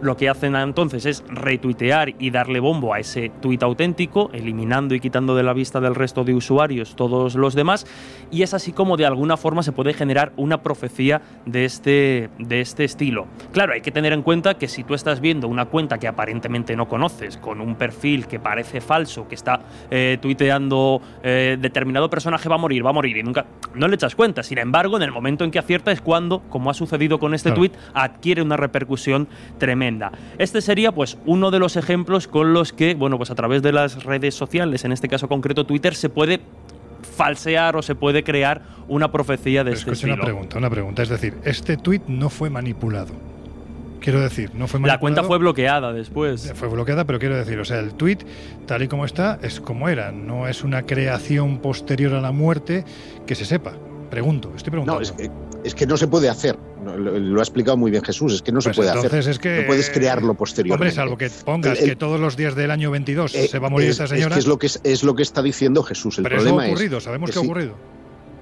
Lo 0.00 0.16
que 0.16 0.28
hacen 0.28 0.54
entonces 0.54 1.06
es 1.06 1.24
retuitear 1.28 2.14
y 2.20 2.30
darle 2.30 2.60
bombo 2.60 2.94
a 2.94 3.00
ese 3.00 3.32
tuit 3.40 3.60
auténtico, 3.64 4.30
eliminando 4.32 4.94
y 4.94 5.00
quitando 5.00 5.34
de 5.34 5.42
la 5.42 5.52
vista 5.52 5.80
del 5.80 5.96
resto 5.96 6.22
de 6.22 6.34
usuarios 6.34 6.94
todos 6.94 7.34
los 7.34 7.54
demás, 7.54 7.84
y 8.30 8.42
es 8.42 8.54
así 8.54 8.70
como 8.70 8.96
de 8.96 9.06
alguna 9.06 9.36
forma 9.36 9.64
se 9.64 9.72
puede 9.72 9.94
generar 9.94 10.32
una 10.36 10.62
profecía 10.62 11.20
de 11.46 11.64
este, 11.64 12.30
de 12.38 12.60
este 12.60 12.84
estilo. 12.84 13.26
Claro, 13.52 13.72
hay 13.72 13.80
que 13.80 13.90
tener 13.90 14.12
en 14.12 14.22
cuenta 14.22 14.54
que 14.54 14.68
si 14.68 14.84
tú 14.84 14.94
estás 14.94 15.20
viendo 15.20 15.48
una 15.48 15.64
cuenta 15.64 15.98
que 15.98 16.06
aparentemente 16.06 16.76
no 16.76 16.88
conoces, 16.88 17.36
con 17.36 17.60
un 17.60 17.74
perfil 17.74 18.28
que 18.28 18.38
parece 18.38 18.80
falso, 18.80 19.26
que 19.26 19.34
está 19.34 19.60
eh, 19.90 20.18
tuiteando 20.20 21.02
eh, 21.30 21.58
determinado 21.60 22.08
personaje 22.08 22.48
va 22.48 22.54
a 22.54 22.58
morir, 22.58 22.84
va 22.84 22.90
a 22.90 22.94
morir, 22.94 23.18
y 23.18 23.22
nunca 23.22 23.44
no 23.74 23.86
le 23.86 23.96
echas 23.96 24.14
cuenta. 24.14 24.42
Sin 24.42 24.56
embargo, 24.56 24.96
en 24.96 25.02
el 25.02 25.12
momento 25.12 25.44
en 25.44 25.50
que 25.50 25.58
acierta 25.58 25.92
es 25.92 26.00
cuando, 26.00 26.40
como 26.48 26.70
ha 26.70 26.74
sucedido 26.74 27.18
con 27.18 27.34
este 27.34 27.50
Claro. 27.50 27.60
tuit, 27.60 27.74
adquiere 27.92 28.40
una 28.40 28.56
repercusión 28.56 29.28
tremenda. 29.58 30.10
Este 30.38 30.62
sería 30.62 30.92
pues 30.92 31.18
uno 31.26 31.50
de 31.50 31.58
los 31.58 31.76
ejemplos 31.76 32.28
con 32.28 32.54
los 32.54 32.72
que, 32.72 32.94
bueno, 32.94 33.18
pues 33.18 33.30
a 33.30 33.34
través 33.34 33.60
de 33.62 33.72
las 33.72 34.04
redes 34.04 34.34
sociales, 34.34 34.84
en 34.84 34.92
este 34.92 35.08
caso 35.08 35.28
concreto 35.28 35.64
Twitter, 35.66 35.94
se 35.94 36.08
puede 36.08 36.40
falsear 37.16 37.76
o 37.76 37.82
se 37.82 37.94
puede 37.94 38.22
crear 38.24 38.62
una 38.88 39.12
profecía 39.12 39.64
de 39.64 39.72
Pero 39.72 39.92
este 39.92 40.06
una 40.06 40.22
pregunta, 40.22 40.58
una 40.58 40.70
pregunta. 40.70 41.02
Es 41.02 41.08
decir, 41.10 41.34
este 41.44 41.76
tuit 41.76 42.06
no 42.06 42.30
fue 42.30 42.48
manipulado. 42.48 43.12
Quiero 44.00 44.20
decir, 44.20 44.50
no 44.54 44.66
fue 44.68 44.78
manipulado. 44.80 44.96
La 44.96 45.00
cuenta 45.00 45.22
fue 45.24 45.38
bloqueada 45.38 45.92
después. 45.92 46.52
Fue 46.54 46.68
bloqueada, 46.68 47.04
pero 47.04 47.18
quiero 47.18 47.36
decir, 47.36 47.58
o 47.58 47.64
sea, 47.64 47.80
el 47.80 47.94
tuit, 47.94 48.22
tal 48.66 48.82
y 48.82 48.88
como 48.88 49.04
está, 49.04 49.38
es 49.42 49.60
como 49.60 49.88
era. 49.88 50.12
No 50.12 50.46
es 50.48 50.62
una 50.64 50.82
creación 50.82 51.58
posterior 51.58 52.14
a 52.14 52.20
la 52.20 52.32
muerte 52.32 52.84
que 53.26 53.34
se 53.34 53.44
sepa. 53.44 53.72
Pregunto, 54.10 54.52
estoy 54.56 54.70
preguntando. 54.70 55.00
No, 55.00 55.04
es 55.04 55.12
que, 55.12 55.30
es 55.64 55.74
que 55.74 55.86
no 55.86 55.96
se 55.96 56.06
puede 56.08 56.28
hacer. 56.30 56.56
Lo, 56.84 56.96
lo 57.18 57.40
ha 57.40 57.42
explicado 57.42 57.76
muy 57.76 57.90
bien 57.90 58.02
Jesús, 58.02 58.32
es 58.32 58.40
que 58.42 58.52
no 58.52 58.60
se 58.60 58.68
Pues 58.70 58.76
puede 58.78 58.88
entonces 58.90 59.12
hacer. 59.20 59.30
es 59.32 59.38
que- 59.38 59.60
no 59.62 59.66
puedes 59.66 59.90
crearlo 59.90 60.32
posteriormente. 60.34 60.82
Hombre, 60.84 60.94
salvo 60.94 61.18
que 61.18 61.28
pongas 61.44 61.76
El- 61.78 61.84
el- 61.84 61.90
que 61.90 61.96
todos 61.96 62.18
los 62.20 62.36
días 62.36 62.54
del 62.54 62.70
año 62.70 62.90
22 62.90 63.34
Eh, 63.34 63.48
se 63.48 63.58
va 63.58 63.66
a 63.66 63.70
morir 63.70 63.88
es, 63.88 63.92
esta 64.00 64.04
es 64.04 64.10
señora. 64.10 64.36
que 64.36 64.40
es 64.40 64.46
lo 64.46 64.58
que 64.58 64.66
es, 64.68 64.80
es 64.84 65.02
lo 65.02 65.14
que 65.14 65.22
está 65.24 65.42
diciendo 65.42 65.82
Jesús. 65.82 66.16
El 66.18 66.22
pero 66.24 66.36
eso 66.36 66.44
problema 66.44 66.64
ha 66.64 66.70
ocurrido, 66.72 66.98
es 66.98 67.04
sabemos 67.04 67.28
que 67.30 67.34
que 67.34 67.38
ha 67.40 67.42
sí. 67.42 67.48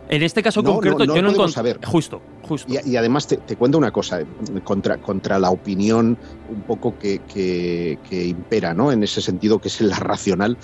En 0.09 0.23
este 0.23 0.43
caso 0.43 0.63
No, 0.63 0.69
no, 0.69 0.75
concreto, 0.75 0.99
no 0.99 1.05
yo 1.07 1.23
no 1.23 1.29
podemos 1.29 1.35
encontré. 1.35 1.53
saber. 1.53 1.79
Justo, 1.85 2.23
justo. 2.43 2.73
Y, 2.73 2.91
y 2.91 2.97
además 2.97 3.27
te, 3.27 3.39
te 3.39 3.57
cuento 3.57 3.77
una 3.79 3.91
cosa, 3.91 4.21
contra, 4.63 4.99
contra 4.99 5.39
la 5.39 5.51
opinión 5.51 6.19
un 6.49 6.63
poco 6.63 6.97
que, 6.97 7.21
que- 7.27 7.99
que 8.09 8.27
impera, 8.27 8.73
¿no? 8.75 8.93
En 8.93 9.03
ese 9.03 9.21
sentido 9.21 9.59
que 9.61 9.69
es 9.69 9.81
la 9.81 9.97
racional. 9.99 10.59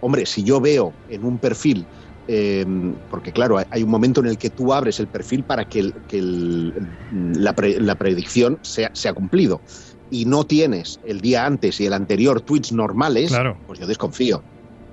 Hombre, 0.00 0.26
si 0.26 0.42
yo 0.44 0.60
veo 0.60 0.92
en 1.08 1.24
un 1.24 1.38
perfil, 1.38 1.86
eh, 2.28 2.66
porque 3.08 3.32
claro, 3.32 3.58
hay- 3.58 3.64
hay 3.70 3.82
un 3.82 3.90
momento 3.90 4.20
en 4.20 4.26
el 4.26 4.36
que 4.38 4.50
tú 4.50 4.72
abres 4.74 5.00
el 5.00 5.08
perfil 5.08 5.44
para 5.44 5.64
que, 5.64 5.78
el- 5.80 5.94
que 6.06 6.18
el- 6.18 6.74
la, 7.10 7.54
pre- 7.54 7.80
la 7.80 7.94
predicción 7.94 8.58
sea, 8.62 8.90
sea 8.94 9.14
cumplido. 9.14 9.62
Y 10.10 10.26
no 10.26 10.44
tienes 10.44 11.00
el 11.04 11.22
día 11.22 11.46
antes 11.46 11.80
y 11.80 11.86
el 11.86 11.94
anterior 11.94 12.42
tweets 12.42 12.72
normales, 12.72 13.30
Claro. 13.30 13.56
pues 13.66 13.78
yo 13.80 13.86
desconfío, 13.86 14.44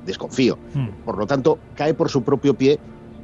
desconfío. 0.05 0.57
Hmm. 0.73 0.87
Por 1.03 1.17
lo 1.17 1.27
tanto, 1.27 1.59
cae 1.75 1.93
por 1.93 2.09
su 2.09 2.23
propio 2.23 2.53
pie 2.53 2.79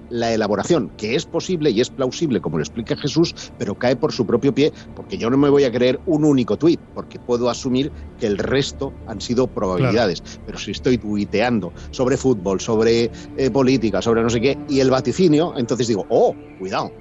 la 0.09 0.33
elaboración, 0.33 0.91
que 0.97 1.15
es 1.15 1.25
posible 1.25 1.71
y 1.71 1.81
es 1.81 1.89
plausible, 1.89 2.41
como 2.41 2.57
lo 2.57 2.63
explica 2.63 2.95
Jesús, 2.95 3.33
pero 3.57 3.75
cae 3.75 3.95
por 3.95 4.11
su 4.11 4.25
propio 4.25 4.53
pie, 4.53 4.71
porque 4.95 5.17
yo 5.17 5.29
no 5.29 5.37
me 5.37 5.49
voy 5.49 5.63
a 5.63 5.71
creer 5.71 5.99
un 6.05 6.25
único 6.25 6.57
tuit, 6.57 6.79
porque 6.93 7.19
puedo 7.19 7.49
asumir 7.49 7.91
que 8.19 8.27
el 8.27 8.37
resto 8.37 8.93
han 9.07 9.21
sido 9.21 9.47
probabilidades. 9.47 10.21
Pero 10.45 10.57
si 10.57 10.71
estoy 10.71 10.97
tuiteando 10.97 11.73
sobre 11.91 12.17
fútbol, 12.17 12.59
sobre 12.59 13.11
eh, 13.37 13.49
política, 13.51 14.01
sobre 14.01 14.21
no 14.21 14.29
sé 14.29 14.41
qué, 14.41 14.57
y 14.69 14.79
el 14.79 14.89
vaticinio, 14.89 15.53
entonces 15.57 15.87
digo, 15.87 16.05
oh, 16.09 16.35
cuidado. 16.59 16.91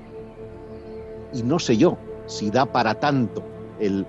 Y 1.33 1.43
no 1.43 1.59
sé 1.59 1.77
yo 1.77 1.99
si 2.27 2.51
da 2.51 2.65
para 2.65 2.95
tanto 2.95 3.45
el, 3.81 4.07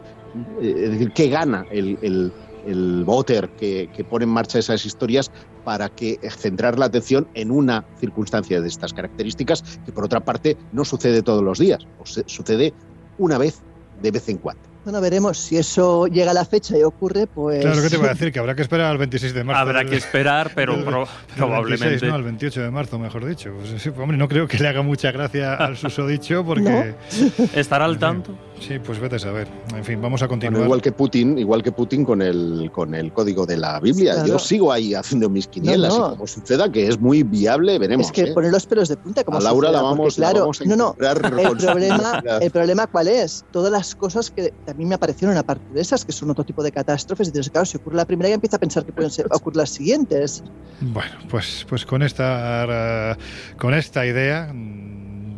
eh, 0.62 0.74
es 0.78 0.92
decir, 0.92 1.12
qué 1.14 1.30
gana 1.30 1.66
el, 1.72 1.98
el, 2.02 2.32
el 2.66 3.04
voter 3.04 3.50
que, 3.50 3.90
que 3.96 4.04
pone 4.04 4.24
en 4.26 4.30
marcha 4.30 4.60
esas 4.60 4.86
historias 4.86 5.32
para 5.66 5.90
que 5.90 6.12
eh, 6.22 6.30
centrar 6.30 6.80
la 6.80 6.86
atención 6.86 7.28
en 7.34 7.52
una 7.52 7.84
circunstancia 8.00 8.62
de 8.62 8.68
estas 8.70 8.94
características 8.94 9.64
que 9.86 9.92
por 9.92 10.06
otra 10.06 10.22
parte 10.22 10.56
no 10.72 10.86
sucede 10.86 11.22
todos 11.24 11.44
los 11.44 11.60
días, 11.60 11.86
o 12.00 12.06
se- 12.06 12.24
sucede 12.28 12.74
una 13.18 13.38
vez 13.38 13.60
de 14.02 14.12
vez 14.12 14.30
en 14.30 14.38
cuando. 14.38 14.62
Bueno, 14.84 15.02
veremos 15.02 15.40
si 15.40 15.58
eso 15.58 16.06
llega 16.06 16.30
a 16.30 16.34
la 16.36 16.46
fecha 16.46 16.78
y 16.78 16.84
ocurre, 16.84 17.26
pues. 17.26 17.62
Claro, 17.62 17.82
¿qué 17.82 17.90
te 17.90 17.98
voy 17.98 18.06
a 18.06 18.10
decir? 18.14 18.32
Que 18.32 18.38
habrá 18.38 18.54
que 18.56 18.62
esperar 18.62 18.92
al 18.92 19.00
26 19.00 19.34
de 19.34 19.44
marzo. 19.44 19.60
Habrá 19.62 19.84
que 19.84 19.96
esperar, 19.96 20.52
pero 20.54 20.76
pro- 20.86 21.08
probablemente. 21.36 21.86
26, 21.88 22.12
no, 22.12 22.18
el 22.18 22.24
28 22.24 22.62
de 22.62 22.70
marzo, 22.70 23.00
mejor 23.00 23.26
dicho. 23.26 23.52
Pues 23.60 23.82
sí, 23.82 23.90
hombre, 23.98 24.16
no 24.16 24.28
creo 24.28 24.48
que 24.48 24.60
le 24.60 24.68
haga 24.68 24.84
mucha 24.84 25.12
gracia 25.12 25.56
al 25.56 25.76
susodicho 25.76 26.46
porque... 26.46 26.94
¿Estará 27.56 27.86
al 27.86 27.98
tanto? 27.98 28.38
Sí, 28.60 28.80
pues 28.80 29.00
vete 29.00 29.18
a 29.18 29.20
saber. 29.20 29.48
En 29.76 29.84
fin, 29.84 30.02
vamos 30.02 30.22
a 30.22 30.26
Bueno, 30.28 30.42
continuar. 30.42 30.66
igual 30.66 30.82
que 30.82 30.92
Putin, 30.92 31.38
igual 31.38 31.62
que 31.62 31.72
Putin 31.72 32.04
con 32.06 32.22
el 32.22 32.70
con 32.74 32.96
el 32.96 33.12
código 33.14 33.46
de 33.46 33.58
la 33.58 33.80
Biblia. 33.80 34.14
Claro. 34.14 34.28
Yo 34.30 34.40
sigo 34.40 34.72
ahí 34.72 34.94
haciendo 34.94 35.30
mis 35.30 35.48
quinielas 35.48 35.94
No, 35.94 36.00
no. 36.00 36.08
y 36.08 36.16
como 36.16 36.28
suceda 36.28 36.72
que 36.72 36.88
es 36.88 37.00
muy 37.00 37.24
viable, 37.24 37.78
veremos. 37.78 38.06
Es 38.08 38.12
que 38.12 38.22
¿eh? 38.22 38.34
poner 38.34 38.52
los 38.52 38.66
pelos 38.66 38.88
de 38.90 38.98
punta 38.98 39.24
como 39.24 39.38
A 39.38 39.42
Laura 39.42 39.68
suceda, 39.70 39.82
la 39.84 39.88
porque, 39.90 40.00
vamos- 40.00 40.18
la 40.18 40.26
claro, 40.32 40.40
vamos 40.42 40.62
a 40.62 40.66
no, 40.66 40.76
no, 40.76 40.84
encontrar 40.86 41.16
el 41.18 41.58
problema, 41.58 42.24
el 42.42 42.52
problema 42.52 42.88
cuál 42.88 43.08
es, 43.10 43.46
todas 43.52 43.72
las 43.72 43.94
cosas 43.94 44.32
que 44.32 44.54
a 44.68 44.74
mí 44.74 44.86
me 44.86 44.96
aparecieron 44.96 45.38
aparte 45.38 45.66
de 45.74 45.82
esas, 45.82 46.06
que 46.06 46.12
son 46.14 46.30
otro 46.32 46.44
tipo 46.46 46.64
de 46.64 46.72
catástrofes, 46.72 47.28
y 47.28 47.32
dices, 47.32 47.50
claro, 47.52 47.66
si 47.66 47.78
ocurre 47.78 47.98
la 47.98 48.06
primera 48.06 48.30
ya 48.30 48.36
empieza 48.36 48.56
a 48.56 48.60
pensar 48.60 48.86
que 48.86 48.94
pueden 48.94 49.12
ser, 49.12 49.28
ocurrir 49.32 49.58
las 49.58 49.70
siguientes. 49.70 50.44
Bueno, 50.82 51.12
pues, 51.30 51.66
pues 51.70 51.86
con 51.86 52.02
esta 52.04 53.18
con 53.58 53.74
esta 53.74 54.06
idea 54.06 54.52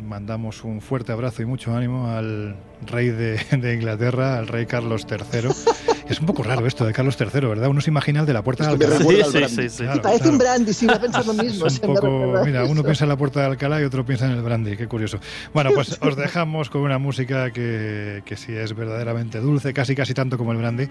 mandamos 0.07 0.63
un 0.63 0.81
fuerte 0.81 1.11
abrazo 1.11 1.41
y 1.41 1.45
mucho 1.45 1.75
ánimo 1.75 2.09
al 2.09 2.55
rey 2.85 3.09
de, 3.09 3.37
de 3.57 3.73
Inglaterra, 3.75 4.37
al 4.37 4.47
rey 4.47 4.65
Carlos 4.65 5.05
III. 5.09 5.49
Es 6.07 6.21
un 6.21 6.25
poco 6.25 6.41
raro 6.41 6.65
esto 6.65 6.85
de 6.85 6.93
Carlos 6.93 7.17
III, 7.19 7.47
¿verdad? 7.47 7.67
Uno 7.67 7.81
se 7.81 7.89
imagina 7.89 8.21
el 8.21 8.25
de 8.25 8.31
la 8.31 8.41
puerta 8.41 8.65
de 8.65 8.75
Es 8.75 8.79
que 8.79 8.87
me 8.87 8.95
Alcalá. 8.95 9.25
Sí, 9.25 9.37
brandy. 9.37 9.49
sí, 9.49 9.69
sí. 9.69 9.83
Claro, 9.83 10.01
Parece 10.01 10.19
claro. 10.21 10.31
un 10.31 10.37
brandy, 10.37 10.73
sí, 10.73 10.85
voy 10.85 10.95
a 10.95 10.99
pensar 11.01 11.25
lo 11.25 11.33
mismo. 11.43 11.65
Un 11.65 11.95
poco, 11.95 12.33
mira, 12.45 12.63
uno 12.63 12.81
piensa 12.81 13.03
en 13.03 13.09
la 13.09 13.17
puerta 13.17 13.41
de 13.41 13.45
Alcalá 13.47 13.81
y 13.81 13.83
otro 13.83 14.05
piensa 14.05 14.25
en 14.25 14.31
el 14.31 14.41
brandy, 14.41 14.77
qué 14.77 14.87
curioso. 14.87 15.19
Bueno, 15.53 15.71
pues 15.75 15.97
os 15.99 16.15
dejamos 16.15 16.69
con 16.69 16.79
una 16.83 16.97
música 16.97 17.51
que, 17.51 18.23
que 18.23 18.37
sí 18.37 18.53
es 18.53 18.73
verdaderamente 18.73 19.41
dulce, 19.41 19.73
casi 19.73 19.95
casi 19.95 20.13
tanto 20.13 20.37
como 20.37 20.53
el 20.53 20.59
brandy. 20.59 20.87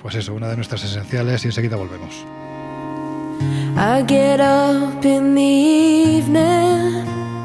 Pues 0.00 0.14
eso, 0.14 0.32
una 0.32 0.48
de 0.48 0.56
nuestras 0.56 0.82
esenciales 0.84 1.44
y 1.44 1.48
enseguida 1.48 1.76
volvemos. 1.76 2.14
I 3.76 4.02
get 4.08 4.40
up 4.40 5.04
in 5.04 5.34
the 5.34 6.16
evening 6.16 7.35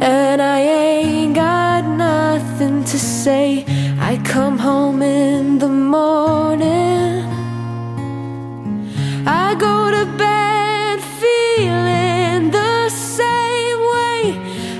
and 0.00 0.40
I 0.40 0.60
ain't 0.60 1.34
got 1.34 1.84
nothing 1.84 2.84
to 2.84 2.98
say. 2.98 3.64
I 3.98 4.20
come 4.24 4.58
home 4.58 5.02
in 5.02 5.58
the 5.58 5.68
morning. 5.68 7.24
I 9.26 9.54
go 9.58 9.90
to 9.90 10.06
bed 10.16 11.00
feeling 11.20 12.50
the 12.50 12.88
same 12.88 13.80
way. 13.94 14.20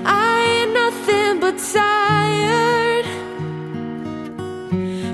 I 0.05 0.37
ain't 0.55 0.73
nothing 0.73 1.41
but 1.41 1.59
tired. 1.59 3.07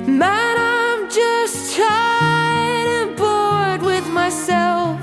Man, 0.06 0.56
I'm 0.58 1.10
just 1.10 1.76
tired 1.76 3.08
and 3.08 3.16
bored 3.16 3.82
with 3.82 4.06
myself. 4.08 5.00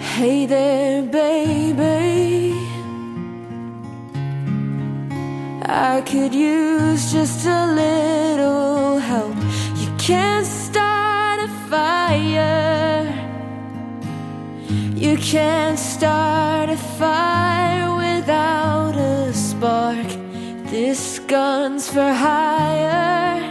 Hey 0.00 0.46
there, 0.46 1.02
baby. 1.02 1.95
I 5.68 6.00
could 6.02 6.32
use 6.32 7.10
just 7.10 7.44
a 7.44 7.66
little 7.66 8.98
help. 8.98 9.34
You 9.74 9.90
can't 9.98 10.46
start 10.46 11.40
a 11.40 11.48
fire. 11.68 13.12
You 14.94 15.16
can't 15.16 15.76
start 15.76 16.68
a 16.68 16.76
fire 16.76 17.96
without 17.96 18.94
a 18.94 19.32
spark. 19.34 20.06
This 20.70 21.18
gun's 21.26 21.90
for 21.90 22.12
hire. 22.12 23.42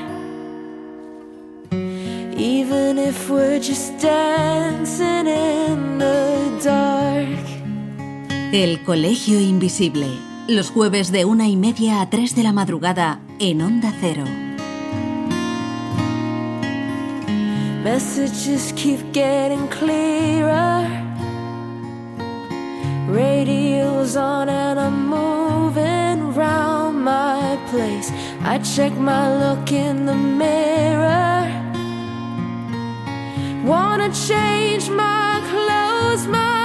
Even 2.37 2.97
if 2.97 3.29
we're 3.29 3.59
just 3.59 3.99
dancing 3.99 5.27
in 5.27 5.97
the 5.97 6.61
dark. 6.63 7.45
El 8.53 8.77
Colegio 8.85 9.37
Invisible. 9.37 10.34
Los 10.47 10.69
jueves 10.69 11.11
de 11.11 11.25
una 11.25 11.47
y 11.47 11.55
media 11.55 12.01
a 12.01 12.09
tres 12.11 12.35
de 12.35 12.43
la 12.43 12.53
madrugada 12.53 13.19
en 13.39 13.63
Onda 13.63 13.91
Cero. 13.99 14.25
Messages 17.83 18.71
keep 18.75 18.99
getting 19.11 19.67
clearer. 19.69 20.87
Radio's 23.09 24.15
on 24.15 24.47
and 24.47 24.79
I'm 24.79 25.07
moving 25.09 26.31
round 26.35 27.03
my 27.03 27.57
place. 27.71 28.11
I 28.43 28.59
check 28.59 28.93
my 28.99 29.27
look 29.39 29.71
in 29.71 30.05
the 30.05 30.13
mirror. 30.13 31.49
Wanna 33.65 34.11
change 34.13 34.91
my 34.91 35.41
clothes, 35.49 36.27
my 36.27 36.64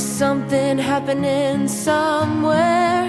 There's 0.00 0.16
something 0.16 0.78
happening 0.78 1.68
somewhere. 1.68 3.04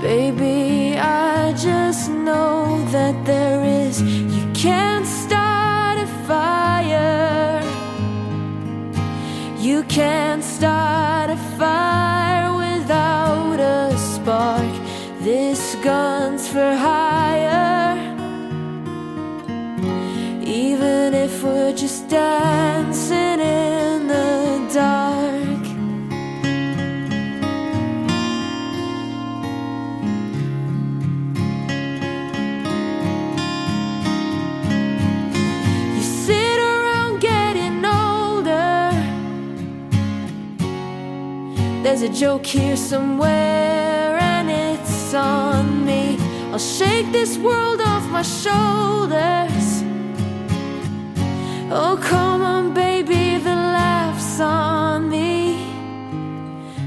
Baby, 0.00 0.96
I 0.96 1.52
just 1.54 2.08
know 2.08 2.84
that 2.92 3.16
there 3.24 3.64
is. 3.64 4.00
You 4.00 4.48
can't 4.54 5.04
start 5.04 5.98
a 5.98 6.06
fire. 6.28 7.64
You 9.58 9.82
can't 9.88 10.44
start 10.44 11.30
a 11.30 11.36
fire 11.58 12.54
without 12.64 13.58
a 13.58 13.98
spark. 13.98 14.72
This 15.20 15.74
gun's 15.82 16.46
for 16.46 16.76
hire. 16.76 17.98
Even 20.44 21.12
if 21.12 21.42
we're 21.42 21.74
just 21.74 22.08
dancing 22.08 22.79
There's 41.90 42.02
a 42.02 42.08
joke 42.08 42.46
here 42.46 42.76
somewhere, 42.76 44.16
and 44.20 44.48
it's 44.48 45.12
on 45.12 45.84
me. 45.84 46.16
I'll 46.52 46.58
shake 46.60 47.10
this 47.10 47.36
world 47.36 47.80
off 47.80 48.08
my 48.12 48.22
shoulders. 48.22 49.82
Oh, 51.68 51.98
come 52.00 52.42
on, 52.42 52.74
baby, 52.74 53.38
the 53.38 53.56
laugh's 53.56 54.38
on 54.38 55.10
me. 55.10 55.66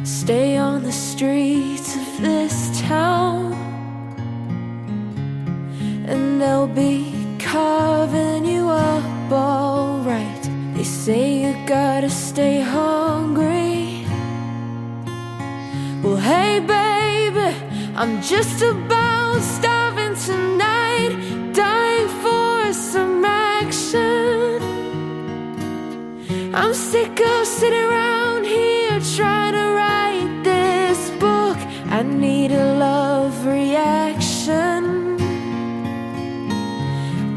Stay 0.05 0.55
on 0.55 0.83
the 0.83 0.93
streets 0.93 1.97
of 1.97 2.21
this 2.21 2.79
town, 2.79 3.51
and 6.07 6.41
they'll 6.41 6.65
be 6.65 7.13
carving 7.39 8.45
you 8.45 8.69
up 8.69 9.03
alright. 9.29 10.49
They 10.75 10.85
say 10.85 11.43
you 11.43 11.67
gotta 11.67 12.09
stay 12.09 12.61
hungry. 12.61 13.62
Well, 16.03 16.17
hey, 16.17 16.59
baby, 16.59 17.55
I'm 17.95 18.21
just 18.21 18.61
about 18.61 19.39
starving 19.39 20.15
tonight, 20.17 21.15
dying 21.53 22.09
for 22.21 22.73
some 22.73 23.23
action. 23.23 24.61
I'm 26.53 26.73
sick 26.73 27.21
of 27.21 27.47
sitting 27.47 27.85
around 27.85 28.43
here 28.43 28.99
trying 29.15 29.53
to 29.53 29.65
write 29.77 30.43
this 30.43 31.09
book. 31.21 31.57
I 31.89 32.03
need 32.03 32.51
a 32.51 32.75
love 32.77 33.45
reaction. 33.45 35.15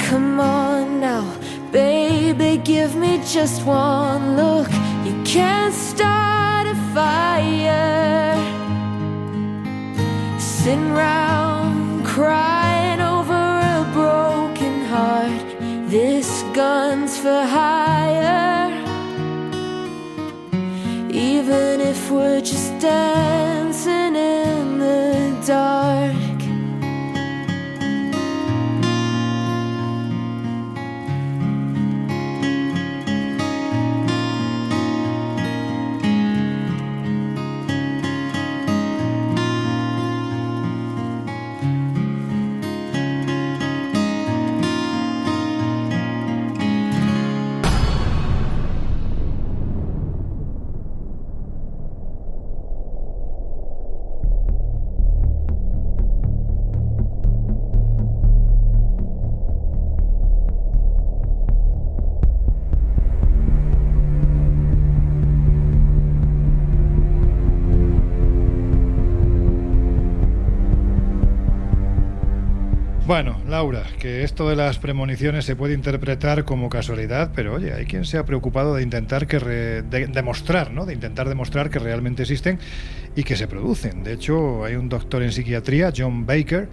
Come 0.01 0.41
on 0.41 0.99
now, 0.99 1.25
baby, 1.71 2.57
give 2.57 2.97
me 2.97 3.19
just 3.19 3.65
one 3.65 4.37
look. 4.37 4.69
You 5.05 5.23
can't 5.23 5.73
start 5.73 6.67
a 6.67 6.75
fire. 6.93 8.56
Sitting 10.67 10.91
round 10.91 12.05
crying 12.05 13.01
over 13.01 13.33
a 13.33 13.89
broken 13.93 14.85
heart. 14.87 15.47
This 15.89 16.43
gun's 16.55 17.17
for 17.17 17.45
hire. 17.45 18.73
Even 21.09 21.81
if 21.81 22.11
we're 22.11 22.41
just 22.41 22.77
dancing 22.81 24.17
in 24.17 24.81
the 24.81 25.41
dark. 25.47 26.26
Bueno, 73.07 73.37
Laura, 73.49 73.85
que 74.01 74.25
esto 74.25 74.49
de 74.49 74.57
las 74.57 74.79
premoniciones 74.81 75.45
se 75.45 75.55
puede 75.55 75.75
interpretar 75.75 76.45
como 76.45 76.69
casualidad, 76.69 77.31
pero 77.37 77.55
oye, 77.55 77.73
hay 77.73 77.85
quien 77.87 78.05
se 78.05 78.19
ha 78.19 78.25
preocupado 78.25 78.75
de 78.75 78.83
intentar 78.83 79.29
que 79.29 79.39
re- 79.39 79.83
de- 79.83 80.09
demostrar, 80.09 80.73
¿no? 80.73 80.85
De 80.87 80.95
intentar 80.95 81.29
demostrar 81.29 81.71
que 81.71 81.79
realmente 81.79 82.23
existen 82.23 82.59
y 83.15 83.23
que 83.23 83.37
se 83.37 83.47
producen. 83.47 84.03
De 84.03 84.13
hecho, 84.15 84.65
hay 84.65 84.75
un 84.75 84.89
doctor 84.89 85.23
en 85.23 85.31
psiquiatría, 85.31 85.93
John 85.97 86.27
Baker, 86.27 86.69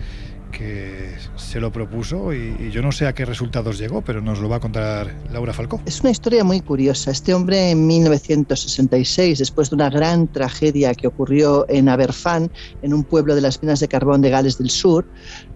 que 0.54 1.16
se 1.36 1.60
lo 1.60 1.72
propuso 1.72 2.34
y, 2.34 2.56
y 2.60 2.72
yo 2.72 2.82
no 2.82 2.94
sé 2.94 3.08
a 3.08 3.14
qué 3.14 3.26
resultados 3.26 3.78
llegó, 3.78 4.02
pero 4.02 4.22
nos 4.22 4.40
lo 4.40 4.48
va 4.48 4.58
a 4.58 4.60
contar 4.62 5.14
Laura 5.32 5.52
Falcó. 5.52 5.82
Es 5.86 6.00
una 6.02 6.12
historia 6.12 6.44
muy 6.44 6.62
curiosa. 6.62 7.12
Este 7.12 7.34
hombre 7.34 7.72
en 7.72 7.86
1966, 7.86 9.40
después 9.40 9.70
de 9.70 9.76
una 9.76 9.90
gran 9.90 10.28
tragedia 10.32 10.94
que 10.94 11.08
ocurrió 11.08 11.66
en 11.68 11.90
Aberfan, 11.90 12.50
en 12.82 12.94
un 12.94 13.04
pueblo 13.04 13.36
de 13.36 13.42
las 13.42 13.62
minas 13.62 13.80
de 13.80 13.88
carbón 13.88 14.22
de 14.22 14.30
Gales 14.30 14.58
del 14.58 14.70
Sur, 14.70 15.06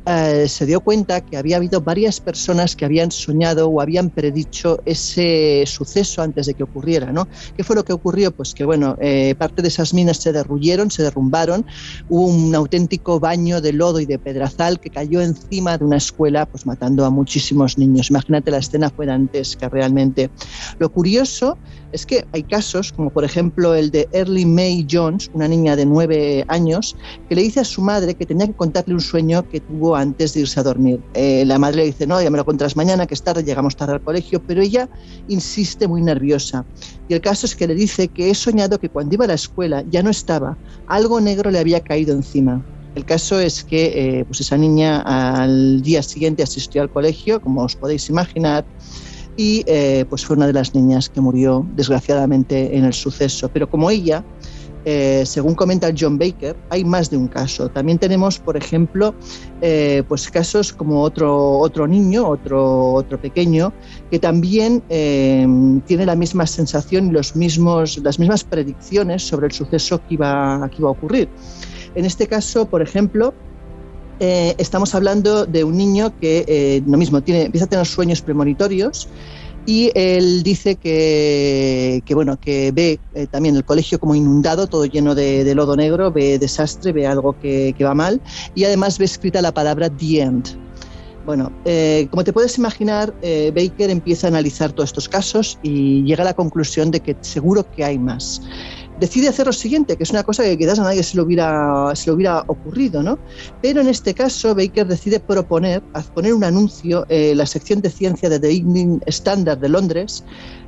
eh, 0.10 0.48
se 0.48 0.65
dio 0.65 0.80
cuenta 0.80 1.19
que 1.19 1.36
había 1.36 1.57
habido 1.57 1.82
varias 1.82 2.22
personas 2.22 2.78
que 2.78 2.86
habían 2.86 3.11
soñado 3.11 3.68
o 3.68 3.82
habían 3.82 4.10
predicho 4.10 4.80
ese 4.86 5.65
suceso 5.68 6.22
antes 6.22 6.45
de 6.45 6.53
que 6.53 6.64
ocurriera. 6.64 7.11
¿no? 7.11 7.28
¿Qué 7.57 7.64
fue 7.65 7.76
lo 7.76 7.84
que 7.84 7.91
ocurrió? 7.91 8.32
Pues 8.32 8.53
que 8.53 8.64
bueno, 8.64 8.95
eh, 9.02 9.36
parte 9.38 9.61
de 9.61 9.68
esas 9.68 9.94
minas 9.94 10.18
se 10.18 10.32
derruyeron, 10.32 10.91
se 10.91 11.03
derrumbaron, 11.03 11.65
hubo 12.07 12.26
un 12.26 12.56
auténtico 12.56 13.19
baño 13.19 13.60
de 13.60 13.74
lodo 13.74 13.99
y 13.99 14.06
de 14.06 14.18
pedrazal 14.18 14.80
que 14.80 14.86
cayó 14.89 15.22
encima 15.22 15.77
de 15.77 15.85
una 15.85 15.97
escuela, 15.97 16.45
pues 16.45 16.65
matando 16.65 17.05
a 17.05 17.09
muchísimos 17.09 17.77
niños. 17.77 18.09
Imagínate 18.09 18.51
la 18.51 18.57
escena 18.57 18.89
fue 18.89 19.05
dantesca 19.05 19.69
realmente. 19.69 20.30
Lo 20.80 20.91
curioso 20.91 21.57
es 21.91 22.05
que 22.05 22.26
hay 22.34 22.43
casos, 22.43 22.91
como 22.91 23.09
por 23.09 23.23
ejemplo 23.23 23.73
el 23.73 23.91
de 23.91 24.07
Early 24.11 24.45
May 24.45 24.85
Jones, 24.89 25.30
una 25.34 25.47
niña 25.47 25.76
de 25.76 25.85
nueve 25.85 26.45
años, 26.47 26.95
que 27.30 27.35
le 27.35 27.41
dice 27.43 27.61
a 27.61 27.64
su 27.64 27.81
madre 27.81 28.15
que 28.15 28.26
tenía 28.26 28.47
que 28.47 28.53
contarle 28.53 28.93
un 28.93 28.99
sueño 28.99 29.47
que 29.47 29.59
tuvo 29.59 29.95
antes 29.95 30.34
de 30.34 30.41
irse 30.41 30.59
a 30.59 30.64
dormir. 30.64 31.01
Eh, 31.14 31.43
la 31.45 31.57
madre 31.57 31.77
le 31.77 31.85
dice, 31.85 32.07
no, 32.07 32.22
ya 32.22 32.30
me 32.30 32.38
lo 32.38 32.45
contarás 32.45 32.76
mañana, 32.76 33.05
que 33.07 33.14
es 33.14 33.23
tarde, 33.23 33.43
llegamos 33.43 33.76
tarde 33.76 33.93
al 33.93 34.01
colegio, 34.01 34.41
pero 34.45 34.61
ella 34.61 34.89
insiste 35.27 35.88
muy 35.88 36.01
nerviosa. 36.01 36.65
Y 37.07 37.14
el 37.14 37.22
caso 37.22 37.45
es 37.45 37.55
que 37.55 37.68
le 37.68 37.76
dice 37.76 38.09
que 38.09 38.30
he 38.30 38.35
soñado 38.35 38.80
que 38.80 38.89
cuando 38.89 39.15
iba 39.15 39.26
a 39.26 39.30
la 39.30 39.34
escuela 39.34 39.84
ya 39.89 40.03
no 40.03 40.09
estaba, 40.09 40.57
algo 40.88 41.22
negro 41.22 41.51
le 41.51 41.59
había 41.59 41.80
caído 41.81 42.14
encima. 42.14 42.64
El 42.98 43.06
caso 43.06 43.40
es 43.40 43.64
que 43.64 43.86
eh, 44.19 44.26
pues 44.26 44.41
esa 44.41 44.57
niña 44.57 45.03
al 45.06 45.84
día 45.84 46.02
siguiente 46.02 46.41
asistió 46.41 46.82
al 46.82 46.90
colegio, 46.90 47.40
como 47.40 47.61
os 47.61 47.76
podéis 47.76 48.10
imaginar, 48.10 48.65
y 49.36 49.64
eh, 49.68 50.06
pues 50.10 50.26
fue 50.26 50.36
una 50.36 50.48
de 50.48 50.53
las 50.53 50.74
niñas 50.74 51.07
que 51.07 51.22
murió 51.22 51.64
desgraciadamente 51.76 52.76
en 52.76 52.86
el 52.86 52.94
suceso. 52.94 53.49
Pero 53.49 53.69
como 53.69 53.91
ella, 53.91 54.26
eh, 54.84 55.22
según 55.28 55.53
comenta 55.53 55.94
John 55.95 56.18
Baker, 56.18 56.57
hay 56.72 56.84
más 56.84 57.11
de 57.11 57.18
un 57.18 57.28
caso. 57.28 57.69
También 57.69 57.99
tenemos, 57.99 58.40
por 58.40 58.57
ejemplo, 58.57 59.14
pues 60.07 60.32
casos 60.32 60.74
como 60.74 61.03
otro, 61.03 61.60
otro 61.60 61.86
niño, 61.86 62.28
otro, 62.28 62.94
otro 62.94 63.22
pequeño, 63.22 63.74
que 64.10 64.18
también 64.18 64.82
tiene 64.88 66.03
la 66.03 66.15
misma 66.15 66.48
sensación 66.48 67.10
y 67.10 67.11
los 67.11 67.36
mismos, 67.36 67.99
las 67.99 68.18
mismas 68.18 68.44
predicciones 68.44 69.22
sobre 69.22 69.45
el 69.45 69.52
suceso 69.52 69.99
que 69.99 70.15
iba, 70.15 70.68
que 70.72 70.78
iba 70.80 70.90
a 70.90 70.94
ocurrir. 70.94 71.30
En 71.98 72.06
este 72.06 72.28
caso, 72.28 72.68
por 72.68 72.84
ejemplo, 72.84 73.34
eh, 74.19 74.53
estamos 74.60 74.94
hablando 74.94 75.48
de 75.48 75.64
un 75.64 75.76
niño 75.76 76.14
que 76.22 76.45
eh, 76.48 76.84
lo 76.86 76.95
mismo 76.95 77.22
tiene, 77.22 77.45
empieza 77.45 77.65
a 77.65 77.69
tener 77.69 77.88
sueños 77.88 78.22
premonitorios 78.22 79.10
y 79.65 79.90
él 79.95 80.44
dice 80.44 80.76
que, 80.76 82.03
que, 82.06 82.14
bueno 82.14 82.40
que 82.40 82.72
ve 82.72 82.99
eh, 83.15 83.26
también 83.26 83.56
el 83.56 83.65
colegio 83.65 83.99
como 83.99 84.14
inundado, 84.14 84.68
todo 84.68 84.86
lleno 84.86 85.15
de, 85.15 85.44
de 85.44 85.56
lodo 85.56 85.76
negro, 85.76 86.11
ve 86.11 86.38
desastre, 86.38 86.94
ve 86.94 87.07
algo 87.07 87.36
que, 87.40 87.74
que, 87.76 87.84
va 87.84 87.95
mal 87.95 88.22
y 88.53 88.65
además 88.65 88.99
ve 88.99 89.06
escrita 89.06 89.41
la 89.41 89.52
palabra 89.52 89.90
the 89.90 90.22
end. 90.22 90.56
Bueno, 91.26 91.52
eh, 91.65 92.07
como 92.10 92.24
te 92.24 92.32
puedes 92.32 92.57
imaginar, 92.57 93.14
eh, 93.22 93.52
Baker 93.53 93.90
empieza 93.90 94.28
a 94.28 94.30
analizar 94.30 94.72
todos 94.72 94.91
estos 94.91 95.10
casos 95.10 95.60
y 95.64 96.03
llega 96.03 96.22
a 96.22 96.26
la 96.26 96.34
conclusión 96.34 96.90
de 96.91 97.02
que 97.02 97.18
seguro 97.19 97.69
que 97.69 97.84
hay 97.84 97.99
más 97.99 98.44
decide 98.99 99.28
hacer 99.28 99.45
lo 99.45 99.53
siguiente, 99.53 99.95
que 99.95 100.03
es 100.03 100.11
una 100.11 100.24
cosa 100.24 100.44
que 100.44 100.57
quizás 100.57 100.80
a 100.80 100.84
nadie 100.84 101.03
se 101.03 101.15
le 101.18 101.24
hubiera, 101.24 101.95
se 101.95 102.10
le 102.10 102.15
hubiera 102.15 102.44
ocurrido, 102.48 103.03
¿no? 103.03 103.19
Pero 103.61 103.82
en 103.82 103.88
este 103.88 104.14
caso, 104.14 104.56
Baker 104.56 104.88
decide 104.88 105.19
proponer, 105.19 105.82
poner 106.14 106.34
un 106.34 106.44
anuncio 106.44 107.06
en 107.10 107.38
la 107.38 107.45
sección 107.45 107.82
de 107.82 107.90
ciencia 107.90 108.30
de 108.30 108.40
The 108.40 108.52
Evening 108.52 108.99
Standard 109.07 109.60
de 109.60 109.69
Londres 109.69 110.24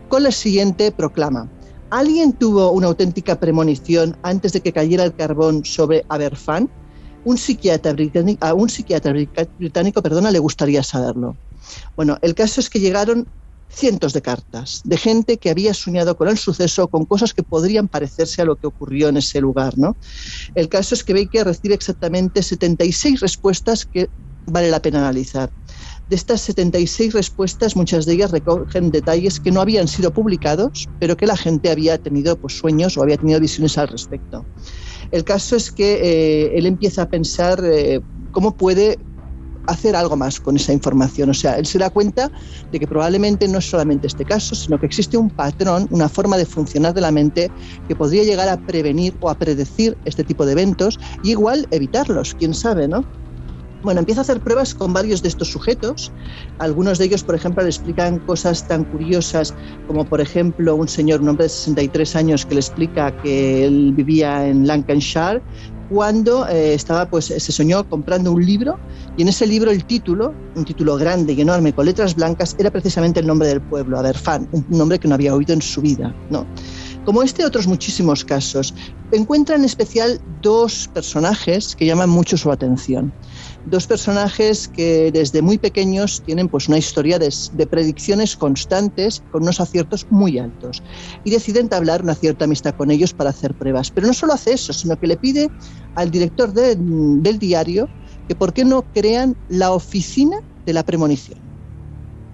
con 0.07 0.23
la 0.23 0.31
siguiente 0.31 0.91
proclama. 0.91 1.49
¿Alguien 1.91 2.33
tuvo 2.33 2.71
una 2.71 2.87
auténtica 2.87 3.39
premonición 3.39 4.15
antes 4.21 4.53
de 4.53 4.61
que 4.61 4.71
cayera 4.71 5.03
el 5.03 5.15
carbón 5.15 5.65
sobre 5.65 6.05
Aberfan? 6.09 6.69
Un 7.25 7.37
psiquiatra 7.37 7.93
británico, 7.93 8.45
a 8.45 8.53
un 8.53 8.69
psiquiatra 8.69 9.13
británico 9.57 10.01
perdona, 10.01 10.31
le 10.31 10.39
gustaría 10.39 10.83
saberlo. 10.83 11.35
Bueno, 11.95 12.17
el 12.21 12.35
caso 12.35 12.61
es 12.61 12.69
que 12.69 12.79
llegaron 12.79 13.27
cientos 13.69 14.13
de 14.13 14.21
cartas 14.21 14.81
de 14.83 14.97
gente 14.97 15.37
que 15.37 15.49
había 15.49 15.73
soñado 15.73 16.17
con 16.17 16.27
el 16.27 16.37
suceso, 16.37 16.87
con 16.87 17.05
cosas 17.05 17.33
que 17.33 17.43
podrían 17.43 17.87
parecerse 17.87 18.41
a 18.41 18.45
lo 18.45 18.55
que 18.55 18.67
ocurrió 18.67 19.09
en 19.09 19.17
ese 19.17 19.39
lugar. 19.39 19.77
¿no? 19.77 19.95
El 20.55 20.69
caso 20.69 20.95
es 20.95 21.03
que 21.03 21.13
Baker 21.13 21.45
recibe 21.45 21.75
exactamente 21.75 22.43
76 22.43 23.19
respuestas 23.21 23.85
que 23.85 24.09
vale 24.47 24.71
la 24.71 24.81
pena 24.81 24.99
analizar. 24.99 25.51
De 26.09 26.15
estas 26.15 26.41
76 26.41 27.13
respuestas, 27.13 27.75
muchas 27.75 28.07
de 28.07 28.13
ellas 28.13 28.31
recogen 28.31 28.89
detalles 28.89 29.39
que 29.39 29.51
no 29.51 29.61
habían 29.61 29.87
sido 29.87 30.11
publicados, 30.11 30.89
pero 30.99 31.15
que 31.15 31.27
la 31.27 31.37
gente 31.37 31.69
había 31.69 31.99
tenido 31.99 32.35
pues, 32.35 32.57
sueños 32.57 32.97
o 32.97 33.03
había 33.03 33.17
tenido 33.17 33.39
visiones 33.39 33.77
al 33.77 33.89
respecto. 33.89 34.43
El 35.11 35.23
caso 35.23 35.55
es 35.55 35.71
que 35.71 35.93
eh, 36.01 36.57
él 36.57 36.65
empieza 36.65 37.03
a 37.03 37.09
pensar 37.09 37.63
eh, 37.63 38.01
cómo 38.31 38.55
puede 38.55 38.97
hacer 39.71 39.95
algo 39.95 40.15
más 40.15 40.39
con 40.39 40.55
esa 40.55 40.73
información. 40.73 41.29
O 41.29 41.33
sea, 41.33 41.57
él 41.57 41.65
se 41.65 41.77
da 41.77 41.89
cuenta 41.89 42.31
de 42.71 42.79
que 42.79 42.87
probablemente 42.87 43.47
no 43.47 43.59
es 43.59 43.69
solamente 43.69 44.07
este 44.07 44.25
caso, 44.25 44.55
sino 44.55 44.79
que 44.79 44.85
existe 44.85 45.17
un 45.17 45.29
patrón, 45.29 45.87
una 45.91 46.09
forma 46.09 46.37
de 46.37 46.45
funcionar 46.45 46.93
de 46.93 47.01
la 47.01 47.11
mente 47.11 47.51
que 47.87 47.95
podría 47.95 48.23
llegar 48.23 48.49
a 48.49 48.57
prevenir 48.57 49.15
o 49.19 49.29
a 49.29 49.35
predecir 49.35 49.97
este 50.05 50.23
tipo 50.23 50.45
de 50.45 50.53
eventos 50.53 50.99
y 51.23 51.31
igual 51.31 51.67
evitarlos, 51.71 52.35
quién 52.35 52.53
sabe, 52.53 52.87
¿no? 52.87 53.05
Bueno, 53.81 53.99
empieza 53.99 54.21
a 54.21 54.23
hacer 54.23 54.41
pruebas 54.41 54.75
con 54.75 54.91
varios 54.91 55.21
de 55.21 55.29
estos 55.29 55.51
sujetos. 55.51 56.11
Algunos 56.57 56.97
de 56.97 57.05
ellos, 57.05 57.23
por 57.23 57.35
ejemplo, 57.35 57.63
le 57.63 57.69
explican 57.69 58.19
cosas 58.19 58.67
tan 58.67 58.83
curiosas 58.83 59.53
como, 59.87 60.03
por 60.03 60.19
ejemplo, 60.19 60.75
un 60.75 60.89
señor, 60.89 61.21
un 61.21 61.29
hombre 61.29 61.45
de 61.45 61.49
63 61.49 62.15
años, 62.17 62.45
que 62.45 62.55
le 62.55 62.59
explica 62.59 63.15
que 63.21 63.65
él 63.65 63.93
vivía 63.95 64.45
en 64.45 64.67
Lancashire 64.67 65.41
cuando 65.89 66.47
eh, 66.47 66.73
estaba, 66.73 67.09
pues, 67.09 67.25
se 67.25 67.51
soñó 67.51 67.87
comprando 67.87 68.31
un 68.31 68.45
libro 68.45 68.79
y 69.17 69.23
en 69.23 69.27
ese 69.27 69.47
libro 69.47 69.71
el 69.71 69.83
título, 69.85 70.33
un 70.55 70.63
título 70.63 70.95
grande 70.97 71.33
y 71.33 71.41
enorme 71.41 71.73
con 71.73 71.85
letras 71.85 72.15
blancas, 72.15 72.55
era 72.59 72.69
precisamente 72.69 73.19
el 73.19 73.27
nombre 73.27 73.47
del 73.47 73.61
pueblo, 73.61 73.97
Aberfan, 73.97 74.47
un 74.51 74.65
nombre 74.69 74.99
que 74.99 75.07
no 75.07 75.15
había 75.15 75.35
oído 75.35 75.53
en 75.53 75.61
su 75.61 75.81
vida, 75.81 76.15
¿no? 76.29 76.45
Como 77.05 77.23
este, 77.23 77.43
otros 77.43 77.65
muchísimos 77.65 78.23
casos. 78.23 78.73
Encuentra 79.11 79.55
en 79.55 79.65
especial 79.65 80.21
dos 80.41 80.87
personajes 80.93 81.75
que 81.75 81.85
llaman 81.85 82.09
mucho 82.09 82.37
su 82.37 82.51
atención. 82.51 83.11
Dos 83.69 83.85
personajes 83.85 84.67
que 84.67 85.11
desde 85.11 85.43
muy 85.43 85.59
pequeños 85.59 86.23
tienen 86.25 86.49
pues 86.49 86.67
una 86.67 86.79
historia 86.79 87.19
de, 87.19 87.67
predicciones 87.67 88.35
constantes 88.35 89.21
con 89.29 89.43
unos 89.43 89.59
aciertos 89.59 90.07
muy 90.09 90.39
altos 90.39 90.81
y 91.23 91.29
decide 91.29 91.59
entablar 91.59 92.01
una 92.01 92.15
cierta 92.15 92.45
amistad 92.45 92.73
con 92.73 92.89
ellos 92.89 93.13
para 93.13 93.29
hacer 93.29 93.53
pruebas. 93.53 93.91
Pero 93.91 94.07
no 94.07 94.13
solo 94.13 94.33
hace 94.33 94.53
eso, 94.53 94.73
sino 94.73 94.97
que 94.97 95.05
le 95.05 95.17
pide 95.17 95.49
al 95.93 96.09
director 96.09 96.51
de, 96.51 96.77
del 96.77 97.37
diario 97.37 97.87
que 98.27 98.33
por 98.33 98.53
qué 98.53 98.65
no 98.65 98.87
crean 98.91 99.35
la 99.47 99.71
oficina 99.71 100.37
de 100.65 100.73
la 100.73 100.83
premonición 100.83 101.48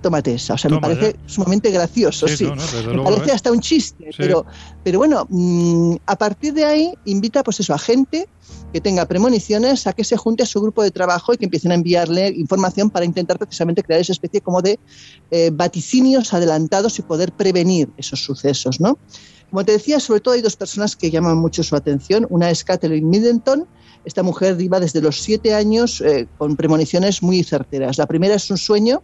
tómate 0.05 0.35
esa. 0.35 0.53
O 0.53 0.57
sea, 0.57 0.69
Toma, 0.69 0.87
me 0.87 0.95
parece 0.95 1.17
ya. 1.17 1.29
sumamente 1.29 1.71
gracioso, 1.71 2.27
sí. 2.27 2.37
sí. 2.37 2.43
No, 2.45 2.93
no, 2.93 3.03
me 3.03 3.03
parece 3.09 3.31
¿eh? 3.31 3.33
hasta 3.33 3.51
un 3.51 3.59
chiste, 3.59 4.05
sí. 4.11 4.17
pero, 4.17 4.45
pero 4.83 4.99
bueno, 4.99 5.25
mmm, 5.27 5.95
a 6.05 6.15
partir 6.15 6.53
de 6.53 6.63
ahí 6.63 6.93
invita 7.05 7.41
pues 7.41 7.59
eso 7.59 7.73
a 7.73 7.79
gente 7.79 8.27
que 8.71 8.81
tenga 8.81 9.07
premoniciones 9.07 9.87
a 9.87 9.93
que 9.93 10.03
se 10.03 10.15
junte 10.15 10.43
a 10.43 10.45
su 10.45 10.61
grupo 10.61 10.83
de 10.83 10.91
trabajo 10.91 11.33
y 11.33 11.37
que 11.37 11.45
empiecen 11.45 11.71
a 11.71 11.73
enviarle 11.73 12.27
información 12.27 12.91
para 12.91 13.03
intentar 13.03 13.39
precisamente 13.39 13.81
crear 13.81 13.99
esa 13.99 14.11
especie 14.11 14.41
como 14.41 14.61
de 14.61 14.77
eh, 15.31 15.49
vaticinios 15.51 16.35
adelantados 16.35 16.99
y 16.99 17.01
poder 17.01 17.31
prevenir 17.31 17.89
esos 17.97 18.23
sucesos, 18.23 18.79
¿no? 18.79 18.99
Como 19.49 19.65
te 19.65 19.71
decía, 19.71 19.99
sobre 19.99 20.19
todo 20.19 20.35
hay 20.35 20.41
dos 20.41 20.55
personas 20.55 20.95
que 20.95 21.09
llaman 21.09 21.37
mucho 21.37 21.63
su 21.63 21.75
atención. 21.75 22.27
Una 22.29 22.51
es 22.51 22.63
Kathleen 22.63 23.09
Middleton. 23.09 23.65
Esta 24.03 24.21
mujer 24.21 24.61
iba 24.61 24.79
desde 24.79 25.01
los 25.01 25.19
siete 25.21 25.55
años 25.55 26.01
eh, 26.01 26.27
con 26.37 26.55
premoniciones 26.55 27.23
muy 27.23 27.43
certeras. 27.43 27.97
La 27.97 28.05
primera 28.05 28.35
es 28.35 28.51
un 28.51 28.57
sueño 28.57 29.01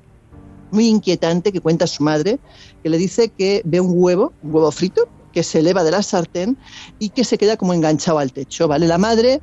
muy 0.72 0.88
inquietante 0.88 1.52
que 1.52 1.62
cuenta 1.62 1.88
su 1.88 2.04
madre, 2.04 2.40
que 2.84 2.90
le 2.90 2.98
dice 2.98 3.30
que 3.30 3.62
ve 3.66 3.80
un 3.80 3.92
huevo, 3.94 4.34
un 4.42 4.54
huevo 4.54 4.72
frito, 4.72 5.08
que 5.34 5.44
se 5.44 5.60
eleva 5.60 5.84
de 5.84 5.92
la 5.92 6.04
sartén 6.04 6.58
y 7.00 7.10
que 7.10 7.24
se 7.24 7.38
queda 7.38 7.58
como 7.58 7.74
enganchado 7.74 8.20
al 8.20 8.34
techo, 8.34 8.68
¿vale? 8.68 8.88
La 8.88 8.98
madre 8.98 9.42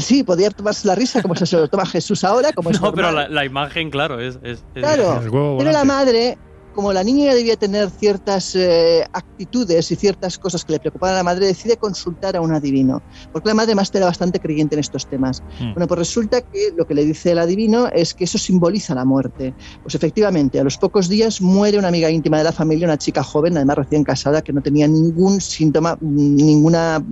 sí, 0.00 0.22
podría 0.22 0.50
tomarse 0.50 0.86
la 0.86 0.94
risa 0.94 1.22
como 1.22 1.34
se 1.34 1.56
lo 1.56 1.68
toma 1.68 1.86
Jesús 1.86 2.24
ahora. 2.24 2.52
Como 2.52 2.70
no, 2.70 2.92
pero 2.92 3.10
la, 3.10 3.28
la, 3.28 3.44
imagen, 3.44 3.90
claro, 3.90 4.20
es... 4.20 4.38
es, 4.42 4.62
claro, 4.74 5.20
es 5.22 5.30
pero 5.30 5.72
la 5.72 5.84
madre 5.84 6.38
como 6.72 6.92
la 6.92 7.04
niña 7.04 7.34
debía 7.34 7.56
tener 7.56 7.90
ciertas 7.90 8.54
eh, 8.54 9.04
actitudes 9.12 9.90
y 9.90 9.96
ciertas 9.96 10.38
cosas 10.38 10.64
que 10.64 10.72
le 10.72 10.80
preocupaban 10.80 11.14
a 11.14 11.18
la 11.18 11.24
madre, 11.24 11.46
decide 11.46 11.76
consultar 11.76 12.36
a 12.36 12.40
un 12.40 12.52
adivino, 12.52 13.02
porque 13.32 13.48
la 13.48 13.54
madre 13.54 13.74
más 13.74 13.94
era 13.94 14.06
bastante 14.06 14.40
creyente 14.40 14.74
en 14.74 14.80
estos 14.80 15.06
temas. 15.06 15.42
Mm. 15.60 15.74
Bueno, 15.74 15.86
pues 15.86 15.98
resulta 15.98 16.40
que 16.40 16.72
lo 16.76 16.86
que 16.86 16.94
le 16.94 17.04
dice 17.04 17.32
el 17.32 17.38
adivino 17.38 17.88
es 17.88 18.14
que 18.14 18.24
eso 18.24 18.38
simboliza 18.38 18.94
la 18.94 19.04
muerte. 19.04 19.54
Pues 19.82 19.94
efectivamente, 19.94 20.60
a 20.60 20.64
los 20.64 20.78
pocos 20.78 21.08
días 21.08 21.40
muere 21.40 21.78
una 21.78 21.88
amiga 21.88 22.10
íntima 22.10 22.38
de 22.38 22.44
la 22.44 22.52
familia, 22.52 22.86
una 22.86 22.98
chica 22.98 23.22
joven, 23.22 23.56
además 23.56 23.78
recién 23.78 24.04
casada, 24.04 24.42
que 24.42 24.52
no 24.52 24.62
tenía 24.62 24.88
ningún 24.88 25.40
síntoma, 25.40 25.96
ninguna 26.00 27.04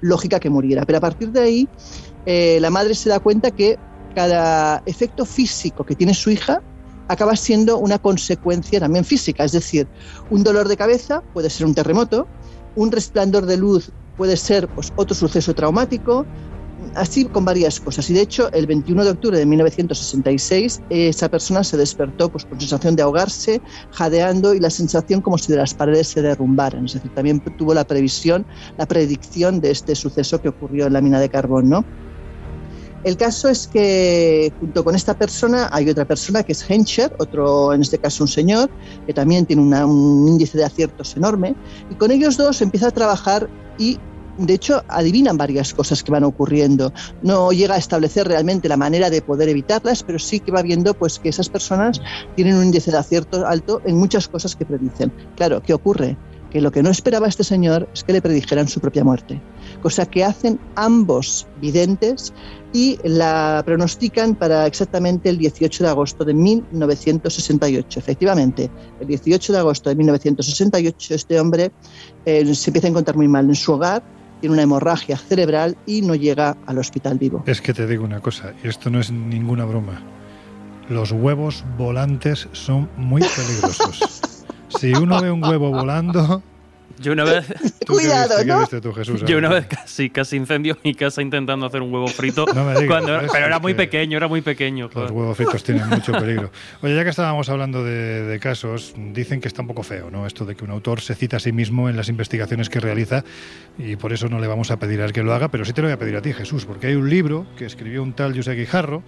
lógica 0.00 0.40
que 0.40 0.50
muriera. 0.50 0.84
Pero 0.84 0.98
a 0.98 1.00
partir 1.00 1.30
de 1.30 1.40
ahí, 1.40 1.68
eh, 2.26 2.58
la 2.60 2.70
madre 2.70 2.94
se 2.94 3.08
da 3.08 3.20
cuenta 3.20 3.50
que 3.50 3.78
cada 4.14 4.82
efecto 4.86 5.24
físico 5.24 5.84
que 5.84 5.94
tiene 5.94 6.14
su 6.14 6.30
hija 6.30 6.62
acaba 7.10 7.34
siendo 7.34 7.76
una 7.78 7.98
consecuencia 7.98 8.78
también 8.78 9.04
física, 9.04 9.42
es 9.42 9.50
decir, 9.50 9.88
un 10.30 10.44
dolor 10.44 10.68
de 10.68 10.76
cabeza 10.76 11.22
puede 11.34 11.50
ser 11.50 11.66
un 11.66 11.74
terremoto, 11.74 12.28
un 12.76 12.92
resplandor 12.92 13.46
de 13.46 13.56
luz 13.56 13.90
puede 14.16 14.36
ser 14.36 14.68
pues, 14.68 14.92
otro 14.94 15.16
suceso 15.16 15.52
traumático, 15.52 16.24
así 16.94 17.24
con 17.24 17.44
varias 17.44 17.80
cosas. 17.80 18.08
Y 18.10 18.14
de 18.14 18.20
hecho, 18.20 18.52
el 18.52 18.66
21 18.68 19.04
de 19.04 19.10
octubre 19.10 19.38
de 19.38 19.44
1966, 19.44 20.82
esa 20.88 21.28
persona 21.28 21.64
se 21.64 21.76
despertó 21.76 22.30
pues, 22.30 22.44
con 22.44 22.60
sensación 22.60 22.94
de 22.94 23.02
ahogarse, 23.02 23.60
jadeando 23.90 24.54
y 24.54 24.60
la 24.60 24.70
sensación 24.70 25.20
como 25.20 25.36
si 25.36 25.50
de 25.50 25.58
las 25.58 25.74
paredes 25.74 26.06
se 26.08 26.22
derrumbaran. 26.22 26.84
Es 26.84 26.94
decir, 26.94 27.12
también 27.12 27.40
tuvo 27.58 27.74
la 27.74 27.84
previsión, 27.84 28.46
la 28.78 28.86
predicción 28.86 29.60
de 29.60 29.72
este 29.72 29.96
suceso 29.96 30.40
que 30.40 30.50
ocurrió 30.50 30.86
en 30.86 30.92
la 30.92 31.00
mina 31.00 31.18
de 31.18 31.28
carbón, 31.28 31.68
¿no? 31.68 31.84
El 33.02 33.16
caso 33.16 33.48
es 33.48 33.66
que 33.66 34.52
junto 34.60 34.84
con 34.84 34.94
esta 34.94 35.14
persona 35.14 35.70
hay 35.72 35.88
otra 35.88 36.04
persona 36.04 36.42
que 36.42 36.52
es 36.52 36.68
Henscher, 36.68 37.14
otro, 37.18 37.72
en 37.72 37.80
este 37.80 37.98
caso 37.98 38.24
un 38.24 38.28
señor, 38.28 38.68
que 39.06 39.14
también 39.14 39.46
tiene 39.46 39.62
un 39.62 40.28
índice 40.28 40.58
de 40.58 40.64
aciertos 40.64 41.16
enorme, 41.16 41.54
y 41.90 41.94
con 41.94 42.10
ellos 42.10 42.36
dos 42.36 42.60
empieza 42.60 42.88
a 42.88 42.90
trabajar 42.90 43.48
y 43.78 43.98
de 44.36 44.54
hecho 44.54 44.82
adivinan 44.88 45.36
varias 45.36 45.72
cosas 45.74 46.02
que 46.02 46.12
van 46.12 46.24
ocurriendo. 46.24 46.92
No 47.22 47.52
llega 47.52 47.74
a 47.74 47.78
establecer 47.78 48.28
realmente 48.28 48.68
la 48.68 48.76
manera 48.76 49.08
de 49.10 49.22
poder 49.22 49.48
evitarlas, 49.48 50.02
pero 50.02 50.18
sí 50.18 50.40
que 50.40 50.52
va 50.52 50.62
viendo 50.62 50.94
pues 50.94 51.18
que 51.18 51.30
esas 51.30 51.48
personas 51.48 52.00
tienen 52.36 52.56
un 52.56 52.64
índice 52.64 52.90
de 52.90 52.98
acierto 52.98 53.46
alto 53.46 53.80
en 53.84 53.96
muchas 53.96 54.28
cosas 54.28 54.56
que 54.56 54.66
predicen. 54.66 55.12
Claro, 55.36 55.62
¿qué 55.62 55.72
ocurre? 55.74 56.16
Que 56.50 56.60
lo 56.60 56.72
que 56.72 56.82
no 56.82 56.90
esperaba 56.90 57.28
este 57.28 57.44
señor 57.44 57.88
es 57.94 58.02
que 58.02 58.12
le 58.12 58.20
predijeran 58.20 58.66
su 58.66 58.80
propia 58.80 59.04
muerte, 59.04 59.40
cosa 59.82 60.04
que 60.06 60.24
hacen 60.24 60.58
ambos 60.74 61.46
videntes 61.60 62.32
y 62.72 62.98
la 63.02 63.62
pronostican 63.64 64.34
para 64.34 64.66
exactamente 64.66 65.28
el 65.28 65.38
18 65.38 65.84
de 65.84 65.90
agosto 65.90 66.24
de 66.24 66.34
1968. 66.34 67.98
Efectivamente, 67.98 68.70
el 69.00 69.06
18 69.06 69.52
de 69.52 69.58
agosto 69.58 69.90
de 69.90 69.96
1968 69.96 71.14
este 71.14 71.40
hombre 71.40 71.72
eh, 72.24 72.54
se 72.54 72.70
empieza 72.70 72.88
a 72.88 72.90
encontrar 72.90 73.16
muy 73.16 73.28
mal 73.28 73.48
en 73.48 73.54
su 73.54 73.72
hogar, 73.72 74.02
tiene 74.40 74.54
una 74.54 74.62
hemorragia 74.62 75.16
cerebral 75.16 75.76
y 75.86 76.02
no 76.02 76.14
llega 76.14 76.56
al 76.66 76.78
hospital 76.78 77.18
vivo. 77.18 77.42
Es 77.46 77.60
que 77.60 77.74
te 77.74 77.86
digo 77.86 78.04
una 78.04 78.20
cosa, 78.20 78.52
y 78.62 78.68
esto 78.68 78.90
no 78.90 79.00
es 79.00 79.10
ninguna 79.10 79.64
broma. 79.64 80.02
Los 80.88 81.12
huevos 81.12 81.64
volantes 81.78 82.48
son 82.52 82.88
muy 82.96 83.22
peligrosos. 83.22 84.22
Si 84.78 84.92
uno 84.92 85.20
ve 85.20 85.32
un 85.32 85.42
huevo 85.42 85.72
volando, 85.72 86.44
Yo 87.00 87.12
una 87.12 87.24
vez. 87.24 87.46
¿tú 87.86 87.96
qué 87.96 88.04
viste, 88.04 88.46
qué 88.46 88.56
viste 88.58 88.80
tú, 88.80 88.92
Jesús? 88.92 89.24
Yo 89.24 89.38
una 89.38 89.48
vez 89.48 89.66
casi, 89.66 90.10
casi 90.10 90.36
incendio 90.36 90.76
mi 90.84 90.94
casa 90.94 91.22
intentando 91.22 91.66
hacer 91.66 91.80
un 91.82 91.92
huevo 91.92 92.06
frito. 92.08 92.46
No 92.60 92.64
me 92.64 92.72
digas, 92.72 92.88
cuando 92.88 93.32
pero 93.32 93.46
era 93.46 93.58
muy 93.58 93.72
que 93.72 93.78
pequeño, 93.78 94.16
era 94.18 94.28
muy 94.28 94.42
pequeño. 94.42 94.86
Los 94.86 94.94
joder. 94.94 95.12
huevos 95.12 95.36
fritos 95.36 95.62
tienen 95.62 95.88
mucho 95.88 96.12
peligro. 96.12 96.50
Oye, 96.82 96.94
ya 96.94 97.04
que 97.04 97.10
estábamos 97.10 97.48
hablando 97.48 97.82
de, 97.84 98.24
de 98.24 98.38
casos, 98.38 98.92
dicen 98.96 99.40
que 99.40 99.48
está 99.48 99.62
un 99.62 99.68
poco 99.68 99.82
feo, 99.82 100.10
¿no? 100.10 100.26
Esto 100.26 100.44
de 100.44 100.56
que 100.56 100.64
un 100.64 100.70
autor 100.70 101.00
se 101.00 101.14
cita 101.14 101.38
a 101.38 101.40
sí 101.40 101.52
mismo 101.52 101.88
en 101.88 101.96
las 101.96 102.08
investigaciones 102.08 102.68
que 102.68 102.80
realiza 102.80 103.24
y 103.78 103.96
por 103.96 104.12
eso 104.12 104.28
no 104.28 104.40
le 104.40 104.46
vamos 104.46 104.70
a 104.70 104.78
pedir 104.78 105.00
a 105.00 105.04
él 105.06 105.12
que 105.12 105.22
lo 105.22 105.32
haga, 105.32 105.48
pero 105.48 105.64
sí 105.64 105.72
te 105.72 105.80
lo 105.80 105.88
voy 105.88 105.94
a 105.94 105.98
pedir 105.98 106.16
a 106.16 106.22
ti, 106.22 106.32
Jesús, 106.32 106.66
porque 106.66 106.88
hay 106.88 106.96
un 106.96 107.08
libro 107.08 107.46
que 107.56 107.64
escribió 107.64 108.02
un 108.02 108.12
tal 108.12 108.36
José 108.36 108.54
Guijarro 108.54 109.02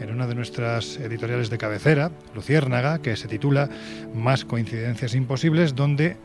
en 0.00 0.10
una 0.10 0.26
de 0.26 0.34
nuestras 0.34 0.96
editoriales 0.98 1.48
de 1.50 1.58
cabecera, 1.58 2.10
Luciérnaga, 2.34 3.00
que 3.00 3.16
se 3.16 3.28
titula 3.28 3.68
Más 4.14 4.44
coincidencias 4.44 5.14
imposibles, 5.14 5.74
donde 5.74 6.16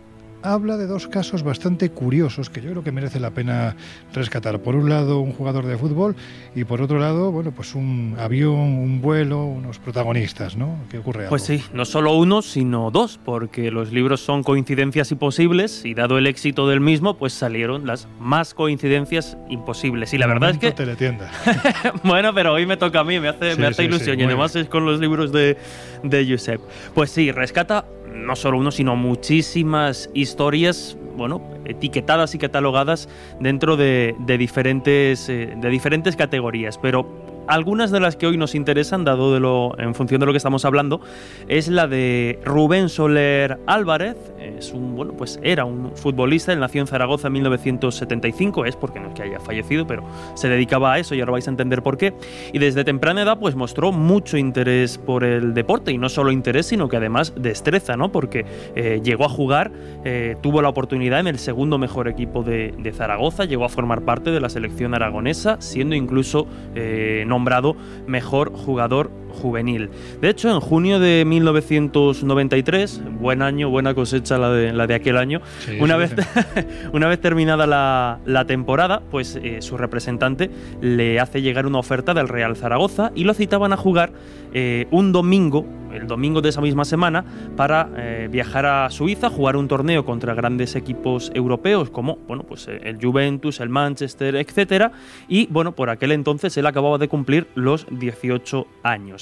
habla 0.44 0.78
de 0.78 0.88
dos 0.88 1.08
casos 1.08 1.44
bastante 1.44 1.90
curiosos 1.90 2.50
que 2.50 2.62
yo 2.62 2.72
creo 2.72 2.84
que 2.84 2.92
merece 2.92 3.20
la 3.20 3.32
pena 3.32 3.76
rescatar. 4.14 4.60
Por 4.60 4.76
un 4.76 4.90
lado, 4.90 5.20
un 5.20 5.34
jugador 5.34 5.66
de 5.66 5.78
fútbol 5.78 6.16
y 6.56 6.64
por 6.64 6.82
otro 6.82 7.00
lado, 7.00 7.32
bueno, 7.32 7.52
pues 7.52 7.76
un 7.76 8.16
avión, 8.20 8.54
un 8.54 9.02
vuelo, 9.02 9.46
unos 9.46 9.80
protagonistas, 9.80 10.56
¿no? 10.56 10.78
¿Qué 10.90 10.98
ocurre? 10.98 11.28
Pues 11.28 11.50
algo? 11.50 11.64
sí, 11.64 11.70
no 11.74 11.86
solo 11.86 12.14
uno, 12.16 12.42
sino 12.42 12.92
dos, 12.92 13.20
porque 13.24 13.72
los 13.72 13.92
libros 13.92 14.22
son 14.22 14.44
coincidencias 14.44 15.12
imposibles 15.12 15.86
y 15.86 15.94
dado 15.94 16.18
el 16.18 16.28
éxito 16.28 16.68
del 16.68 16.82
mismo, 16.82 17.18
pues 17.18 17.34
salieron 17.34 17.86
las 17.86 18.08
más 18.20 18.54
coincidencias 18.54 19.38
imposibles. 19.50 20.14
Y 20.14 20.18
la 20.18 20.28
verdad 20.28 20.52
es 20.52 20.58
que, 20.58 20.72
teletienda. 20.72 21.32
bueno, 22.04 22.34
pero 22.34 22.54
hoy 22.54 22.66
me 22.66 22.78
toca 22.78 23.02
a 23.02 23.04
mí, 23.04 23.20
me 23.20 23.30
hace, 23.30 23.54
Sí, 23.54 23.60
me 23.60 23.68
hace 23.68 23.84
sí, 23.84 23.84
sí, 23.84 23.88
ilusión 23.88 24.20
y 24.20 24.24
muy 24.24 24.34
además 24.34 24.56
es 24.56 24.68
con 24.68 24.86
los 24.86 25.00
libros 25.00 25.32
de, 25.32 25.58
de 26.04 26.28
Josep. 26.30 26.62
Pues 26.94 27.12
sí, 27.12 27.32
rescata 27.32 27.86
no 28.14 28.36
solo 28.36 28.58
uno, 28.58 28.72
sino 28.72 28.96
muchísimas 28.96 30.10
historias, 30.14 30.98
bueno, 31.16 31.42
etiquetadas 31.66 32.36
y 32.36 32.38
catalogadas 32.38 33.10
dentro 33.40 33.78
de, 33.78 34.16
de 34.20 34.38
diferentes, 34.38 35.30
eh, 35.30 35.54
de 35.56 35.70
diferentes 35.70 36.16
categorías, 36.16 36.78
pero 36.78 37.31
algunas 37.48 37.92
de 37.92 38.00
las 38.00 38.16
que 38.16 38.28
hoy 38.28 38.38
nos 38.38 38.56
interesan, 38.56 39.04
dado 39.04 39.32
en 39.78 39.96
función 39.96 40.20
de 40.20 40.26
lo 40.26 40.34
que 40.34 40.38
estamos 40.38 40.66
hablando, 40.66 41.02
es 41.48 41.68
la 41.68 41.88
de 41.88 42.40
Rubén 42.44 42.90
Soler 42.90 43.60
Álvarez. 43.68 44.18
Es 44.40 44.74
un, 44.74 44.96
bueno, 44.96 45.14
pues 45.14 45.40
era 45.44 45.66
un 45.66 45.92
futbolista, 45.96 46.54
él 46.54 46.60
nació 46.60 46.82
en 46.82 46.88
Zaragoza 46.88 47.28
en 47.28 47.34
1975, 47.34 48.66
es 48.66 48.76
porque 48.76 49.00
no 49.00 49.10
es 49.10 49.14
que 49.14 49.24
haya 49.24 49.40
fallecido, 49.40 49.86
pero 49.88 50.04
se 50.36 50.50
dedicaba 50.50 50.94
a 50.94 51.00
eso 51.00 51.16
y 51.16 51.20
ahora 51.20 51.34
vais 51.34 51.48
a 51.48 51.52
entender 51.52 51.84
por 51.84 51.98
qué. 51.98 52.14
Y 52.54 52.60
desde 52.60 52.84
temprana 52.84 53.22
edad, 53.24 53.40
pues 53.40 53.56
mostró 53.56 53.92
mucho 53.92 54.38
interés 54.38 54.98
por 54.98 55.24
el 55.24 55.54
deporte 55.54 55.92
y 55.92 55.98
no 55.98 56.10
solo 56.10 56.32
interés, 56.32 56.68
sino 56.68 56.90
que 56.90 56.98
además 56.98 57.34
destreza, 57.36 57.98
¿no? 57.98 58.12
Porque 58.12 58.46
eh, 58.76 59.02
llegó 59.04 59.26
a 59.26 59.30
jugar, 59.30 59.72
eh, 60.04 60.36
tuvo 60.42 60.62
la 60.62 60.70
oportunidad 60.70 61.20
en 61.20 61.28
el 61.28 61.40
segundo 61.40 61.78
mejor 61.78 62.08
equipo 62.08 62.44
de, 62.44 62.74
de 62.78 62.92
Zaragoza, 62.94 63.46
llegó 63.46 63.66
a 63.66 63.70
formar 63.70 64.02
parte 64.02 64.32
de 64.32 64.40
la 64.40 64.50
selección 64.50 64.94
aragonesa, 64.94 65.58
siendo 65.60 65.96
incluso 65.96 66.48
eh, 66.76 67.24
nombrado 67.32 67.76
mejor 68.06 68.53
jugador 68.53 69.10
juvenil. 69.32 69.90
De 70.22 70.30
hecho, 70.30 70.49
en 70.49 70.60
junio 70.60 70.99
de 70.99 71.24
1993, 71.26 73.02
buen 73.20 73.41
año, 73.41 73.70
buena 73.70 73.94
cosecha 73.94 74.38
la 74.38 74.52
de, 74.52 74.74
la 74.74 74.88
de 74.88 74.95
aquel 74.95 75.18
año, 75.18 75.41
Sí, 75.60 75.78
una, 75.80 75.98
vez, 75.98 76.14
una 76.94 77.08
vez 77.08 77.20
terminada 77.20 77.68
la, 77.68 78.20
la 78.26 78.45
temporada, 78.45 79.02
pues 79.12 79.40
eh, 79.41 79.62
su 79.62 79.78
representante 79.78 80.49
le 80.82 81.20
hace 81.20 81.41
llegar 81.41 81.66
una 81.66 81.80
oferta 81.80 82.14
del 82.14 82.28
Real 82.28 82.56
Zaragoza 82.56 83.12
y 83.16 83.24
lo 83.24 83.34
citaban 83.34 83.74
a 83.74 83.78
jugar 83.78 84.12
eh, 84.53 84.88
un 84.91 85.12
domingo, 85.12 85.66
el 85.94 86.08
domingo 86.08 86.41
de 86.41 86.49
esa 86.49 86.62
misma 86.62 86.86
semana, 86.86 87.24
para 87.56 87.90
eh, 87.95 88.28
viajar 88.32 88.66
a 88.66 88.90
Suiza, 88.90 89.30
jugar 89.30 89.56
un 89.56 89.68
torneo 89.68 90.06
contra 90.06 90.34
grandes 90.34 90.76
equipos 90.76 91.32
europeos 91.34 91.90
como 91.90 92.18
bueno, 92.28 92.44
pues, 92.44 92.68
el 92.68 92.98
Juventus, 93.02 93.60
el 93.60 93.70
Manchester, 93.70 94.36
etcétera. 94.36 94.91
Y 95.28 95.48
bueno, 95.48 95.74
por 95.74 95.90
aquel 95.90 96.12
entonces 96.12 96.56
él 96.58 96.66
acababa 96.66 96.98
de 96.98 97.08
cumplir 97.08 97.48
los 97.56 97.86
18 97.90 98.66
años. 98.84 99.20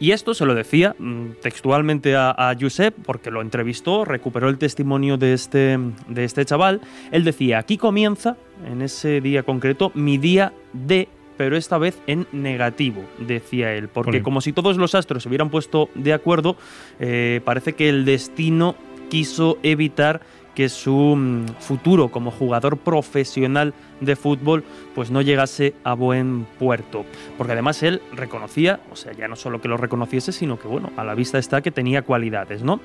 Y 0.00 0.10
esto 0.10 0.34
se 0.34 0.44
lo 0.44 0.54
decía 0.54 0.96
mm, 0.98 1.40
textualmente 1.40 2.16
a, 2.16 2.30
a 2.30 2.54
Josep, 2.58 2.94
porque 3.04 3.30
lo 3.30 3.40
entrevistó, 3.40 4.04
recuperó 4.04 4.48
el 4.48 4.58
testimonio 4.58 5.16
de 5.16 5.32
este, 5.32 5.78
de 6.08 6.24
este 6.24 6.44
chaval. 6.44 6.80
Él 7.12 7.24
decía, 7.24 7.58
aquí 7.58 7.78
comienza, 7.78 8.36
en 8.66 8.82
ese 8.82 9.20
día 9.20 9.44
concreto, 9.44 9.92
mi 9.94 10.18
día 10.18 10.52
de 10.72 11.08
pero 11.36 11.56
esta 11.56 11.78
vez 11.78 11.98
en 12.06 12.26
negativo, 12.32 13.04
decía 13.18 13.72
él, 13.74 13.88
porque 13.88 14.22
como 14.22 14.40
si 14.40 14.52
todos 14.52 14.76
los 14.76 14.94
astros 14.94 15.24
se 15.24 15.28
hubieran 15.28 15.50
puesto 15.50 15.88
de 15.94 16.12
acuerdo, 16.12 16.56
eh, 17.00 17.40
parece 17.44 17.72
que 17.72 17.88
el 17.88 18.04
destino 18.04 18.76
quiso 19.10 19.58
evitar 19.62 20.20
que 20.54 20.68
su 20.68 21.16
mm, 21.16 21.46
futuro 21.58 22.08
como 22.08 22.30
jugador 22.30 22.78
profesional 22.78 23.74
de 24.00 24.16
fútbol 24.16 24.64
pues 24.94 25.10
no 25.10 25.22
llegase 25.22 25.74
a 25.84 25.94
buen 25.94 26.46
puerto. 26.58 27.04
Porque 27.36 27.52
además 27.52 27.82
él 27.82 28.02
reconocía, 28.12 28.80
o 28.92 28.96
sea, 28.96 29.12
ya 29.12 29.28
no 29.28 29.36
solo 29.36 29.60
que 29.60 29.68
lo 29.68 29.76
reconociese, 29.76 30.32
sino 30.32 30.58
que 30.58 30.68
bueno, 30.68 30.90
a 30.96 31.04
la 31.04 31.14
vista 31.14 31.38
está 31.38 31.60
que 31.60 31.70
tenía 31.70 32.02
cualidades, 32.02 32.62
¿no? 32.62 32.80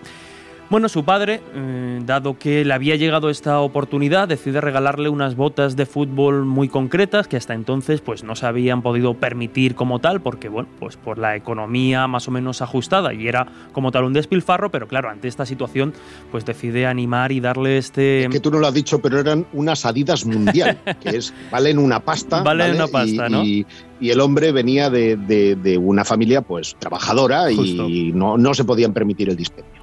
Bueno, 0.70 0.88
su 0.88 1.04
padre, 1.04 1.42
eh, 1.56 2.00
dado 2.06 2.38
que 2.38 2.64
le 2.64 2.72
había 2.76 2.96
llegado 2.96 3.32
esta 3.32 3.60
oportunidad, 3.60 4.28
decide 4.28 4.62
regalarle 4.62 5.10
unas 5.10 5.36
botas 5.36 5.76
de 5.76 5.88
fútbol 5.88 6.46
muy 6.46 6.70
concretas 6.70 7.28
que 7.28 7.38
hasta 7.38 7.56
entonces 7.56 8.02
pues 8.02 8.24
no 8.24 8.36
se 8.36 8.46
habían 8.46 8.84
podido 8.84 9.16
permitir 9.16 9.74
como 9.74 9.98
tal, 9.98 10.22
porque 10.22 10.48
bueno, 10.48 10.70
pues 10.80 10.96
por 10.96 11.18
la 11.18 11.36
economía 11.36 12.06
más 12.06 12.28
o 12.28 12.32
menos 12.32 12.62
ajustada 12.62 13.16
y 13.16 13.28
era 13.28 13.48
como 13.72 13.92
tal 13.92 14.04
un 14.04 14.14
despilfarro, 14.14 14.70
pero 14.70 14.88
claro, 14.88 15.10
ante 15.10 15.28
esta 15.28 15.44
situación 15.44 15.92
pues 16.32 16.46
decide 16.46 16.86
animar 16.86 17.32
y 17.32 17.40
darle 17.40 17.80
este... 17.80 18.28
Que 18.32 18.40
tú 18.40 18.52
no 18.52 18.60
lo 18.60 18.68
has 18.68 18.74
dicho, 18.76 19.00
pero 19.00 19.20
eran 19.20 19.48
unas 19.54 19.88
Adidas 19.88 20.24
Mundial, 20.24 20.78
que 21.02 21.18
es 21.18 21.34
valen 21.50 21.80
una 21.80 22.00
pasta. 22.00 22.44
Valen 22.44 22.68
¿vale? 22.68 22.76
una 22.84 22.88
pasta, 22.88 23.28
y, 23.28 23.32
¿no? 23.32 23.44
Y, 23.44 23.66
y 24.00 24.12
el 24.12 24.20
hombre 24.20 24.52
venía 24.52 24.92
de, 24.92 25.16
de- 25.18 25.56
de 25.56 25.80
una 25.80 26.06
familia 26.06 26.44
pues 26.44 26.76
trabajadora 26.78 27.46
Justo. 27.46 27.90
y 27.90 28.12
no, 28.14 28.38
no 28.38 28.54
se 28.54 28.64
podían 28.66 28.94
permitir 28.94 29.30
el 29.32 29.36
dispendio. 29.36 29.79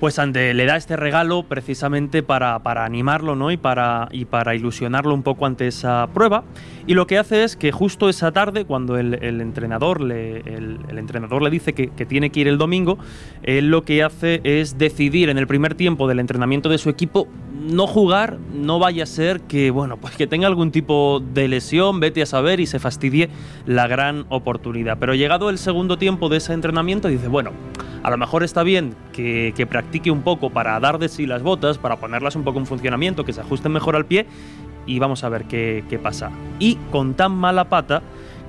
Pues 0.00 0.18
ante, 0.18 0.52
le 0.54 0.66
da 0.66 0.76
este 0.76 0.96
regalo 0.96 1.42
precisamente 1.44 2.22
para, 2.22 2.58
para 2.60 2.84
animarlo 2.84 3.34
¿no? 3.34 3.50
y, 3.50 3.56
para, 3.56 4.08
y 4.12 4.26
para 4.26 4.54
ilusionarlo 4.54 5.14
un 5.14 5.22
poco 5.22 5.46
ante 5.46 5.66
esa 5.66 6.06
prueba. 6.12 6.44
Y 6.86 6.94
lo 6.94 7.06
que 7.06 7.18
hace 7.18 7.44
es 7.44 7.56
que 7.56 7.72
justo 7.72 8.08
esa 8.08 8.32
tarde, 8.32 8.64
cuando 8.64 8.96
el, 8.96 9.14
entrenador, 9.40 10.00
le, 10.00 10.38
el 10.40 10.98
entrenador 10.98 11.42
le 11.42 11.50
dice 11.50 11.72
que, 11.72 11.88
que, 11.88 12.06
tiene 12.06 12.30
que 12.30 12.40
ir 12.40 12.48
el 12.48 12.58
domingo, 12.58 12.98
él 13.42 13.70
lo 13.70 13.82
que 13.82 14.02
hace 14.02 14.40
es 14.44 14.78
decidir 14.78 15.28
en 15.28 15.38
el 15.38 15.46
primer 15.46 15.74
tiempo 15.74 16.06
del 16.06 16.20
entrenamiento 16.20 16.68
de 16.68 16.78
su 16.78 16.90
equipo 16.90 17.28
no 17.66 17.86
jugar, 17.86 18.38
no 18.52 18.78
vaya 18.78 19.02
a 19.02 19.06
ser 19.06 19.40
que, 19.42 19.70
bueno, 19.70 19.96
pues 19.96 20.16
que 20.16 20.26
tenga 20.26 20.46
algún 20.46 20.70
tipo 20.70 21.20
de 21.34 21.48
lesión, 21.48 22.00
vete 22.00 22.22
a 22.22 22.26
saber 22.26 22.60
y 22.60 22.66
se 22.66 22.78
fastidie 22.78 23.28
la 23.66 23.86
gran 23.86 24.26
oportunidad. 24.28 24.98
Pero 24.98 25.14
llegado 25.14 25.50
el 25.50 25.58
segundo 25.58 25.98
tiempo 25.98 26.28
de 26.28 26.38
ese 26.38 26.52
entrenamiento, 26.52 27.08
dice, 27.08 27.28
bueno, 27.28 27.50
a 28.02 28.10
lo 28.10 28.16
mejor 28.16 28.44
está 28.44 28.62
bien 28.62 28.94
que, 29.12 29.52
que 29.56 29.66
practique 29.66 30.10
un 30.10 30.22
poco 30.22 30.50
para 30.50 30.78
dar 30.80 30.98
de 30.98 31.08
sí 31.08 31.26
las 31.26 31.42
botas, 31.42 31.78
para 31.78 31.96
ponerlas 31.96 32.36
un 32.36 32.44
poco 32.44 32.58
en 32.58 32.66
funcionamiento, 32.66 33.24
que 33.24 33.32
se 33.32 33.40
ajusten 33.40 33.72
mejor 33.72 33.96
al 33.96 34.06
pie 34.06 34.26
y 34.86 34.98
vamos 34.98 35.24
a 35.24 35.28
ver 35.28 35.44
qué, 35.44 35.84
qué 35.88 35.98
pasa. 35.98 36.30
Y 36.58 36.76
con 36.92 37.14
tan 37.14 37.32
mala 37.32 37.68
pata 37.68 38.02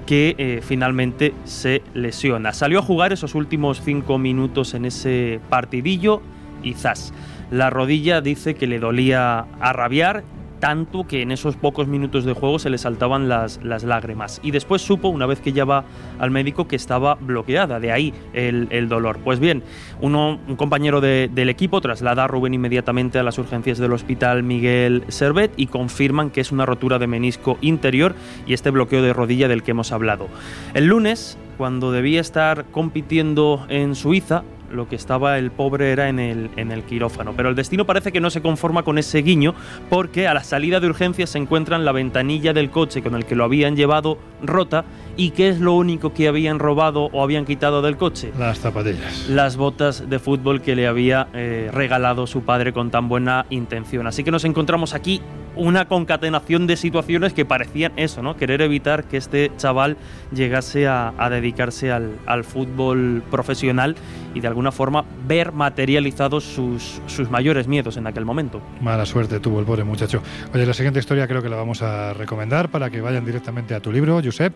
que 0.06 0.35
eh, 0.38 0.61
finalmente 0.64 1.34
se 1.44 1.81
lesiona. 1.94 2.53
Salió 2.53 2.80
a 2.80 2.81
jugar 2.81 3.14
esos 3.14 3.35
últimos 3.35 3.81
cinco 3.84 4.18
minutos 4.18 4.73
en 4.73 4.85
ese 4.85 5.39
partidillo 5.49 6.22
y 6.64 6.73
zas. 6.73 7.14
La 7.52 7.69
rodilla 7.69 8.22
dice 8.22 8.56
que 8.56 8.68
le 8.68 8.80
dolía 8.80 9.45
a 9.60 9.74
rabiar 9.74 10.24
tanto 10.60 11.06
que 11.07 11.22
en 11.22 11.32
esos 11.32 11.56
pocos 11.56 11.88
minutos 11.88 12.26
de 12.26 12.34
juego 12.34 12.60
se 12.60 12.69
le 12.69 12.78
saltaban 12.78 13.30
las, 13.30 13.60
las, 13.64 13.84
lágrimas. 13.84 14.40
Y 14.44 14.52
después 14.52 14.82
supo, 14.82 15.10
una 15.10 15.26
vez 15.26 15.40
que 15.40 15.53
ya 15.53 15.65
va 15.65 15.86
al 16.19 16.32
médico, 16.32 16.68
que 16.68 16.76
estaba 16.76 17.15
bloqueada, 17.15 17.80
de 17.80 17.91
ahí 17.91 18.14
el, 18.34 18.68
el 18.72 18.90
dolor. 18.90 19.19
Pues 19.24 19.40
bien, 19.40 19.64
uno, 20.02 20.40
un 20.48 20.56
compañero 20.56 21.02
de, 21.02 21.30
del 21.34 21.49
equipo 21.49 21.82
traslada 21.82 22.24
a 22.24 22.28
Rubén 22.28 22.53
inmediatamente 22.53 23.19
a 23.19 23.24
las 23.24 23.38
urgencias 23.38 23.78
del 23.78 23.94
hospital 23.94 24.44
Miguel 24.44 25.03
Servet 25.07 25.52
y 25.57 25.68
confirman 25.68 26.30
que 26.30 26.41
es 26.41 26.52
una 26.52 26.65
rotura 26.65 26.99
de 26.99 27.07
menisco 27.07 27.57
interior 27.61 28.15
y 28.45 28.53
este 28.53 28.72
bloqueo 28.72 29.02
de 29.02 29.14
rodilla 29.14 29.48
del 29.48 29.64
que 29.64 29.72
hemos 29.72 29.91
hablado. 29.91 30.28
El 30.74 30.88
lunes, 30.88 31.38
cuando 31.57 31.91
debía 31.91 32.22
estar 32.22 32.65
compitiendo 32.72 33.65
en 33.69 33.95
Suiza, 33.95 34.44
lo 34.72 34.88
que 34.88 34.95
estaba 34.95 35.38
el 35.38 35.52
pobre 35.52 35.91
era 35.91 36.10
en 36.10 36.19
el, 36.19 36.49
en 36.56 36.72
el 36.72 36.84
quirófano. 36.84 37.34
Pero 37.35 37.49
el 37.49 37.56
destino 37.56 37.85
parece 37.85 38.11
que 38.11 38.19
no 38.19 38.30
se 38.30 38.41
conforma 38.41 38.84
con 38.84 38.98
ese 38.98 39.22
guiño 39.22 39.53
porque 39.89 40.27
a 40.27 40.34
la 40.34 40.44
salida 40.44 40.80
de 40.80 40.88
urgencias 40.88 41.30
se 41.31 41.38
encuentran 41.38 41.85
la 41.85 41.91
ventanilla 41.91 42.53
del 42.53 42.69
coche 42.69 43.02
con 43.02 43.15
el 43.15 43.26
que 43.26 43.35
lo 43.35 43.44
habían 43.44 43.76
llevado 43.76 44.18
rota 44.44 44.85
y 45.15 45.31
qué 45.31 45.49
es 45.49 45.60
lo 45.60 45.73
único 45.73 46.14
que 46.14 46.27
habían 46.27 46.60
robado 46.60 47.10
o 47.11 47.23
habían 47.23 47.45
quitado 47.45 47.81
del 47.81 47.98
coche. 47.98 48.31
Las 48.38 48.60
zapatillas. 48.60 49.30
Las 49.30 49.57
botas 49.57 50.10
de 50.10 50.19
fútbol 50.19 50.61
que 50.61 50.76
le 50.76 50.88
había 50.88 51.27
eh, 51.34 51.69
regalado 51.73 52.27
su 52.27 52.41
padre 52.41 52.73
con 52.73 52.91
tan 52.91 53.10
buena 53.10 53.45
intención. 53.49 54.07
Así 54.07 54.23
que 54.23 54.31
nos 54.31 54.45
encontramos 54.45 54.94
aquí 54.94 55.22
una 55.57 55.88
concatenación 55.88 56.68
de 56.68 56.77
situaciones 56.77 57.34
que 57.34 57.45
parecían 57.45 57.91
eso, 57.98 58.22
¿no? 58.22 58.38
Querer 58.38 58.61
evitar 58.61 59.06
que 59.06 59.18
este 59.18 59.52
chaval 59.57 59.98
llegase 60.31 60.88
a, 60.88 61.14
a 61.18 61.30
dedicarse 61.30 61.91
al, 61.91 62.11
al, 62.26 62.44
fútbol 62.44 63.23
profesional 63.30 63.95
y 64.34 64.40
de 64.40 64.48
alguna 64.48 64.72
forma 64.72 65.06
ver 65.28 65.52
materializados 65.52 66.44
sus, 66.44 67.02
sus, 67.08 67.30
mayores 67.30 67.68
miedos 67.68 67.98
en 67.98 68.08
aquel 68.08 68.26
momento. 68.26 68.62
Mala 68.82 69.06
suerte 69.06 69.40
tuvo 69.40 69.60
el 69.60 69.66
pobre 69.66 69.84
muchacho. 69.84 70.22
Oye, 70.54 70.66
la 70.66 70.74
siguiente 70.74 70.99
historia 70.99 71.28
creo 71.28 71.41
que 71.41 71.49
la 71.49 71.56
vamos 71.56 71.82
a 71.82 72.14
recomendar 72.14 72.70
para 72.70 72.90
que 72.90 73.02
vayan 73.02 73.26
directamente 73.26 73.76
a 73.76 73.80
tu 73.80 73.91
libro, 73.91 74.22
Josep. 74.24 74.56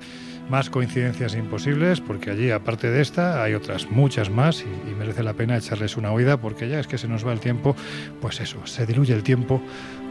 Más 0.50 0.70
coincidencias 0.70 1.36
imposibles, 1.36 2.02
porque 2.02 2.30
allí, 2.30 2.52
aparte 2.52 2.90
de 2.90 3.02
esta, 3.02 3.44
hay 3.44 3.54
otras 3.54 3.90
muchas 3.90 4.30
más 4.30 4.62
y, 4.62 4.92
merece 5.02 5.24
la 5.24 5.34
pena 5.34 5.58
echarles 5.58 5.98
una 5.98 6.12
oída 6.12 6.38
porque 6.38 6.70
ya 6.70 6.80
es 6.80 6.88
que 6.88 6.98
se 6.98 7.08
nos 7.08 7.26
va 7.26 7.34
el 7.34 7.40
tiempo, 7.40 7.76
pues 8.20 8.40
eso, 8.40 8.66
se 8.66 8.86
diluye 8.86 9.14
el 9.14 9.24
tiempo 9.24 9.62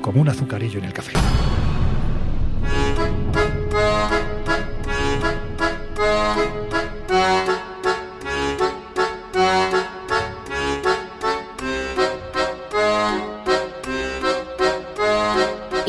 como 0.03 0.21
un 0.21 0.29
azucarillo 0.29 0.79
en 0.79 0.85
el 0.87 0.93
café. 0.93 1.13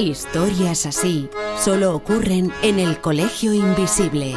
Historias 0.02 0.88
así 0.88 1.30
solo 1.57 1.94
ocurren 1.94 2.52
en 2.64 2.80
el 2.80 2.99
Colegio 2.99 3.53
Invisible. 3.53 4.36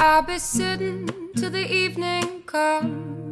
I'll 0.00 0.22
be 0.22 0.38
sitting 0.38 1.08
till 1.36 1.50
the 1.50 1.64
evening 1.72 2.42
comes, 2.44 3.27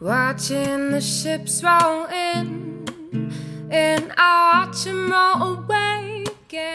watching 0.00 0.90
the 0.90 1.00
ships 1.00 1.62
roll 1.62 2.06
in, 2.06 2.84
and 3.70 4.12
I 4.16 4.66
watch 4.66 4.84
them 4.84 5.10
roll 5.10 5.58
away. 5.58 6.24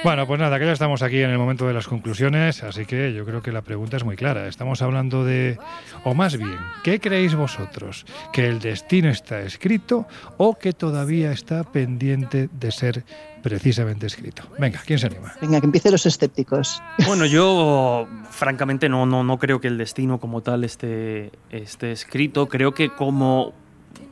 Bueno, 0.03 0.25
pues 0.25 0.39
nada, 0.39 0.57
que 0.57 0.65
ya 0.65 0.71
estamos 0.71 1.01
aquí 1.01 1.21
en 1.21 1.31
el 1.31 1.37
momento 1.37 1.67
de 1.67 1.73
las 1.73 1.87
conclusiones, 1.87 2.63
así 2.63 2.85
que 2.85 3.13
yo 3.13 3.25
creo 3.25 3.41
que 3.41 3.51
la 3.51 3.61
pregunta 3.61 3.97
es 3.97 4.05
muy 4.05 4.15
clara. 4.15 4.47
Estamos 4.47 4.81
hablando 4.81 5.25
de, 5.25 5.57
o 6.03 6.13
más 6.13 6.37
bien, 6.37 6.57
¿qué 6.83 6.99
creéis 6.99 7.35
vosotros? 7.35 8.05
¿Que 8.31 8.47
el 8.47 8.59
destino 8.59 9.09
está 9.09 9.41
escrito 9.41 10.07
o 10.37 10.57
que 10.57 10.73
todavía 10.73 11.31
está 11.31 11.63
pendiente 11.63 12.49
de 12.53 12.71
ser 12.71 13.03
precisamente 13.45 14.07
escrito. 14.07 14.41
Venga, 14.57 14.81
¿quién 14.83 14.97
se 14.97 15.05
anima? 15.05 15.31
Venga, 15.39 15.59
que 15.59 15.67
empiecen 15.67 15.91
los 15.91 16.03
escépticos. 16.07 16.81
Bueno, 17.05 17.27
yo 17.27 18.07
francamente 18.31 18.89
no, 18.89 19.05
no, 19.05 19.23
no 19.23 19.37
creo 19.37 19.61
que 19.61 19.67
el 19.67 19.77
destino 19.77 20.19
como 20.19 20.41
tal 20.41 20.63
esté, 20.63 21.31
esté 21.51 21.91
escrito. 21.91 22.47
Creo 22.47 22.73
que 22.73 22.89
como 22.89 23.53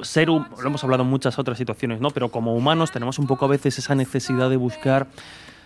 ser, 0.03 0.27
lo 0.27 0.45
hemos 0.64 0.84
hablado 0.84 1.01
en 1.01 1.10
muchas 1.10 1.39
otras 1.39 1.57
situaciones, 1.57 1.99
¿no? 1.99 2.11
Pero 2.11 2.30
como 2.30 2.53
humanos 2.53 2.91
tenemos 2.91 3.18
un 3.18 3.26
poco 3.26 3.45
a 3.45 3.47
veces 3.47 3.80
esa 3.80 3.95
necesidad 3.95 4.51
de 4.51 4.57
buscar 4.57 5.07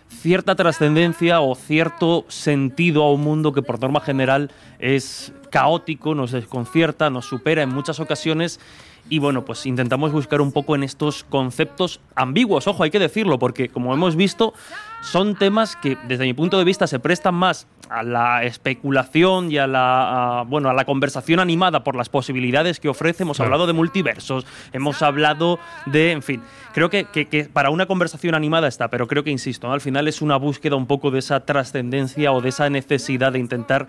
cierta 0.07 0.56
trascendencia 0.56 1.41
o 1.41 1.53
cierto 1.53 2.23
sentido 2.30 3.03
a 3.03 3.11
un 3.11 3.19
mundo 3.19 3.52
que 3.52 3.64
por 3.64 3.81
norma 3.81 3.99
general 3.99 4.49
es 4.80 5.34
caótico, 5.52 6.15
nos 6.15 6.31
desconcierta, 6.31 7.10
nos 7.10 7.26
supera 7.26 7.64
en 7.64 7.69
muchas 7.69 7.99
ocasiones 7.99 8.61
y 9.09 9.19
bueno, 9.19 9.45
pues 9.45 9.65
intentamos 9.65 10.11
buscar 10.11 10.41
un 10.41 10.51
poco 10.51 10.75
en 10.75 10.84
estos 10.84 11.23
conceptos 11.23 11.99
ambiguos, 12.15 12.67
ojo, 12.67 12.84
hay 12.84 12.91
que 12.91 12.99
decirlo, 12.99 13.39
porque 13.39 13.69
como 13.69 13.93
hemos 13.93 14.15
visto, 14.15 14.53
son 15.01 15.35
temas 15.35 15.75
que 15.75 15.97
desde 16.07 16.25
mi 16.25 16.34
punto 16.34 16.57
de 16.57 16.63
vista 16.63 16.88
se 16.88 16.99
prestan 16.99 17.35
más 17.35 17.67
a 17.89 18.03
la 18.03 18.43
especulación 18.43 19.51
y 19.51 19.57
a 19.57 19.67
la, 19.67 20.39
a, 20.39 20.43
bueno, 20.43 20.69
a 20.69 20.73
la 20.73 20.85
conversación 20.85 21.39
animada 21.39 21.84
por 21.84 21.95
las 21.95 22.09
posibilidades 22.09 22.79
que 22.79 22.89
ofrece. 22.89 23.23
Hemos 23.23 23.39
hablado 23.39 23.67
de 23.67 23.73
multiversos, 23.73 24.45
hemos 24.73 25.01
hablado 25.01 25.59
de, 25.85 26.11
en 26.11 26.21
fin, 26.21 26.41
creo 26.78 26.91
que, 26.91 27.06
que, 27.06 27.26
que, 27.26 27.45
para 27.45 27.72
una 27.72 27.88
conversación 27.88 28.36
animada 28.36 28.68
está, 28.68 28.90
pero 28.90 29.08
creo 29.08 29.24
que, 29.24 29.32
insisto, 29.32 29.66
¿no? 29.66 29.74
al 29.74 29.82
final 29.82 30.08
es 30.08 30.22
una 30.22 30.38
búsqueda 30.38 30.76
un 30.76 30.86
poco 30.86 31.10
de 31.10 31.18
esa 31.18 31.40
trascendencia 31.40 32.32
o 32.32 32.40
de 32.40 32.49
esa 32.49 32.70
necesidad 32.70 33.32
de 33.32 33.40
intentar 33.40 33.88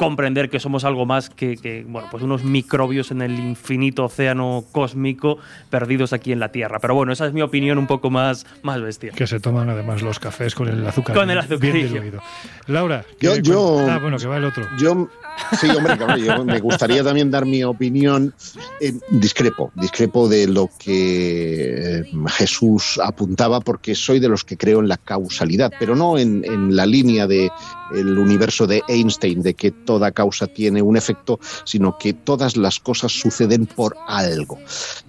comprender 0.00 0.48
que 0.48 0.58
somos 0.58 0.84
algo 0.84 1.04
más 1.04 1.28
que, 1.28 1.58
que, 1.58 1.84
bueno, 1.86 2.08
pues 2.10 2.22
unos 2.22 2.42
microbios 2.42 3.10
en 3.10 3.20
el 3.20 3.38
infinito 3.38 4.06
océano 4.06 4.64
cósmico 4.72 5.36
perdidos 5.68 6.14
aquí 6.14 6.32
en 6.32 6.40
la 6.40 6.50
Tierra. 6.50 6.78
Pero 6.78 6.94
bueno, 6.94 7.12
esa 7.12 7.26
es 7.26 7.34
mi 7.34 7.42
opinión 7.42 7.76
un 7.76 7.86
poco 7.86 8.08
más, 8.08 8.46
más 8.62 8.80
bestia. 8.80 9.12
Que 9.12 9.26
se 9.26 9.40
toman 9.40 9.68
además 9.68 10.00
los 10.00 10.18
cafés 10.18 10.54
con 10.54 10.68
el 10.68 10.86
azúcar. 10.86 11.14
Con 11.14 11.30
el 11.30 11.36
azúcar. 11.36 11.74
Laura. 12.66 13.04
Yo, 13.20 13.36
yo, 13.36 13.86
ah, 13.86 13.98
bueno, 14.00 14.16
que 14.16 14.26
va 14.26 14.38
el 14.38 14.44
otro. 14.46 14.66
Yo, 14.78 15.10
sí, 15.60 15.68
hombre, 15.68 15.98
claro, 15.98 16.16
yo 16.16 16.46
me 16.46 16.60
gustaría 16.60 17.04
también 17.04 17.30
dar 17.30 17.44
mi 17.44 17.62
opinión. 17.62 18.32
Eh, 18.80 18.94
discrepo, 19.10 19.70
discrepo 19.74 20.30
de 20.30 20.46
lo 20.46 20.70
que 20.78 21.98
eh, 21.98 22.04
Jesús 22.30 22.98
apuntaba, 23.02 23.60
porque 23.60 23.94
soy 23.94 24.20
de 24.20 24.28
los 24.28 24.44
que 24.44 24.56
creo 24.56 24.80
en 24.80 24.88
la 24.88 24.96
causalidad, 24.96 25.72
pero 25.78 25.96
no 25.96 26.18
en, 26.18 26.40
la 26.74 26.86
línea 26.86 27.26
de 27.26 27.50
el 27.94 28.18
universo 28.18 28.66
de 28.66 28.82
Einstein, 28.88 29.42
de 29.42 29.54
que 29.54 29.70
toda 29.70 30.12
causa 30.12 30.46
tiene 30.46 30.80
un 30.80 30.96
efecto, 30.96 31.40
sino 31.64 31.98
que 31.98 32.12
todas 32.12 32.56
las 32.56 32.78
cosas 32.78 33.12
suceden 33.12 33.66
por 33.66 33.96
algo 34.06 34.58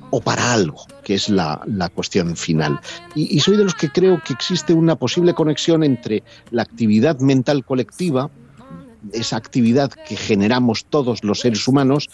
o 0.09 0.19
para 0.19 0.53
algo, 0.53 0.85
que 1.03 1.15
es 1.15 1.29
la, 1.29 1.61
la 1.65 1.89
cuestión 1.89 2.35
final. 2.35 2.79
Y, 3.15 3.39
soy 3.39 3.57
de 3.57 3.63
los 3.63 3.75
que 3.75 3.89
creo 3.89 4.21
que 4.23 4.33
existe 4.33 4.73
una 4.73 4.95
posible 4.95 5.33
conexión 5.33 5.83
entre 5.83 6.23
la 6.49 6.63
actividad 6.63 7.19
mental 7.19 7.63
colectiva, 7.63 8.29
esa 9.13 9.37
actividad 9.37 9.91
que 9.91 10.15
generamos 10.15 10.85
todos 10.85 11.23
los 11.23 11.39
seres 11.39 11.67
humanos, 11.67 12.09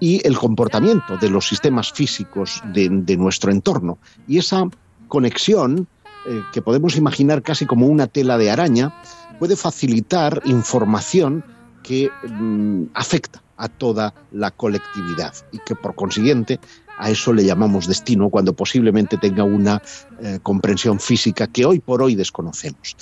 y 0.00 0.26
el 0.26 0.36
comportamiento 0.36 1.16
de 1.16 1.30
los 1.30 1.46
sistemas 1.46 1.92
físicos 1.92 2.62
de, 2.72 3.16
nuestro 3.16 3.52
entorno. 3.52 3.98
Y 4.26 4.38
esa 4.38 4.68
conexión, 5.08 5.86
eh, 6.26 6.42
que 6.52 6.62
podemos 6.62 6.96
imaginar 6.96 7.42
casi 7.42 7.66
como 7.66 7.86
una 7.86 8.06
tela 8.06 8.38
de 8.38 8.50
araña, 8.50 8.94
puede 9.38 9.56
facilitar 9.56 10.40
información 10.44 11.44
que 11.82 12.10
mm, 12.28 12.84
afecta 12.94 13.42
a 13.56 13.68
toda 13.68 14.14
la 14.32 14.50
colectividad 14.50 15.34
y 15.52 15.58
que 15.58 15.74
por 15.74 15.94
consiguiente 15.94 16.58
a 16.98 17.10
eso 17.10 17.32
le 17.32 17.44
llamamos 17.44 17.86
destino 17.86 18.28
cuando 18.30 18.54
posiblemente 18.54 19.16
tenga 19.18 19.44
una 19.44 19.82
eh, 20.20 20.38
comprensión 20.42 21.00
física 21.00 21.46
que 21.46 21.64
hoy 21.64 21.80
por 21.80 22.02
hoy 22.02 22.14
desconocemos. 22.14 22.96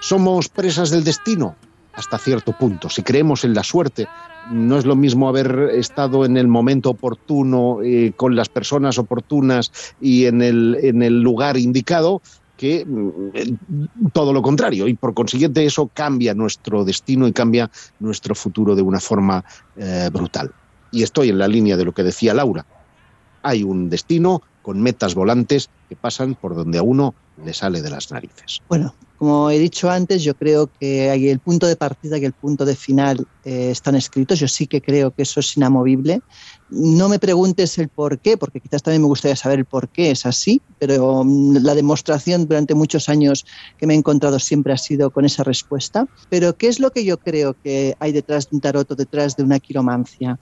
¿Somos 0.00 0.48
presas 0.48 0.90
del 0.90 1.04
destino? 1.04 1.56
Hasta 1.94 2.18
cierto 2.18 2.52
punto. 2.52 2.88
Si 2.88 3.02
creemos 3.02 3.44
en 3.44 3.54
la 3.54 3.62
suerte, 3.62 4.08
no 4.50 4.78
es 4.78 4.86
lo 4.86 4.96
mismo 4.96 5.28
haber 5.28 5.70
estado 5.74 6.24
en 6.24 6.36
el 6.36 6.48
momento 6.48 6.90
oportuno, 6.90 7.82
eh, 7.82 8.12
con 8.16 8.34
las 8.34 8.48
personas 8.48 8.98
oportunas 8.98 9.70
y 10.00 10.26
en 10.26 10.42
el, 10.42 10.78
en 10.82 11.02
el 11.02 11.20
lugar 11.22 11.56
indicado, 11.56 12.22
que 12.56 12.84
mm, 12.84 14.10
todo 14.12 14.32
lo 14.32 14.42
contrario. 14.42 14.88
Y 14.88 14.94
por 14.94 15.14
consiguiente 15.14 15.64
eso 15.64 15.90
cambia 15.92 16.34
nuestro 16.34 16.84
destino 16.84 17.26
y 17.26 17.32
cambia 17.32 17.70
nuestro 18.00 18.34
futuro 18.34 18.74
de 18.74 18.82
una 18.82 19.00
forma 19.00 19.44
eh, 19.76 20.08
brutal. 20.12 20.52
Y 20.90 21.02
estoy 21.02 21.30
en 21.30 21.38
la 21.38 21.48
línea 21.48 21.76
de 21.76 21.84
lo 21.84 21.92
que 21.92 22.02
decía 22.02 22.34
Laura. 22.34 22.64
Hay 23.42 23.62
un 23.62 23.90
destino 23.90 24.42
con 24.62 24.80
metas 24.80 25.14
volantes 25.14 25.70
que 25.88 25.96
pasan 25.96 26.34
por 26.34 26.54
donde 26.54 26.78
a 26.78 26.82
uno 26.82 27.14
le 27.44 27.52
sale 27.52 27.82
de 27.82 27.90
las 27.90 28.10
narices. 28.12 28.62
Bueno, 28.68 28.94
como 29.22 29.50
he 29.50 29.58
dicho 29.60 29.88
antes, 29.88 30.24
yo 30.24 30.34
creo 30.34 30.68
que 30.80 31.12
el 31.14 31.38
punto 31.38 31.68
de 31.68 31.76
partida 31.76 32.18
y 32.18 32.24
el 32.24 32.32
punto 32.32 32.64
de 32.64 32.74
final 32.74 33.24
eh, 33.44 33.70
están 33.70 33.94
escritos. 33.94 34.40
Yo 34.40 34.48
sí 34.48 34.66
que 34.66 34.82
creo 34.82 35.12
que 35.12 35.22
eso 35.22 35.38
es 35.38 35.56
inamovible. 35.56 36.18
No 36.70 37.08
me 37.08 37.20
preguntes 37.20 37.78
el 37.78 37.88
por 37.88 38.18
qué, 38.18 38.36
porque 38.36 38.58
quizás 38.58 38.82
también 38.82 39.02
me 39.02 39.06
gustaría 39.06 39.36
saber 39.36 39.60
el 39.60 39.64
por 39.64 39.88
qué 39.90 40.10
es 40.10 40.26
así, 40.26 40.60
pero 40.80 41.22
mm, 41.22 41.58
la 41.62 41.76
demostración 41.76 42.48
durante 42.48 42.74
muchos 42.74 43.08
años 43.08 43.44
que 43.78 43.86
me 43.86 43.94
he 43.94 43.96
encontrado 43.96 44.40
siempre 44.40 44.72
ha 44.72 44.76
sido 44.76 45.12
con 45.12 45.24
esa 45.24 45.44
respuesta. 45.44 46.04
Pero 46.28 46.56
¿qué 46.56 46.66
es 46.66 46.80
lo 46.80 46.90
que 46.90 47.04
yo 47.04 47.16
creo 47.16 47.54
que 47.62 47.94
hay 48.00 48.10
detrás 48.10 48.50
de 48.50 48.56
un 48.56 48.60
tarot 48.60 48.90
o 48.90 48.96
detrás 48.96 49.36
de 49.36 49.44
una 49.44 49.60
quiromancia? 49.60 50.40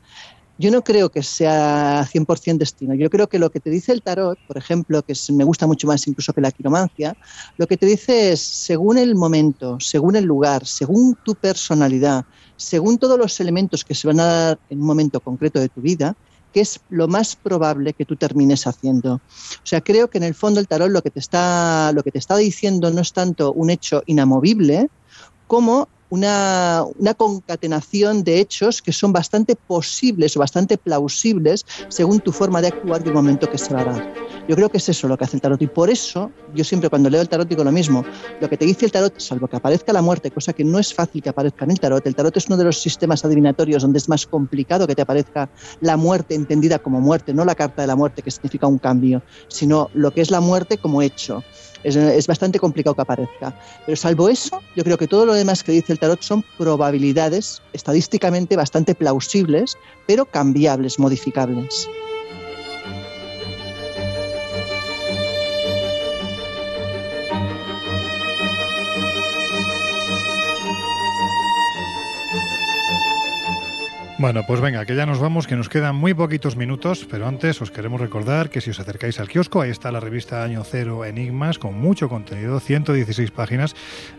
Yo 0.60 0.70
no 0.70 0.84
creo 0.84 1.08
que 1.08 1.22
sea 1.22 2.06
100% 2.06 2.58
destino. 2.58 2.94
Yo 2.94 3.08
creo 3.08 3.28
que 3.28 3.38
lo 3.38 3.50
que 3.50 3.60
te 3.60 3.70
dice 3.70 3.92
el 3.92 4.02
tarot, 4.02 4.38
por 4.46 4.58
ejemplo, 4.58 5.02
que 5.02 5.14
me 5.32 5.44
gusta 5.44 5.66
mucho 5.66 5.86
más 5.86 6.06
incluso 6.06 6.34
que 6.34 6.42
la 6.42 6.52
quiromancia, 6.52 7.16
lo 7.56 7.66
que 7.66 7.78
te 7.78 7.86
dice 7.86 8.32
es, 8.32 8.40
según 8.40 8.98
el 8.98 9.14
momento, 9.14 9.78
según 9.80 10.16
el 10.16 10.24
lugar, 10.24 10.66
según 10.66 11.16
tu 11.24 11.34
personalidad, 11.34 12.26
según 12.56 12.98
todos 12.98 13.18
los 13.18 13.40
elementos 13.40 13.84
que 13.84 13.94
se 13.94 14.06
van 14.06 14.20
a 14.20 14.26
dar 14.26 14.60
en 14.68 14.82
un 14.82 14.86
momento 14.86 15.20
concreto 15.20 15.58
de 15.60 15.70
tu 15.70 15.80
vida, 15.80 16.14
que 16.52 16.60
es 16.60 16.78
lo 16.90 17.08
más 17.08 17.36
probable 17.36 17.94
que 17.94 18.04
tú 18.04 18.16
termines 18.16 18.66
haciendo. 18.66 19.14
O 19.14 19.64
sea, 19.64 19.80
creo 19.80 20.10
que 20.10 20.18
en 20.18 20.24
el 20.24 20.34
fondo 20.34 20.60
el 20.60 20.68
tarot 20.68 20.90
lo 20.90 21.00
que 21.00 21.10
te 21.10 21.20
está, 21.20 21.90
lo 21.94 22.02
que 22.02 22.10
te 22.10 22.18
está 22.18 22.36
diciendo 22.36 22.90
no 22.90 23.00
es 23.00 23.14
tanto 23.14 23.54
un 23.54 23.70
hecho 23.70 24.02
inamovible 24.04 24.88
como 25.46 25.88
una, 26.10 26.84
una, 26.98 27.14
concatenación 27.14 28.24
de 28.24 28.40
hechos 28.40 28.82
que 28.82 28.92
son 28.92 29.12
bastante 29.12 29.56
posibles 29.56 30.36
o 30.36 30.40
bastante 30.40 30.76
plausibles 30.76 31.64
según 31.88 32.20
tu 32.20 32.32
forma 32.32 32.60
de 32.60 32.68
actuar 32.68 33.02
y 33.04 33.08
el 33.08 33.14
momento 33.14 33.48
que 33.50 33.58
se 33.58 33.72
va 33.72 33.80
a 33.80 33.84
dar. 33.84 34.14
Yo 34.48 34.56
creo 34.56 34.68
que 34.68 34.78
es 34.78 34.88
eso 34.88 35.06
lo 35.06 35.16
que 35.16 35.24
hace 35.24 35.36
el 35.36 35.40
tarot 35.40 35.62
y 35.62 35.68
por 35.68 35.90
eso 35.90 36.30
yo 36.54 36.64
siempre 36.64 36.90
cuando 36.90 37.08
leo 37.08 37.20
el 37.20 37.28
tarot 37.28 37.48
digo 37.48 37.62
lo 37.62 37.72
mismo. 37.72 38.04
Lo 38.40 38.48
que 38.48 38.56
te 38.56 38.64
dice 38.64 38.86
el 38.86 38.92
tarot, 38.92 39.18
salvo 39.20 39.46
que 39.46 39.56
aparezca 39.56 39.92
la 39.92 40.02
muerte, 40.02 40.30
cosa 40.30 40.52
que 40.52 40.64
no 40.64 40.78
es 40.78 40.92
fácil 40.92 41.22
que 41.22 41.28
aparezca 41.28 41.64
en 41.64 41.70
el 41.70 41.80
tarot, 41.80 42.04
el 42.06 42.14
tarot 42.14 42.36
es 42.36 42.46
uno 42.48 42.56
de 42.56 42.64
los 42.64 42.80
sistemas 42.80 43.24
adivinatorios 43.24 43.82
donde 43.82 43.98
es 43.98 44.08
más 44.08 44.26
complicado 44.26 44.86
que 44.86 44.94
te 44.94 45.02
aparezca 45.02 45.48
la 45.80 45.96
muerte 45.96 46.34
entendida 46.34 46.80
como 46.80 47.00
muerte, 47.00 47.32
no 47.32 47.44
la 47.44 47.54
carta 47.54 47.82
de 47.82 47.88
la 47.88 47.96
muerte 47.96 48.22
que 48.22 48.30
significa 48.30 48.66
un 48.66 48.78
cambio, 48.78 49.22
sino 49.48 49.90
lo 49.94 50.10
que 50.10 50.20
es 50.20 50.30
la 50.30 50.40
muerte 50.40 50.78
como 50.78 51.02
hecho 51.02 51.44
es, 51.84 52.26
bastante 52.26 52.58
complicado 52.58 52.94
que 52.94 53.02
aparezca. 53.02 53.54
Pero 53.86 53.96
salvo 53.96 54.28
eso, 54.28 54.62
yo 54.76 54.84
creo 54.84 54.98
que 54.98 55.06
todo 55.06 55.26
lo 55.26 55.34
demás 55.34 55.62
que 55.62 55.72
dice 55.72 55.92
el 55.92 55.98
tarot 55.98 56.22
son 56.22 56.44
probabilidades 56.58 57.62
estadísticamente 57.72 58.56
bastante 58.56 58.94
plausibles, 58.94 59.76
pero 60.06 60.24
cambiables, 60.26 60.98
modificables. 60.98 61.88
Bueno, 74.20 74.44
pues 74.46 74.60
venga, 74.60 74.84
que 74.84 74.94
ya 74.94 75.06
nos 75.06 75.18
vamos, 75.18 75.46
que 75.46 75.56
nos 75.56 75.70
quedan 75.70 75.96
muy 75.96 76.12
poquitos 76.12 76.54
minutos, 76.54 77.06
pero 77.10 77.26
antes 77.26 77.62
os 77.62 77.70
queremos 77.70 78.02
recordar 78.02 78.50
que 78.50 78.60
si 78.60 78.68
os 78.68 78.78
acercáis 78.78 79.18
al 79.18 79.28
kiosco, 79.28 79.62
ahí 79.62 79.70
está 79.70 79.90
la 79.90 79.98
revista 79.98 80.44
Año 80.44 80.62
Cero 80.62 81.06
Enigmas, 81.06 81.58
con 81.58 81.80
mucho 81.80 82.10
contenido, 82.10 82.60
116 82.60 83.30
páginas 83.30 83.74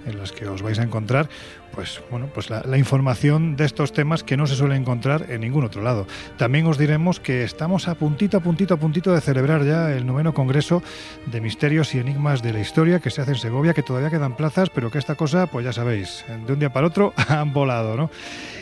en 0.08 0.18
las 0.18 0.32
que 0.32 0.48
os 0.48 0.64
vais 0.64 0.80
a 0.80 0.84
encontrar 0.84 1.30
pues 1.74 2.02
bueno, 2.10 2.30
pues 2.34 2.50
la, 2.50 2.78
información 2.78 3.56
de 3.56 3.66
estos 3.66 3.94
temas 3.94 4.24
que 4.24 4.38
no 4.38 4.48
se 4.48 4.56
suele 4.56 4.76
encontrar 4.76 5.28
en 5.30 5.42
ningún 5.42 5.64
otro 5.64 5.82
lado. 5.82 6.06
También 6.38 6.66
os 6.68 6.78
diremos 6.78 7.20
que 7.20 7.44
estamos 7.44 7.88
a 7.88 7.96
puntito, 7.96 8.38
a 8.38 8.40
puntito, 8.42 8.74
a 8.74 8.78
puntito 8.78 9.14
de 9.14 9.22
celebrar 9.22 9.64
ya 9.64 9.92
el 9.92 10.06
noveno 10.06 10.34
congreso 10.34 10.84
de 11.26 11.42
misterios 11.42 11.94
y 11.96 12.00
enigmas 12.00 12.42
de 12.42 12.54
la 12.54 12.60
historia 12.60 13.00
que 13.00 13.10
se 13.10 13.22
hace 13.22 13.32
en 13.32 13.38
Segovia, 13.38 13.74
que 13.74 13.84
todavía 13.84 14.10
quedan 14.10 14.36
plazas, 14.36 14.70
pero 14.70 14.92
que 14.92 14.98
esta 14.98 15.16
cosa, 15.16 15.48
pues 15.48 15.66
ya 15.66 15.74
sabéis, 15.74 16.26
de 16.46 16.54
un 16.54 16.60
día 16.60 16.74
para 16.74 16.88
otro 16.88 17.14
han 17.30 17.54
volado, 17.54 17.96
¿no? 17.96 18.10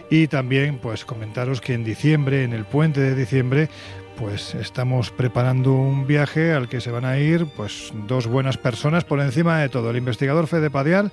Y 0.10 0.28
también, 0.28 0.80
pues 0.80 1.06
comentaros 1.30 1.62
que 1.62 1.76
en 1.76 1.84
diciembre, 1.84 2.44
en 2.44 2.54
el 2.54 2.66
puente 2.66 3.02
de 3.02 3.14
diciembre, 3.14 3.70
pues 4.18 4.56
estamos 4.56 5.12
preparando 5.12 5.74
un 5.74 6.08
viaje 6.08 6.54
al 6.54 6.68
que 6.68 6.82
se 6.82 6.90
van 6.90 7.06
a 7.06 7.20
ir 7.20 7.46
pues 7.56 7.94
dos 8.08 8.26
buenas 8.26 8.58
personas 8.58 9.04
por 9.04 9.20
encima 9.20 9.60
de 9.60 9.70
todo, 9.70 9.92
el 9.92 9.98
investigador 9.98 10.48
Fede 10.48 10.72
Padial 10.72 11.12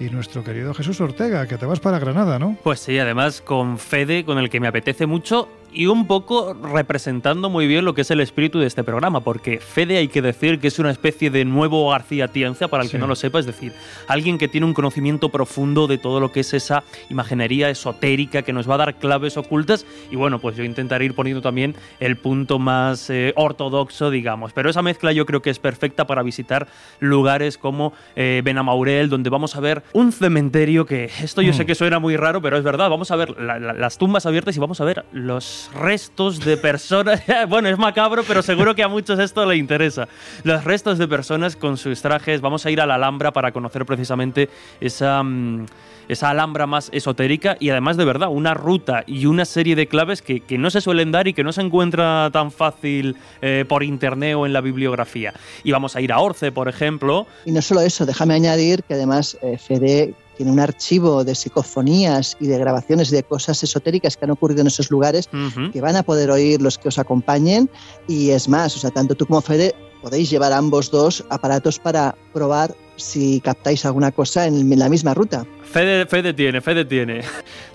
y 0.00 0.04
nuestro 0.04 0.42
querido 0.42 0.72
Jesús 0.72 1.02
Ortega, 1.02 1.46
que 1.46 1.58
te 1.58 1.66
vas 1.66 1.80
para 1.80 1.98
Granada, 1.98 2.38
¿no? 2.38 2.56
Pues 2.62 2.80
sí, 2.80 2.98
además 2.98 3.42
con 3.42 3.76
Fede, 3.76 4.24
con 4.24 4.38
el 4.38 4.48
que 4.48 4.58
me 4.58 4.68
apetece 4.68 5.04
mucho 5.04 5.50
y 5.72 5.86
un 5.86 6.06
poco 6.06 6.54
representando 6.54 7.50
muy 7.50 7.66
bien 7.66 7.84
lo 7.84 7.94
que 7.94 8.02
es 8.02 8.10
el 8.10 8.20
espíritu 8.20 8.58
de 8.58 8.66
este 8.66 8.84
programa, 8.84 9.20
porque 9.20 9.58
Fede 9.58 9.98
hay 9.98 10.08
que 10.08 10.22
decir 10.22 10.58
que 10.60 10.68
es 10.68 10.78
una 10.78 10.90
especie 10.90 11.30
de 11.30 11.44
nuevo 11.44 11.90
García 11.90 12.28
Tienza, 12.28 12.68
para 12.68 12.82
el 12.82 12.90
que 12.90 12.98
no 12.98 13.06
lo 13.06 13.16
sepa, 13.16 13.38
es 13.38 13.46
decir, 13.46 13.72
alguien 14.06 14.38
que 14.38 14.48
tiene 14.48 14.66
un 14.66 14.74
conocimiento 14.74 15.28
profundo 15.28 15.86
de 15.86 15.98
todo 15.98 16.20
lo 16.20 16.32
que 16.32 16.40
es 16.40 16.54
esa 16.54 16.84
imaginería 17.10 17.70
esotérica 17.70 18.42
que 18.42 18.52
nos 18.52 18.68
va 18.68 18.74
a 18.74 18.78
dar 18.78 18.94
claves 18.96 19.36
ocultas 19.36 19.86
y 20.10 20.16
bueno, 20.16 20.38
pues 20.38 20.56
yo 20.56 20.64
intentaré 20.64 21.04
ir 21.04 21.14
poniendo 21.14 21.42
también 21.42 21.74
el 22.00 22.16
punto 22.16 22.58
más 22.58 23.10
eh, 23.10 23.32
ortodoxo, 23.36 24.10
digamos, 24.10 24.52
pero 24.52 24.70
esa 24.70 24.82
mezcla 24.82 25.12
yo 25.12 25.26
creo 25.26 25.42
que 25.42 25.50
es 25.50 25.58
perfecta 25.58 26.06
para 26.06 26.22
visitar 26.22 26.68
lugares 27.00 27.58
como 27.58 27.92
eh, 28.16 28.42
Benamaurel, 28.44 29.08
donde 29.08 29.30
vamos 29.30 29.56
a 29.56 29.60
ver 29.60 29.82
un 29.92 30.12
cementerio 30.12 30.86
que 30.86 31.10
esto 31.22 31.42
yo 31.42 31.52
sé 31.52 31.64
mm. 31.64 31.66
que 31.66 31.74
suena 31.74 31.98
muy 31.98 32.16
raro, 32.16 32.40
pero 32.40 32.56
es 32.56 32.64
verdad, 32.64 32.90
vamos 32.90 33.10
a 33.10 33.16
ver 33.16 33.38
las 33.38 33.98
tumbas 33.98 34.26
abiertas 34.26 34.56
y 34.56 34.60
vamos 34.60 34.80
a 34.80 34.84
ver 34.84 35.04
los 35.12 35.57
restos 35.74 36.40
de 36.40 36.56
personas. 36.56 37.22
bueno, 37.48 37.68
es 37.68 37.78
macabro, 37.78 38.22
pero 38.26 38.42
seguro 38.42 38.74
que 38.74 38.82
a 38.82 38.88
muchos 38.88 39.18
esto 39.18 39.44
le 39.46 39.56
interesa. 39.56 40.08
Los 40.44 40.64
restos 40.64 40.98
de 40.98 41.08
personas 41.08 41.56
con 41.56 41.76
sus 41.76 42.00
trajes. 42.02 42.40
Vamos 42.40 42.66
a 42.66 42.70
ir 42.70 42.80
a 42.80 42.86
la 42.86 42.94
Alhambra 42.94 43.32
para 43.32 43.52
conocer 43.52 43.84
precisamente 43.86 44.48
esa. 44.80 45.22
Mm, 45.22 45.66
esa 46.08 46.30
alhambra 46.30 46.66
más 46.66 46.88
esotérica 46.92 47.56
y 47.60 47.70
además 47.70 47.96
de 47.96 48.04
verdad 48.04 48.28
una 48.30 48.54
ruta 48.54 49.04
y 49.06 49.26
una 49.26 49.44
serie 49.44 49.76
de 49.76 49.86
claves 49.86 50.22
que, 50.22 50.42
no 50.58 50.70
se 50.70 50.80
suelen 50.80 51.12
dar 51.12 51.28
y 51.28 51.34
que 51.34 51.44
no 51.44 51.52
se 51.52 51.60
encuentra 51.60 52.30
tan 52.32 52.50
fácil 52.50 53.16
eh, 53.42 53.64
por 53.68 53.84
internet 53.84 54.34
o 54.34 54.46
en 54.46 54.52
la 54.52 54.60
bibliografía. 54.60 55.34
Y 55.62 55.70
vamos 55.70 55.94
a 55.94 56.00
ir 56.00 56.12
a 56.12 56.18
Orce, 56.18 56.50
por 56.50 56.68
ejemplo. 56.68 57.26
Y 57.44 57.52
no 57.52 57.62
solo 57.62 57.82
eso, 57.82 58.06
déjame 58.06 58.34
añadir 58.34 58.82
que 58.82 58.94
además 58.94 59.38
eh, 59.42 59.58
Fede 59.58 60.14
tiene 60.38 60.52
un 60.52 60.60
archivo 60.60 61.24
de 61.24 61.34
psicofonías 61.34 62.36
y 62.38 62.46
de 62.46 62.58
grabaciones 62.58 63.10
de 63.10 63.24
cosas 63.24 63.60
esotéricas 63.64 64.16
que 64.16 64.24
han 64.24 64.30
ocurrido 64.30 64.60
en 64.60 64.68
esos 64.68 64.88
lugares 64.88 65.28
que 65.72 65.80
van 65.80 65.96
a 65.96 66.04
poder 66.04 66.30
oír 66.30 66.62
los 66.62 66.78
que 66.78 66.88
os 66.88 66.98
acompañen. 66.98 67.68
Y 68.06 68.30
es 68.30 68.48
más, 68.48 68.76
o 68.76 68.78
sea, 68.78 68.90
tanto 68.90 69.16
tú 69.16 69.26
como 69.26 69.40
Fede 69.40 69.74
podéis 70.00 70.30
llevar 70.30 70.52
ambos 70.52 70.92
dos 70.92 71.24
aparatos 71.28 71.80
para 71.80 72.14
probar 72.32 72.72
si 72.98 73.40
captáis 73.40 73.84
alguna 73.84 74.12
cosa 74.12 74.46
en 74.46 74.78
la 74.78 74.88
misma 74.88 75.14
ruta. 75.14 75.46
Fede, 75.62 76.06
Fede 76.06 76.32
tiene, 76.32 76.60
Fede 76.60 76.84
tiene. 76.84 77.22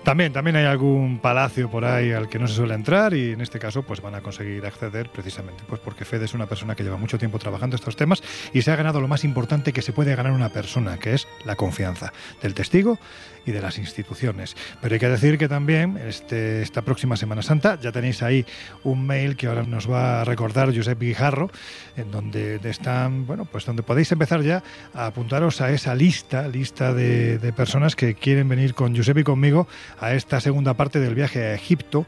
También, 0.04 0.32
también 0.32 0.56
hay 0.56 0.66
algún 0.66 1.18
palacio 1.18 1.70
por 1.70 1.84
ahí 1.84 2.12
al 2.12 2.28
que 2.28 2.38
no 2.38 2.46
se 2.46 2.54
suele 2.54 2.74
entrar 2.74 3.14
y 3.14 3.30
en 3.30 3.40
este 3.40 3.58
caso 3.58 3.82
pues 3.82 4.02
van 4.02 4.14
a 4.14 4.20
conseguir 4.20 4.66
acceder 4.66 5.08
precisamente 5.08 5.64
pues 5.66 5.80
porque 5.80 6.04
Fede 6.04 6.26
es 6.26 6.34
una 6.34 6.46
persona 6.46 6.74
que 6.74 6.82
lleva 6.82 6.98
mucho 6.98 7.16
tiempo 7.18 7.38
trabajando 7.38 7.76
estos 7.76 7.96
temas 7.96 8.22
y 8.52 8.60
se 8.62 8.70
ha 8.70 8.76
ganado 8.76 9.00
lo 9.00 9.08
más 9.08 9.24
importante 9.24 9.72
que 9.72 9.80
se 9.80 9.92
puede 9.92 10.14
ganar 10.14 10.32
una 10.32 10.50
persona, 10.50 10.98
que 10.98 11.14
es 11.14 11.26
la 11.44 11.56
confianza 11.56 12.12
del 12.42 12.52
testigo 12.52 12.98
y 13.46 13.52
de 13.52 13.62
las 13.62 13.78
instituciones. 13.78 14.56
Pero 14.80 14.94
hay 14.94 15.00
que 15.00 15.08
decir 15.08 15.38
que 15.38 15.48
también 15.48 15.98
este, 15.98 16.62
esta 16.62 16.82
próxima 16.82 17.16
Semana 17.16 17.42
Santa 17.42 17.78
ya 17.80 17.92
tenéis 17.92 18.22
ahí 18.22 18.44
un 18.82 19.06
mail 19.06 19.36
que 19.36 19.46
ahora 19.46 19.62
nos 19.62 19.90
va 19.90 20.20
a 20.20 20.24
recordar 20.24 20.74
Josep 20.74 21.00
Guijarro, 21.00 21.50
en 21.96 22.10
donde 22.10 22.60
están, 22.64 23.26
bueno, 23.26 23.44
pues 23.44 23.64
donde 23.64 23.82
podéis 23.82 24.10
empezar 24.12 24.42
ya 24.42 24.62
a 24.92 25.10
apuntaros 25.14 25.60
a 25.60 25.70
esa 25.70 25.94
lista, 25.94 26.48
lista 26.48 26.92
de, 26.92 27.38
personas 27.56 27.94
que 27.94 28.16
quieren 28.16 28.48
venir 28.48 28.74
con 28.74 28.96
Josep 28.96 29.18
y 29.18 29.22
conmigo 29.22 29.68
a 30.00 30.12
esta 30.14 30.40
segunda 30.40 30.74
parte 30.74 30.98
del 30.98 31.14
viaje 31.14 31.40
a 31.40 31.54
Egipto 31.54 32.04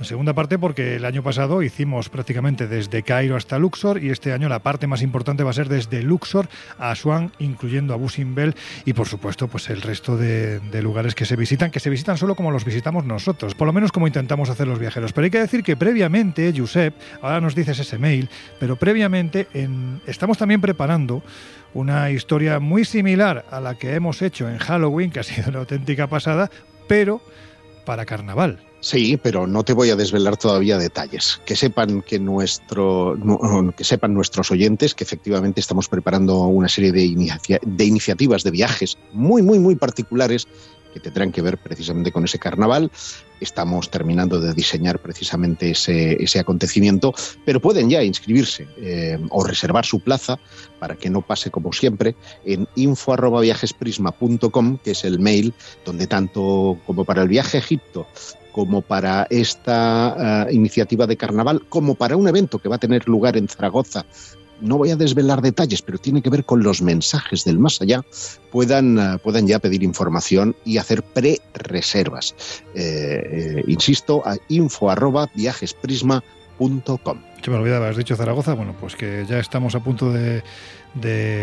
En 0.00 0.06
segunda 0.06 0.32
parte 0.32 0.58
porque 0.58 0.96
el 0.96 1.04
año 1.04 1.22
pasado 1.22 1.62
hicimos 1.62 2.08
prácticamente 2.08 2.66
desde 2.66 3.02
Cairo 3.02 3.36
hasta 3.36 3.58
Luxor 3.58 4.02
y 4.02 4.08
este 4.08 4.32
año 4.32 4.48
la 4.48 4.60
parte 4.60 4.86
más 4.86 5.02
importante 5.02 5.44
va 5.44 5.50
a 5.50 5.52
ser 5.52 5.68
desde 5.68 6.02
Luxor 6.02 6.48
a 6.78 6.90
Asuán, 6.90 7.32
incluyendo 7.38 7.92
a 7.92 7.98
Busimbel 7.98 8.54
y 8.86 8.94
por 8.94 9.06
supuesto 9.08 9.46
pues 9.48 9.68
el 9.68 9.82
resto 9.82 10.16
de, 10.16 10.58
de 10.58 10.80
lugares 10.82 11.14
que 11.14 11.26
se 11.26 11.36
visitan, 11.36 11.70
que 11.70 11.80
se 11.80 11.90
visitan 11.90 12.16
solo 12.16 12.34
como 12.34 12.50
los 12.50 12.64
visitamos 12.64 13.04
nosotros, 13.04 13.54
por 13.54 13.66
lo 13.66 13.74
menos 13.74 13.92
como 13.92 14.06
intentamos 14.06 14.48
hacer 14.48 14.66
los 14.66 14.78
viajeros. 14.78 15.12
Pero 15.12 15.26
hay 15.26 15.30
que 15.30 15.38
decir 15.40 15.62
que 15.62 15.76
previamente, 15.76 16.50
Josep, 16.56 16.94
ahora 17.20 17.42
nos 17.42 17.54
dices 17.54 17.78
ese 17.78 17.98
mail, 17.98 18.30
pero 18.58 18.76
previamente 18.76 19.48
en- 19.52 20.00
estamos 20.06 20.38
también 20.38 20.62
preparando 20.62 21.22
una 21.74 22.10
historia 22.10 22.58
muy 22.58 22.86
similar 22.86 23.44
a 23.50 23.60
la 23.60 23.74
que 23.74 23.94
hemos 23.96 24.22
hecho 24.22 24.48
en 24.48 24.56
Halloween, 24.56 25.10
que 25.10 25.20
ha 25.20 25.24
sido 25.24 25.50
una 25.50 25.58
auténtica 25.58 26.06
pasada, 26.06 26.50
pero 26.88 27.20
para 27.84 28.06
carnaval. 28.06 28.60
Sí, 28.82 29.18
pero 29.22 29.46
no 29.46 29.62
te 29.62 29.74
voy 29.74 29.90
a 29.90 29.96
desvelar 29.96 30.38
todavía 30.38 30.78
detalles. 30.78 31.38
Que 31.44 31.54
sepan 31.54 32.00
que 32.00 32.18
nuestro, 32.18 33.14
nu- 33.16 33.74
que 33.76 33.84
sepan 33.84 34.14
nuestros 34.14 34.50
oyentes 34.50 34.94
que 34.94 35.04
efectivamente 35.04 35.60
estamos 35.60 35.86
preparando 35.88 36.38
una 36.46 36.68
serie 36.68 36.90
de 36.90 37.04
iniciativas 37.04 38.42
de 38.42 38.50
viajes 38.50 38.96
muy, 39.12 39.42
muy, 39.42 39.58
muy 39.58 39.74
particulares 39.74 40.48
que 40.94 40.98
tendrán 40.98 41.30
que 41.30 41.42
ver 41.42 41.58
precisamente 41.58 42.10
con 42.10 42.24
ese 42.24 42.38
carnaval. 42.40 42.90
Estamos 43.38 43.90
terminando 43.90 44.40
de 44.40 44.54
diseñar 44.54 44.98
precisamente 44.98 45.70
ese, 45.70 46.20
ese 46.20 46.40
acontecimiento, 46.40 47.14
pero 47.44 47.60
pueden 47.60 47.88
ya 47.90 48.02
inscribirse 48.02 48.66
eh, 48.78 49.18
o 49.30 49.44
reservar 49.44 49.84
su 49.86 50.00
plaza 50.00 50.40
para 50.80 50.96
que 50.96 51.10
no 51.10 51.20
pase 51.20 51.50
como 51.50 51.72
siempre 51.72 52.16
en 52.44 52.66
info@viajesprisma.com, 52.74 54.78
que 54.78 54.90
es 54.92 55.04
el 55.04 55.20
mail 55.20 55.54
donde 55.84 56.06
tanto 56.08 56.78
como 56.86 57.04
para 57.04 57.22
el 57.22 57.28
viaje 57.28 57.58
a 57.58 57.60
Egipto 57.60 58.08
como 58.52 58.82
para 58.82 59.26
esta 59.30 60.46
eh, 60.48 60.54
iniciativa 60.54 61.06
de 61.06 61.16
carnaval, 61.16 61.62
como 61.68 61.94
para 61.94 62.16
un 62.16 62.28
evento 62.28 62.58
que 62.58 62.68
va 62.68 62.76
a 62.76 62.80
tener 62.80 63.08
lugar 63.08 63.36
en 63.36 63.48
Zaragoza. 63.48 64.04
No 64.60 64.76
voy 64.76 64.90
a 64.90 64.96
desvelar 64.96 65.40
detalles, 65.40 65.80
pero 65.80 65.96
tiene 65.96 66.20
que 66.20 66.28
ver 66.28 66.44
con 66.44 66.62
los 66.62 66.82
mensajes 66.82 67.44
del 67.44 67.58
más 67.58 67.80
allá, 67.80 68.04
puedan, 68.50 68.98
eh, 68.98 69.18
puedan 69.22 69.46
ya 69.46 69.58
pedir 69.58 69.82
información 69.82 70.54
y 70.64 70.76
hacer 70.76 71.02
pre-reservas. 71.02 72.34
Eh, 72.74 73.64
insisto, 73.66 74.22
a 74.26 74.36
info.viajesprisma.com. 76.60 77.18
Se 77.42 77.50
me 77.50 77.56
olvidaba, 77.56 77.88
has 77.88 77.96
dicho 77.96 78.16
Zaragoza, 78.16 78.54
bueno, 78.54 78.74
pues 78.78 78.94
que 78.94 79.24
ya 79.26 79.38
estamos 79.38 79.74
a 79.74 79.80
punto 79.80 80.12
de, 80.12 80.42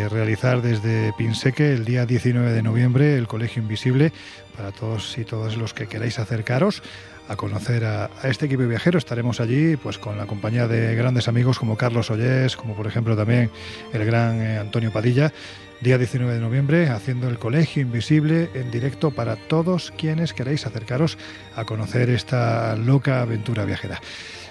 realizar 0.09 0.61
desde 0.61 1.13
Pinseque 1.17 1.73
el 1.73 1.85
día 1.85 2.05
19 2.05 2.51
de 2.51 2.61
noviembre 2.61 3.17
el 3.17 3.27
Colegio 3.27 3.61
Invisible 3.61 4.11
para 4.55 4.71
todos 4.71 5.17
y 5.17 5.25
todas 5.25 5.57
los 5.57 5.73
que 5.73 5.87
queráis 5.87 6.19
acercaros 6.19 6.83
a 7.27 7.35
conocer 7.35 7.83
a, 7.83 8.09
a 8.21 8.27
este 8.27 8.45
equipo 8.45 8.63
viajero. 8.67 8.97
Estaremos 8.97 9.39
allí 9.39 9.75
pues 9.75 9.97
con 9.97 10.17
la 10.17 10.27
compañía 10.27 10.67
de 10.67 10.95
grandes 10.95 11.27
amigos 11.27 11.59
como 11.59 11.77
Carlos 11.77 12.11
Ollés, 12.11 12.55
como 12.55 12.75
por 12.75 12.87
ejemplo 12.87 13.15
también 13.15 13.49
el 13.93 14.05
gran 14.05 14.41
eh, 14.41 14.59
Antonio 14.59 14.91
Padilla. 14.91 15.33
Día 15.79 15.99
19 15.99 16.33
de 16.33 16.39
noviembre, 16.39 16.89
haciendo 16.89 17.29
el 17.29 17.37
Colegio 17.37 17.83
Invisible 17.83 18.49
en 18.55 18.71
directo 18.71 19.11
para 19.11 19.35
todos 19.35 19.93
quienes 19.95 20.33
queráis 20.33 20.65
acercaros 20.65 21.19
a 21.55 21.65
conocer 21.65 22.09
esta 22.09 22.75
loca 22.75 23.21
aventura 23.21 23.63
viajera. 23.63 24.01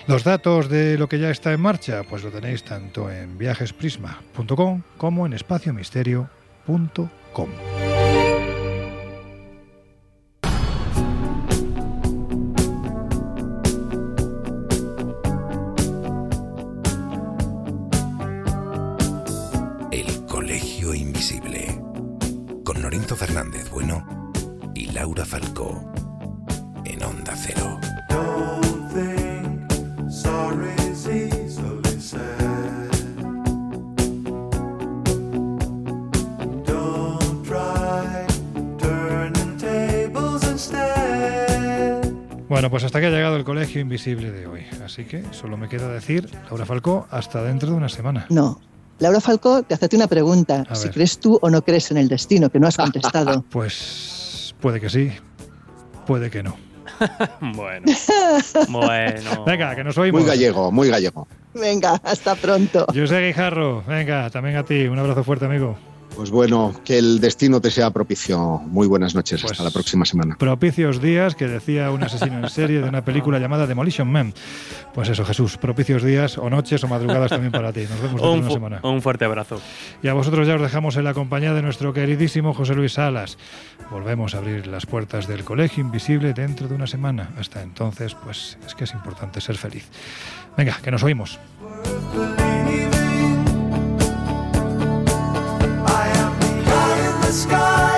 Los 0.07 0.23
datos 0.23 0.69
de 0.69 0.97
lo 0.99 1.09
que 1.09 1.19
ya 1.19 1.31
está 1.31 1.53
en 1.53 1.61
marcha, 1.61 2.05
pues 2.09 2.23
lo 2.23 2.31
tenéis 2.31 2.63
tanto 2.63 3.11
en 3.11 3.39
viajesprisma.com 3.39 4.83
como 4.97 5.27
en 5.27 5.33
espaciomisterio.com. 5.33 7.49
pues 42.77 42.85
hasta 42.85 43.01
que 43.01 43.07
ha 43.07 43.11
llegado 43.11 43.37
el 43.37 43.45
Colegio 43.45 43.81
Invisible 43.81 44.31
de 44.31 44.47
hoy. 44.47 44.61
Así 44.85 45.05
que 45.05 45.25
solo 45.31 45.57
me 45.57 45.67
queda 45.67 45.89
decir, 45.89 46.29
Laura 46.51 46.67
Falcó, 46.67 47.07
hasta 47.11 47.43
dentro 47.43 47.71
de 47.71 47.75
una 47.75 47.89
semana. 47.89 48.27
No. 48.29 48.61
Laura 48.99 49.19
Falcó, 49.23 49.63
te 49.63 49.73
hacerte 49.73 49.97
una 49.97 50.09
pregunta. 50.09 50.63
A 50.69 50.75
Si 50.75 50.89
ver. 50.89 50.93
crees 50.93 51.19
tú 51.19 51.39
o 51.41 51.49
no 51.49 51.63
crees 51.63 51.91
en 51.91 51.97
el 51.97 52.07
destino, 52.09 52.51
que 52.51 52.61
no 52.61 52.67
has 52.67 52.77
contestado. 52.77 53.47
Pues 53.51 54.55
puede 54.61 54.79
que 54.79 54.91
sí, 54.91 55.11
puede 56.07 56.29
que 56.29 56.43
no. 56.43 56.55
bueno. 57.41 57.87
Bueno. 58.69 59.45
Venga, 59.47 59.75
que 59.75 59.83
nos 59.83 59.97
oímos. 59.97 60.21
Muy 60.21 60.29
gallego, 60.29 60.71
muy 60.71 60.91
gallego. 60.91 61.27
Venga, 61.55 61.99
hasta 62.05 62.35
pronto. 62.35 62.85
José 62.95 63.27
Guijarro, 63.27 63.85
venga, 63.89 64.29
también 64.29 64.57
a 64.59 64.65
ti. 64.65 64.85
Un 64.87 64.99
abrazo 64.99 65.25
fuerte, 65.25 65.47
amigo. 65.47 65.79
Pues 66.17 66.31
bueno, 66.31 66.73
que 66.83 66.97
el 66.99 67.21
destino 67.21 67.61
te 67.61 67.71
sea 67.71 67.91
propicio. 67.91 68.39
Muy 68.67 68.87
buenas 68.87 69.15
noches, 69.15 69.45
hasta 69.45 69.63
la 69.63 69.71
próxima 69.71 70.07
semana. 70.07 70.37
Propicios 70.39 71.03
días, 71.03 71.35
que 71.35 71.47
decía 71.47 71.91
un 71.91 72.03
asesino 72.03 72.39
en 72.39 72.49
serie 72.49 72.81
de 72.81 72.89
una 72.89 73.05
película 73.05 73.39
llamada 73.39 73.67
Demolition 73.67 74.11
Man. 74.11 74.33
Pues 74.95 75.11
eso, 75.11 75.27
Jesús, 75.27 75.59
propicios 75.59 76.03
días 76.03 76.39
o 76.39 76.49
noches 76.49 76.83
o 76.85 76.89
madrugadas 76.89 77.29
también 77.31 77.53
para 77.53 77.71
ti. 77.71 77.81
Nos 77.83 78.01
vemos 78.01 78.23
dentro 78.23 78.29
de 78.29 78.33
Un, 78.39 78.45
una 78.45 78.51
semana. 78.51 78.81
un 78.83 79.03
fuerte 79.03 79.27
abrazo. 79.27 79.61
Y 80.03 80.09
a 80.09 80.15
vosotros 80.15 80.49
ya 80.49 80.55
os 80.55 80.63
dejamos 80.63 80.97
en 80.97 81.05
la 81.05 81.13
compañía 81.13 81.53
de 81.53 81.61
nuestro 81.61 81.93
queridísimo 81.93 82.55
José 82.55 82.75
Luis 82.75 82.95
Salas. 82.95 83.37
Volvemos 83.91 84.35
a 84.35 84.39
abrir 84.39 84.67
las 84.67 84.87
puertas 84.87 85.29
del 85.29 85.45
Colegio 85.45 85.83
Invisible 85.83 86.33
dentro 86.33 86.67
de 86.67 86.75
una 86.77 86.87
semana. 86.87 87.31
Hasta 87.39 87.63
entonces, 87.63 88.15
pues 88.15 88.57
es 88.67 88.75
que 88.75 88.85
es 88.85 88.95
importante 88.95 89.43
ser 89.43 89.57
feliz. 89.57 89.87
Venga, 90.57 90.79
que 90.83 90.91
nos 90.91 91.03
oímos. 91.03 91.39
The 97.27 97.33
sky, 97.33 97.96